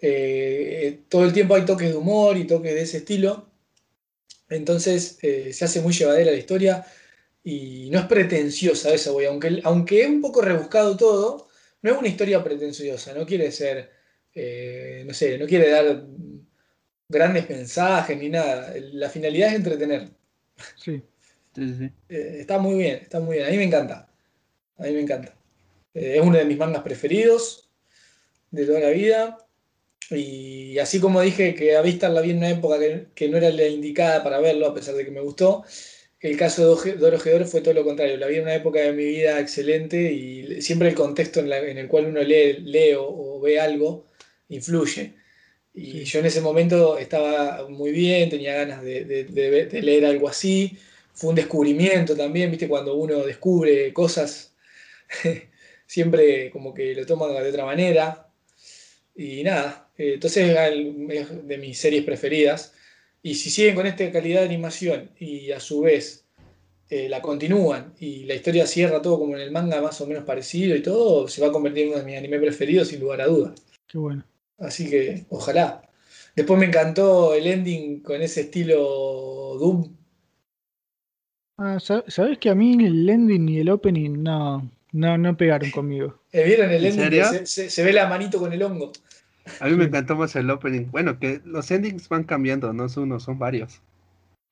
eh, 0.00 1.00
todo 1.08 1.24
el 1.24 1.32
tiempo 1.32 1.54
hay 1.54 1.64
toques 1.64 1.88
de 1.88 1.96
humor 1.96 2.36
y 2.36 2.46
toques 2.46 2.74
de 2.74 2.82
ese 2.82 2.98
estilo. 2.98 3.48
Entonces 4.50 5.18
eh, 5.22 5.52
se 5.52 5.64
hace 5.64 5.80
muy 5.80 5.92
llevadera 5.92 6.30
la 6.30 6.36
historia 6.36 6.84
y 7.44 7.90
no 7.90 8.00
es 8.00 8.06
pretenciosa 8.06 8.92
esa, 8.92 9.12
voy. 9.12 9.26
Aunque, 9.26 9.60
aunque 9.62 10.02
es 10.02 10.08
un 10.08 10.20
poco 10.20 10.42
rebuscado 10.42 10.96
todo, 10.96 11.48
no 11.82 11.92
es 11.92 11.98
una 11.98 12.08
historia 12.08 12.42
pretenciosa, 12.42 13.14
no 13.14 13.24
quiere 13.26 13.52
ser, 13.52 13.90
no 15.06 15.14
sé, 15.14 15.38
no 15.38 15.46
quiere 15.46 15.70
dar 15.70 16.04
grandes 17.08 17.48
mensajes 17.48 18.18
ni 18.18 18.28
nada. 18.28 18.74
La 18.92 19.08
finalidad 19.10 19.50
es 19.50 19.54
entretener. 19.56 20.08
Sí. 20.76 21.02
Eh, 21.56 22.36
está 22.40 22.58
muy 22.58 22.76
bien, 22.76 22.96
está 22.96 23.20
muy 23.20 23.36
bien. 23.36 23.46
A 23.46 23.50
mí 23.50 23.56
me 23.56 23.64
encanta. 23.64 24.08
A 24.78 24.82
mí 24.84 24.92
me 24.92 25.00
encanta. 25.00 25.36
Eh, 25.94 26.16
es 26.16 26.20
uno 26.20 26.38
de 26.38 26.44
mis 26.44 26.58
mangas 26.58 26.82
preferidos 26.82 27.70
de 28.50 28.66
toda 28.66 28.80
la 28.80 28.90
vida. 28.90 29.38
Y 30.10 30.78
así 30.78 31.00
como 31.00 31.20
dije 31.20 31.54
que 31.54 31.76
a 31.76 31.82
Vista 31.82 32.08
la 32.08 32.20
vi 32.20 32.30
en 32.30 32.38
una 32.38 32.50
época 32.50 32.76
que, 33.14 33.28
no 33.28 33.38
era 33.38 33.50
la 33.50 33.66
indicada 33.66 34.22
para 34.22 34.38
verlo, 34.38 34.66
a 34.66 34.74
pesar 34.74 34.94
de 34.94 35.04
que 35.04 35.10
me 35.10 35.20
gustó, 35.20 35.64
el 36.24 36.38
caso 36.38 36.76
de 36.76 36.92
Doro 36.92 37.18
fue 37.46 37.60
todo 37.60 37.74
lo 37.74 37.84
contrario. 37.84 38.16
La 38.16 38.26
vi 38.26 38.36
en 38.36 38.44
una 38.44 38.54
época 38.54 38.80
de 38.80 38.92
mi 38.92 39.04
vida 39.04 39.38
excelente 39.38 40.10
y 40.10 40.62
siempre 40.62 40.88
el 40.88 40.94
contexto 40.94 41.40
en, 41.40 41.52
el 41.52 41.86
cual 41.86 42.06
uno 42.06 42.22
lee, 42.22 42.60
lee 42.60 42.94
o, 42.96 43.40
ve 43.40 43.60
algo 43.60 44.06
influye. 44.48 45.14
Y 45.74 46.04
yo 46.04 46.20
en 46.20 46.26
ese 46.26 46.40
momento 46.40 46.96
estaba 46.98 47.68
muy 47.68 47.90
bien, 47.92 48.30
tenía 48.30 48.54
ganas 48.54 48.82
de, 48.82 49.26
leer 49.82 50.06
algo 50.06 50.28
así. 50.28 50.78
Fue 51.12 51.30
un 51.30 51.36
descubrimiento 51.36 52.16
también, 52.16 52.50
¿viste? 52.50 52.68
Cuando 52.68 52.94
uno 52.94 53.18
descubre 53.24 53.92
cosas, 53.92 54.54
siempre 55.86 56.50
como 56.50 56.72
que 56.72 56.94
lo 56.94 57.04
toma 57.04 57.28
de 57.28 57.50
otra 57.50 57.66
manera. 57.66 58.28
Y 59.14 59.42
nada, 59.44 59.90
eh, 59.98 60.14
entonces 60.14 60.56
es 60.56 61.46
de 61.46 61.58
mis 61.58 61.78
series 61.78 62.04
preferidas. 62.04 62.73
Y 63.24 63.36
si 63.36 63.48
siguen 63.48 63.74
con 63.74 63.86
esta 63.86 64.12
calidad 64.12 64.40
de 64.40 64.46
animación 64.48 65.10
y 65.18 65.50
a 65.50 65.58
su 65.58 65.80
vez 65.80 66.26
eh, 66.90 67.08
la 67.08 67.22
continúan 67.22 67.94
y 67.98 68.24
la 68.24 68.34
historia 68.34 68.66
cierra 68.66 69.00
todo 69.00 69.18
como 69.18 69.34
en 69.34 69.40
el 69.40 69.50
manga 69.50 69.80
más 69.80 69.98
o 70.02 70.06
menos 70.06 70.24
parecido 70.24 70.76
y 70.76 70.82
todo, 70.82 71.26
se 71.26 71.40
va 71.40 71.46
a 71.46 71.50
convertir 71.50 71.84
en 71.84 71.88
uno 71.88 71.98
de 72.00 72.04
mis 72.04 72.18
animes 72.18 72.38
preferidos 72.42 72.88
sin 72.88 73.00
lugar 73.00 73.22
a 73.22 73.26
dudas. 73.26 73.54
Qué 73.88 73.96
bueno. 73.96 74.26
Así 74.58 74.90
que 74.90 75.24
ojalá. 75.30 75.88
Después 76.36 76.60
me 76.60 76.66
encantó 76.66 77.32
el 77.32 77.46
ending 77.46 78.00
con 78.00 78.20
ese 78.20 78.42
estilo 78.42 79.56
Doom. 79.58 79.96
Ah, 81.56 81.78
¿Sabes 81.80 82.36
que 82.38 82.50
a 82.50 82.54
mí 82.54 82.74
el 82.84 83.08
ending 83.08 83.48
y 83.48 83.60
el 83.60 83.70
opening 83.70 84.22
no, 84.22 84.70
no, 84.92 85.16
no 85.16 85.34
pegaron 85.34 85.70
conmigo? 85.70 86.20
Eh, 86.30 86.44
¿Vieron 86.44 86.70
el 86.70 86.84
ending? 86.84 87.46
Se, 87.46 87.82
ve 87.82 87.92
la 87.94 88.06
manito 88.06 88.38
con 88.38 88.52
el 88.52 88.62
hongo. 88.62 88.92
A 89.60 89.68
mí 89.68 89.76
me 89.76 89.84
encantó 89.84 90.16
más 90.16 90.34
el 90.36 90.50
opening. 90.50 90.86
Bueno, 90.90 91.18
que 91.18 91.40
los 91.44 91.70
endings 91.70 92.08
van 92.08 92.24
cambiando, 92.24 92.72
no 92.72 92.86
es 92.86 92.96
uno, 92.96 93.20
son 93.20 93.38
varios. 93.38 93.82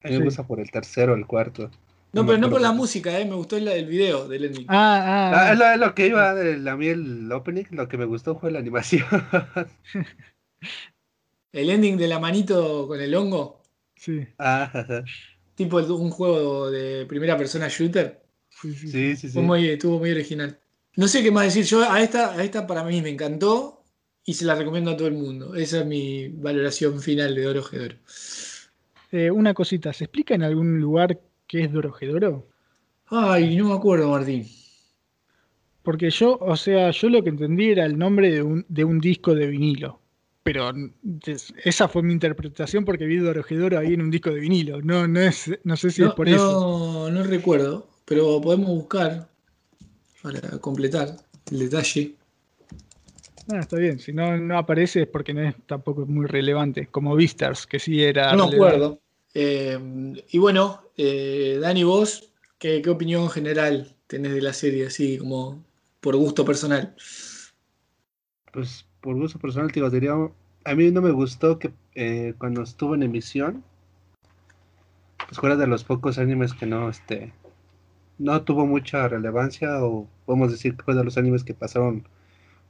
A 0.03 0.09
mí 0.09 0.19
me 0.19 0.25
gusta 0.25 0.47
por 0.47 0.61
el 0.61 0.71
tercero, 0.71 1.15
el 1.15 1.27
cuarto. 1.27 1.71
No, 2.13 2.27
pero 2.27 2.37
no 2.37 2.51
por 2.51 2.61
la 2.61 2.73
música, 2.73 3.19
eh, 3.19 3.25
me 3.25 3.35
gustó 3.35 3.57
el, 3.57 3.67
el 3.69 3.87
video 3.87 4.29
del 4.29 4.45
ending. 4.45 4.67
Ah, 4.69 5.01
ah, 5.01 5.31
ah. 5.31 5.61
ah 5.61 5.73
es, 5.73 5.81
lo, 5.81 5.95
que 5.95 6.09
iba, 6.09 6.31
a 6.31 6.77
mí 6.77 6.89
el 6.89 7.33
opening, 7.33 7.65
lo 7.71 7.89
que 7.89 7.97
me 7.97 8.05
gustó 8.05 8.39
fue 8.39 8.51
la 8.51 8.59
animación. 8.59 9.07
el 11.53 11.71
ending 11.71 11.97
de 11.97 12.09
la 12.09 12.19
manito 12.19 12.87
con 12.87 13.01
el 13.01 13.15
hongo. 13.15 13.63
Sí. 13.97 14.27
Ah, 14.39 14.71
tipo 15.55 15.79
un 15.79 16.11
juego 16.11 16.71
de 16.71 17.07
primera 17.07 17.39
persona 17.39 17.69
shooter. 17.69 18.21
Sí, 18.51 19.17
sí, 19.17 19.17
sí. 19.17 19.39
muy, 19.39 19.69
estuvo 19.69 19.99
muy 19.99 20.11
original. 20.11 20.61
No 20.97 21.09
sé 21.09 21.23
qué 21.23 21.31
más 21.31 21.45
decir. 21.45 21.65
Yo 21.65 21.91
a 21.91 22.03
esta, 22.03 22.33
a 22.33 22.45
esta 22.45 22.67
para 22.67 22.85
mí 22.85 23.01
me 23.01 23.09
encantó 23.09 23.82
y 24.25 24.35
se 24.35 24.45
la 24.45 24.55
recomiendo 24.55 24.91
a 24.91 24.97
todo 24.97 25.09
el 25.09 25.15
mundo. 25.15 25.55
Esa 25.55 25.81
es 25.81 25.87
mi 25.87 26.29
valoración 26.29 27.01
final 27.01 27.35
de 27.35 27.43
Doro 27.43 27.63
eh, 29.13 29.31
una 29.31 29.53
cosita, 29.53 29.93
¿se 29.93 30.05
explica 30.05 30.35
en 30.35 30.43
algún 30.43 30.81
lugar 30.81 31.21
qué 31.47 31.65
es 31.65 31.73
Dorojedoro? 31.73 32.49
Ay, 33.07 33.55
no 33.57 33.69
me 33.69 33.75
acuerdo, 33.75 34.09
Martín. 34.09 34.49
Porque 35.83 36.09
yo, 36.09 36.39
o 36.41 36.57
sea, 36.57 36.91
yo 36.93 37.11
lo 37.11 37.23
que 37.23 37.29
entendí 37.29 37.71
era 37.71 37.85
el 37.85 37.99
nombre 37.99 38.31
de 38.31 38.43
un, 38.43 38.65
de 38.71 38.85
un 38.85 39.01
disco 39.01 39.35
de 39.35 39.49
vinilo. 39.49 40.01
Pero 40.45 40.73
esa 41.63 41.89
fue 41.89 42.03
mi 42.03 42.15
interpretación 42.15 42.87
porque 42.87 43.05
vi 43.05 43.17
Dorojedoro 43.17 43.79
ahí 43.79 43.93
en 43.93 44.01
un 44.01 44.11
disco 44.11 44.31
de 44.31 44.41
vinilo. 44.41 44.81
No, 44.81 45.07
no, 45.07 45.21
es, 45.21 45.51
no 45.63 45.77
sé 45.77 45.91
si 45.91 46.03
es 46.03 46.11
por 46.13 46.29
eso. 46.29 47.11
No 47.13 47.23
recuerdo, 47.23 47.87
pero 48.07 48.41
podemos 48.41 48.71
buscar 48.71 49.29
para 50.23 50.41
completar 50.59 51.17
el 51.51 51.59
detalle. 51.59 52.17
Ah, 53.51 53.59
está 53.59 53.77
bien. 53.77 53.99
Si 53.99 54.13
no, 54.13 54.37
no 54.37 54.59
aparece 54.59 55.03
es 55.03 55.09
porque 55.09 55.35
no 55.35 55.43
es 55.43 55.55
tampoco 55.67 56.07
muy 56.07 56.27
relevante. 56.27 56.87
Como 56.87 57.17
Vistars, 57.17 57.67
que 57.67 57.79
sí 57.79 58.03
era. 58.03 58.35
No 58.35 58.49
me 58.49 58.55
acuerdo. 58.55 59.01
Eh, 59.35 59.79
y 60.31 60.39
bueno, 60.39 60.83
eh, 60.97 61.59
Dani, 61.61 61.85
vos, 61.85 62.33
¿qué, 62.59 62.83
opinión 62.89 63.29
general 63.31 63.97
tenés 64.07 64.35
de 64.35 64.43
la 64.43 64.53
serie, 64.53 64.87
así 64.87 65.19
como 65.19 65.65
por 66.01 66.17
gusto 66.17 66.45
personal? 66.45 66.95
Pues 68.53 68.87
por 69.01 69.17
gusto 69.17 69.39
personal, 69.39 69.73
te 69.73 69.81
diría, 69.91 70.15
a 70.65 70.75
mí 70.75 70.91
no 70.91 71.01
me 71.01 71.11
gustó 71.11 71.59
que 71.59 71.73
eh, 71.95 72.35
cuando 72.39 72.63
estuvo 72.63 72.95
en 72.95 73.03
emisión, 73.03 73.65
pues 75.27 75.39
fuera 75.39 75.57
de 75.57 75.67
los 75.67 75.83
pocos 75.83 76.19
animes 76.19 76.53
que 76.53 76.67
no, 76.67 76.91
este, 76.91 77.33
no 78.19 78.43
tuvo 78.43 78.67
mucha 78.67 79.09
relevancia, 79.09 79.83
o 79.83 80.07
podemos 80.27 80.53
decir 80.53 80.77
que 80.77 80.83
fue 80.83 80.95
de 80.95 81.05
los 81.05 81.17
animes 81.17 81.43
que 81.43 81.55
pasaron 81.55 82.07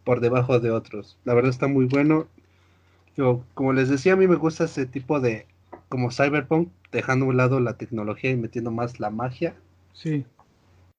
por 0.05 0.21
debajo 0.21 0.61
de 0.61 0.71
otros. 0.71 1.19
La 1.25 1.35
verdad 1.35 1.51
está 1.51 1.69
muy 1.69 1.87
bueno. 1.87 2.27
Yo, 3.17 3.45
como 3.55 3.73
les 3.73 3.89
decía, 3.89 4.15
a 4.15 4.17
mí 4.17 4.27
me 4.27 4.37
gusta 4.37 4.65
ese 4.65 4.87
tipo 4.87 5.21
de 5.21 5.47
como 5.89 6.11
Cyberpunk, 6.11 6.71
dejando 6.91 7.27
a 7.27 7.29
un 7.29 7.37
lado 7.37 7.61
la 7.61 7.77
tecnología 7.77 8.31
y 8.31 8.37
metiendo 8.37 8.71
más 8.71 9.01
la 9.01 9.11
magia. 9.11 9.55
Sí. 9.93 10.25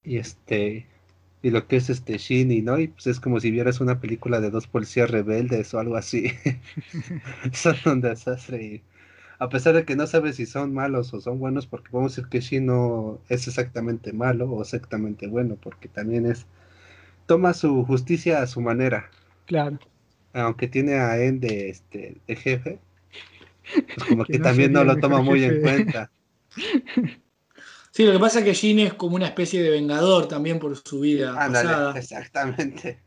Y 0.04 0.18
este 0.18 0.88
y 1.41 1.49
lo 1.49 1.68
que 1.68 1.76
es 1.76 1.89
este 1.89 2.18
Shinny, 2.18 2.62
¿no? 2.62 2.80
Y 2.80 2.88
pues 2.88 3.08
es 3.08 3.20
como 3.20 3.39
si 3.39 3.51
vieras 3.51 3.82
una 3.82 3.99
película 3.99 4.39
de 4.39 4.49
dos 4.49 4.68
policías 4.68 5.12
rebeldes 5.12 5.74
o 5.74 5.80
algo 5.80 5.97
así. 5.97 6.32
son 7.54 7.76
un 7.86 8.01
desastre 8.01 8.64
y 8.64 8.84
a 9.39 9.49
pesar 9.49 9.76
de 9.76 9.84
que 9.84 9.97
no 9.97 10.08
sabes 10.08 10.38
si 10.38 10.45
son 10.45 10.74
malos 10.74 11.14
o 11.14 11.20
son 11.20 11.39
buenos, 11.39 11.68
porque 11.68 11.89
podemos 11.89 12.16
decir 12.16 12.30
que 12.30 12.39
Shin 12.39 12.66
no 12.66 13.20
es 13.28 13.45
exactamente 13.45 14.14
malo 14.14 14.49
o 14.49 14.62
exactamente 14.62 15.28
bueno, 15.28 15.58
porque 15.62 15.89
también 15.89 16.26
es 16.26 16.45
toma 17.26 17.54
su 17.54 17.84
justicia 17.86 18.42
a 18.42 18.48
su 18.48 18.62
manera. 18.62 19.10
Claro. 19.46 19.80
Aunque 20.34 20.68
tiene 20.68 20.96
a 20.96 21.22
En 21.24 21.40
de 21.40 21.70
este 21.70 22.18
de 22.28 22.36
jefe, 22.36 22.80
pues 23.96 24.08
como 24.08 24.26
que, 24.26 24.40
también 24.40 24.74
no 24.74 24.84
lo 24.84 24.98
toma 24.98 25.22
muy 25.22 25.44
en 25.44 25.62
cuenta. 25.62 26.12
Sí, 27.96 28.06
lo 28.06 28.12
que 28.12 28.18
pasa 28.18 28.40
es 28.40 28.46
que 28.46 28.56
Jin 28.56 28.80
es 28.80 28.94
como 28.96 29.16
una 29.16 29.28
especie 29.28 29.62
de 29.62 29.70
vengador 29.70 30.28
también 30.28 30.58
por 30.58 30.76
su 30.76 31.02
vida 31.02 31.36
pasada. 31.36 31.96
Exactamente. 31.96 33.00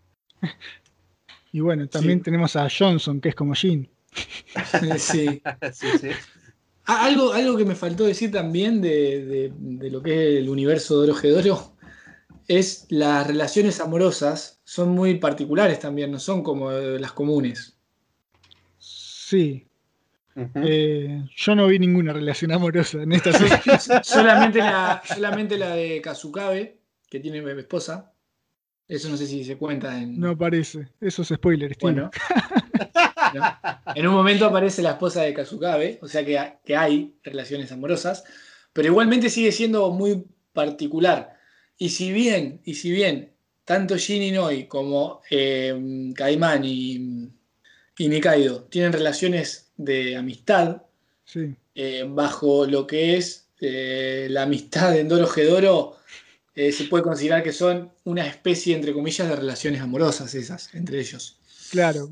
Y 1.51 1.59
bueno, 1.59 1.89
también 1.89 2.23
tenemos 2.23 2.55
a 2.55 2.69
Johnson, 2.71 3.21
que 3.21 3.31
es 3.31 3.35
como 3.35 3.55
Jin. 3.55 3.91
sí. 4.99 5.43
Algo, 6.85 7.33
algo 7.33 7.57
que 7.57 7.65
me 7.65 7.75
faltó 7.75 8.05
decir 8.05 8.31
también 8.31 8.81
de, 8.81 9.53
lo 9.91 10.01
que 10.01 10.13
es 10.13 10.39
el 10.39 10.49
universo 10.49 11.03
de 11.03 11.11
Oro 11.11 11.73
es 12.49 12.87
las 12.91 13.27
relaciones 13.27 13.81
amorosas 13.81 14.61
son 14.65 14.91
muy 14.91 15.19
particulares 15.19 15.81
también, 15.81 16.11
no 16.11 16.19
son 16.19 16.43
como 16.43 16.71
las 16.71 17.13
comunes. 17.13 17.77
Sí, 18.79 19.67
eh, 20.37 21.25
yo 21.35 21.55
no 21.55 21.67
vi 21.67 21.79
ninguna 21.79 22.13
relación 22.13 22.53
amorosa 22.53 23.03
en 23.03 23.13
esta 23.13 23.33
serie. 23.33 23.59
solamente, 24.03 24.59
la, 24.59 25.03
solamente 25.05 25.57
la 25.57 25.75
de 25.75 26.01
Kazukabe, 26.03 26.79
que 27.09 27.21
tiene 27.21 27.41
mi 27.41 27.59
esposa. 27.59 28.13
Eso 28.87 29.09
no 29.09 29.17
sé 29.17 29.27
si 29.27 29.45
se 29.45 29.57
cuenta 29.57 29.99
en. 29.99 30.21
No 30.21 30.31
aparece. 30.31 30.89
Eso 31.01 31.23
es 31.23 31.29
spoiler, 31.29 31.77
Bueno. 31.81 32.11
en 33.95 34.07
un 34.07 34.15
momento 34.15 34.47
aparece 34.47 34.83
la 34.83 34.93
esposa 34.93 35.23
de 35.23 35.35
Kazukabe, 35.35 35.99
o 36.03 36.07
sea 36.07 36.25
que, 36.25 36.39
que, 36.65 36.77
hay 36.77 37.17
relaciones 37.25 37.73
amorosas, 37.73 38.23
pero 38.73 38.89
igualmente 38.89 39.31
sigue 39.31 39.51
siendo 39.51 39.91
muy 39.91 40.25
particular. 40.53 41.36
Y 41.79 41.91
si 41.91 42.13
bien, 42.13 42.61
y 42.65 42.75
si 42.75 42.91
bien 42.91 43.33
tanto 43.65 43.97
Shin 43.97 44.23
Inoi 44.23 44.67
como 44.67 45.23
eh, 45.29 46.13
Kaiman 46.15 46.65
y, 46.65 47.29
y 47.99 48.09
Nikaido 48.09 48.63
tienen 48.65 48.93
relaciones 48.93 49.73
de 49.77 50.17
amistad, 50.17 50.83
eh, 51.75 52.05
bajo 52.09 52.67
lo 52.67 52.87
que 52.87 53.17
es 53.17 53.49
eh, 53.61 54.29
la 54.31 54.43
amistad 54.43 54.93
de 54.93 55.01
Endoro 55.01 55.27
Gedoro, 55.27 55.97
eh, 56.55 56.73
se 56.73 56.85
puede 56.85 57.03
considerar 57.03 57.43
que 57.43 57.53
son 57.53 57.91
una 58.05 58.27
especie, 58.27 58.75
entre 58.75 58.93
comillas, 58.93 59.29
de 59.29 59.37
relaciones 59.37 59.81
amorosas 59.81 60.35
esas, 60.35 60.75
entre 60.75 61.01
ellos. 61.01 61.39
Claro. 61.71 62.11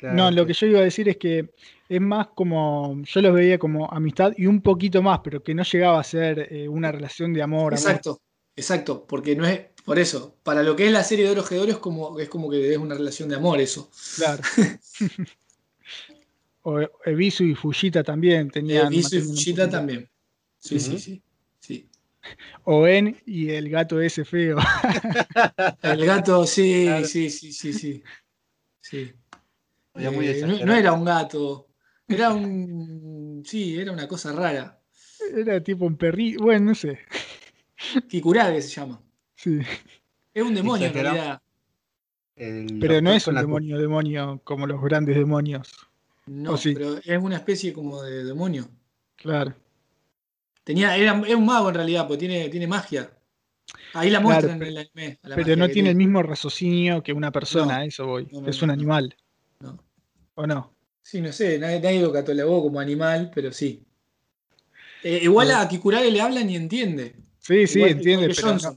no, 0.00 0.30
lo 0.30 0.46
que 0.46 0.52
yo 0.52 0.66
iba 0.68 0.78
a 0.80 0.84
decir 0.84 1.08
es 1.08 1.16
que 1.16 1.50
es 1.88 2.00
más 2.00 2.28
como, 2.28 3.02
yo 3.04 3.20
los 3.20 3.34
veía 3.34 3.58
como 3.58 3.90
amistad 3.90 4.32
y 4.36 4.46
un 4.46 4.62
poquito 4.62 5.02
más, 5.02 5.20
pero 5.22 5.42
que 5.42 5.54
no 5.54 5.64
llegaba 5.64 6.00
a 6.00 6.04
ser 6.04 6.68
una 6.68 6.92
relación 6.92 7.32
de 7.32 7.42
amor. 7.42 7.74
Exacto, 7.74 8.20
exacto, 8.56 9.06
porque 9.06 9.36
no 9.36 9.46
es, 9.46 9.60
por 9.84 9.98
eso, 9.98 10.36
para 10.42 10.62
lo 10.62 10.74
que 10.74 10.86
es 10.86 10.92
la 10.92 11.04
serie 11.04 11.26
de 11.26 11.30
Oro 11.30 11.44
Gedoro 11.44 11.70
es 11.70 11.78
como, 11.78 12.18
es 12.18 12.28
como 12.28 12.50
que 12.50 12.72
es 12.72 12.78
una 12.78 12.94
relación 12.94 13.28
de 13.28 13.36
amor 13.36 13.60
eso. 13.60 13.90
Claro. 14.16 14.42
O 16.68 16.80
Ebisu 17.04 17.44
y 17.44 17.54
Fujita 17.54 18.02
también 18.02 18.50
tenían. 18.50 18.92
Ebisu 18.92 19.18
y 19.18 19.20
Fujita 19.20 19.70
también. 19.70 20.10
Sí, 20.58 20.80
sí, 20.80 20.98
sí, 20.98 21.22
sí. 21.60 21.88
Oen 22.64 23.16
y 23.24 23.50
el 23.50 23.70
gato 23.70 24.00
ese 24.00 24.24
feo. 24.24 24.58
el 25.82 26.04
gato, 26.04 26.44
sí, 26.44 26.88
sí, 27.04 27.30
sí, 27.30 27.52
sí, 27.52 27.72
sí. 27.72 28.02
sí. 28.80 29.12
Eh, 29.94 30.62
no, 30.64 30.74
era 30.74 30.92
un 30.92 31.04
gato, 31.04 31.68
era 32.08 32.32
un. 32.32 33.42
Sí, 33.46 33.78
era 33.78 33.92
una 33.92 34.08
cosa 34.08 34.32
rara. 34.32 34.80
Era 35.36 35.62
tipo 35.62 35.86
un 35.86 35.96
perrito, 35.96 36.42
bueno, 36.42 36.66
no 36.66 36.74
sé. 36.74 36.98
Kikurage 38.08 38.62
se 38.62 38.68
llama. 38.80 39.00
Sí. 39.34 39.58
Es 40.34 40.42
un 40.42 40.54
demonio 40.54 40.86
en 40.88 40.94
realidad. 40.94 41.42
El 42.34 42.78
Pero 42.80 43.00
no 43.00 43.12
es 43.12 43.26
un 43.26 43.34
la- 43.34 43.40
demonio, 43.42 43.78
demonio 43.78 44.40
como 44.44 44.66
los 44.66 44.80
grandes 44.82 45.16
demonios. 45.16 45.72
No, 46.26 46.56
sí. 46.56 46.74
pero 46.74 46.96
es 46.98 47.22
una 47.22 47.36
especie 47.36 47.72
como 47.72 48.02
de 48.02 48.24
demonio. 48.24 48.68
Claro. 49.16 49.54
Tenía, 50.64 50.96
era, 50.96 51.22
es 51.26 51.34
un 51.34 51.46
mago 51.46 51.68
en 51.68 51.76
realidad, 51.76 52.06
porque 52.08 52.26
tiene, 52.26 52.48
tiene 52.48 52.66
magia. 52.66 53.10
Ahí 53.94 54.10
la 54.10 54.18
Claro, 54.20 54.22
muestran 54.34 54.58
pero- 54.58 54.70
en 54.72 54.76
el 54.76 54.90
anime. 54.94 55.18
Pero 55.22 55.56
no 55.56 55.68
tiene 55.68 55.90
el 55.90 55.96
mismo 55.96 56.22
raciocinio 56.22 57.02
que 57.02 57.12
una 57.12 57.30
persona, 57.32 57.78
No. 57.78 57.84
eso 57.84 58.06
voy. 58.06 58.28
No, 58.32 58.40
no, 58.42 58.48
es 58.48 58.60
un 58.62 58.70
animal, 58.70 59.16
No. 59.60 59.78
¿o 60.34 60.46
no? 60.46 60.74
Sí, 61.02 61.20
no 61.20 61.32
sé, 61.32 61.58
nadie, 61.58 61.80
nadie 61.80 62.00
lo 62.02 62.12
catalogó 62.12 62.62
como 62.62 62.80
animal, 62.80 63.30
pero 63.34 63.52
sí. 63.52 63.84
Eh, 65.04 65.20
igual 65.22 65.52
a 65.52 65.68
Kikurage 65.68 66.10
le 66.10 66.20
hablan 66.20 66.50
y 66.50 66.56
entiende. 66.56 67.14
Sí, 67.46 67.66
sí, 67.66 67.82
entiende, 67.82 68.28
pero, 68.34 68.54
no- 68.54 68.76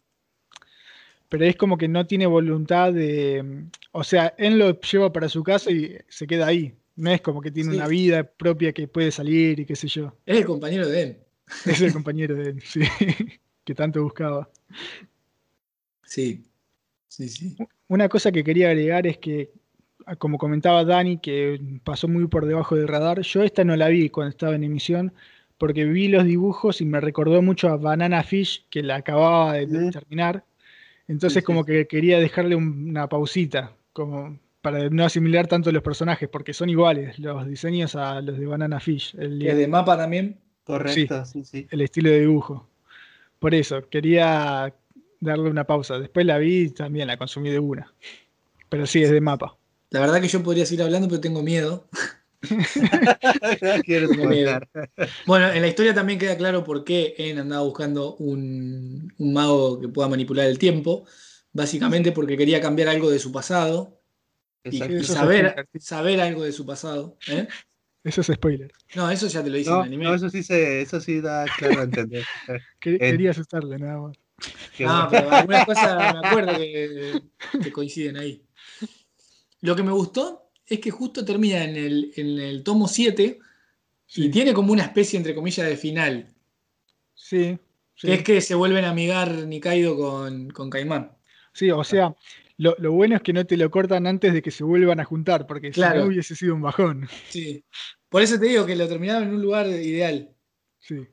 pero 1.27 1.45
es 1.45 1.55
como 1.55 1.77
que 1.77 1.87
no 1.87 2.05
tiene 2.05 2.25
voluntad 2.25 2.91
de... 2.93 3.63
O 3.91 4.03
sea, 4.03 4.33
él 4.37 4.57
lo 4.59 4.79
lleva 4.81 5.11
para 5.11 5.29
su 5.29 5.43
casa 5.43 5.71
y 5.71 5.97
se 6.07 6.27
queda 6.27 6.47
ahí. 6.47 6.73
No 6.95 7.11
es 7.11 7.21
como 7.21 7.41
que 7.41 7.49
tiene 7.51 7.71
Sí. 7.71 7.77
una 7.77 7.87
vida 7.87 8.23
propia 8.23 8.73
que 8.73 8.87
puede 8.87 9.11
salir 9.11 9.59
y 9.59 9.65
qué 9.65 9.75
sé 9.75 9.87
yo. 9.87 10.15
Es 10.25 10.37
el 10.39 10.45
compañero 10.45 10.87
de 10.87 11.01
él. 11.01 11.17
Es 11.65 11.81
el 11.81 11.93
compañero 11.93 12.35
de 12.35 12.49
él, 12.51 12.61
sí, 12.61 12.81
que 13.63 13.73
tanto 13.75 14.03
buscaba. 14.03 14.49
Sí. 16.03 16.43
Sí, 17.07 17.27
sí. 17.29 17.55
Una 17.87 18.07
cosa 18.09 18.31
que 18.31 18.43
quería 18.43 18.69
agregar 18.69 19.07
es 19.07 19.17
que, 19.17 19.51
ah, 20.05 20.15
como 20.15 20.37
comentaba 20.37 20.85
Dani, 20.85 21.17
que 21.19 21.59
pasó 21.83 22.07
muy 22.07 22.27
por 22.27 22.45
debajo 22.45 22.75
del 22.75 22.87
radar, 22.87 23.21
yo 23.21 23.43
esta 23.43 23.63
no 23.63 23.75
la 23.75 23.87
vi 23.87 24.09
cuando 24.09 24.29
estaba 24.29 24.55
en 24.55 24.63
emisión, 24.63 25.13
porque 25.59 25.85
vi 25.85 26.07
los 26.07 26.25
dibujos 26.25 26.81
y 26.81 26.85
me 26.85 26.99
recordó 26.99 27.43
mucho 27.43 27.69
a 27.69 27.77
Banana 27.77 28.23
Fish, 28.23 28.65
que 28.71 28.81
la 28.81 28.95
acababa 28.95 29.53
de 29.53 29.91
terminar. 29.91 30.43
Entonces 31.07 31.35
Sí, 31.35 31.39
sí. 31.41 31.45
como 31.45 31.65
que 31.65 31.85
quería 31.87 32.19
dejarle 32.19 32.55
un- 32.55 32.89
una 32.89 33.07
pausita, 33.07 33.73
como 33.93 34.39
para 34.61 34.89
no 34.89 35.05
asimilar 35.05 35.47
tanto 35.47 35.71
los 35.71 35.83
personajes, 35.83 36.27
porque 36.29 36.53
son 36.53 36.69
iguales 36.69 37.17
los 37.19 37.45
diseños 37.47 37.95
a 37.95 38.21
los 38.21 38.37
de 38.39 38.45
Banana 38.45 38.79
Fish, 38.79 39.15
el, 39.17 39.41
Es 39.45 39.55
de 39.57 39.67
mapa 39.67 39.95
también. 39.97 40.37
Correcto, 40.63 41.25
sí, 41.25 41.43
sí. 41.43 41.67
el 41.71 41.81
estilo 41.81 42.09
de 42.09 42.19
dibujo. 42.21 42.67
Por 43.39 43.55
eso, 43.55 43.87
quería 43.89 44.73
darle 45.19 45.49
una 45.49 45.63
pausa. 45.63 45.97
Después 45.97 46.25
la 46.25 46.37
vi 46.37 46.63
y 46.63 46.69
también 46.69 47.07
la 47.07 47.17
consumí 47.17 47.49
de 47.49 47.59
una. 47.59 47.91
Pero 48.69 48.85
sí, 48.85 49.01
es 49.01 49.09
de 49.09 49.19
mapa. 49.21 49.55
La 49.89 49.99
verdad 50.01 50.21
que 50.21 50.27
yo 50.27 50.43
podría 50.43 50.65
seguir 50.67 50.83
hablando, 50.83 51.07
pero 51.07 51.19
tengo 51.21 51.41
miedo. 51.41 51.85
Bueno, 55.25 55.51
en 55.51 55.61
la 55.61 55.67
historia 55.67 55.93
también 55.93 56.19
queda 56.19 56.37
claro 56.37 56.63
por 56.63 56.83
qué 56.83 57.13
En 57.17 57.39
andaba 57.39 57.63
buscando 57.63 58.15
un, 58.15 59.13
un 59.17 59.33
mago 59.33 59.79
que 59.79 59.87
pueda 59.89 60.07
manipular 60.07 60.47
el 60.47 60.57
tiempo. 60.57 61.05
Básicamente 61.51 62.11
porque 62.11 62.37
quería 62.37 62.61
cambiar 62.61 62.89
algo 62.89 63.09
de 63.09 63.19
su 63.19 63.31
pasado 63.31 64.01
y, 64.63 64.77
Exacto. 64.77 65.03
saber, 65.79 66.21
algo 66.21 66.43
de 66.43 66.51
su 66.51 66.65
pasado. 66.65 67.17
¿eh? 67.27 67.47
Eso 68.03 68.21
es 68.21 68.27
spoiler. 68.27 68.71
No, 68.95 69.09
eso 69.09 69.27
ya 69.27 69.43
te 69.43 69.49
lo 69.49 69.57
dice 69.57 69.69
No, 69.69 69.77
en 69.77 69.81
el 69.81 69.87
anime. 69.87 70.03
no, 70.05 70.15
eso 70.15 70.29
sí 70.29 70.43
se, 70.43 70.81
eso 70.81 71.01
sí 71.01 71.21
da 71.21 71.45
claro 71.57 71.81
a 71.81 71.83
entender. 71.83 72.23
Que- 72.79 72.91
En- 72.91 72.99
Quería 72.99 73.31
asustarle 73.31 73.77
nada 73.79 73.99
más. 73.99 74.17
No, 74.79 75.07
pero 75.11 75.29
algunas 75.31 75.65
cosas 75.65 76.13
me 76.13 76.27
acuerdo 76.27 76.55
que, 76.55 77.21
que 77.61 77.71
coinciden 77.71 78.17
ahí. 78.17 78.41
Lo 79.61 79.75
que 79.75 79.83
me 79.83 79.91
gustó 79.91 80.48
es 80.69 80.79
que 80.79 80.91
justo 80.91 81.25
termina 81.25 81.63
en 81.63 81.75
el, 81.75 82.11
en 82.15 82.39
el 82.39 82.63
tomo 82.63 82.87
7 82.87 83.39
y 84.15 84.29
tiene 84.29 84.53
como 84.53 84.73
una 84.73 84.83
especie, 84.83 85.17
entre 85.17 85.35
comillas, 85.35 85.67
de 85.67 85.77
final. 85.77 86.33
sí. 87.15 87.57
sí. 87.95 88.07
Que 88.07 88.13
es 88.15 88.23
que 88.23 88.41
se 88.41 88.55
vuelven 88.55 88.85
a 88.85 88.91
amigar 88.91 89.29
Nikaido 89.47 89.95
con, 89.97 90.49
con 90.51 90.69
Caimán. 90.69 91.17
Sí, 91.53 91.69
o 91.71 91.83
sea, 91.83 92.15
lo, 92.57 92.75
lo 92.79 92.91
bueno 92.93 93.15
es 93.17 93.21
que 93.21 93.33
no 93.33 93.45
te 93.45 93.57
lo 93.57 93.69
cortan 93.71 94.07
antes 94.07 94.33
de 94.33 94.41
que 94.41 94.51
se 94.51 94.63
vuelvan 94.63 94.99
a 94.99 95.05
juntar, 95.05 95.45
porque 95.47 95.73
si 95.73 95.73
Claro. 95.73 96.01
no 96.01 96.05
hubiese 96.07 96.35
sido 96.35 96.55
un 96.55 96.61
bajón. 96.61 97.09
Sí. 97.29 97.65
Por 98.09 98.21
eso 98.21 98.39
te 98.39 98.45
digo 98.47 98.65
que 98.65 98.75
lo 98.75 98.87
terminaron 98.87 99.23
en 99.23 99.35
un 99.35 99.41
lugar 99.41 99.67
ideal. 99.67 100.33
Sí. 100.79 101.07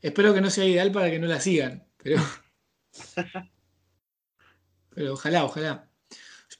Espero 0.00 0.34
que 0.34 0.40
no 0.40 0.50
sea 0.50 0.66
ideal 0.66 0.92
para 0.92 1.10
que 1.10 1.18
no 1.18 1.26
la 1.26 1.40
sigan, 1.40 1.86
pero. 1.96 2.18
pero 4.90 5.12
ojalá, 5.14 5.44
ojalá. 5.44 5.90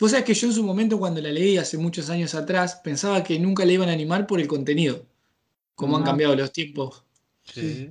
Vos 0.00 0.10
sabés 0.10 0.24
que 0.26 0.34
yo 0.34 0.48
en 0.48 0.52
su 0.52 0.64
momento, 0.64 0.98
cuando 0.98 1.20
la 1.20 1.30
leí 1.30 1.56
hace 1.56 1.78
muchos 1.78 2.10
años 2.10 2.34
atrás, 2.34 2.80
pensaba 2.82 3.22
que 3.22 3.38
nunca 3.38 3.64
le 3.64 3.74
iban 3.74 3.88
a 3.88 3.92
animar 3.92 4.26
por 4.26 4.40
el 4.40 4.48
contenido. 4.48 5.04
Como 5.74 5.96
han 5.96 6.02
Ah. 6.02 6.06
cambiado 6.06 6.34
los 6.36 6.52
tiempos. 6.52 7.04
Sí. 7.44 7.90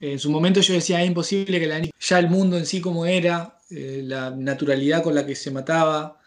En 0.00 0.18
su 0.18 0.30
momento 0.30 0.60
yo 0.60 0.74
decía, 0.74 1.02
es 1.02 1.08
imposible 1.08 1.58
que 1.58 1.66
la 1.66 1.76
anime. 1.76 1.92
Ya 2.00 2.18
el 2.18 2.28
mundo 2.28 2.56
en 2.58 2.66
sí 2.66 2.80
como 2.80 3.06
era, 3.06 3.58
eh, 3.70 4.02
la 4.04 4.30
naturalidad 4.30 5.02
con 5.02 5.14
la 5.14 5.24
que 5.26 5.34
se 5.34 5.50
mataba, 5.50 6.18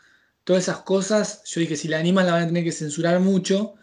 todas 0.44 0.64
esas 0.64 0.80
cosas, 0.80 1.44
yo 1.45 1.61
dije, 1.61 1.76
si 1.76 1.88
la 1.88 1.99
animan 1.99 2.26
la 2.26 2.34
van 2.34 2.44
a 2.44 2.48
tener 2.48 2.64
que 2.64 2.72
censurar 2.72 3.19
mucho. 3.19 3.76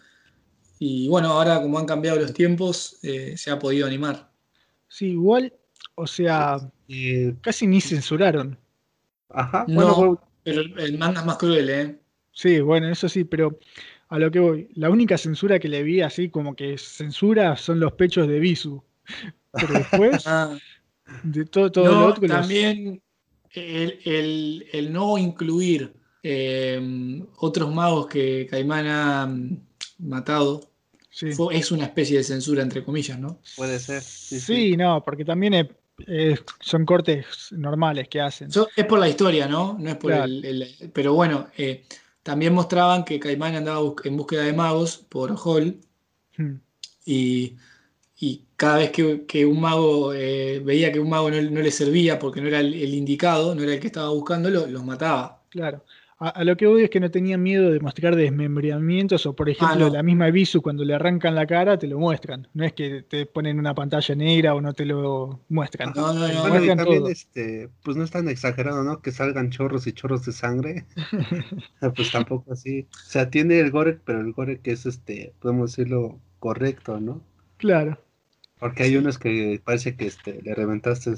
Y 0.78 1.08
bueno, 1.08 1.28
ahora 1.32 1.62
como 1.62 1.78
han 1.78 1.86
cambiado 1.86 2.18
los 2.20 2.32
tiempos, 2.34 2.98
eh, 3.02 3.34
se 3.36 3.50
ha 3.50 3.58
podido 3.58 3.86
animar. 3.86 4.30
Sí, 4.88 5.06
igual, 5.12 5.52
o 5.94 6.06
sea, 6.06 6.58
Y, 6.88 7.32
casi 7.34 7.66
ni 7.66 7.80
censuraron. 7.80 8.58
ajá, 9.30 9.64
No. 9.68 9.74
bueno, 9.74 10.20
Pero 10.46 10.62
el, 10.62 10.96
manga 10.98 11.20
es 11.20 11.26
más 11.26 11.36
cruel, 11.38 11.68
¿eh? 11.68 11.98
Sí, 12.32 12.60
bueno, 12.60 12.88
eso 12.88 13.08
sí, 13.08 13.24
pero 13.24 13.58
a 14.08 14.18
lo 14.18 14.30
que 14.30 14.38
voy, 14.38 14.68
la 14.74 14.90
única 14.90 15.18
censura 15.18 15.58
que 15.58 15.68
le 15.68 15.82
vi 15.82 16.00
así 16.02 16.28
como 16.30 16.54
que 16.54 16.78
censura 16.78 17.56
son 17.56 17.80
los 17.80 17.92
pechos 17.94 18.28
de 18.28 18.38
Bisu. 18.38 18.82
Pero 19.58 19.74
después, 19.74 20.24
Ah, 20.26 20.56
de 21.22 21.44
todo, 21.46 21.72
todo 21.72 21.84
no, 21.86 22.00
lo 22.00 22.06
otro, 22.06 22.22
los- 22.28 22.30
también 22.40 23.02
el, 23.52 23.98
el- 24.04 24.66
el 24.72 24.92
no 24.92 25.16
incluir 25.18 25.92
eh, 26.22 27.22
otros 27.38 27.72
magos 27.74 28.06
que 28.08 28.46
Caimán 28.50 28.86
ha 28.86 29.26
mm, 29.26 29.56
matado 30.00 30.68
sí. 31.10 31.32
fue- 31.32 31.56
es 31.56 31.70
una 31.72 31.84
especie 31.84 32.18
de 32.18 32.24
censura, 32.24 32.62
entre 32.62 32.84
comillas, 32.84 33.18
¿no? 33.18 33.38
puede 33.56 33.78
ser. 33.78 34.02
Sí, 34.02 34.38
Sí, 34.40 34.70
sí. 34.72 34.76
no, 34.76 35.02
porque 35.04 35.24
también 35.24 35.54
son 36.60 36.84
cortes 36.84 37.52
normales 37.52 38.08
que 38.08 38.20
hacen. 38.20 38.50
Es 38.76 38.84
por 38.86 38.98
la 38.98 39.08
historia, 39.08 39.46
¿no? 39.48 39.76
No 39.78 39.90
es 39.90 39.96
por 39.96 40.10
Claro. 40.12 40.24
el, 40.24 40.44
el- 40.44 40.90
Pero 40.92 41.14
bueno, 41.14 41.48
eh, 41.56 41.84
también 42.22 42.54
mostraban 42.54 43.04
que 43.04 43.18
Caimán 43.20 43.54
andaba 43.56 43.80
en 44.04 44.16
búsqueda 44.16 44.42
de 44.44 44.52
magos 44.52 44.98
por 44.98 45.34
Hall 45.44 45.80
Hmm. 46.38 46.56
y, 47.06 47.56
y 48.18 48.42
cada 48.56 48.78
vez 48.78 48.90
que, 48.90 49.24
que 49.26 49.46
un 49.46 49.60
mago 49.60 50.12
eh, 50.12 50.60
veía 50.60 50.92
que 50.92 51.00
un 51.00 51.08
mago 51.08 51.30
no, 51.30 51.40
no 51.40 51.60
le 51.62 51.70
servía 51.70 52.18
porque 52.18 52.40
no 52.42 52.48
era 52.48 52.60
el, 52.60 52.74
el 52.74 52.94
indicado, 52.94 53.54
no 53.54 53.62
era 53.62 53.74
el 53.74 53.80
que 53.80 53.86
estaba 53.88 54.10
buscando, 54.10 54.50
lo- 54.50 54.66
los 54.66 54.84
mataba. 54.84 55.44
Claro. 55.48 55.84
A, 56.18 56.30
a 56.30 56.44
lo 56.44 56.56
que 56.56 56.66
voy 56.66 56.82
es 56.82 56.88
que 56.88 56.98
no 56.98 57.10
tenían 57.10 57.42
miedo 57.42 57.70
de 57.70 57.78
mostrar 57.78 58.16
desmembramientos 58.16 59.26
o, 59.26 59.36
por 59.36 59.50
ejemplo, 59.50 59.84
Ah, 59.86 59.88
no. 59.88 59.94
la 59.94 60.02
misma 60.02 60.30
Bisu 60.30 60.62
cuando 60.62 60.82
le 60.82 60.94
arrancan 60.94 61.34
la 61.34 61.46
cara 61.46 61.78
te 61.78 61.86
lo 61.86 61.98
muestran. 61.98 62.48
No 62.54 62.64
es 62.64 62.72
que 62.72 63.02
te 63.02 63.26
ponen 63.26 63.58
una 63.58 63.74
pantalla 63.74 64.14
negra 64.14 64.54
o 64.54 64.62
no 64.62 64.72
te 64.72 64.86
lo 64.86 65.40
muestran. 65.50 65.92
No, 65.94 66.14
no, 66.14 66.26
no. 66.26 66.40
Bueno, 66.40 66.46
y 66.46 66.48
muestran 66.50 66.78
también, 66.78 67.06
este, 67.08 67.68
pues 67.82 67.98
no 67.98 68.04
es 68.04 68.10
tan 68.10 68.28
exagerado, 68.30 68.82
¿no? 68.82 69.02
Que 69.02 69.12
salgan 69.12 69.50
chorros 69.50 69.86
y 69.86 69.92
chorros 69.92 70.24
de 70.24 70.32
sangre. 70.32 70.86
pues 71.94 72.10
tampoco 72.10 72.52
así. 72.52 72.86
O 72.90 73.10
sea, 73.10 73.28
tiene 73.30 73.60
el 73.60 73.70
gore, 73.70 73.98
pero 74.04 74.20
el 74.20 74.32
gore 74.32 74.60
que 74.60 74.72
es, 74.72 74.86
este, 74.86 75.34
podemos 75.40 75.72
decirlo, 75.76 76.18
correcto, 76.38 76.98
¿no? 76.98 77.20
Claro. 77.58 77.98
Porque 78.58 78.84
hay 78.84 78.96
unos 78.96 79.18
que 79.18 79.60
parece 79.62 79.96
que 79.96 80.06
este, 80.06 80.40
le 80.42 80.54
reventaste 80.54 81.12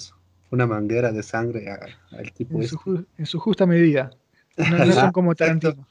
una 0.50 0.66
manguera 0.66 1.12
de 1.12 1.22
sangre 1.22 1.70
a- 1.70 1.86
al 2.16 2.32
tipo 2.32 2.56
En 2.56 2.62
este. 2.62 2.76
su, 2.82 3.04
en 3.16 3.26
su 3.26 3.38
justa 3.38 3.64
medida. 3.64 4.10
No, 4.58 4.84
no 4.84 4.92
son 4.92 5.12
como. 5.12 5.34
Tarantino. 5.34 5.86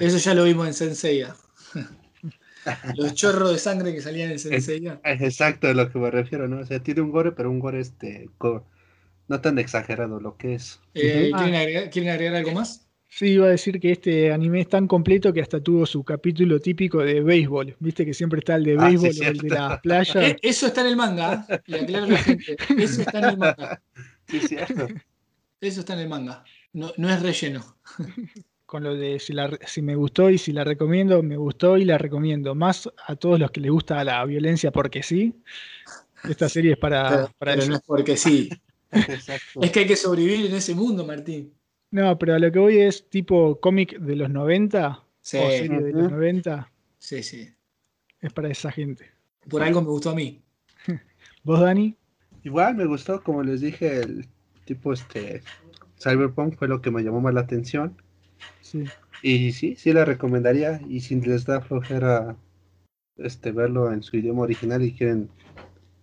Eso 0.00 0.18
ya 0.18 0.34
lo 0.34 0.44
vimos 0.44 0.66
en 0.66 0.74
Senseiya. 0.74 1.34
Los 2.96 3.14
chorros 3.14 3.52
de 3.52 3.58
sangre 3.58 3.92
que 3.92 4.00
salían 4.00 4.30
en 4.30 4.38
Senseiya. 4.38 5.00
Ah, 5.04 5.12
Exacto, 5.12 5.68
a 5.68 5.74
lo 5.74 5.90
que 5.90 5.98
me 5.98 6.10
refiero, 6.10 6.48
¿no? 6.48 6.60
O 6.60 6.64
sea, 6.64 6.82
tiene 6.82 7.00
un 7.00 7.10
gore, 7.10 7.32
pero 7.32 7.50
un 7.50 7.58
gore 7.58 7.80
este, 7.80 8.28
no 9.28 9.40
tan 9.40 9.58
exagerado 9.58 10.20
lo 10.20 10.36
que 10.36 10.54
es. 10.54 10.80
Eh, 10.94 11.30
Ujú. 11.30 11.38
¿quieren, 11.38 11.54
agregar, 11.54 11.90
quieren 11.90 12.10
agregar 12.10 12.34
algo 12.36 12.52
más? 12.52 12.88
Sí, 13.08 13.26
iba 13.32 13.46
a 13.46 13.50
decir 13.50 13.78
que 13.78 13.92
este 13.92 14.32
anime 14.32 14.62
es 14.62 14.68
tan 14.70 14.86
completo 14.86 15.34
que 15.34 15.42
hasta 15.42 15.60
tuvo 15.60 15.84
su 15.84 16.02
capítulo 16.02 16.60
típico 16.60 17.00
de 17.00 17.20
béisbol. 17.20 17.76
Viste 17.78 18.06
que 18.06 18.14
siempre 18.14 18.38
está 18.38 18.54
el 18.54 18.64
de 18.64 18.76
Ah, 18.78 18.88
sí, 18.90 18.96
béisbol 18.96 19.26
o 19.26 19.30
el 19.30 19.38
de 19.38 19.48
las 19.50 19.80
playas. 19.80 20.16
Eh, 20.16 20.36
eso 20.40 20.66
está 20.68 20.80
en 20.80 20.86
el 20.86 20.96
manga. 20.96 21.46
Le 21.66 21.80
aclaro 21.80 22.06
a 22.06 22.08
la 22.08 22.18
gente. 22.18 22.56
Eso 22.78 23.02
está 23.02 23.18
en 23.18 23.24
el 23.24 23.36
manga. 23.36 23.82
Sí, 24.28 24.40
cierto. 24.40 24.88
Eso 25.60 25.80
está 25.80 25.92
en 25.92 25.98
el 25.98 26.08
manga. 26.08 26.42
No, 26.72 26.92
no 26.96 27.10
es 27.10 27.22
relleno. 27.22 27.76
con 28.66 28.82
lo 28.84 28.94
de 28.94 29.18
si, 29.18 29.32
la, 29.34 29.50
si 29.66 29.82
me 29.82 29.94
gustó 29.96 30.30
y 30.30 30.38
si 30.38 30.52
la 30.52 30.64
recomiendo, 30.64 31.22
me 31.22 31.36
gustó 31.36 31.76
y 31.76 31.84
la 31.84 31.98
recomiendo. 31.98 32.54
Más 32.54 32.88
a 33.06 33.16
todos 33.16 33.38
los 33.38 33.50
que 33.50 33.60
les 33.60 33.70
gusta 33.70 34.02
la 34.04 34.24
violencia 34.24 34.70
porque 34.72 35.02
sí. 35.02 35.34
Esta 36.28 36.48
serie 36.48 36.72
es 36.72 36.78
para, 36.78 37.08
Pero, 37.10 37.30
para 37.38 37.52
pero 37.52 37.62
eso. 37.62 37.70
no 37.70 37.76
es 37.76 37.82
porque 37.82 38.16
sí. 38.16 38.48
Exacto. 38.90 39.60
Es 39.62 39.70
que 39.70 39.80
hay 39.80 39.86
que 39.86 39.96
sobrevivir 39.96 40.46
en 40.46 40.54
ese 40.54 40.74
mundo, 40.74 41.04
Martín. 41.04 41.52
No, 41.90 42.18
pero 42.18 42.34
a 42.34 42.38
lo 42.38 42.50
que 42.50 42.58
voy 42.58 42.78
es 42.78 43.08
tipo 43.10 43.60
cómic 43.60 43.98
de 43.98 44.16
los 44.16 44.30
90 44.30 45.04
Sí, 45.20 45.36
o 45.36 45.50
serie 45.50 45.80
de 45.82 45.92
los 45.92 46.06
Ujú. 46.06 46.14
90. 46.16 46.70
sí, 46.98 47.22
sí. 47.22 47.48
Es 48.20 48.32
para 48.32 48.48
esa 48.50 48.70
gente. 48.72 49.10
Por 49.50 49.62
algo 49.62 49.82
me 49.82 49.88
gustó 49.88 50.10
a 50.10 50.14
mí. 50.14 50.40
¿Vos, 51.42 51.60
Dani? 51.60 51.94
Igual 52.44 52.76
me 52.76 52.86
gustó, 52.86 53.22
como 53.22 53.42
les 53.42 53.60
dije, 53.60 53.98
el 54.00 54.26
tipo 54.64 54.92
este 54.92 55.42
Cyberpunk 56.02 56.56
fue 56.56 56.68
lo 56.68 56.80
que 56.82 56.90
me 56.90 57.02
llamó 57.02 57.20
más 57.20 57.34
la 57.34 57.40
atención. 57.42 57.96
Sí. 58.60 58.84
Y 59.22 59.52
sí, 59.52 59.76
sí 59.76 59.92
la 59.92 60.04
recomendaría. 60.04 60.80
Y 60.88 61.00
si 61.00 61.20
les 61.20 61.44
da 61.44 61.60
flojera 61.60 62.36
este 63.16 63.52
verlo 63.52 63.92
en 63.92 64.02
su 64.02 64.16
idioma 64.16 64.42
original 64.42 64.82
y 64.82 64.92
quieren 64.92 65.28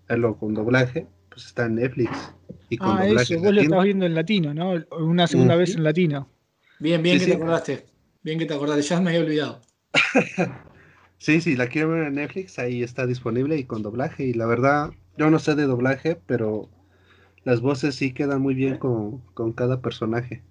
verlo 0.08 0.38
con 0.38 0.54
doblaje, 0.54 1.08
pues 1.30 1.46
está 1.48 1.66
en 1.66 1.76
Netflix. 1.76 2.34
Y 2.70 2.78
con 2.78 2.98
Ah, 2.98 3.06
doblaje 3.06 3.34
eso, 3.34 3.44
vos 3.44 3.54
lo 3.54 3.62
estabas 3.62 3.86
viendo 3.86 4.06
en 4.06 4.16
latino, 4.16 4.54
¿no? 4.54 4.74
Una 4.98 5.28
segunda 5.28 5.56
vez 5.56 5.76
en 5.76 5.84
latino. 5.84 6.30
Bien, 6.80 7.02
bien 7.04 7.20
Sí, 7.20 7.26
que 7.26 7.32
sí. 7.32 7.38
te 7.38 7.38
acordaste. 7.44 7.86
Bien 8.24 8.40
que 8.40 8.46
te 8.46 8.54
acordaste, 8.54 8.82
ya 8.84 9.02
me 9.02 9.10
había 9.10 9.22
olvidado. 9.22 9.62
Sí, 11.22 11.42
sí, 11.42 11.58
la 11.58 11.68
quieren 11.68 11.92
ver 11.92 12.08
en 12.08 12.16
Netflix, 12.16 12.60
ahí 12.60 12.82
está 12.82 13.06
disponible 13.06 13.58
y 13.58 13.66
con 13.66 13.84
doblaje. 13.84 14.24
Y 14.24 14.34
la 14.34 14.46
verdad, 14.46 14.92
yo 15.18 15.30
no 15.30 15.38
sé 15.40 15.54
de 15.56 15.64
doblaje, 15.66 16.16
pero 16.26 16.70
las 17.50 17.62
voces 17.62 17.96
sí 17.96 18.14
quedan 18.14 18.42
muy 18.42 18.54
bien 18.54 18.78
con, 18.78 19.20
con 19.34 19.54
cada 19.54 19.82
personaje. 19.82 20.44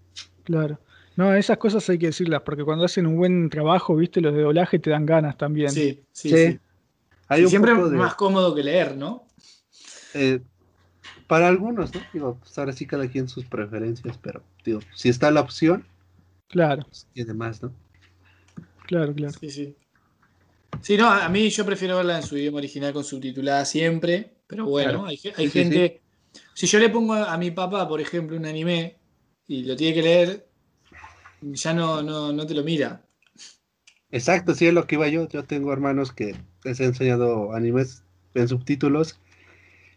Claro. 0.44 0.80
No, 1.16 1.32
esas 1.34 1.58
cosas 1.58 1.88
hay 1.90 1.98
que 1.98 2.06
decirlas, 2.06 2.42
porque 2.42 2.64
cuando 2.64 2.84
hacen 2.84 3.06
un 3.06 3.16
buen 3.16 3.50
trabajo, 3.50 3.94
viste, 3.96 4.20
los 4.20 4.34
de 4.34 4.42
doblaje 4.42 4.78
te 4.78 4.90
dan 4.90 5.06
ganas 5.06 5.36
también. 5.36 5.70
Sí, 5.70 6.04
sí, 6.12 6.28
Sí. 6.30 6.36
sí. 6.52 6.58
Hay 7.28 7.42
Y 7.42 7.44
un 7.44 7.50
siempre 7.50 7.72
de, 7.74 7.96
más 7.96 8.14
cómodo 8.14 8.54
que 8.54 8.62
leer, 8.62 8.96
¿no? 8.96 9.26
eh, 10.14 10.40
para 11.26 11.46
algunos, 11.48 11.94
¿no? 11.94 12.00
Digo, 12.12 12.38
pues 12.40 12.58
ahora 12.58 12.72
sí 12.72 12.86
cada 12.86 13.06
quien 13.08 13.28
sus 13.28 13.44
preferencias, 13.44 14.18
pero 14.18 14.42
digo, 14.64 14.80
si 14.94 15.08
está 15.08 15.30
la 15.30 15.40
opción, 15.42 15.84
Claro, 16.48 16.82
pues 16.84 17.06
tiene 17.12 17.34
más, 17.34 17.62
¿no? 17.62 17.70
claro, 18.86 19.14
claro. 19.14 19.34
Sí, 19.38 19.50
sí. 19.50 19.76
Sí, 20.80 20.96
no, 20.96 21.10
a 21.10 21.28
mí 21.28 21.48
yo 21.50 21.64
prefiero 21.66 21.96
verla 21.96 22.16
en 22.16 22.22
su 22.22 22.36
idioma 22.36 22.58
original 22.58 22.92
con 22.92 23.04
subtitulada 23.04 23.64
siempre, 23.64 24.32
pero 24.46 24.64
bueno, 24.66 24.90
Claro. 24.90 25.06
hay, 25.06 25.20
hay 25.36 25.46
Sí, 25.46 25.50
sí, 25.50 25.50
gente... 25.50 26.00
Si 26.58 26.66
yo 26.66 26.78
le 26.78 26.90
pongo 26.94 27.14
a, 27.14 27.36
mi 27.42 27.50
papá, 27.60 27.88
por 27.88 28.00
ejemplo, 28.00 28.36
un 28.36 28.46
anime 28.46 28.78
y 29.46 29.62
lo 29.64 29.76
tiene 29.76 29.94
que 29.94 30.02
leer, 30.02 30.30
ya 31.42 31.72
no, 31.74 32.02
no, 32.02 32.32
no 32.32 32.46
te 32.46 32.54
lo 32.54 32.64
mira. 32.64 32.90
Exacto, 34.10 34.54
sí 34.54 34.66
es 34.66 34.74
lo 34.74 34.86
que 34.86 34.96
iba 34.96 35.08
yo. 35.08 35.28
Yo 35.28 35.44
tengo 35.44 35.72
hermanos 35.72 36.12
que 36.12 36.36
les 36.64 36.80
he 36.80 36.84
enseñado 36.84 37.52
animes 37.54 38.04
en 38.34 38.48
subtítulos 38.48 39.18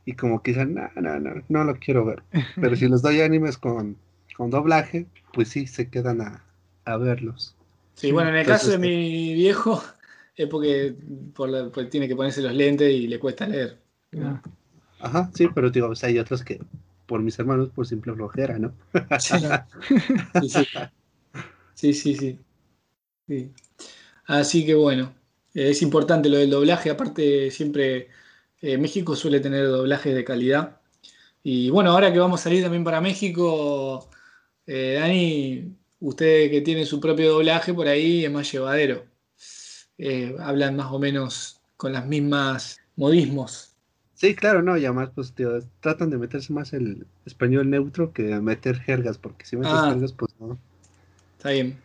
y 0.05 0.13
como 0.15 0.43
que 0.43 0.51
dicen, 0.51 0.75
no, 0.75 0.89
no, 1.01 1.19
no, 1.19 1.43
no 1.49 1.63
lo 1.65 1.75
quiero 1.79 2.05
ver. 2.05 2.23
Pero 2.59 2.75
si 2.77 2.87
les 2.89 3.01
doy 3.03 3.21
animes 3.21 3.57
con, 3.57 3.97
con 4.37 4.49
doblaje, 4.51 5.07
pues 5.33 5.49
sí, 5.49 5.67
se 5.67 5.89
quedan 5.89 6.21
a, 6.21 6.45
a 6.85 6.97
verlos. 6.97 7.55
Sí, 7.95 8.11
Sí, 8.11 8.11
bueno, 8.11 8.29
en 8.29 8.35
el 8.37 8.45
entonces, 8.45 8.47
caso 8.47 8.71
de 8.71 8.77
eh, 8.81 8.89
mi 8.89 9.33
viejo, 9.33 9.81
es 10.35 10.47
porque 10.47 10.95
por 11.35 11.49
la- 11.49 11.71
pues 11.71 11.89
tiene 11.89 12.07
que 12.07 12.15
ponerse 12.15 12.41
los 12.41 12.53
lentes 12.53 12.91
y 12.91 13.07
le 13.07 13.19
cuesta 13.19 13.47
leer. 13.47 13.79
Ah, 14.19 14.41
Ajá, 15.01 15.31
sí, 15.33 15.47
pero 15.53 15.69
digo, 15.69 15.87
pues 15.87 16.03
hay 16.03 16.19
otros 16.19 16.43
que 16.43 16.59
por 17.05 17.21
mis 17.21 17.37
hermanos 17.39 17.69
por 17.69 17.85
simple 17.85 18.13
flojera, 18.13 18.57
¿no? 18.57 18.73
Sí, 19.19 19.35
sí, 20.41 20.49
sí. 20.49 20.65
Sí, 21.73 21.93
sí, 21.93 22.15
sí. 22.15 22.39
Sí. 23.27 23.51
Así 24.25 24.65
que 24.65 24.75
bueno, 24.75 25.13
es 25.53 25.81
importante 25.81 26.29
lo 26.29 26.37
del 26.37 26.49
doblaje. 26.49 26.89
Aparte, 26.89 27.51
siempre 27.51 28.09
eh, 28.61 28.77
México 28.77 29.15
suele 29.15 29.39
tener 29.39 29.67
doblajes 29.67 30.13
de 30.15 30.23
calidad. 30.23 30.79
Y 31.43 31.69
bueno, 31.69 31.91
ahora 31.91 32.13
que 32.13 32.19
vamos 32.19 32.39
a 32.39 32.43
salir 32.43 32.61
también 32.63 32.83
para 32.83 33.01
México, 33.01 34.09
eh, 34.67 34.97
Dani, 34.99 35.75
usted 35.99 36.51
que 36.51 36.61
tiene 36.61 36.85
su 36.85 36.99
propio 36.99 37.31
doblaje 37.33 37.73
por 37.73 37.87
ahí 37.87 38.25
es 38.25 38.31
más 38.31 38.51
llevadero. 38.51 39.05
Eh, 39.97 40.35
hablan 40.39 40.75
más 40.75 40.91
o 40.91 40.99
menos 40.99 41.61
con 41.77 41.93
las 41.93 42.05
mismas 42.07 42.79
modismos. 42.95 43.70
Sí, 44.21 44.35
claro, 44.35 44.61
no, 44.61 44.77
y 44.77 44.85
además, 44.85 45.09
pues, 45.15 45.33
tío, 45.33 45.49
tratan 45.79 46.11
de 46.11 46.19
meterse 46.19 46.53
más 46.53 46.73
el 46.73 47.07
español 47.25 47.71
neutro 47.71 48.13
que 48.13 48.39
meter 48.39 48.77
jergas, 48.77 49.17
porque 49.17 49.47
si 49.47 49.57
metes 49.57 49.71
Ah. 49.73 49.89
jergas, 49.89 50.13
pues 50.13 50.31
no. 50.39 50.59
Está 51.37 51.49
bien. 51.49 51.75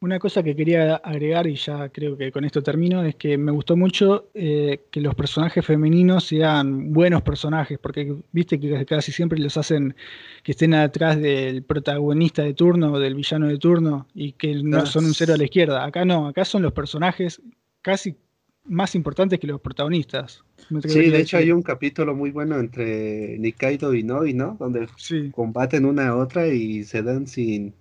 Una 0.00 0.18
cosa 0.18 0.42
que 0.42 0.56
quería 0.56 0.96
agregar, 0.96 1.46
y 1.46 1.54
ya 1.54 1.88
creo 1.90 2.16
que 2.16 2.32
con 2.32 2.44
esto 2.44 2.64
termino, 2.64 3.04
es 3.04 3.14
que 3.14 3.38
me 3.38 3.52
gustó 3.52 3.76
mucho 3.76 4.28
eh, 4.34 4.80
que 4.90 5.00
los 5.00 5.14
personajes 5.14 5.64
femeninos 5.64 6.24
sean 6.24 6.92
buenos 6.92 7.22
personajes, 7.22 7.78
porque 7.78 8.12
viste 8.32 8.58
que 8.58 8.84
casi 8.84 9.12
siempre 9.12 9.38
los 9.38 9.56
hacen 9.56 9.94
que 10.42 10.50
estén 10.50 10.74
atrás 10.74 11.20
del 11.20 11.62
protagonista 11.62 12.42
de 12.42 12.54
turno 12.54 12.90
o 12.94 12.98
del 12.98 13.14
villano 13.14 13.46
de 13.46 13.58
turno 13.58 14.08
y 14.16 14.32
que 14.32 14.52
no 14.64 14.84
son 14.84 15.04
un 15.04 15.14
cero 15.14 15.34
a 15.34 15.36
la 15.36 15.44
izquierda. 15.44 15.84
Acá 15.84 16.04
no, 16.04 16.26
acá 16.26 16.44
son 16.44 16.62
los 16.62 16.72
personajes 16.72 17.40
casi 17.82 18.16
más 18.64 18.94
importantes 18.94 19.38
que 19.40 19.46
los 19.46 19.60
protagonistas. 19.60 20.44
Sí, 20.82 21.10
de 21.10 21.20
hecho 21.20 21.36
hay 21.38 21.50
un 21.50 21.62
capítulo 21.62 22.14
muy 22.14 22.30
bueno 22.30 22.58
entre 22.58 23.36
Nikaido 23.38 23.94
y 23.94 24.02
Noi, 24.04 24.32
¿no? 24.34 24.56
Donde 24.58 24.88
Sí, 24.96 25.30
combaten 25.32 25.84
una 25.84 26.08
a 26.08 26.16
otra 26.16 26.46
y 26.48 26.84
se 26.84 27.02
dan 27.02 27.26
sin, 27.26 27.74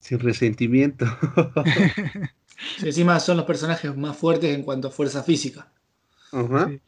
sin 0.00 0.18
resentimiento. 0.18 1.06
Sí, 2.78 2.86
encima 2.86 3.20
son 3.20 3.36
los 3.36 3.44
personajes 3.44 3.94
más 3.98 4.16
fuertes 4.16 4.54
en 4.56 4.62
cuanto 4.62 4.88
a 4.88 4.90
fuerza 4.90 5.22
física. 5.22 5.70
Ajá. 6.32 6.68
Sí. 6.70 6.80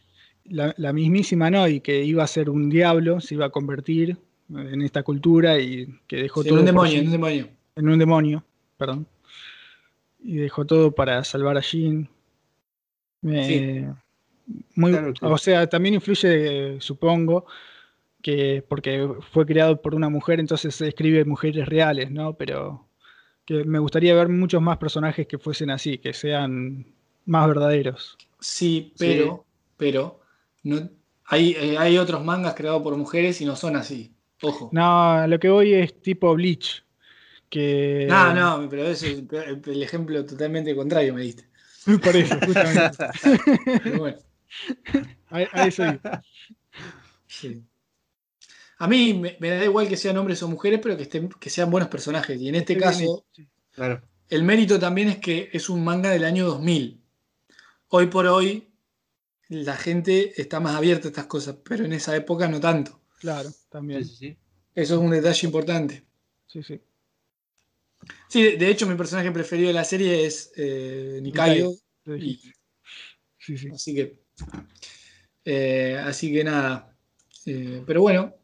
la, 0.45 0.75
la 0.79 0.95
mismísima 0.95 1.51
Noi, 1.51 1.81
que 1.81 2.03
iba 2.05 2.25
a 2.25 2.27
ser 2.27 2.49
un 2.49 2.71
diablo, 2.71 3.21
se 3.21 3.35
iba 3.35 3.45
a 3.47 3.51
convertir 3.51 4.17
en 4.49 4.81
esta 4.81 5.03
cultura 5.03 5.59
y 5.61 5.87
que 6.07 6.17
dejó 6.17 6.43
Sí, 6.43 6.49
todo 6.49 6.59
en 6.59 6.61
un 6.61 6.67
demonio, 6.67 6.93
sí- 6.93 6.99
en 7.01 7.05
un 7.07 7.13
demonio. 7.13 7.49
en 7.77 7.89
un 7.91 7.99
demonio, 7.99 8.45
perdón. 8.79 9.07
Y 10.21 10.37
dejó 10.37 10.65
todo 10.65 10.91
para 10.93 11.23
salvar 11.23 11.59
a 11.59 11.61
Jin. 11.63 12.09
Me- 13.21 13.95
muy, 14.75 14.93
Claro 14.93 15.13
que- 15.13 15.27
o 15.27 15.39
sea, 15.39 15.67
también 15.67 15.95
influye, 15.95 16.77
eh, 16.77 16.81
supongo, 16.81 17.47
que 18.23 18.65
porque 18.69 19.09
fue 19.33 19.47
creado 19.47 19.81
por 19.81 19.95
una 19.95 20.09
mujer, 20.09 20.41
entonces 20.41 20.75
se 20.75 20.89
escribe 20.89 21.25
mujeres 21.25 21.67
reales, 21.67 22.11
¿no? 22.11 22.35
Pero 22.35 22.87
que 23.45 23.65
me 23.65 23.79
gustaría 23.79 24.15
ver 24.15 24.29
muchos 24.29 24.61
más 24.61 24.79
personajes 24.79 25.27
que 25.27 25.39
fuesen 25.39 25.71
así, 25.71 25.99
que 25.99 26.13
sean 26.13 26.87
más 27.27 27.47
verdaderos. 27.49 28.17
Sí, 28.41 28.93
pero, 28.99 29.45
pero 29.77 30.21
no, 30.63 30.89
hay, 31.27 31.53
eh, 31.59 31.77
hay 31.79 31.99
otros 31.99 32.25
mangas 32.25 32.55
creados 32.55 32.83
por 32.83 32.97
mujeres 32.97 33.41
y 33.41 33.45
no 33.45 33.57
son 33.57 33.77
así. 33.77 34.13
Ojo. 34.43 34.71
No, 34.73 35.27
lo 35.27 35.39
que 35.39 35.49
voy 35.49 35.75
es 35.75 36.01
tipo 36.01 36.35
Bleach, 36.35 36.85
que 37.51 38.07
No, 38.09 38.33
no, 38.33 38.69
pero 38.69 38.85
ese 38.87 39.13
es 39.13 39.19
el, 39.19 39.63
el 39.67 39.83
ejemplo 39.83 40.25
totalmente 40.25 40.75
contrario 40.77 41.15
me 41.15 41.23
diste. 41.23 41.45
Por 41.97 42.17
eso, 42.17 42.39
justamente. 42.45 42.97
Pero 43.83 43.99
bueno, 43.99 44.19
A, 45.31 45.39
a 45.53 45.67
eso 45.67 45.85
iba. 45.85 46.23
sí. 47.27 47.65
A 48.79 48.87
mí 48.87 49.15
me, 49.15 49.37
me 49.41 49.51
da 49.51 49.65
igual 49.65 49.89
que 49.89 49.97
sean 49.97 50.17
hombres 50.19 50.43
o 50.43 50.49
mujeres, 50.49 50.79
pero 50.83 50.97
que, 50.97 51.03
estén, 51.05 51.29
que 51.31 51.51
sean 51.51 51.71
buenos 51.71 51.89
personajes. 51.89 52.41
Y 52.41 52.49
en 52.49 52.55
este 52.55 52.77
caso. 52.77 53.27
Claro. 53.73 54.03
el 54.29 54.43
mérito 54.43 54.79
también 54.79 55.09
es 55.09 55.19
que 55.19 55.51
es 55.53 55.69
un 55.69 55.85
manga 55.85 56.11
del 56.11 56.25
año 56.25 56.47
2000. 56.47 57.01
Hoy 57.89 58.07
por 58.09 58.27
hoy, 58.27 58.69
la 59.49 59.77
gente 59.77 60.41
está 60.41 60.61
más 60.61 60.77
abierta 60.77 61.09
a 61.09 61.11
estas 61.11 61.27
cosas, 61.27 61.57
pero 61.65 61.85
en 61.85 61.93
esa 61.93 62.15
época 62.17 62.49
no 62.49 62.61
tanto. 62.61 63.01
Claro, 63.21 63.51
también. 63.69 64.05
sí, 64.05 64.15
sí. 64.17 64.39
Eso 64.75 64.95
es 64.95 65.01
un 65.01 65.11
detalle 65.11 65.47
importante. 65.47 66.05
Sí, 66.47 66.63
sí. 66.63 66.81
Sí, 68.29 68.57
de- 68.57 68.71
hecho, 68.71 68.87
mi 68.87 68.95
personaje 68.95 69.31
preferido 69.33 69.69
de 69.69 69.75
la 69.75 69.85
serie 69.85 70.27
es 70.27 70.53
eh, 70.57 71.19
Nikaido. 71.23 71.73
Y-. 72.07 72.41
Sí, 73.39 73.57
sí. 73.57 73.69
así 73.73 73.95
que. 73.95 74.21
eh, 75.45 75.99
así 76.05 76.33
que 76.33 76.45
nada. 76.45 76.95
Eh, 77.47 77.83
pero 77.87 78.03
bueno. 78.03 78.35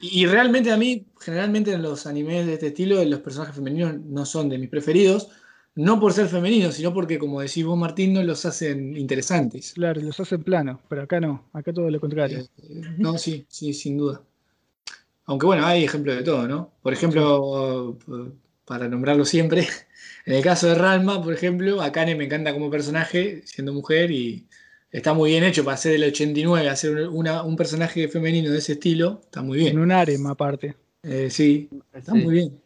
Y, 0.00 0.22
y 0.22 0.26
realmente 0.26 0.72
a 0.72 0.76
mí, 0.76 1.06
generalmente 1.20 1.72
en 1.72 1.82
los 1.82 2.06
animes 2.06 2.46
de 2.46 2.54
este 2.54 2.68
estilo, 2.68 3.04
los 3.04 3.20
personajes 3.20 3.54
femeninos 3.54 3.98
no 4.00 4.24
son 4.24 4.48
de 4.48 4.58
mis 4.58 4.68
preferidos. 4.70 5.28
No 5.74 6.00
por 6.00 6.14
ser 6.14 6.26
femeninos, 6.28 6.74
sino 6.74 6.94
porque, 6.94 7.18
como 7.18 7.42
decís 7.42 7.62
vos, 7.62 7.76
Martín, 7.76 8.14
no 8.14 8.22
los 8.22 8.46
hacen 8.46 8.96
interesantes. 8.96 9.74
Claro, 9.74 10.00
los 10.00 10.18
hacen 10.18 10.42
plano, 10.42 10.80
pero 10.88 11.02
acá 11.02 11.20
no, 11.20 11.50
acá 11.52 11.70
todo 11.70 11.90
lo 11.90 12.00
contrario. 12.00 12.48
Eh, 12.56 12.80
no, 12.96 13.18
sí, 13.18 13.44
sí, 13.50 13.74
sin 13.74 13.98
duda. 13.98 14.22
Aunque 15.26 15.44
bueno, 15.44 15.66
hay 15.66 15.84
ejemplos 15.84 16.16
de 16.16 16.22
todo, 16.22 16.48
¿no? 16.48 16.72
Por 16.82 16.94
ejemplo, 16.94 17.98
para 18.66 18.88
nombrarlo 18.88 19.24
siempre, 19.24 19.66
en 20.26 20.34
el 20.34 20.42
caso 20.44 20.68
de 20.68 20.74
Ralma, 20.76 21.22
por 21.22 21.32
ejemplo, 21.34 21.80
Akane 21.82 22.14
me 22.16 22.24
encanta 22.24 22.52
como 22.52 22.70
personaje, 22.70 23.42
siendo 23.46 23.72
mujer, 23.72 24.10
y 24.10 24.48
está 24.90 25.14
muy 25.14 25.30
bien 25.30 25.44
hecho 25.44 25.64
para 25.64 25.76
ser 25.76 25.94
el 25.94 26.04
89, 26.04 26.68
hacer 26.68 27.08
una- 27.08 27.42
un 27.44 27.56
personaje 27.56 28.08
femenino 28.08 28.50
de 28.50 28.58
ese 28.58 28.72
estilo, 28.74 29.20
está 29.24 29.42
muy 29.42 29.58
En 29.60 29.64
bien. 29.64 29.78
un 29.78 29.92
harem 29.92 30.26
aparte. 30.26 30.76
Eh, 31.02 31.30
sí, 31.30 31.70
está 31.94 32.12
Sí. 32.12 32.18
muy 32.18 32.34
bien. 32.34 32.60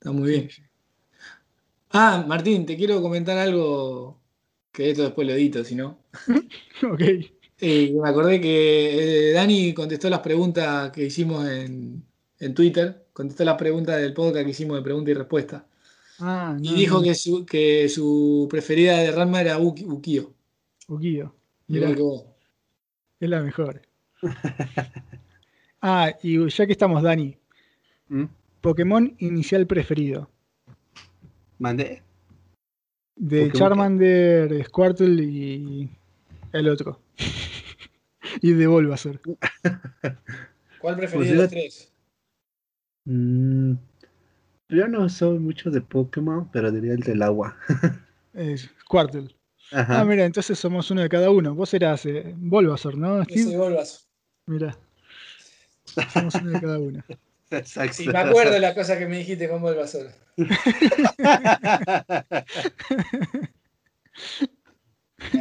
Está 0.00 0.12
muy 0.12 0.30
bien. 0.30 0.48
Ah, 1.90 2.24
Martín, 2.26 2.66
te 2.66 2.76
quiero 2.76 3.00
comentar 3.00 3.38
algo 3.38 4.20
que 4.72 4.90
esto 4.90 5.04
después 5.04 5.26
lo 5.26 5.34
edito, 5.34 5.64
si 5.64 5.74
no. 5.76 6.04
Ok. 6.82 7.02
Sí, 7.56 7.92
me 8.02 8.08
acordé 8.08 8.40
que 8.40 9.30
eh, 9.30 9.32
Dani 9.32 9.72
contestó 9.74 10.10
las 10.10 10.20
preguntas 10.20 10.90
que 10.90 11.04
hicimos 11.04 11.48
en, 11.48 12.04
en 12.40 12.54
Twitter, 12.54 13.03
contestó 13.14 13.44
las 13.44 13.56
preguntas 13.56 13.98
del 13.98 14.12
podcast 14.12 14.44
que 14.44 14.50
hicimos 14.50 14.76
de 14.76 14.82
pregunta 14.82 15.10
y 15.10 15.14
respuesta. 15.14 15.64
Ah, 16.20 16.56
Y 16.60 16.70
no, 16.70 16.74
dijo 16.76 16.96
no. 16.98 17.02
que 17.04 17.14
su, 17.14 17.46
que 17.46 17.88
su 17.88 18.46
preferida 18.50 18.98
de 18.98 19.10
Ranma 19.10 19.40
era 19.40 19.58
Uki- 19.58 19.86
Ukio, 19.90 20.34
Ukio. 20.88 21.34
Mirá, 21.68 21.84
igual 21.90 21.96
que 21.96 22.02
vos. 22.02 22.24
es 23.20 23.28
la 23.30 23.40
mejor. 23.42 23.80
Ah, 25.86 26.14
y 26.22 26.48
ya 26.48 26.64
que 26.64 26.72
estamos, 26.72 27.02
Dani, 27.02 27.36
¿Mm? 28.08 28.24
Pokémon 28.62 29.14
inicial 29.18 29.66
preferido. 29.66 30.30
Mandé. 31.58 32.02
De 33.16 33.52
Charmander, 33.52 34.64
Squirtle 34.64 35.22
y 35.22 35.90
el 36.52 36.68
otro. 36.70 37.00
y 38.40 38.52
de 38.52 38.66
Bulbasaur. 38.66 39.20
¿Cuál 40.80 40.96
preferido 40.96 41.32
de 41.32 41.36
los 41.42 41.50
tres? 41.50 41.92
Mm, 43.04 43.74
yo 44.68 44.88
no 44.88 45.08
soy 45.08 45.38
mucho 45.38 45.70
de 45.70 45.80
Pokémon, 45.80 46.48
pero 46.52 46.72
diría 46.72 46.94
el 46.94 47.00
del 47.00 47.22
agua. 47.22 47.56
es 48.32 48.70
Squirtle. 48.80 49.34
Ah, 49.72 50.04
mira, 50.04 50.24
entonces 50.24 50.58
somos 50.58 50.90
uno 50.90 51.02
de 51.02 51.08
cada 51.08 51.30
uno. 51.30 51.54
Vos 51.54 51.72
eras 51.74 52.04
eh, 52.06 52.34
Bulbasaur, 52.36 52.96
¿no? 52.96 53.24
Yo 53.26 53.42
soy 53.42 53.56
Bulbasaur. 53.56 54.02
Mira. 54.46 54.78
Somos 56.12 56.34
uno 56.36 56.50
de 56.50 56.60
cada 56.60 56.78
uno. 56.78 57.04
Exacto. 57.50 57.92
Sí, 57.94 58.08
me 58.08 58.18
acuerdo 58.18 58.52
de 58.52 58.60
la 58.60 58.74
cosa 58.74 58.98
que 58.98 59.06
me 59.06 59.18
dijiste 59.18 59.48
con 59.48 59.60
Bulbasaur. 59.62 60.10
me 60.36 60.46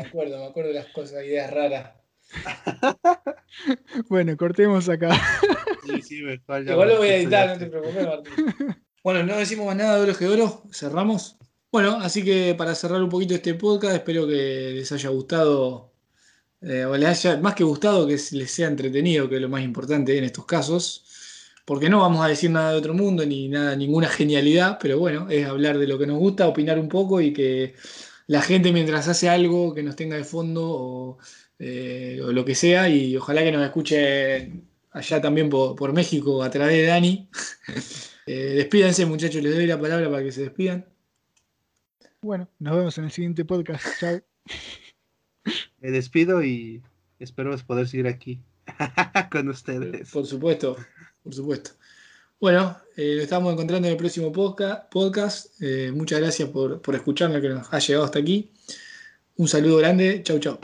acuerdo, 0.02 0.40
me 0.40 0.46
acuerdo 0.46 0.70
de 0.70 0.76
las 0.76 0.88
cosas, 0.88 1.24
ideas 1.24 1.52
raras. 1.52 2.03
bueno, 4.10 4.36
cortemos 4.38 4.90
acá. 4.90 5.10
Igual 6.72 6.90
lo 6.90 6.98
voy 6.98 7.08
a 7.10 7.18
editar, 7.18 7.50
no 7.50 7.58
te 7.58 7.66
preocupes, 7.68 8.06
Martín. 8.06 8.34
Bueno, 9.04 9.24
no 9.24 9.36
decimos 9.36 9.66
más 9.66 9.76
nada 9.76 9.98
de 9.98 10.04
Oro 10.04 10.18
que 10.18 10.28
Oro, 10.28 10.64
cerramos. 10.72 11.38
Bueno, 11.72 11.98
así 12.02 12.24
que 12.24 12.56
para 12.58 12.74
cerrar 12.76 13.02
un 13.04 13.10
poquito 13.10 13.34
este 13.34 13.54
podcast, 13.56 13.96
espero 13.96 14.26
que 14.28 14.72
les 14.76 14.92
haya 14.92 15.10
gustado, 15.10 15.94
eh, 16.62 16.86
o 16.86 16.96
les 16.96 17.10
haya, 17.26 17.38
más 17.42 17.56
que 17.56 17.64
gustado, 17.64 18.08
que 18.08 18.14
les 18.32 18.52
sea 18.52 18.68
entretenido, 18.68 19.28
que 19.28 19.36
es 19.36 19.42
lo 19.42 19.50
más 19.50 19.62
importante 19.64 20.18
en 20.18 20.24
estos 20.24 20.46
casos. 20.46 21.06
Porque 21.66 21.90
no 21.90 22.02
vamos 22.02 22.24
a 22.26 22.28
decir 22.30 22.50
nada 22.52 22.72
de 22.72 22.78
otro 22.78 22.94
mundo, 22.94 23.26
ni 23.26 23.48
nada, 23.50 23.76
ninguna 23.76 24.08
genialidad, 24.08 24.78
pero 24.82 25.00
bueno, 25.00 25.30
es 25.30 25.46
hablar 25.48 25.78
de 25.78 25.88
lo 25.88 25.98
que 25.98 26.08
nos 26.08 26.20
gusta, 26.20 26.48
opinar 26.48 26.78
un 26.80 26.90
poco 26.90 27.22
y 27.22 27.34
que 27.34 27.76
la 28.28 28.42
gente 28.42 28.72
mientras 28.72 29.08
hace 29.08 29.30
algo 29.30 29.74
que 29.74 29.84
nos 29.84 29.96
tenga 29.96 30.16
de 30.16 30.24
fondo 30.24 30.64
o 30.66 31.18
eh, 31.66 32.20
o 32.22 32.34
lo 32.34 32.44
que 32.44 32.56
sea, 32.56 32.90
y 32.90 33.16
ojalá 33.16 33.42
que 33.42 33.52
nos 33.54 33.64
escuche 33.64 34.52
allá 34.92 35.22
también 35.22 35.50
por, 35.50 35.94
México 35.94 36.44
a 36.44 36.50
través 36.50 36.76
de 36.76 36.88
Dani. 36.88 37.30
eh, 38.28 38.54
despídanse, 38.56 39.06
muchachos, 39.06 39.42
les 39.42 39.56
doy 39.56 39.66
la 39.66 39.80
palabra 39.80 40.10
para 40.10 40.24
que 40.24 40.34
se 40.34 40.42
despidan. 40.42 40.86
Bueno, 42.22 42.50
nos 42.60 42.76
vemos 42.76 42.98
en 42.98 43.06
el 43.06 43.12
siguiente 43.12 43.46
podcast. 43.46 43.86
Chao. 43.98 44.20
Me 45.80 45.92
despido 45.92 46.44
y 46.44 46.82
espero 47.20 47.58
poder 47.60 47.88
seguir 47.88 48.08
aquí 48.08 48.42
con 49.32 49.48
ustedes. 49.48 50.12
Por 50.12 50.26
supuesto, 50.26 50.76
por 51.24 51.34
supuesto. 51.34 51.72
Bueno, 52.42 52.78
eh, 52.98 53.16
lo 53.16 53.22
estamos 53.24 53.54
encontrando 53.54 53.88
en 53.88 53.94
el 53.94 53.98
próximo 53.98 54.34
podcast. 54.34 55.62
Eh, 55.62 55.94
muchas 55.96 56.20
gracias 56.20 56.50
por, 56.50 56.82
por 56.82 56.94
escucharnos 56.96 57.42
que 57.42 57.48
nos 57.48 57.74
ha 57.74 57.80
llegado 57.80 58.04
hasta 58.04 58.20
aquí. 58.20 58.52
Un 59.38 59.48
saludo 59.48 59.78
grande. 59.78 60.22
Chau, 60.24 60.40
chau. 60.40 60.60